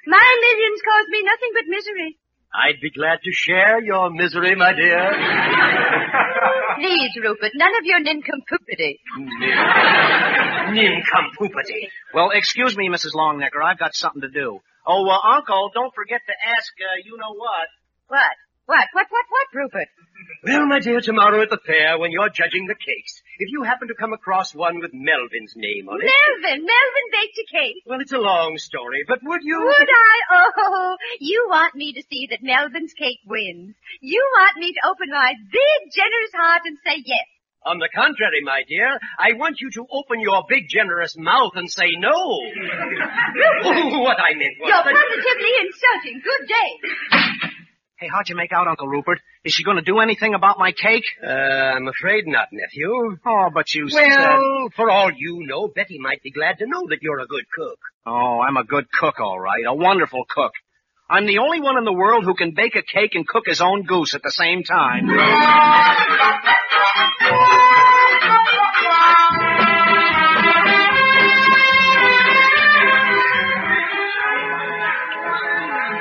My 0.07 0.27
millions 0.41 0.81
cause 0.87 1.05
me 1.09 1.19
nothing 1.23 1.51
but 1.53 1.67
misery. 1.67 2.17
I'd 2.53 2.79
be 2.81 2.89
glad 2.89 3.19
to 3.23 3.31
share 3.31 3.83
your 3.83 4.09
misery, 4.09 4.55
my 4.55 4.71
dear. 4.73 5.11
Please, 6.79 7.11
Rupert, 7.21 7.51
none 7.55 7.75
of 7.75 7.83
your 7.83 7.99
nincompoopity. 7.99 8.99
Nincompoopity. 10.71 11.89
Well, 12.13 12.31
excuse 12.33 12.77
me, 12.77 12.89
Mrs. 12.89 13.13
Longnecker. 13.15 13.61
I've 13.63 13.79
got 13.79 13.95
something 13.95 14.21
to 14.21 14.29
do. 14.29 14.59
Oh, 14.85 15.09
uh, 15.09 15.35
Uncle, 15.35 15.71
don't 15.73 15.93
forget 15.93 16.21
to 16.25 16.33
ask, 16.57 16.71
uh, 16.79 17.03
you 17.03 17.17
know 17.17 17.33
what. 17.35 17.67
What? 18.07 18.35
What? 18.67 18.87
What? 18.91 19.07
What? 19.09 19.25
What, 19.31 19.47
Rupert? 19.55 19.87
Well, 20.43 20.65
my 20.67 20.79
dear, 20.79 20.99
tomorrow 20.99 21.41
at 21.41 21.49
the 21.49 21.59
fair, 21.65 21.97
when 21.97 22.11
you're 22.11 22.27
judging 22.27 22.67
the 22.67 22.75
cakes, 22.75 23.21
if 23.39 23.47
you 23.49 23.63
happen 23.63 23.87
to 23.87 23.95
come 23.95 24.11
across 24.11 24.53
one 24.53 24.79
with 24.83 24.91
Melvin's 24.93 25.53
name 25.55 25.87
on 25.87 26.03
it. 26.03 26.11
Melvin! 26.11 26.67
Melvin 26.67 27.07
baked 27.15 27.39
a 27.39 27.47
cake. 27.47 27.79
Well, 27.87 28.01
it's 28.01 28.11
a 28.11 28.19
long 28.19 28.57
story, 28.57 29.07
but 29.07 29.19
would 29.23 29.39
you? 29.43 29.55
Would 29.55 29.87
I? 29.87 30.15
Oh, 30.59 30.97
you 31.21 31.47
want 31.49 31.75
me 31.75 31.93
to 31.93 32.03
see 32.11 32.27
that 32.31 32.43
Melvin's 32.43 32.91
cake 32.91 33.23
wins. 33.25 33.75
You 34.01 34.19
want 34.35 34.57
me 34.57 34.73
to 34.73 34.81
open 34.89 35.07
my 35.15 35.31
big, 35.47 35.79
generous 35.95 36.33
heart 36.35 36.63
and 36.65 36.77
say 36.83 37.01
yes. 37.05 37.23
On 37.65 37.79
the 37.79 37.89
contrary, 37.95 38.43
my 38.43 38.63
dear, 38.67 38.99
I 39.19 39.33
want 39.39 39.61
you 39.61 39.71
to 39.79 39.87
open 39.91 40.19
your 40.19 40.43
big, 40.47 40.67
generous 40.67 41.15
mouth 41.17 41.55
and 41.55 41.71
say 41.71 41.95
no. 41.97 42.11
oh, 42.11 43.99
what 44.03 44.19
I 44.19 44.35
meant 44.35 44.59
was 44.59 44.67
You're 44.67 44.83
positively 44.83 45.53
insulting. 45.63 46.19
Good 46.19 46.47
day. 46.51 47.46
Hey, 47.99 48.09
how'd 48.13 48.29
you 48.29 48.35
make 48.35 48.51
out, 48.51 48.67
Uncle 48.67 48.87
Rupert? 48.87 49.19
Is 49.43 49.53
she 49.53 49.63
going 49.63 49.77
to 49.77 49.81
do 49.83 49.97
anything 49.97 50.35
about 50.35 50.59
my 50.59 50.71
cake? 50.71 51.05
Uh, 51.25 51.31
I'm 51.31 51.87
afraid 51.87 52.27
not, 52.27 52.49
nephew. 52.51 53.17
Oh, 53.25 53.49
but 53.51 53.73
you 53.73 53.89
said... 53.89 54.09
Well, 54.09 54.69
for 54.75 54.91
all 54.91 55.09
you 55.09 55.47
know, 55.47 55.67
Betty 55.67 55.97
might 55.97 56.21
be 56.21 56.29
glad 56.29 56.59
to 56.59 56.67
know 56.67 56.83
that 56.89 56.99
you're 57.01 57.19
a 57.19 57.25
good 57.25 57.45
cook. 57.51 57.79
Oh, 58.05 58.39
I'm 58.39 58.55
a 58.55 58.63
good 58.63 58.85
cook, 58.91 59.19
all 59.19 59.39
right. 59.39 59.63
A 59.67 59.73
wonderful 59.73 60.25
cook. 60.29 60.51
I'm 61.09 61.25
the 61.25 61.39
only 61.39 61.59
one 61.59 61.75
in 61.79 61.85
the 61.85 61.93
world 61.93 62.23
who 62.23 62.35
can 62.35 62.53
bake 62.55 62.75
a 62.75 62.83
cake 62.83 63.15
and 63.15 63.27
cook 63.27 63.45
his 63.47 63.61
own 63.61 63.81
goose 63.83 64.13
at 64.13 64.21
the 64.21 64.29
same 64.29 64.61
time. 64.61 65.09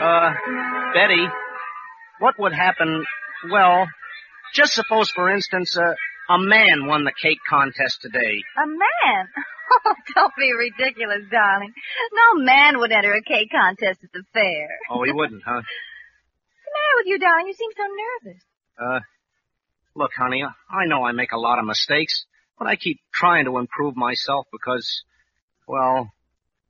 Uh, 0.03 0.35
Betty, 0.93 1.27
what 2.19 2.39
would 2.39 2.53
happen, 2.53 3.05
well, 3.51 3.87
just 4.55 4.73
suppose, 4.75 5.11
for 5.11 5.29
instance, 5.31 5.77
uh, 5.77 5.95
a 6.35 6.39
man 6.39 6.87
won 6.87 7.05
the 7.05 7.13
cake 7.21 7.39
contest 7.49 7.99
today. 8.03 8.43
A 8.63 8.67
man? 8.67 9.29
Oh, 9.85 9.95
don't 10.15 10.33
be 10.39 10.53
ridiculous, 10.53 11.25
darling. 11.29 11.73
No 12.13 12.41
man 12.41 12.79
would 12.79 12.93
enter 12.93 13.13
a 13.13 13.21
cake 13.21 13.51
contest 13.51 13.99
at 14.05 14.13
the 14.13 14.23
fair. 14.33 14.69
Oh, 14.89 15.03
he 15.03 15.11
wouldn't, 15.11 15.43
huh? 15.45 15.55
What's 15.61 15.65
the 15.65 16.71
matter 16.73 16.97
with 16.99 17.07
you, 17.07 17.19
darling? 17.19 17.47
You 17.49 17.53
seem 17.53 17.71
so 17.77 17.83
nervous. 18.31 18.43
Uh, 18.81 19.01
look, 19.97 20.13
honey, 20.17 20.45
I 20.71 20.87
know 20.87 21.05
I 21.05 21.11
make 21.11 21.33
a 21.33 21.37
lot 21.39 21.59
of 21.59 21.65
mistakes, 21.65 22.27
but 22.57 22.69
I 22.69 22.77
keep 22.77 23.01
trying 23.13 23.47
to 23.47 23.59
improve 23.59 23.97
myself 23.97 24.47
because, 24.53 25.03
well, 25.67 26.13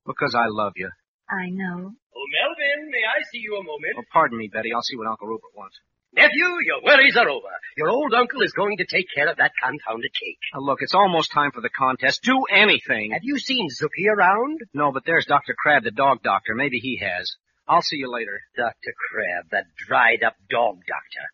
because 0.07 0.35
I 0.35 0.47
love 0.49 0.73
you. 0.77 0.89
I 1.29 1.51
know. 1.51 1.93
Melvin, 2.31 2.91
may 2.91 3.05
I 3.05 3.23
see 3.31 3.39
you 3.39 3.57
a 3.57 3.63
moment? 3.65 3.95
Oh, 3.99 4.05
pardon 4.13 4.39
me, 4.39 4.49
Betty. 4.49 4.73
I'll 4.73 4.83
see 4.83 4.97
what 4.97 5.07
Uncle 5.07 5.29
Rupert 5.29 5.55
wants. 5.55 5.79
Nephew, 6.17 6.49
your 6.65 6.83
worries 6.83 7.17
are 7.17 7.29
over. 7.29 7.53
Your 7.77 7.91
old 7.91 8.15
uncle 8.15 8.41
is 8.41 8.53
going 8.53 8.79
to 8.79 8.87
take 8.87 9.07
care 9.15 9.29
of 9.29 9.37
that 9.37 9.53
confounded 9.63 10.11
cake. 10.15 10.39
Now, 10.55 10.61
look, 10.61 10.81
it's 10.81 10.95
almost 10.95 11.31
time 11.31 11.51
for 11.53 11.61
the 11.61 11.69
contest. 11.69 12.23
Do 12.23 12.45
anything. 12.51 13.13
Have 13.13 13.23
you 13.23 13.39
seen 13.39 13.69
Zookie 13.69 14.09
around? 14.09 14.61
No, 14.73 14.93
but 14.93 15.05
there's 15.05 15.27
Dr. 15.27 15.55
Crab, 15.59 15.85
the 15.85 15.91
dog 15.91 16.23
doctor. 16.23 16.55
Maybe 16.55 16.79
he 16.79 16.97
has. 17.03 17.37
I'll 17.69 17.83
see 17.83 17.97
you 17.97 18.11
later. 18.11 18.41
Dr. 18.57 18.95
Crab, 19.11 19.51
that 19.51 19.67
dried 19.77 20.23
up 20.25 20.37
dog 20.49 20.81
doctor. 20.87 21.29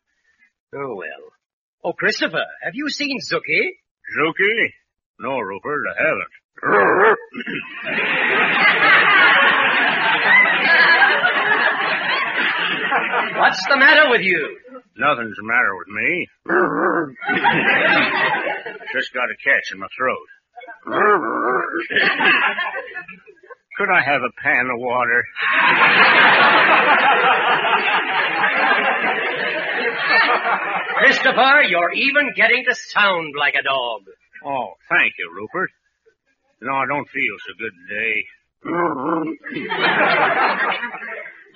Oh, 0.74 0.97
well. 0.97 1.31
Oh, 1.85 1.93
Christopher, 1.93 2.47
have 2.62 2.74
you 2.74 2.89
seen 2.89 3.19
Zookie? 3.20 3.77
Zookie? 4.19 4.73
No, 5.20 5.39
Rupert, 5.39 5.85
I 5.89 5.94
haven't. 6.02 6.32
What's 13.38 13.66
the 13.66 13.76
matter 13.76 14.10
with 14.10 14.20
you? 14.22 14.58
Nothing's 14.96 15.36
the 15.36 15.42
matter 15.42 15.76
with 15.76 15.88
me. 15.88 16.28
Just 18.92 19.12
got 19.14 19.30
a 19.30 19.36
catch 19.42 19.72
in 19.72 19.78
my 19.80 19.88
throat. 19.96 20.28
Could 23.76 23.88
I 23.90 24.02
have 24.02 24.22
a 24.22 24.30
pan 24.42 24.68
of 24.70 24.78
water? 24.78 25.24
Christopher, 30.98 31.62
you're 31.68 31.92
even 31.92 32.32
getting 32.36 32.64
to 32.68 32.74
sound 32.74 33.34
like 33.38 33.54
a 33.58 33.62
dog. 33.62 34.02
Oh, 34.44 34.74
thank 34.88 35.14
you, 35.18 35.30
Rupert. 35.34 35.70
No, 36.60 36.72
I 36.74 36.86
don't 36.86 37.08
feel 37.08 37.36
so 37.46 37.54
good 37.58 37.72
today. 37.88 38.24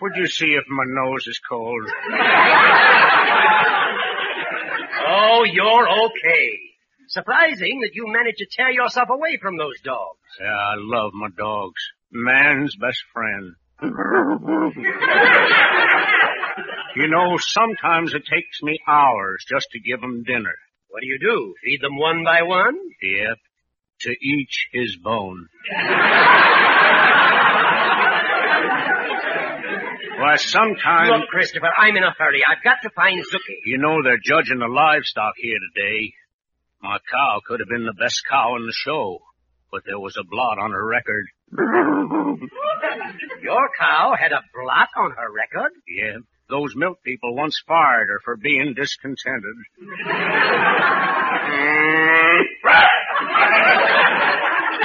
Would 0.02 0.12
you 0.16 0.26
see 0.26 0.46
if 0.46 0.64
my 0.68 0.84
nose 0.86 1.26
is 1.26 1.40
cold? 1.48 1.88
Oh, 5.08 5.44
you're 5.50 5.88
okay. 6.06 6.60
Surprising 7.08 7.80
that 7.82 7.90
you 7.94 8.06
managed 8.08 8.38
to 8.38 8.46
tear 8.50 8.70
yourself 8.70 9.08
away 9.10 9.38
from 9.40 9.56
those 9.56 9.80
dogs. 9.84 10.18
Yeah, 10.40 10.46
I 10.46 10.74
love 10.78 11.12
my 11.14 11.28
dogs. 11.36 11.80
Man's 12.10 12.74
best 12.76 13.02
friend. 13.12 13.54
you 16.96 17.08
know, 17.08 17.36
sometimes 17.38 18.14
it 18.14 18.24
takes 18.26 18.62
me 18.62 18.78
hours 18.88 19.44
just 19.48 19.68
to 19.72 19.80
give 19.80 20.00
them 20.00 20.24
dinner. 20.24 20.54
What 20.88 21.00
do 21.02 21.06
you 21.06 21.18
do? 21.20 21.54
Feed 21.62 21.80
them 21.82 21.96
one 21.98 22.24
by 22.24 22.42
one? 22.42 22.76
Yep. 23.02 23.38
To 24.00 24.10
each 24.10 24.68
his 24.72 24.96
bone. 25.02 25.48
Why, 30.18 30.36
sometimes... 30.36 31.10
Look, 31.10 31.28
Christopher, 31.28 31.70
I'm 31.76 31.96
in 31.96 32.02
a 32.02 32.10
hurry. 32.16 32.42
I've 32.44 32.62
got 32.62 32.82
to 32.82 32.90
find 32.90 33.18
Zookie. 33.20 33.60
You 33.64 33.78
know 33.78 34.02
they're 34.02 34.18
judging 34.22 34.58
the 34.58 34.68
livestock 34.68 35.34
here 35.36 35.58
today. 35.74 36.12
My 36.82 36.98
cow 37.10 37.40
could 37.46 37.60
have 37.60 37.68
been 37.68 37.86
the 37.86 37.94
best 37.98 38.22
cow 38.28 38.56
in 38.56 38.66
the 38.66 38.72
show, 38.72 39.20
but 39.70 39.82
there 39.86 39.98
was 39.98 40.16
a 40.18 40.24
blot 40.28 40.58
on 40.58 40.72
her 40.72 40.86
record. 40.86 41.26
Your 43.42 43.70
cow 43.78 44.14
had 44.18 44.32
a 44.32 44.42
blot 44.54 44.88
on 44.96 45.12
her 45.12 45.32
record? 45.32 45.72
Yeah, 45.88 46.18
those 46.48 46.74
milk 46.76 47.02
people 47.02 47.34
once 47.34 47.62
fired 47.66 48.08
her 48.08 48.20
for 48.24 48.36
being 48.36 48.74
discontented. 48.74 49.56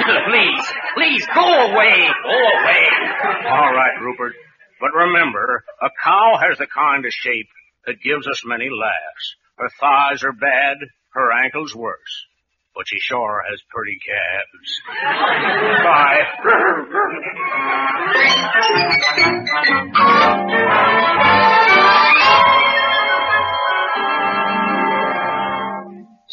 please, 0.28 0.64
please, 0.94 1.26
go 1.34 1.42
away, 1.42 2.08
go 2.24 2.36
away. 2.36 2.88
All 3.48 3.72
right, 3.72 4.00
Rupert. 4.00 4.34
But 4.80 4.94
remember, 4.94 5.64
a 5.80 5.88
cow 6.02 6.38
has 6.40 6.58
the 6.58 6.66
kind 6.66 7.04
of 7.04 7.12
shape 7.12 7.48
that 7.86 8.02
gives 8.02 8.26
us 8.26 8.42
many 8.44 8.68
laughs. 8.70 9.36
Her 9.56 9.70
thighs 9.80 10.24
are 10.24 10.32
bad, 10.32 10.78
her 11.14 11.30
ankles 11.44 11.74
worse. 11.74 12.26
But 12.74 12.88
she 12.88 12.98
sure 12.98 13.42
has 13.48 13.60
pretty 13.68 13.98
calves. 14.02 14.80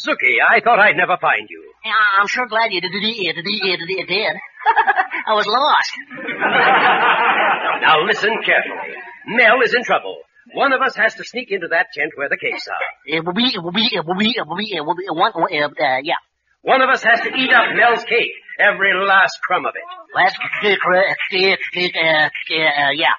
Zookie, 0.00 0.38
I 0.40 0.60
thought 0.60 0.78
I'd 0.78 0.96
never 0.96 1.18
find 1.20 1.46
you. 1.50 1.69
Yeah, 1.84 2.20
I'm 2.20 2.26
sure 2.28 2.46
glad 2.46 2.72
you 2.72 2.80
did. 2.80 2.92
did, 2.92 3.00
did, 3.00 3.44
did, 3.44 3.80
did, 3.86 4.06
did. 4.08 4.36
I 5.26 5.34
was 5.34 5.46
lost. 5.46 5.92
Now 7.80 8.04
listen 8.04 8.30
carefully. 8.44 8.92
Mel 9.26 9.62
is 9.64 9.74
in 9.74 9.82
trouble. 9.84 10.18
One 10.52 10.72
of 10.72 10.82
us 10.82 10.94
has 10.96 11.14
to 11.14 11.24
sneak 11.24 11.50
into 11.50 11.68
that 11.68 11.86
tent 11.94 12.12
where 12.16 12.28
the 12.28 12.36
cakes 12.36 12.66
are. 12.68 12.76
It 13.06 13.24
will 13.24 13.32
be, 13.32 13.48
it 13.54 13.62
will 13.62 13.72
be, 13.72 13.88
it 13.92 14.04
will 14.04 14.16
be, 14.18 14.34
it 14.36 14.46
will 14.46 14.56
be, 14.56 14.74
it 14.74 14.84
will 14.84 14.96
be, 14.96 15.04
one, 15.08 15.32
uh, 15.34 15.68
uh, 15.68 16.00
yeah. 16.02 16.20
One 16.62 16.82
of 16.82 16.90
us 16.90 17.02
has 17.02 17.20
to 17.20 17.28
eat 17.32 17.52
up 17.52 17.72
Mel's 17.74 18.04
cake, 18.04 18.32
every 18.58 18.92
last 19.00 19.38
crumb 19.46 19.64
of 19.64 19.72
it. 19.74 19.82
Last, 20.14 20.36
uh, 20.36 20.68
uh, 20.68 22.28
uh, 22.60 22.90
yeah. 22.92 23.16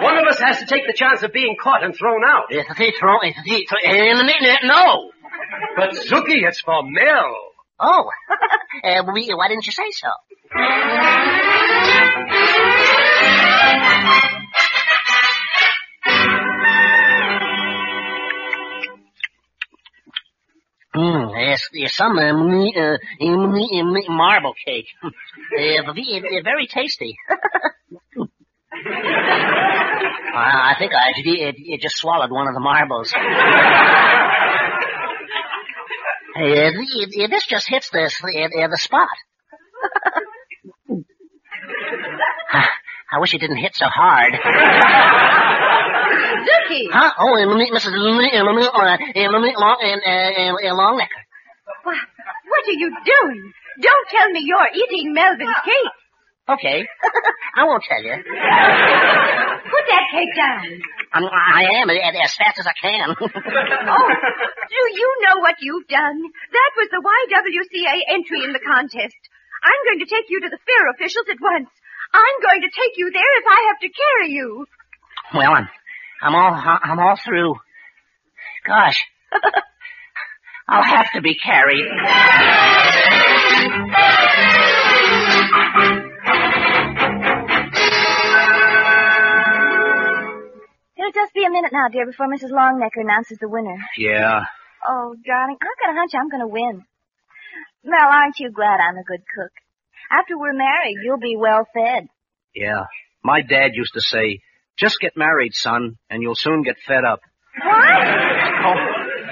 One 0.00 0.16
of 0.16 0.24
us 0.26 0.38
has 0.38 0.58
to 0.60 0.66
take 0.66 0.86
the 0.86 0.94
chance 0.94 1.22
of 1.22 1.32
being 1.32 1.56
caught 1.60 1.84
and 1.84 1.94
thrown 1.94 2.22
out. 2.24 2.44
No. 4.64 5.10
But 5.76 5.90
Zookie, 5.94 6.46
it's 6.46 6.60
for 6.60 6.82
Mel. 6.82 7.34
Oh. 7.80 8.10
uh, 8.84 9.02
we, 9.12 9.32
why 9.34 9.48
didn't 9.48 9.66
you 9.66 9.72
say 9.72 9.90
so? 9.90 10.08
Mm, 20.94 21.32
yes, 21.34 21.68
yes, 21.72 21.96
some 21.96 22.18
uh, 22.18 22.34
uh, 22.34 22.98
marble 24.08 24.52
cake. 24.64 24.86
uh, 25.02 25.10
very 26.44 26.66
tasty. 26.66 27.16
I 30.34 30.74
think 30.78 30.92
I 30.94 31.12
just 31.80 31.96
swallowed 31.96 32.30
one 32.30 32.46
of 32.46 32.54
the 32.54 32.60
marbles. 32.60 33.12
Uh, 36.34 37.28
this 37.28 37.46
just 37.46 37.68
hits 37.68 37.90
the, 37.90 38.10
the 38.70 38.78
spot. 38.78 39.08
I 43.12 43.18
wish 43.20 43.34
it 43.34 43.40
didn't 43.40 43.58
hit 43.58 43.74
so 43.74 43.86
hard. 43.86 44.32
Zookie! 46.42 46.88
Huh? 46.90 47.12
Oh, 47.18 47.36
and 47.36 47.50
Mrs. 47.70 47.92
What, 51.84 51.96
what 52.48 52.68
are 52.68 52.72
you 52.72 52.88
doing? 53.04 53.52
Don't 53.82 54.08
tell 54.08 54.30
me 54.30 54.40
you're 54.44 54.68
eating 54.74 55.12
Melvin's 55.12 55.56
cake. 55.64 55.92
Okay. 56.48 56.86
I 57.56 57.64
won't 57.64 57.84
tell 57.84 58.02
you. 58.02 58.16
Put 58.16 59.84
that 59.88 60.04
cake 60.10 60.34
down. 60.34 60.66
I'm, 61.14 61.24
I 61.28 61.68
am 61.82 61.90
as 61.90 62.34
fast 62.34 62.58
as 62.58 62.66
I 62.66 62.72
can. 62.80 63.14
oh, 63.20 64.08
do 64.68 64.80
you 64.96 65.08
know 65.22 65.38
what 65.40 65.56
you've 65.60 65.86
done? 65.86 66.18
That 66.52 66.70
was 66.76 66.88
the 66.90 67.02
YWCA 67.04 68.14
entry 68.14 68.44
in 68.44 68.52
the 68.52 68.60
contest. 68.64 69.20
I'm 69.62 69.80
going 69.86 70.00
to 70.00 70.10
take 70.10 70.26
you 70.28 70.40
to 70.40 70.48
the 70.48 70.58
fair 70.66 70.90
officials 70.90 71.26
at 71.30 71.38
once. 71.40 71.68
I'm 72.12 72.36
going 72.42 72.62
to 72.62 72.70
take 72.74 72.96
you 72.96 73.10
there 73.12 73.32
if 73.38 73.44
I 73.46 73.60
have 73.70 73.80
to 73.80 73.88
carry 73.88 74.32
you. 74.32 74.66
Well, 75.34 75.52
I'm, 75.52 75.68
I'm 76.22 76.34
all, 76.34 76.78
I'm 76.82 76.98
all 76.98 77.16
through. 77.24 77.54
Gosh. 78.66 78.98
I'll 80.68 80.82
have 80.82 81.12
to 81.14 81.20
be 81.20 81.34
carried. 81.34 81.86
It'll 91.02 91.10
just 91.10 91.34
be 91.34 91.42
a 91.42 91.50
minute 91.50 91.72
now, 91.72 91.88
dear, 91.90 92.06
before 92.06 92.30
Mrs. 92.30 92.54
Longnecker 92.54 93.02
announces 93.02 93.38
the 93.38 93.48
winner. 93.48 93.74
Yeah. 93.98 94.46
Oh, 94.86 95.16
darling, 95.26 95.58
I've 95.58 95.78
got 95.82 95.90
a 95.90 95.98
hunch 95.98 96.12
I'm 96.14 96.30
going 96.30 96.46
to 96.46 96.46
win. 96.46 96.86
Mel, 97.82 98.06
aren't 98.06 98.38
you 98.38 98.52
glad 98.52 98.78
I'm 98.78 98.94
a 98.94 99.02
good 99.02 99.26
cook? 99.26 99.50
After 100.12 100.38
we're 100.38 100.54
married, 100.54 101.02
you'll 101.02 101.18
be 101.18 101.34
well 101.36 101.66
fed. 101.74 102.06
Yeah. 102.54 102.86
My 103.24 103.42
dad 103.42 103.74
used 103.74 103.94
to 103.94 104.00
say, 104.00 104.42
just 104.78 105.00
get 105.00 105.16
married, 105.16 105.54
son, 105.54 105.98
and 106.08 106.22
you'll 106.22 106.38
soon 106.38 106.62
get 106.62 106.78
fed 106.86 107.02
up. 107.02 107.18
What? 107.58 108.06
Oh, 108.62 108.78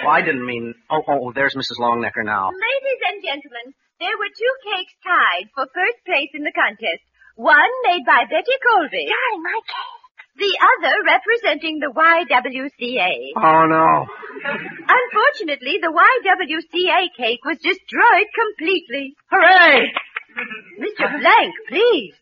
well, 0.02 0.10
I 0.10 0.22
didn't 0.22 0.46
mean, 0.46 0.74
oh, 0.90 1.02
oh, 1.06 1.32
there's 1.32 1.54
Mrs. 1.54 1.78
Longnecker 1.78 2.26
now. 2.26 2.50
Ladies 2.50 3.00
and 3.14 3.22
gentlemen, 3.22 3.78
there 4.00 4.18
were 4.18 4.32
two 4.34 4.54
cakes 4.74 4.94
tied 5.06 5.46
for 5.54 5.70
first 5.70 6.02
place 6.04 6.34
in 6.34 6.42
the 6.42 6.50
contest. 6.50 7.06
One 7.36 7.70
made 7.86 8.02
by 8.04 8.26
Betty 8.26 8.58
Colby. 8.58 9.06
Darling, 9.06 9.42
my 9.46 9.60
cake. 9.62 9.99
The 10.36 10.54
other 10.56 10.94
representing 11.04 11.80
the 11.80 11.92
YWCA. 11.92 13.12
Oh, 13.36 13.66
no. 13.66 14.06
Unfortunately, 14.88 15.78
the 15.82 15.92
YWCA 15.92 17.08
cake 17.16 17.44
was 17.44 17.58
destroyed 17.58 18.28
completely. 18.32 19.14
Hooray! 19.30 19.92
Mr. 20.80 21.20
Blanc, 21.20 21.54
please. 21.68 22.14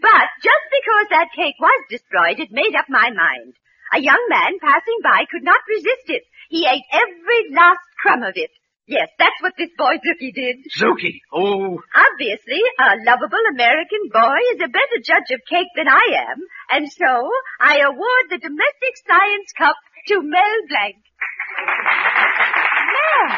But 0.00 0.28
just 0.42 0.64
because 0.70 1.06
that 1.10 1.34
cake 1.34 1.56
was 1.58 1.80
destroyed, 1.90 2.38
it 2.38 2.52
made 2.52 2.76
up 2.76 2.86
my 2.88 3.10
mind. 3.10 3.54
A 3.94 4.00
young 4.00 4.26
man 4.28 4.58
passing 4.60 4.98
by 5.02 5.24
could 5.30 5.42
not 5.42 5.60
resist 5.68 6.06
it. 6.08 6.22
He 6.50 6.66
ate 6.66 6.84
every 6.92 7.54
last 7.54 7.80
crumb 7.98 8.22
of 8.22 8.34
it. 8.36 8.50
Yes, 8.86 9.08
that's 9.18 9.40
what 9.40 9.54
this 9.56 9.70
boy 9.78 9.96
Zookie 10.04 10.34
did. 10.34 10.56
Zookie! 10.76 11.20
Oh. 11.32 11.80
Obviously, 11.96 12.60
a 12.78 13.00
lovable 13.00 13.40
American 13.52 14.12
boy 14.12 14.36
is 14.52 14.60
a 14.60 14.68
better 14.68 14.98
judge 15.02 15.30
of 15.32 15.40
cake 15.48 15.72
than 15.74 15.88
I 15.88 16.28
am, 16.28 16.38
and 16.70 16.92
so 16.92 17.30
I 17.60 17.80
award 17.80 18.24
the 18.28 18.36
Domestic 18.38 18.94
Science 19.08 19.52
Cup 19.56 19.76
to 20.08 20.20
Mel 20.20 20.56
Blanc. 20.68 20.96
Mel! 22.92 23.28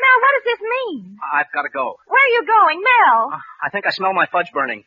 Mel, 0.00 0.18
what 0.24 0.32
does 0.40 0.46
this 0.46 0.60
mean? 0.64 1.16
I've 1.32 1.52
got 1.52 1.62
to 1.62 1.68
go. 1.68 1.96
Where 2.06 2.24
are 2.24 2.32
you 2.32 2.46
going, 2.46 2.80
Mel? 2.80 3.30
Uh, 3.34 3.38
I 3.62 3.68
think 3.70 3.86
I 3.86 3.90
smell 3.90 4.14
my 4.14 4.26
fudge 4.32 4.50
burning. 4.54 4.84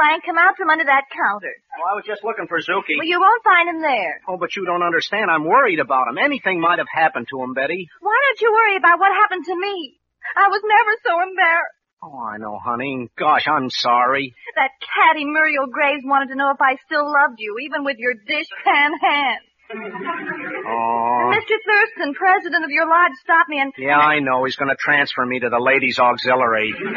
Blanc, 0.00 0.24
come 0.24 0.40
out 0.40 0.56
from 0.56 0.72
under 0.72 0.88
that 0.88 1.12
counter. 1.12 1.52
Well, 1.76 1.92
I 1.92 1.94
was 1.94 2.08
just 2.08 2.24
looking 2.24 2.48
for 2.48 2.56
Zookie. 2.56 2.96
Well, 2.96 3.04
you 3.04 3.20
won't 3.20 3.44
find 3.44 3.68
him 3.68 3.84
there. 3.84 4.24
Oh, 4.24 4.40
but 4.40 4.56
you 4.56 4.64
don't 4.64 4.80
understand. 4.82 5.28
I'm 5.28 5.44
worried 5.44 5.76
about 5.78 6.08
him. 6.08 6.16
Anything 6.16 6.56
might 6.60 6.80
have 6.80 6.88
happened 6.88 7.28
to 7.28 7.42
him, 7.44 7.52
Betty. 7.52 7.84
Why 8.00 8.16
don't 8.16 8.40
you 8.40 8.48
worry 8.48 8.76
about 8.80 8.96
what 8.98 9.12
happened 9.12 9.44
to 9.44 9.56
me? 9.60 10.00
I 10.36 10.48
was 10.48 10.62
never 10.64 10.92
so 11.04 11.12
embarrassed. 11.20 11.76
Oh, 12.00 12.16
I 12.16 12.38
know, 12.40 12.56
honey. 12.56 13.12
Gosh, 13.18 13.44
I'm 13.44 13.68
sorry. 13.68 14.32
That 14.56 14.72
catty 14.80 15.26
Muriel 15.26 15.68
Graves 15.68 16.00
wanted 16.02 16.32
to 16.32 16.36
know 16.40 16.48
if 16.48 16.60
I 16.60 16.80
still 16.88 17.04
loved 17.04 17.36
you, 17.36 17.60
even 17.60 17.84
with 17.84 17.98
your 17.98 18.14
dishpan 18.16 18.96
hand. 19.04 19.44
Oh. 19.72 21.30
Mr. 21.30 21.56
Thurston, 21.64 22.14
president 22.14 22.64
of 22.64 22.70
your 22.70 22.88
lodge, 22.88 23.12
stopped 23.22 23.48
me 23.48 23.60
and... 23.60 23.72
Yeah, 23.78 23.98
I 23.98 24.18
know. 24.18 24.44
He's 24.44 24.56
going 24.56 24.70
to 24.70 24.76
transfer 24.76 25.24
me 25.24 25.38
to 25.40 25.48
the 25.48 25.60
ladies' 25.60 25.98
auxiliary. 25.98 26.74
Well, 26.74 26.90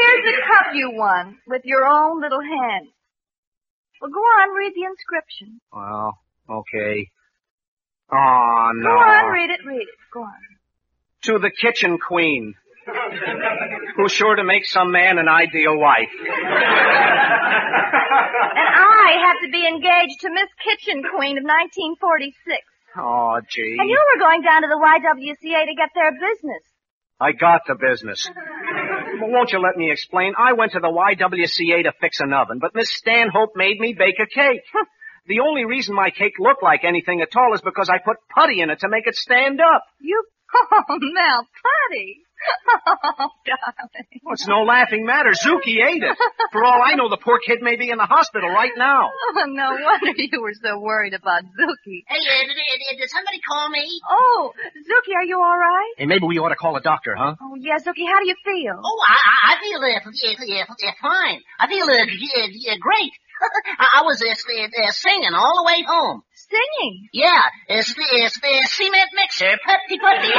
here's 0.00 0.24
the 0.24 0.36
cup 0.46 0.74
you 0.74 0.92
won, 0.94 1.38
with 1.46 1.62
your 1.64 1.86
own 1.86 2.20
little 2.20 2.40
hand. 2.40 2.88
Well, 4.00 4.10
go 4.10 4.20
on, 4.20 4.54
read 4.56 4.74
the 4.74 4.84
inscription. 4.84 5.60
Well, 5.72 6.18
okay. 6.48 7.10
Oh, 8.12 8.70
no. 8.74 8.88
Go 8.88 8.96
on, 8.96 9.32
read 9.32 9.50
it, 9.50 9.60
read 9.66 9.82
it. 9.82 9.88
Go 10.12 10.22
on. 10.22 10.34
To 11.24 11.38
the 11.38 11.50
kitchen 11.50 11.98
queen, 11.98 12.54
who's 13.96 14.12
sure 14.12 14.36
to 14.36 14.44
make 14.44 14.64
some 14.64 14.90
man 14.92 15.18
an 15.18 15.28
ideal 15.28 15.76
wife. 15.78 16.08
And 16.12 16.28
I 18.74 19.16
have 19.26 19.40
to 19.44 19.50
be 19.50 19.66
engaged 19.66 20.20
to 20.20 20.30
Miss 20.30 20.48
Kitchen 20.64 21.02
Queen 21.02 21.38
of 21.38 21.44
1946. 21.44 22.36
Oh, 22.96 23.40
gee. 23.48 23.76
And 23.78 23.88
you 23.88 24.00
were 24.12 24.20
going 24.20 24.42
down 24.42 24.62
to 24.62 24.68
the 24.68 24.78
YWCA 24.80 25.66
to 25.66 25.74
get 25.76 25.90
their 25.94 26.12
business. 26.12 26.62
I 27.20 27.32
got 27.32 27.62
the 27.66 27.74
business. 27.74 28.30
Well, 29.20 29.30
won't 29.30 29.52
you 29.52 29.58
let 29.58 29.76
me 29.76 29.90
explain? 29.90 30.34
I 30.38 30.52
went 30.52 30.72
to 30.72 30.80
the 30.80 30.88
YWCA 30.88 31.82
to 31.84 31.92
fix 32.00 32.20
an 32.20 32.32
oven, 32.32 32.58
but 32.60 32.74
Miss 32.74 32.94
Stanhope 32.94 33.56
made 33.56 33.80
me 33.80 33.92
bake 33.92 34.20
a 34.20 34.26
cake. 34.26 34.62
The 35.26 35.40
only 35.40 35.64
reason 35.64 35.94
my 35.94 36.10
cake 36.10 36.34
looked 36.38 36.62
like 36.62 36.84
anything 36.84 37.20
at 37.20 37.36
all 37.36 37.52
is 37.54 37.60
because 37.60 37.90
I 37.90 37.98
put 37.98 38.16
putty 38.34 38.60
in 38.62 38.70
it 38.70 38.80
to 38.80 38.88
make 38.88 39.06
it 39.06 39.14
stand 39.14 39.60
up. 39.60 39.82
You, 40.00 40.22
oh, 40.72 40.82
Mel, 40.88 41.46
putty. 41.90 42.22
Oh, 42.86 43.30
darling. 43.46 44.20
Well, 44.22 44.34
it's 44.34 44.46
no 44.46 44.62
laughing 44.62 45.04
matter. 45.04 45.30
Zookie 45.32 45.82
ate 45.84 46.02
it. 46.02 46.16
For 46.52 46.64
all 46.64 46.80
I 46.82 46.94
know, 46.94 47.08
the 47.08 47.16
poor 47.18 47.38
kid 47.44 47.58
may 47.62 47.76
be 47.76 47.90
in 47.90 47.98
the 47.98 48.06
hospital 48.06 48.48
right 48.48 48.72
now. 48.76 49.08
Oh, 49.10 49.44
no 49.46 49.70
wonder 49.72 50.12
you 50.16 50.40
were 50.40 50.54
so 50.54 50.78
worried 50.78 51.14
about 51.14 51.42
Zookie. 51.42 52.02
Hey, 52.06 52.18
uh, 52.18 52.46
did, 52.46 52.54
did, 52.56 52.98
did 52.98 53.10
somebody 53.10 53.40
call 53.48 53.68
me? 53.70 53.86
Oh, 54.10 54.52
Zookie, 54.76 55.14
are 55.16 55.24
you 55.24 55.36
all 55.36 55.58
right? 55.58 55.92
Hey, 55.98 56.06
maybe 56.06 56.26
we 56.26 56.38
ought 56.38 56.50
to 56.50 56.56
call 56.56 56.76
a 56.76 56.80
doctor, 56.80 57.14
huh? 57.16 57.34
Oh, 57.40 57.56
yeah, 57.58 57.78
Zookie, 57.78 58.06
how 58.06 58.20
do 58.20 58.28
you 58.28 58.36
feel? 58.44 58.80
Oh, 58.82 58.98
I, 59.08 59.14
I- 59.14 59.36
I 59.48 59.60
feel 59.60 59.80
uh, 59.80 59.86
uh, 59.88 60.62
uh, 60.62 60.88
uh, 60.88 60.92
fine. 61.00 61.40
I 61.58 61.66
feel 61.68 61.84
uh, 61.84 61.92
uh, 61.92 62.72
uh, 62.72 62.76
great. 62.80 63.12
I, 63.78 64.00
I 64.00 64.02
was 64.02 64.20
uh, 64.22 64.28
uh, 64.28 64.86
uh, 64.88 64.90
singing 64.92 65.34
all 65.34 65.62
the 65.62 65.66
way 65.66 65.82
home. 65.86 66.22
Singing? 66.50 67.08
Yeah, 67.12 67.42
it's 67.68 67.92
the, 67.94 68.04
it's 68.24 68.40
the 68.40 68.68
cement 68.70 69.10
mixer, 69.14 69.58
putty 69.64 69.98
putty. 69.98 70.32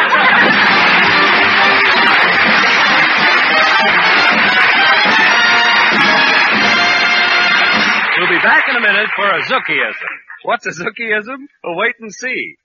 We'll 8.17 8.27
be 8.27 8.41
back 8.43 8.65
in 8.69 8.75
a 8.75 8.81
minute 8.81 9.09
for 9.15 9.25
a 9.29 9.41
Zookieism. 9.43 10.11
What's 10.43 10.65
a 10.65 10.71
Zookieism? 10.71 11.47
Well, 11.63 11.75
wait 11.77 11.95
and 11.99 12.13
see. 12.13 12.57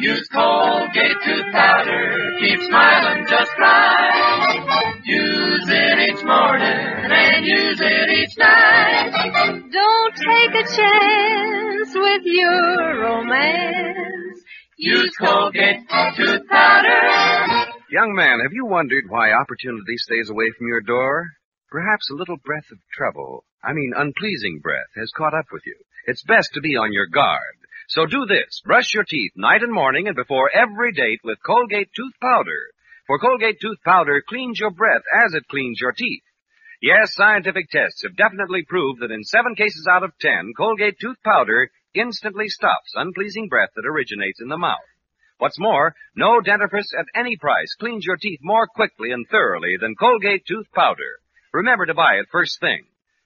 Use 0.00 0.28
Colgate 0.32 1.16
tooth 1.24 1.52
powder, 1.52 2.36
keep 2.40 2.60
smiling 2.62 3.26
just 3.28 3.52
right. 3.58 5.00
Use 5.04 5.68
it 5.68 5.98
each 6.10 6.24
morning 6.24 6.66
and 7.12 7.44
use 7.46 7.80
it 7.80 8.09
each 8.30 8.38
night. 8.38 9.62
Don't 9.72 10.14
take 10.14 10.54
a 10.54 10.76
chance 10.76 11.94
with 11.94 12.22
your 12.24 13.02
romance. 13.02 14.42
Use 14.78 15.14
Colgate 15.18 15.88
tooth 16.16 16.48
powder. 16.48 17.66
Young 17.90 18.14
man, 18.14 18.40
have 18.40 18.52
you 18.52 18.66
wondered 18.66 19.04
why 19.08 19.32
opportunity 19.32 19.96
stays 19.96 20.30
away 20.30 20.52
from 20.56 20.68
your 20.68 20.80
door? 20.80 21.26
Perhaps 21.70 22.10
a 22.10 22.14
little 22.14 22.36
breath 22.44 22.70
of 22.72 22.78
trouble, 22.92 23.44
I 23.62 23.72
mean 23.72 23.92
unpleasing 23.96 24.60
breath, 24.62 24.90
has 24.96 25.12
caught 25.16 25.34
up 25.34 25.46
with 25.52 25.62
you. 25.66 25.76
It's 26.06 26.22
best 26.24 26.50
to 26.54 26.60
be 26.60 26.76
on 26.76 26.92
your 26.92 27.06
guard. 27.06 27.40
So 27.88 28.06
do 28.06 28.26
this. 28.26 28.62
Brush 28.64 28.94
your 28.94 29.04
teeth 29.04 29.32
night 29.36 29.62
and 29.62 29.72
morning 29.72 30.06
and 30.06 30.16
before 30.16 30.50
every 30.54 30.92
date 30.92 31.20
with 31.24 31.42
Colgate 31.44 31.90
tooth 31.94 32.14
powder. 32.22 32.70
For 33.06 33.18
Colgate 33.18 33.60
tooth 33.60 33.78
powder 33.84 34.22
cleans 34.26 34.58
your 34.58 34.70
breath 34.70 35.02
as 35.24 35.34
it 35.34 35.48
cleans 35.48 35.78
your 35.80 35.92
teeth. 35.92 36.22
Yes, 36.82 37.14
scientific 37.14 37.68
tests 37.70 38.02
have 38.04 38.16
definitely 38.16 38.64
proved 38.66 39.00
that 39.00 39.10
in 39.10 39.22
seven 39.22 39.54
cases 39.54 39.86
out 39.90 40.02
of 40.02 40.16
ten, 40.18 40.52
Colgate 40.56 40.98
tooth 40.98 41.18
powder 41.22 41.70
instantly 41.94 42.48
stops 42.48 42.92
unpleasing 42.94 43.48
breath 43.48 43.70
that 43.76 43.86
originates 43.86 44.40
in 44.40 44.48
the 44.48 44.56
mouth. 44.56 44.78
What's 45.38 45.58
more, 45.58 45.94
no 46.16 46.40
dentifrice 46.40 46.92
at 46.98 47.06
any 47.14 47.36
price 47.36 47.74
cleans 47.78 48.04
your 48.06 48.16
teeth 48.16 48.40
more 48.42 48.66
quickly 48.66 49.10
and 49.10 49.26
thoroughly 49.30 49.76
than 49.80 49.94
Colgate 49.94 50.44
tooth 50.46 50.66
powder. 50.74 51.20
Remember 51.52 51.84
to 51.84 51.94
buy 51.94 52.14
it 52.14 52.26
first 52.32 52.60
thing. 52.60 52.84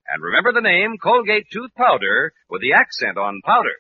And 0.08 0.22
remember 0.22 0.52
the 0.52 0.60
name 0.60 0.96
Colgate 1.02 1.46
tooth 1.52 1.74
powder 1.76 2.32
with 2.50 2.60
the 2.60 2.72
accent 2.72 3.18
on 3.18 3.40
powder. 3.44 3.74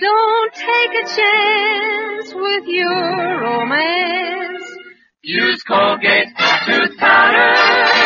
Don't 0.00 0.54
take 0.54 1.04
a 1.04 1.08
chance 1.08 2.34
with 2.34 2.64
your 2.66 3.40
romance. 3.40 4.64
Use 5.22 5.62
Colgate 5.62 6.28
tooth 6.66 6.96
powder. 6.98 7.99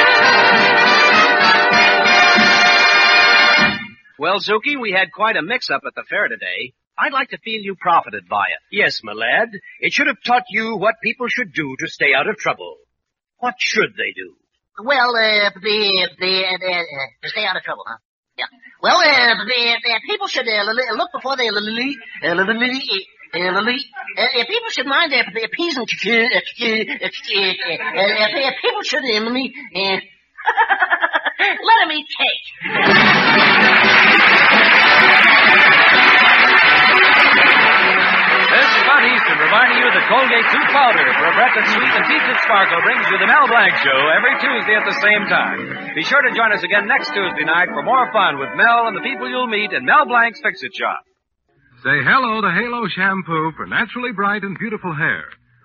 Well, 4.25 4.41
Zookie, 4.41 4.81
we 4.81 4.91
had 4.91 5.13
quite 5.13 5.37
a 5.37 5.43
mix-up 5.43 5.83
at 5.87 5.95
the 5.95 6.03
fair 6.09 6.29
today. 6.29 6.73
I'd 6.99 7.13
like 7.13 7.29
to 7.37 7.39
feel 7.45 7.61
you 7.61 7.75
profited 7.79 8.27
by 8.27 8.45
it. 8.57 8.61
Yes, 8.73 9.01
my 9.05 9.13
lad. 9.13 9.51
It 9.81 9.93
should 9.93 10.07
have 10.07 10.17
taught 10.25 10.45
you 10.49 10.77
what 10.79 10.95
people 11.03 11.27
should 11.29 11.53
do 11.53 11.77
to 11.81 11.87
stay 11.89 12.15
out 12.17 12.27
of 12.27 12.39
trouble. 12.39 12.77
What 13.37 13.57
should 13.59 13.93
they 13.99 14.13
do? 14.17 14.33
Well, 14.83 15.11
uh, 15.11 15.51
the, 15.61 16.09
the, 16.19 16.33
uh, 16.41 16.55
uh, 16.55 16.85
to 17.23 17.29
stay 17.29 17.45
out 17.45 17.59
of 17.59 17.65
trouble, 17.65 17.85
huh? 17.87 17.99
Yeah. 18.39 18.47
Well, 18.81 18.97
uh, 18.97 19.45
the, 19.45 19.77
the 19.85 20.01
people 20.09 20.27
should 20.27 20.49
uh, 20.49 20.73
look 20.97 21.11
before 21.13 21.37
they 21.37 21.49
l- 21.49 21.59
l- 21.59 21.95
uh, 22.25 22.29
l- 22.29 22.41
l- 22.41 22.49
uh, 22.49 23.39
l- 23.39 23.69
uh, 23.69 24.23
uh, 24.41 24.45
people 24.49 24.71
should 24.71 24.87
mind 24.87 25.13
their, 25.13 25.25
their 25.35 25.49
P's 25.53 25.77
and 25.77 25.87
Q's. 25.87 26.09
Uh, 26.09 26.41
uh, 26.65 26.81
uh, 28.01 28.49
uh, 28.49 28.51
people 28.63 28.83
should 28.85 29.05
uh, 29.05 29.31
me, 29.31 29.53
uh, 29.77 29.99
let 31.69 31.77
them 31.85 31.91
eat 31.93 32.09
cake. 32.09 32.47
This 38.55 38.67
is 38.71 38.77
Scott 38.87 39.03
Easton 39.03 39.39
reminding 39.43 39.79
you 39.83 39.89
that 39.91 40.05
Colgate 40.07 40.47
Tooth 40.55 40.71
Powder 40.71 41.07
for 41.19 41.27
a 41.27 41.35
breath 41.35 41.55
that's 41.59 41.73
sweet 41.75 41.91
and 41.91 42.05
teeth 42.07 42.23
that 42.23 42.39
sparkle 42.47 42.81
brings 42.87 43.05
you 43.11 43.19
the 43.19 43.27
Mel 43.27 43.51
Blanc 43.51 43.75
Show 43.83 44.01
every 44.15 44.35
Tuesday 44.39 44.77
at 44.79 44.87
the 44.87 44.97
same 45.03 45.25
time. 45.27 45.95
Be 45.95 46.05
sure 46.07 46.23
to 46.23 46.31
join 46.33 46.55
us 46.55 46.63
again 46.63 46.87
next 46.87 47.11
Tuesday 47.11 47.45
night 47.45 47.69
for 47.75 47.83
more 47.83 48.07
fun 48.15 48.39
with 48.39 48.55
Mel 48.55 48.87
and 48.87 48.97
the 48.97 49.03
people 49.03 49.29
you'll 49.29 49.51
meet 49.51 49.73
in 49.73 49.85
Mel 49.85 50.07
Blanc's 50.07 50.41
Fix-It 50.41 50.73
Shop. 50.73 51.03
Say 51.83 52.01
hello 52.01 52.41
to 52.41 52.51
Halo 52.53 52.87
Shampoo 52.89 53.53
for 53.59 53.67
naturally 53.67 54.13
bright 54.13 54.45
and 54.45 54.57
beautiful 54.57 54.95
hair. 54.95 55.25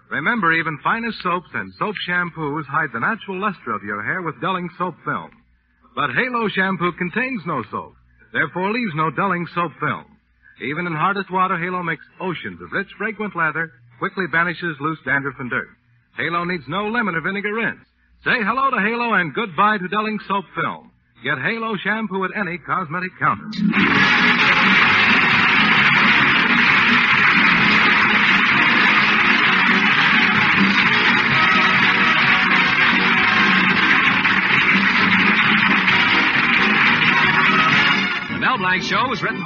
Remember, 0.09 0.51
even 0.51 0.79
finest 0.83 1.21
soaps 1.21 1.49
and 1.53 1.71
soap 1.77 1.95
shampoos 2.07 2.65
hide 2.65 2.89
the 2.91 2.99
natural 2.99 3.39
luster 3.39 3.71
of 3.71 3.83
your 3.83 4.01
hair 4.03 4.21
with 4.23 4.41
dulling 4.41 4.67
soap 4.77 4.95
film. 5.05 5.29
But 5.99 6.15
Halo 6.15 6.47
Shampoo 6.47 6.93
contains 6.93 7.41
no 7.45 7.61
soap, 7.69 7.93
therefore 8.31 8.71
leaves 8.71 8.95
no 8.95 9.11
dulling 9.11 9.45
soap 9.53 9.73
film. 9.81 10.05
Even 10.61 10.87
in 10.87 10.93
hardest 10.93 11.29
water, 11.29 11.59
Halo 11.59 11.83
makes 11.83 12.05
oceans 12.21 12.61
of 12.61 12.71
rich, 12.71 12.87
fragrant 12.97 13.35
lather, 13.35 13.73
quickly 13.99 14.23
banishes 14.31 14.77
loose 14.79 14.99
dandruff 15.03 15.35
and 15.39 15.49
dirt. 15.49 15.67
Halo 16.15 16.45
needs 16.45 16.63
no 16.69 16.87
lemon 16.87 17.15
or 17.15 17.21
vinegar 17.21 17.53
rinse. 17.53 17.83
Say 18.23 18.39
hello 18.39 18.71
to 18.71 18.79
Halo 18.79 19.13
and 19.15 19.35
goodbye 19.35 19.77
to 19.77 19.89
dulling 19.89 20.19
soap 20.25 20.45
film. 20.55 20.89
Get 21.21 21.37
Halo 21.37 21.75
shampoo 21.75 22.23
at 22.23 22.31
any 22.33 22.59
cosmetic 22.59 23.11
counter. 23.19 23.51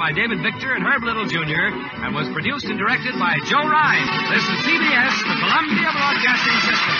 By 0.04 0.12
David 0.12 0.42
Victor 0.42 0.74
and 0.74 0.84
Herb 0.84 1.02
Little 1.02 1.24
Jr. 1.24 1.72
and 2.04 2.14
was 2.14 2.28
produced 2.28 2.66
and 2.66 2.78
directed 2.78 3.18
by 3.18 3.38
Joe 3.46 3.66
Ryan. 3.66 4.06
This 4.34 4.44
is 4.44 4.58
CBS, 4.60 5.18
the 5.20 5.34
Columbia 5.40 5.88
Broadcasting 5.96 6.60
System. 6.60 6.96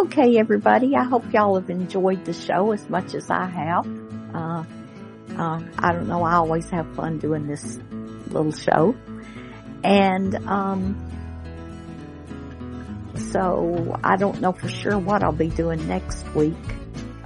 Okay, 0.00 0.38
everybody. 0.38 0.96
I 0.96 1.04
hope 1.04 1.32
y'all 1.32 1.54
have 1.58 1.70
enjoyed 1.70 2.26
the 2.26 2.34
show 2.34 2.72
as 2.72 2.86
much 2.90 3.14
as 3.14 3.30
I 3.30 3.46
have. 3.46 3.86
Uh, 4.34 4.64
uh, 5.38 5.62
I 5.78 5.92
don't 5.94 6.08
know. 6.08 6.24
I 6.24 6.34
always 6.34 6.68
have 6.68 6.94
fun 6.94 7.16
doing 7.16 7.46
this 7.46 7.78
little 8.26 8.52
show. 8.52 8.94
And, 9.82 10.34
um, 10.46 10.94
so 13.32 13.98
I 14.04 14.16
don't 14.16 14.42
know 14.42 14.52
for 14.52 14.68
sure 14.68 14.98
what 14.98 15.22
I'll 15.22 15.32
be 15.32 15.48
doing 15.48 15.88
next 15.88 16.28
week. 16.34 16.54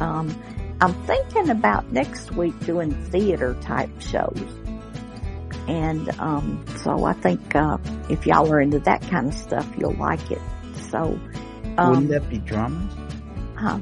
Um, 0.03 0.43
I'm 0.81 0.95
thinking 1.05 1.51
about 1.51 1.93
next 1.93 2.33
week 2.33 2.59
doing 2.67 2.91
theater 3.11 3.55
type 3.61 3.91
shows. 4.01 4.43
And, 5.69 6.09
um, 6.19 6.65
so 6.83 7.05
I 7.05 7.13
think, 7.13 7.55
uh, 7.55 7.79
if 8.11 8.27
y'all 8.27 8.51
are 8.53 8.61
into 8.61 8.81
that 8.81 9.01
kind 9.03 9.29
of 9.29 9.35
stuff, 9.35 9.67
you'll 9.79 9.95
like 9.95 10.31
it. 10.33 10.41
So, 10.91 11.19
um, 11.79 11.91
Wouldn't 11.91 12.09
that 12.09 12.29
be 12.29 12.39
drama? 12.39 12.89
Huh? 13.57 13.79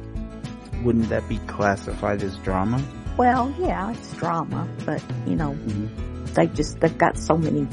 wouldn't 0.82 1.08
that 1.10 1.28
be 1.28 1.39
classified 1.47 2.23
as 2.23 2.36
drama? 2.39 2.82
Well, 3.16 3.55
yeah, 3.58 3.90
it's 3.92 4.15
drama, 4.15 4.66
but 4.86 5.02
you 5.26 5.36
know, 5.36 5.55
they 6.34 6.47
just 6.47 6.81
they've 6.81 6.97
got 6.97 7.18
so 7.18 7.36
many 7.36 7.66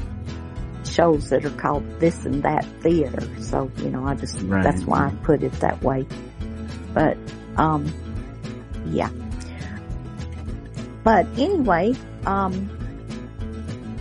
shows 0.84 1.30
that 1.30 1.46
are 1.46 1.50
called 1.52 1.86
this 2.00 2.26
and 2.26 2.44
that 2.44 2.66
theater. 2.82 3.26
So 3.42 3.72
you 3.78 3.90
know, 3.90 4.06
I 4.06 4.16
just 4.16 4.42
Right. 4.42 4.64
that's 4.64 4.84
why 4.84 5.08
I 5.08 5.12
put 5.24 5.44
it 5.44 5.54
that 5.54 5.82
way. 5.82 6.06
But 6.94 7.18
um, 7.56 7.86
yeah. 8.94 9.10
But 11.04 11.26
anyway, 11.38 11.96
um, 12.26 12.70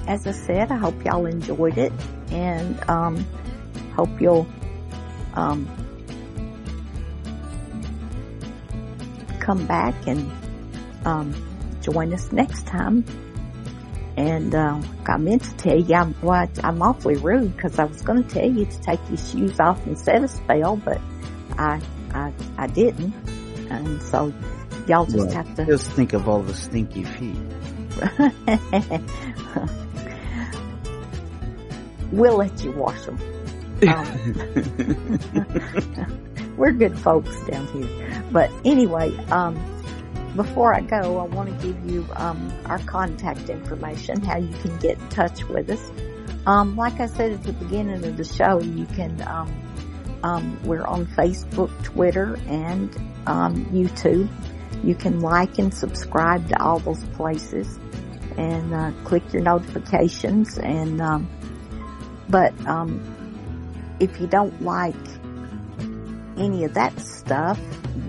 as 0.06 0.26
I 0.26 0.32
said, 0.32 0.70
I 0.70 0.76
hope 0.76 1.04
y'all 1.04 1.26
enjoyed 1.26 1.78
it, 1.78 1.92
and 2.30 2.88
um, 2.88 3.24
hope 3.94 4.20
you'll 4.20 4.46
um, 5.34 5.68
come 9.40 9.66
back 9.66 9.94
and 10.06 10.30
um, 11.04 11.34
join 11.80 12.12
us 12.12 12.32
next 12.32 12.66
time. 12.66 13.04
And 14.16 14.54
uh, 14.54 14.80
I 15.06 15.18
meant 15.18 15.44
to 15.44 15.54
tell 15.56 15.78
you, 15.78 15.94
I'm, 15.94 16.14
well, 16.22 16.48
I'm 16.64 16.80
awfully 16.80 17.16
rude 17.16 17.54
because 17.54 17.78
I 17.78 17.84
was 17.84 18.00
going 18.00 18.24
to 18.24 18.28
tell 18.28 18.50
you 18.50 18.64
to 18.64 18.80
take 18.80 18.98
your 19.08 19.18
shoes 19.18 19.60
off 19.60 19.84
and 19.86 19.98
set 19.98 20.24
a 20.24 20.28
spell, 20.28 20.76
but 20.76 21.00
I 21.58 21.80
I 22.12 22.32
I 22.56 22.66
didn't, 22.66 23.14
and 23.70 24.02
so 24.02 24.32
y'all 24.86 25.06
just 25.06 25.16
Well, 25.16 25.30
have 25.32 25.54
to. 25.56 25.66
Just 25.66 25.90
think 25.92 26.12
of 26.12 26.28
all 26.28 26.42
the 26.42 26.54
stinky 26.54 27.04
feet. 27.04 27.36
we'll 32.12 32.36
let 32.36 32.62
you 32.62 32.72
wash 32.72 33.00
them. 33.04 33.18
We're 36.56 36.72
good 36.72 36.98
folks 36.98 37.38
down 37.46 37.66
here. 37.68 38.24
But 38.32 38.50
anyway, 38.64 39.14
um, 39.26 39.54
before 40.34 40.74
I 40.74 40.80
go, 40.80 41.18
I 41.18 41.24
want 41.24 41.60
to 41.60 41.66
give 41.66 41.90
you 41.90 42.06
um, 42.14 42.52
our 42.66 42.78
contact 42.80 43.48
information, 43.50 44.22
how 44.22 44.38
you 44.38 44.52
can 44.62 44.76
get 44.78 44.98
in 44.98 45.08
touch 45.08 45.44
with 45.44 45.70
us. 45.70 45.90
Um, 46.46 46.76
like 46.76 47.00
I 47.00 47.06
said 47.06 47.32
at 47.32 47.42
the 47.42 47.52
beginning 47.52 48.04
of 48.04 48.16
the 48.16 48.24
show, 48.24 48.60
you 48.60 48.86
can. 48.86 49.20
Um, 49.22 49.62
um, 50.22 50.58
we're 50.64 50.84
on 50.84 51.06
Facebook, 51.06 51.70
Twitter, 51.84 52.38
and 52.48 52.94
um, 53.26 53.64
YouTube. 53.66 54.28
You 54.84 54.94
can 54.94 55.20
like 55.20 55.58
and 55.58 55.72
subscribe 55.72 56.48
to 56.48 56.62
all 56.62 56.78
those 56.78 57.02
places, 57.16 57.78
and 58.36 58.74
uh, 58.74 58.92
click 59.04 59.32
your 59.32 59.42
notifications. 59.42 60.58
And 60.58 61.00
um, 61.00 61.28
but 62.28 62.52
um, 62.66 63.00
if 64.00 64.20
you 64.20 64.26
don't 64.26 64.62
like 64.62 64.94
any 66.36 66.64
of 66.64 66.74
that 66.74 66.98
stuff, 67.00 67.58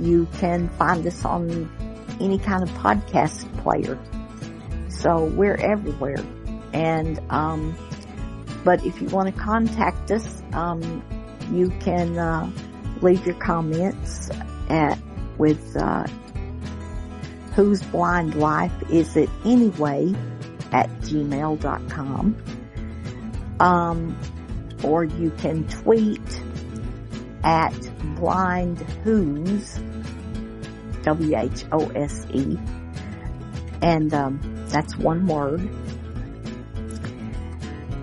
you 0.01 0.27
can 0.39 0.69
find 0.69 1.05
us 1.07 1.23
on 1.23 1.69
any 2.19 2.37
kind 2.37 2.63
of 2.63 2.69
podcast 2.69 3.45
player. 3.57 3.97
So 4.89 5.25
we're 5.25 5.55
everywhere. 5.55 6.23
And, 6.73 7.19
um, 7.29 7.77
but 8.63 8.85
if 8.85 9.01
you 9.01 9.07
want 9.09 9.33
to 9.33 9.41
contact 9.41 10.11
us, 10.11 10.41
um, 10.53 11.03
you 11.51 11.69
can, 11.79 12.17
uh, 12.17 12.51
leave 13.01 13.25
your 13.25 13.35
comments 13.35 14.29
at, 14.69 14.99
with, 15.37 15.77
uh, 15.77 16.05
whose 17.57 17.81
blind 17.81 18.35
life 18.35 18.71
is 18.91 19.17
it 19.17 19.29
anyway 19.43 20.13
at 20.71 20.87
gmail.com. 21.01 22.37
Um, 23.59 24.15
or 24.83 25.03
you 25.03 25.31
can 25.31 25.67
tweet 25.67 26.41
at 27.43 27.73
blind 28.15 28.79
whose 29.03 29.79
W-H-O-S-E 31.01 32.59
and 33.81 34.13
um, 34.13 34.65
that's 34.67 34.95
one 34.95 35.25
word. 35.25 35.67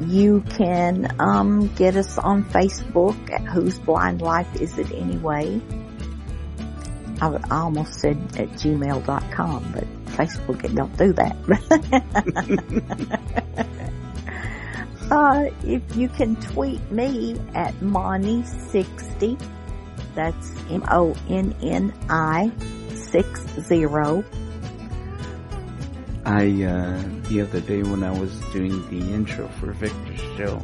You 0.00 0.41
can 0.41 1.15
um, 1.20 1.68
get 1.74 1.94
us 1.94 2.18
on 2.18 2.44
Facebook 2.44 3.33
at 3.33 3.42
Whose 3.42 3.78
Blind 3.78 4.20
Life 4.20 4.60
Is 4.60 4.78
It 4.78 4.91
Anyway? 4.91 5.60
I, 7.20 7.39
I 7.51 7.60
almost 7.60 8.01
said 8.01 8.17
at 8.36 8.49
gmail.com, 8.51 9.73
but 9.73 9.84
Facebook 10.07 10.65
it 10.65 10.75
don't 10.75 10.97
do 10.97 11.12
that. 11.15 11.36
uh, 15.10 15.44
if 15.65 15.97
you 15.97 16.09
can 16.09 16.36
tweet 16.36 16.91
me 16.91 17.39
at 17.55 17.75
Moni60, 17.75 19.41
that's 20.15 20.51
M-O-N-N-I 20.70 22.52
six 22.94 23.41
zero. 23.60 24.25
I, 26.25 26.47
uh, 26.65 27.02
the 27.28 27.43
other 27.43 27.60
day 27.60 27.83
when 27.83 28.02
I 28.02 28.18
was 28.18 28.41
doing 28.52 28.89
the 28.89 29.12
intro 29.12 29.49
for 29.60 29.73
Victor's 29.73 30.20
show, 30.36 30.57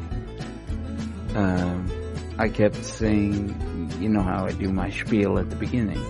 um, 1.35 1.91
I 2.39 2.49
kept 2.49 2.83
saying, 2.85 3.93
you 4.01 4.09
know 4.09 4.23
how 4.23 4.47
I 4.47 4.53
do 4.53 4.73
my 4.73 4.91
spiel 4.91 5.39
at 5.39 5.51
the 5.51 5.57
beginning. 5.57 6.03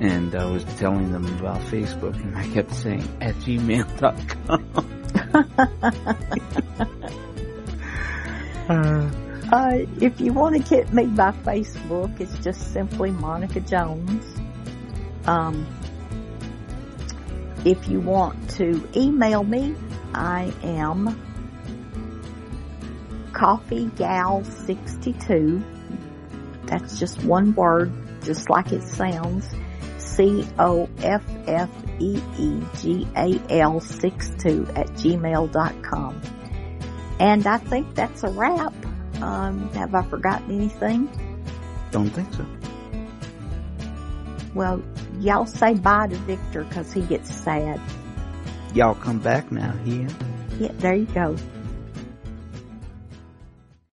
And 0.00 0.34
I 0.34 0.46
was 0.46 0.64
telling 0.78 1.12
them 1.12 1.26
about 1.38 1.60
Facebook 1.62 2.14
and 2.14 2.36
I 2.36 2.48
kept 2.48 2.74
saying, 2.74 3.08
at 3.20 3.34
gmail.com. 3.36 4.66
Uh, 9.52 9.84
if 10.00 10.20
you 10.20 10.32
want 10.32 10.54
to 10.54 10.62
get 10.70 10.92
me 10.92 11.06
by 11.06 11.32
Facebook, 11.32 12.20
it's 12.20 12.38
just 12.38 12.72
simply 12.72 13.10
Monica 13.10 13.58
Jones. 13.58 14.24
Um, 15.26 15.66
if 17.64 17.88
you 17.88 18.00
want 18.00 18.48
to 18.50 18.88
email 18.94 19.42
me, 19.42 19.74
I 20.14 20.52
am 20.62 21.20
coffeegal62. 23.32 25.64
That's 26.66 27.00
just 27.00 27.24
one 27.24 27.52
word, 27.56 27.92
just 28.22 28.50
like 28.50 28.72
it 28.72 28.82
sounds. 28.82 29.48
C-O-F-F-E-E-G-A-L 29.98 31.00
62 33.80 34.66
at 34.74 34.86
gmail.com. 34.88 36.22
And 37.18 37.46
I 37.46 37.58
think 37.58 37.94
that's 37.94 38.22
a 38.22 38.28
wrap. 38.30 38.74
Um, 39.22 39.70
have 39.74 39.94
I 39.94 40.02
forgotten 40.02 40.50
anything? 40.50 41.08
Don't 41.90 42.08
think 42.08 42.32
so. 42.32 42.46
Well, 44.54 44.82
y'all 45.20 45.46
say 45.46 45.74
bye 45.74 46.08
to 46.08 46.16
Victor 46.16 46.64
because 46.64 46.92
he 46.92 47.02
gets 47.02 47.32
sad. 47.34 47.80
Y'all 48.74 48.94
come 48.94 49.18
back 49.18 49.52
now, 49.52 49.72
here. 49.84 50.08
Yeah, 50.58 50.72
there 50.78 50.94
you 50.94 51.06
go. 51.06 51.36